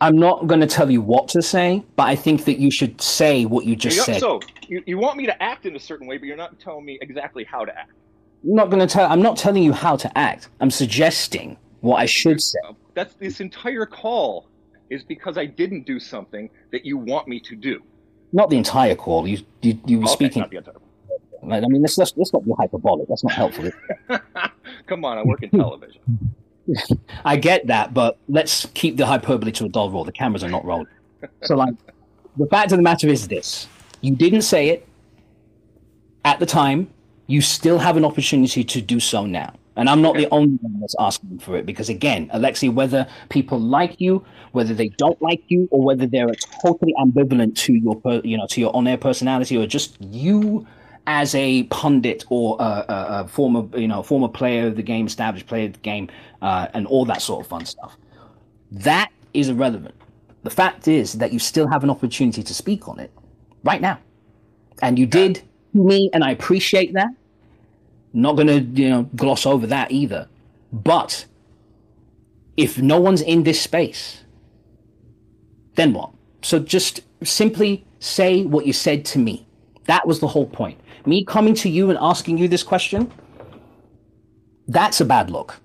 I'm 0.00 0.16
not 0.16 0.46
going 0.46 0.60
to 0.60 0.66
tell 0.66 0.90
you 0.90 1.02
what 1.02 1.28
to 1.28 1.42
say, 1.42 1.84
but 1.96 2.04
I 2.04 2.16
think 2.16 2.44
that 2.46 2.58
you 2.58 2.70
should 2.70 3.00
say 3.02 3.44
what 3.44 3.66
you 3.66 3.76
just 3.76 3.96
You- 3.98 4.02
said. 4.04 4.20
So 4.20 4.40
you, 4.68 4.82
you 4.86 4.96
want 4.98 5.16
me 5.18 5.26
to 5.26 5.42
act 5.42 5.66
in 5.66 5.76
a 5.76 5.80
certain 5.80 6.06
way, 6.06 6.16
but 6.16 6.26
you're 6.26 6.36
not 6.38 6.58
telling 6.58 6.84
me 6.86 6.98
exactly 7.02 7.44
how 7.44 7.64
to 7.66 7.76
act. 7.76 7.90
I'm 8.42 8.54
not 8.54 8.70
going 8.70 8.80
to 8.80 8.86
tell. 8.92 9.10
I'm 9.10 9.22
not 9.22 9.36
telling 9.36 9.62
you 9.62 9.72
how 9.72 9.96
to 9.96 10.18
act. 10.18 10.48
I'm 10.60 10.70
suggesting 10.70 11.56
what 11.80 11.96
I 11.96 12.06
should 12.06 12.40
say. 12.40 12.58
That's 12.94 13.14
this 13.14 13.40
entire 13.40 13.86
call 13.86 14.48
is 14.88 15.04
because 15.04 15.38
I 15.38 15.46
didn't 15.46 15.86
do 15.86 16.00
something 16.00 16.50
that 16.72 16.84
you 16.84 16.96
want 16.96 17.28
me 17.28 17.38
to 17.40 17.54
do. 17.54 17.82
Not 18.32 18.50
the 18.50 18.56
entire 18.56 18.94
call. 18.94 19.26
You 19.26 19.38
you, 19.62 19.78
you 19.86 19.98
were 19.98 20.04
Okay, 20.04 20.12
speaking. 20.12 20.40
not 20.40 20.50
the 20.50 20.58
entire. 20.58 20.74
I 21.42 21.60
mean, 21.68 21.80
let's, 21.82 21.96
let's 21.96 22.12
let's 22.16 22.32
not 22.32 22.44
be 22.44 22.52
hyperbolic. 22.58 23.08
That's 23.08 23.24
not 23.24 23.32
helpful. 23.32 23.70
Come 24.86 25.04
on, 25.04 25.18
I 25.18 25.22
work 25.22 25.42
in 25.42 25.50
television. 25.50 26.00
I 27.24 27.36
get 27.36 27.66
that, 27.68 27.94
but 27.94 28.18
let's 28.28 28.66
keep 28.74 28.96
the 28.96 29.06
hyperbole 29.06 29.50
to 29.52 29.64
a 29.64 29.68
dull 29.68 29.90
roll. 29.90 30.04
The 30.04 30.12
cameras 30.12 30.44
are 30.44 30.50
not 30.50 30.64
rolling. 30.64 30.86
So, 31.42 31.56
like, 31.56 31.74
the 32.36 32.46
fact 32.46 32.72
of 32.72 32.78
the 32.78 32.82
matter 32.82 33.08
is 33.08 33.26
this: 33.28 33.66
you 34.02 34.14
didn't 34.14 34.42
say 34.42 34.68
it 34.68 34.86
at 36.24 36.38
the 36.38 36.46
time. 36.46 36.88
You 37.30 37.40
still 37.40 37.78
have 37.78 37.96
an 37.96 38.04
opportunity 38.04 38.64
to 38.64 38.80
do 38.80 38.98
so 38.98 39.24
now. 39.24 39.54
And 39.76 39.88
I'm 39.88 40.02
not 40.02 40.16
the 40.16 40.28
only 40.30 40.58
one 40.60 40.80
that's 40.80 40.96
asking 40.98 41.38
for 41.38 41.56
it 41.56 41.64
because, 41.64 41.88
again, 41.88 42.28
Alexi, 42.34 42.68
whether 42.74 43.06
people 43.28 43.58
like 43.60 44.00
you, 44.00 44.24
whether 44.50 44.74
they 44.74 44.88
don't 44.88 45.20
like 45.22 45.42
you, 45.46 45.68
or 45.70 45.80
whether 45.84 46.06
they're 46.06 46.34
totally 46.60 46.92
ambivalent 46.98 47.54
to 47.64 47.72
your, 47.72 47.94
per, 48.00 48.20
you 48.24 48.36
know, 48.36 48.48
to 48.48 48.60
your 48.60 48.74
on-air 48.74 48.98
personality, 48.98 49.56
or 49.56 49.64
just 49.64 49.96
you 50.00 50.66
as 51.06 51.34
a 51.36 51.62
pundit 51.64 52.24
or 52.30 52.56
a, 52.58 52.84
a, 52.88 53.06
a 53.20 53.28
former, 53.28 53.62
you 53.78 53.86
know, 53.86 54.02
former 54.02 54.28
player 54.28 54.66
of 54.66 54.74
the 54.74 54.82
game, 54.82 55.06
established 55.06 55.46
player 55.46 55.66
of 55.66 55.74
the 55.74 55.78
game, 55.78 56.08
uh, 56.42 56.66
and 56.74 56.86
all 56.88 57.04
that 57.04 57.22
sort 57.22 57.40
of 57.40 57.46
fun 57.46 57.64
stuff. 57.64 57.96
That 58.72 59.10
is 59.34 59.48
irrelevant. 59.48 59.94
The 60.42 60.50
fact 60.50 60.88
is 60.88 61.12
that 61.14 61.32
you 61.32 61.38
still 61.38 61.68
have 61.68 61.84
an 61.84 61.90
opportunity 61.90 62.42
to 62.42 62.54
speak 62.54 62.88
on 62.88 62.98
it 62.98 63.12
right 63.62 63.80
now, 63.80 64.00
and 64.82 64.98
you 64.98 65.06
did 65.06 65.42
me, 65.72 66.10
and 66.12 66.24
I 66.24 66.32
appreciate 66.32 66.92
that. 66.94 67.10
Not 68.12 68.36
going 68.36 68.48
to, 68.48 68.60
you 68.82 68.88
know, 68.88 69.02
gloss 69.14 69.46
over 69.46 69.66
that 69.68 69.92
either. 69.92 70.28
But 70.72 71.26
if 72.56 72.78
no 72.78 73.00
one's 73.00 73.22
in 73.22 73.44
this 73.44 73.60
space, 73.60 74.24
then 75.76 75.92
what? 75.92 76.10
So 76.42 76.58
just 76.58 77.00
simply 77.22 77.84
say 78.00 78.44
what 78.44 78.66
you 78.66 78.72
said 78.72 79.04
to 79.06 79.18
me. 79.18 79.46
That 79.84 80.06
was 80.06 80.20
the 80.20 80.26
whole 80.26 80.46
point. 80.46 80.78
Me 81.06 81.24
coming 81.24 81.54
to 81.54 81.68
you 81.68 81.90
and 81.90 81.98
asking 82.00 82.38
you 82.38 82.48
this 82.48 82.62
question, 82.62 83.10
that's 84.68 85.00
a 85.00 85.04
bad 85.04 85.30
look. 85.30 85.60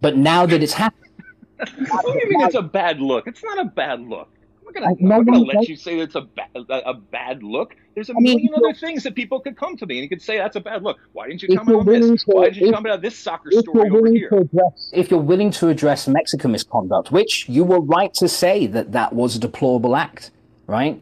But 0.00 0.16
now 0.16 0.46
that 0.46 0.62
it's 0.62 0.72
happened, 0.72 1.10
what 1.88 2.04
do 2.04 2.12
you 2.12 2.28
mean 2.30 2.40
it's 2.42 2.54
a 2.54 2.62
bad 2.62 3.00
look? 3.00 3.26
It's 3.26 3.42
not 3.42 3.58
a 3.58 3.64
bad 3.64 4.00
look. 4.00 4.28
I'm 4.68 4.74
not 4.74 4.80
gonna, 4.96 5.14
I- 5.14 5.16
I'm 5.18 5.24
gonna 5.24 5.38
let 5.44 5.56
does- 5.58 5.68
you 5.68 5.76
say 5.76 5.98
it's 5.98 6.14
a, 6.14 6.22
ba- 6.22 6.48
a, 6.54 6.90
a 6.90 6.94
bad 6.94 7.42
look. 7.42 7.76
There's 7.94 8.10
a 8.10 8.14
I 8.16 8.20
million 8.20 8.50
if 8.52 8.58
other 8.58 8.74
things 8.74 9.02
that 9.04 9.14
people 9.14 9.40
could 9.40 9.56
come 9.56 9.76
to 9.76 9.86
me 9.86 9.96
and 9.96 10.02
you 10.04 10.08
could 10.08 10.22
say 10.22 10.38
that's 10.38 10.56
a 10.56 10.60
bad 10.60 10.82
look. 10.82 10.98
Why 11.12 11.28
didn't 11.28 11.42
you 11.42 11.48
If 11.50 11.58
comment 11.58 11.86
you're 11.86 11.94
on 11.96 12.10
this? 12.12 12.24
to- 12.24 12.30
Why 12.30 12.44
didn't 12.44 12.56
you 12.58 12.68
if- 12.68 12.74
comment 12.74 12.92
on 12.94 13.00
this 13.00 13.16
soccer 13.16 13.48
if 13.52 13.60
story 13.60 13.76
you're 13.76 13.86
over 13.86 14.02
willing 14.02 14.16
here? 14.16 14.28
to 14.30 14.36
address 14.38 14.90
if 14.92 15.10
you're 15.10 15.20
willing 15.20 15.50
to 15.52 15.68
address 15.68 16.06
Mexican 16.08 16.52
misconduct, 16.52 17.10
which 17.10 17.48
you 17.48 17.64
were 17.64 17.80
right 17.80 18.12
to 18.14 18.28
say 18.28 18.66
that 18.66 18.92
that 18.92 19.12
was 19.12 19.36
a 19.36 19.38
deplorable 19.38 19.96
act, 19.96 20.30
right? 20.66 21.00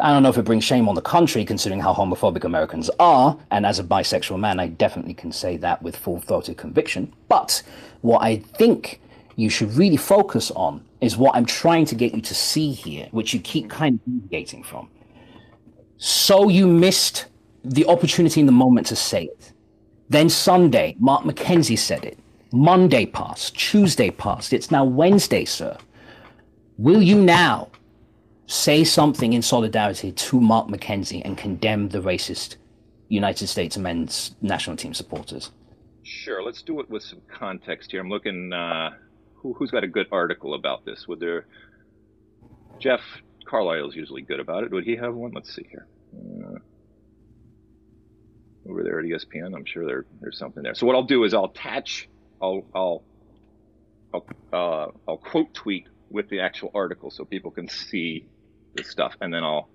I 0.00 0.12
don't 0.12 0.22
know 0.22 0.30
if 0.30 0.38
it 0.38 0.44
brings 0.44 0.64
shame 0.64 0.88
on 0.88 0.94
the 0.94 1.02
country, 1.02 1.44
considering 1.44 1.80
how 1.80 1.92
homophobic 1.92 2.44
Americans 2.44 2.88
are. 2.98 3.36
And 3.50 3.66
as 3.66 3.78
a 3.78 3.84
bisexual 3.84 4.38
man, 4.40 4.58
I 4.58 4.68
definitely 4.68 5.12
can 5.14 5.30
say 5.30 5.58
that 5.58 5.82
with 5.82 5.94
full 5.96 6.20
throated 6.20 6.56
conviction. 6.56 7.12
But 7.28 7.62
what 8.00 8.22
I 8.22 8.36
think 8.36 9.00
you 9.40 9.50
should 9.50 9.72
really 9.74 9.96
focus 9.96 10.50
on 10.52 10.84
is 11.00 11.16
what 11.16 11.34
I'm 11.34 11.46
trying 11.46 11.86
to 11.86 11.94
get 11.94 12.14
you 12.14 12.20
to 12.20 12.34
see 12.34 12.72
here, 12.72 13.08
which 13.10 13.32
you 13.32 13.40
keep 13.40 13.70
kind 13.70 13.98
of 13.98 14.22
deviating 14.22 14.62
from. 14.62 14.88
So 15.96 16.48
you 16.48 16.66
missed 16.66 17.26
the 17.64 17.86
opportunity 17.86 18.40
in 18.40 18.46
the 18.46 18.52
moment 18.52 18.86
to 18.88 18.96
say 18.96 19.24
it. 19.24 19.52
Then 20.08 20.28
Sunday, 20.28 20.96
Mark 20.98 21.24
McKenzie 21.24 21.78
said 21.78 22.04
it. 22.04 22.18
Monday 22.52 23.06
passed, 23.06 23.56
Tuesday 23.56 24.10
passed. 24.10 24.52
It's 24.52 24.70
now 24.70 24.84
Wednesday, 24.84 25.44
sir. 25.44 25.76
Will 26.78 27.02
you 27.02 27.14
now 27.14 27.68
say 28.46 28.82
something 28.82 29.32
in 29.32 29.42
solidarity 29.42 30.10
to 30.10 30.40
Mark 30.40 30.66
McKenzie 30.68 31.22
and 31.24 31.38
condemn 31.38 31.88
the 31.90 32.00
racist 32.00 32.56
United 33.08 33.46
States 33.46 33.78
men's 33.78 34.34
national 34.42 34.76
team 34.76 34.94
supporters? 34.94 35.50
Sure, 36.02 36.42
let's 36.42 36.62
do 36.62 36.80
it 36.80 36.90
with 36.90 37.02
some 37.02 37.20
context 37.32 37.92
here. 37.92 38.00
I'm 38.00 38.08
looking. 38.08 38.52
Uh, 38.52 38.90
who, 39.42 39.54
who's 39.54 39.70
got 39.70 39.84
a 39.84 39.88
good 39.88 40.06
article 40.12 40.54
about 40.54 40.84
this? 40.84 41.06
Would 41.08 41.20
there? 41.20 41.46
Jeff 42.78 43.00
Carlisle's 43.46 43.94
usually 43.94 44.22
good 44.22 44.40
about 44.40 44.64
it. 44.64 44.70
Would 44.70 44.84
he 44.84 44.96
have 44.96 45.14
one? 45.14 45.32
Let's 45.34 45.54
see 45.54 45.66
here. 45.70 45.86
Uh, 46.14 46.58
over 48.68 48.82
there 48.82 48.98
at 49.00 49.04
ESPN, 49.04 49.54
I'm 49.54 49.64
sure 49.64 49.86
there 49.86 50.04
there's 50.20 50.38
something 50.38 50.62
there. 50.62 50.74
So 50.74 50.86
what 50.86 50.96
I'll 50.96 51.04
do 51.04 51.24
is 51.24 51.34
I'll 51.34 51.46
attach. 51.46 52.08
I'll 52.40 52.64
I'll 52.74 53.02
I'll 54.12 54.26
uh, 54.52 54.86
I'll 55.08 55.18
quote 55.18 55.52
tweet 55.54 55.86
with 56.10 56.28
the 56.28 56.40
actual 56.40 56.70
article 56.74 57.10
so 57.10 57.24
people 57.24 57.50
can 57.50 57.68
see 57.68 58.26
the 58.74 58.84
stuff, 58.84 59.14
and 59.20 59.32
then 59.32 59.44
I'll 59.44 59.68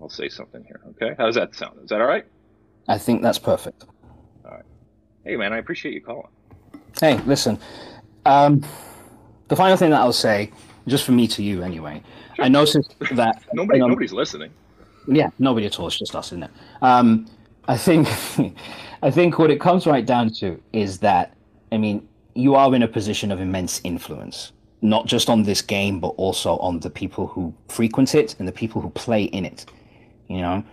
I'll 0.00 0.08
say 0.08 0.28
something 0.28 0.64
here. 0.64 0.80
Okay, 0.90 1.14
how 1.16 1.26
does 1.26 1.36
that 1.36 1.54
sound? 1.54 1.80
Is 1.82 1.90
that 1.90 2.00
all 2.00 2.06
right? 2.06 2.24
I 2.88 2.98
think 2.98 3.22
that's 3.22 3.38
perfect. 3.38 3.84
All 4.44 4.50
right. 4.50 4.64
Hey 5.24 5.36
man, 5.36 5.52
I 5.52 5.58
appreciate 5.58 5.94
you 5.94 6.00
calling. 6.00 6.28
Hey, 7.00 7.18
listen. 7.24 7.58
Um, 8.26 8.64
the 9.48 9.56
final 9.56 9.76
thing 9.76 9.90
that 9.90 10.00
I'll 10.00 10.12
say, 10.12 10.52
just 10.86 11.04
from 11.04 11.16
me 11.16 11.26
to 11.28 11.42
you 11.42 11.62
anyway, 11.62 12.02
I 12.38 12.48
noticed 12.48 12.94
that 13.12 13.42
Nobody 13.52 13.78
you 13.78 13.82
know, 13.82 13.88
nobody's 13.88 14.12
listening. 14.12 14.50
Yeah, 15.06 15.30
nobody 15.38 15.66
at 15.66 15.78
all. 15.78 15.86
It's 15.86 15.98
just 15.98 16.14
us, 16.14 16.28
isn't 16.28 16.44
it? 16.44 16.50
Um, 16.82 17.26
I 17.68 17.76
think, 17.76 18.08
I 19.02 19.10
think 19.10 19.38
what 19.38 19.50
it 19.50 19.60
comes 19.60 19.86
right 19.86 20.04
down 20.04 20.30
to 20.34 20.60
is 20.72 20.98
that, 20.98 21.34
I 21.72 21.78
mean, 21.78 22.06
you 22.34 22.54
are 22.54 22.74
in 22.74 22.82
a 22.82 22.88
position 22.88 23.32
of 23.32 23.40
immense 23.40 23.80
influence, 23.84 24.52
not 24.82 25.06
just 25.06 25.28
on 25.28 25.42
this 25.42 25.62
game, 25.62 26.00
but 26.00 26.08
also 26.08 26.56
on 26.58 26.80
the 26.80 26.90
people 26.90 27.26
who 27.26 27.52
frequent 27.68 28.14
it 28.14 28.36
and 28.38 28.46
the 28.46 28.52
people 28.52 28.80
who 28.80 28.90
play 28.90 29.24
in 29.24 29.44
it. 29.44 29.66
You 30.28 30.38
know, 30.38 30.64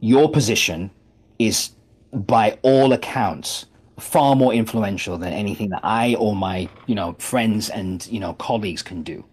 your 0.00 0.30
position 0.30 0.90
is, 1.38 1.70
by 2.12 2.58
all 2.62 2.92
accounts, 2.92 3.66
far 4.00 4.34
more 4.34 4.52
influential 4.52 5.18
than 5.18 5.32
anything 5.32 5.70
that 5.70 5.84
I 5.84 6.14
or 6.16 6.34
my, 6.34 6.68
you 6.86 6.94
know, 6.94 7.14
friends 7.18 7.70
and 7.70 8.06
you 8.08 8.20
know 8.20 8.34
colleagues 8.34 8.82
can 8.82 9.02
do. 9.02 9.24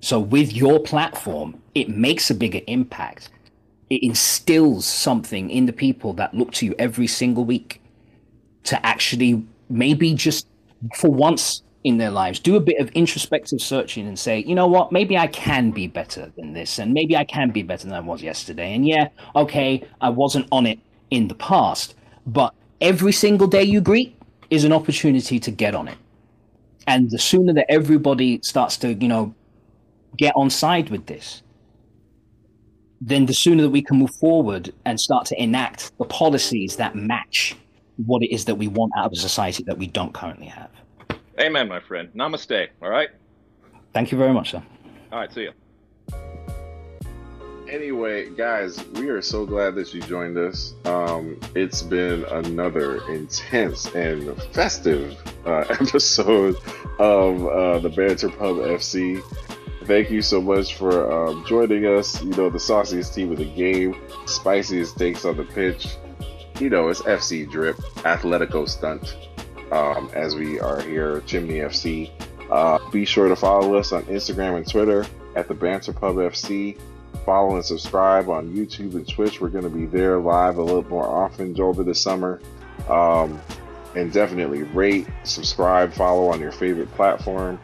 So 0.00 0.18
with 0.18 0.52
your 0.52 0.80
platform, 0.80 1.60
it 1.74 1.88
makes 1.88 2.30
a 2.30 2.34
bigger 2.34 2.60
impact. 2.66 3.30
It 3.90 4.02
instills 4.02 4.86
something 4.86 5.50
in 5.50 5.66
the 5.66 5.72
people 5.72 6.12
that 6.14 6.34
look 6.34 6.52
to 6.52 6.66
you 6.66 6.74
every 6.78 7.06
single 7.06 7.44
week 7.44 7.80
to 8.64 8.84
actually 8.86 9.44
maybe 9.68 10.14
just 10.14 10.46
for 10.96 11.10
once 11.10 11.62
in 11.84 11.98
their 11.98 12.10
lives 12.10 12.38
do 12.38 12.54
a 12.54 12.60
bit 12.60 12.78
of 12.80 12.88
introspective 12.90 13.60
searching 13.60 14.06
and 14.06 14.16
say 14.18 14.38
you 14.38 14.54
know 14.54 14.66
what? 14.66 14.92
Maybe 14.92 15.18
i 15.18 15.26
can 15.26 15.70
be 15.72 15.86
better 15.88 16.32
than 16.36 16.52
this 16.52 16.78
and 16.78 16.92
maybe 16.92 17.16
i 17.16 17.24
can 17.24 17.50
be 17.50 17.62
better 17.62 17.88
than 17.88 17.96
i 17.96 18.00
was 18.00 18.22
yesterday. 18.22 18.74
And 18.74 18.86
yeah 18.86 19.08
okay 19.34 19.86
i 20.00 20.08
wasn't 20.08 20.46
on 20.52 20.66
it 20.66 20.78
in 21.10 21.28
the 21.28 21.34
past 21.34 21.94
but 22.26 22.54
every 22.82 23.12
single 23.12 23.46
day 23.46 23.62
you 23.62 23.80
greet 23.80 24.14
is 24.50 24.64
an 24.64 24.72
opportunity 24.72 25.40
to 25.40 25.50
get 25.50 25.74
on 25.74 25.88
it 25.88 25.96
and 26.86 27.10
the 27.10 27.18
sooner 27.18 27.54
that 27.54 27.66
everybody 27.70 28.38
starts 28.42 28.76
to 28.76 28.92
you 28.94 29.08
know 29.08 29.34
get 30.18 30.34
on 30.36 30.50
side 30.50 30.90
with 30.90 31.06
this 31.06 31.42
then 33.04 33.26
the 33.26 33.34
sooner 33.34 33.62
that 33.62 33.70
we 33.70 33.82
can 33.82 33.98
move 33.98 34.14
forward 34.14 34.72
and 34.84 35.00
start 35.00 35.26
to 35.26 35.42
enact 35.42 35.96
the 35.98 36.04
policies 36.04 36.76
that 36.76 36.94
match 36.94 37.56
what 38.06 38.22
it 38.22 38.32
is 38.32 38.44
that 38.44 38.54
we 38.54 38.68
want 38.68 38.92
out 38.96 39.06
of 39.06 39.12
a 39.12 39.16
society 39.16 39.64
that 39.66 39.76
we 39.76 39.86
don't 39.88 40.14
currently 40.14 40.46
have. 40.46 40.70
Amen, 41.40 41.68
my 41.68 41.80
friend. 41.80 42.08
Namaste. 42.14 42.68
All 42.80 42.90
right. 42.90 43.08
Thank 43.92 44.12
you 44.12 44.18
very 44.18 44.32
much, 44.32 44.52
sir. 44.52 44.62
All 45.10 45.18
right. 45.18 45.32
See 45.32 45.42
you. 45.42 45.52
Anyway, 47.72 48.28
guys, 48.28 48.84
we 48.96 49.08
are 49.08 49.22
so 49.22 49.46
glad 49.46 49.74
that 49.74 49.94
you 49.94 50.02
joined 50.02 50.36
us. 50.36 50.74
Um, 50.84 51.40
it's 51.54 51.80
been 51.80 52.22
another 52.24 53.02
intense 53.10 53.86
and 53.94 54.36
festive 54.52 55.16
uh, 55.46 55.64
episode 55.70 56.56
of 56.98 57.46
uh, 57.46 57.78
the 57.78 57.88
Banter 57.88 58.28
Pub 58.28 58.56
FC. 58.56 59.22
Thank 59.84 60.10
you 60.10 60.20
so 60.20 60.42
much 60.42 60.74
for 60.74 61.10
um, 61.10 61.46
joining 61.46 61.86
us. 61.86 62.22
You 62.22 62.32
know, 62.32 62.50
the 62.50 62.60
sauciest 62.60 63.14
team 63.14 63.32
of 63.32 63.38
the 63.38 63.46
game, 63.46 63.96
spiciest 64.26 64.98
takes 64.98 65.24
on 65.24 65.38
the 65.38 65.44
pitch. 65.44 65.96
You 66.60 66.68
know, 66.68 66.90
it's 66.90 67.00
FC 67.00 67.50
Drip, 67.50 67.78
Atletico 68.04 68.68
Stunt, 68.68 69.16
um, 69.72 70.10
as 70.12 70.36
we 70.36 70.60
are 70.60 70.82
here, 70.82 71.22
Chimney 71.22 71.60
FC. 71.60 72.10
Uh, 72.50 72.90
be 72.90 73.06
sure 73.06 73.28
to 73.28 73.36
follow 73.36 73.76
us 73.76 73.92
on 73.92 74.02
Instagram 74.04 74.58
and 74.58 74.70
Twitter 74.70 75.06
at 75.36 75.48
the 75.48 75.54
Banter 75.54 75.94
Pub 75.94 76.16
FC 76.16 76.78
follow 77.24 77.56
and 77.56 77.64
subscribe 77.64 78.28
on 78.28 78.50
YouTube 78.50 78.94
and 78.94 79.08
Twitch. 79.08 79.40
We're 79.40 79.48
going 79.48 79.64
to 79.64 79.70
be 79.70 79.86
there 79.86 80.18
live 80.18 80.58
a 80.58 80.62
little 80.62 80.88
more 80.88 81.06
often 81.06 81.58
over 81.60 81.82
the 81.82 81.94
summer. 81.94 82.40
Um, 82.88 83.40
and 83.94 84.12
definitely 84.12 84.62
rate, 84.62 85.06
subscribe, 85.24 85.92
follow 85.92 86.28
on 86.28 86.40
your 86.40 86.52
favorite 86.52 86.90
platform. 86.92 87.60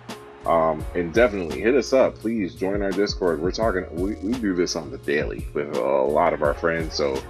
Um, 0.47 0.85
and 0.95 1.13
definitely 1.13 1.61
hit 1.61 1.75
us 1.75 1.93
up. 1.93 2.15
Please 2.15 2.55
join 2.55 2.83
our 2.83 2.91
Discord. 2.91 3.41
We're 3.41 3.51
talking, 3.51 3.87
we, 3.95 4.15
we 4.17 4.33
do 4.39 4.55
this 4.55 4.77
on 4.77 4.91
the 4.91 4.99
daily 4.99 5.47
with 5.53 5.77
a 5.77 5.81
lot 5.81 6.33
of 6.33 6.43
our 6.43 6.55
friends. 6.55 6.95
So 6.95 7.23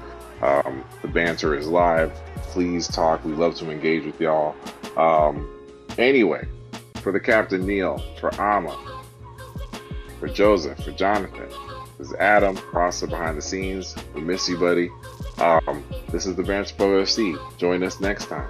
um, 0.42 0.84
the 1.02 1.08
banter 1.08 1.56
is 1.56 1.66
live. 1.66 2.12
Please 2.42 2.86
talk. 2.86 3.24
We 3.24 3.32
love 3.32 3.56
to 3.56 3.70
engage 3.70 4.04
with 4.04 4.20
y'all. 4.20 4.54
Um, 4.96 5.48
anyway, 5.96 6.46
for 6.96 7.10
the 7.10 7.20
Captain 7.20 7.66
Neal, 7.66 7.98
for 8.20 8.32
Ama, 8.40 9.02
for 10.20 10.28
Joseph, 10.28 10.78
for 10.84 10.92
Jonathan, 10.92 11.48
this 11.98 12.08
is 12.08 12.14
Adam, 12.14 12.58
Rasta 12.72 13.06
behind 13.06 13.36
the 13.36 13.42
scenes. 13.42 13.94
We 14.14 14.20
miss 14.20 14.48
you, 14.48 14.56
buddy. 14.56 14.90
Um, 15.38 15.84
this 16.10 16.26
is 16.26 16.36
the 16.36 16.42
Banter 16.42 16.74
Pub 16.74 16.88
FC. 16.88 17.36
Join 17.58 17.82
us 17.82 18.00
next 18.00 18.26
time. 18.26 18.48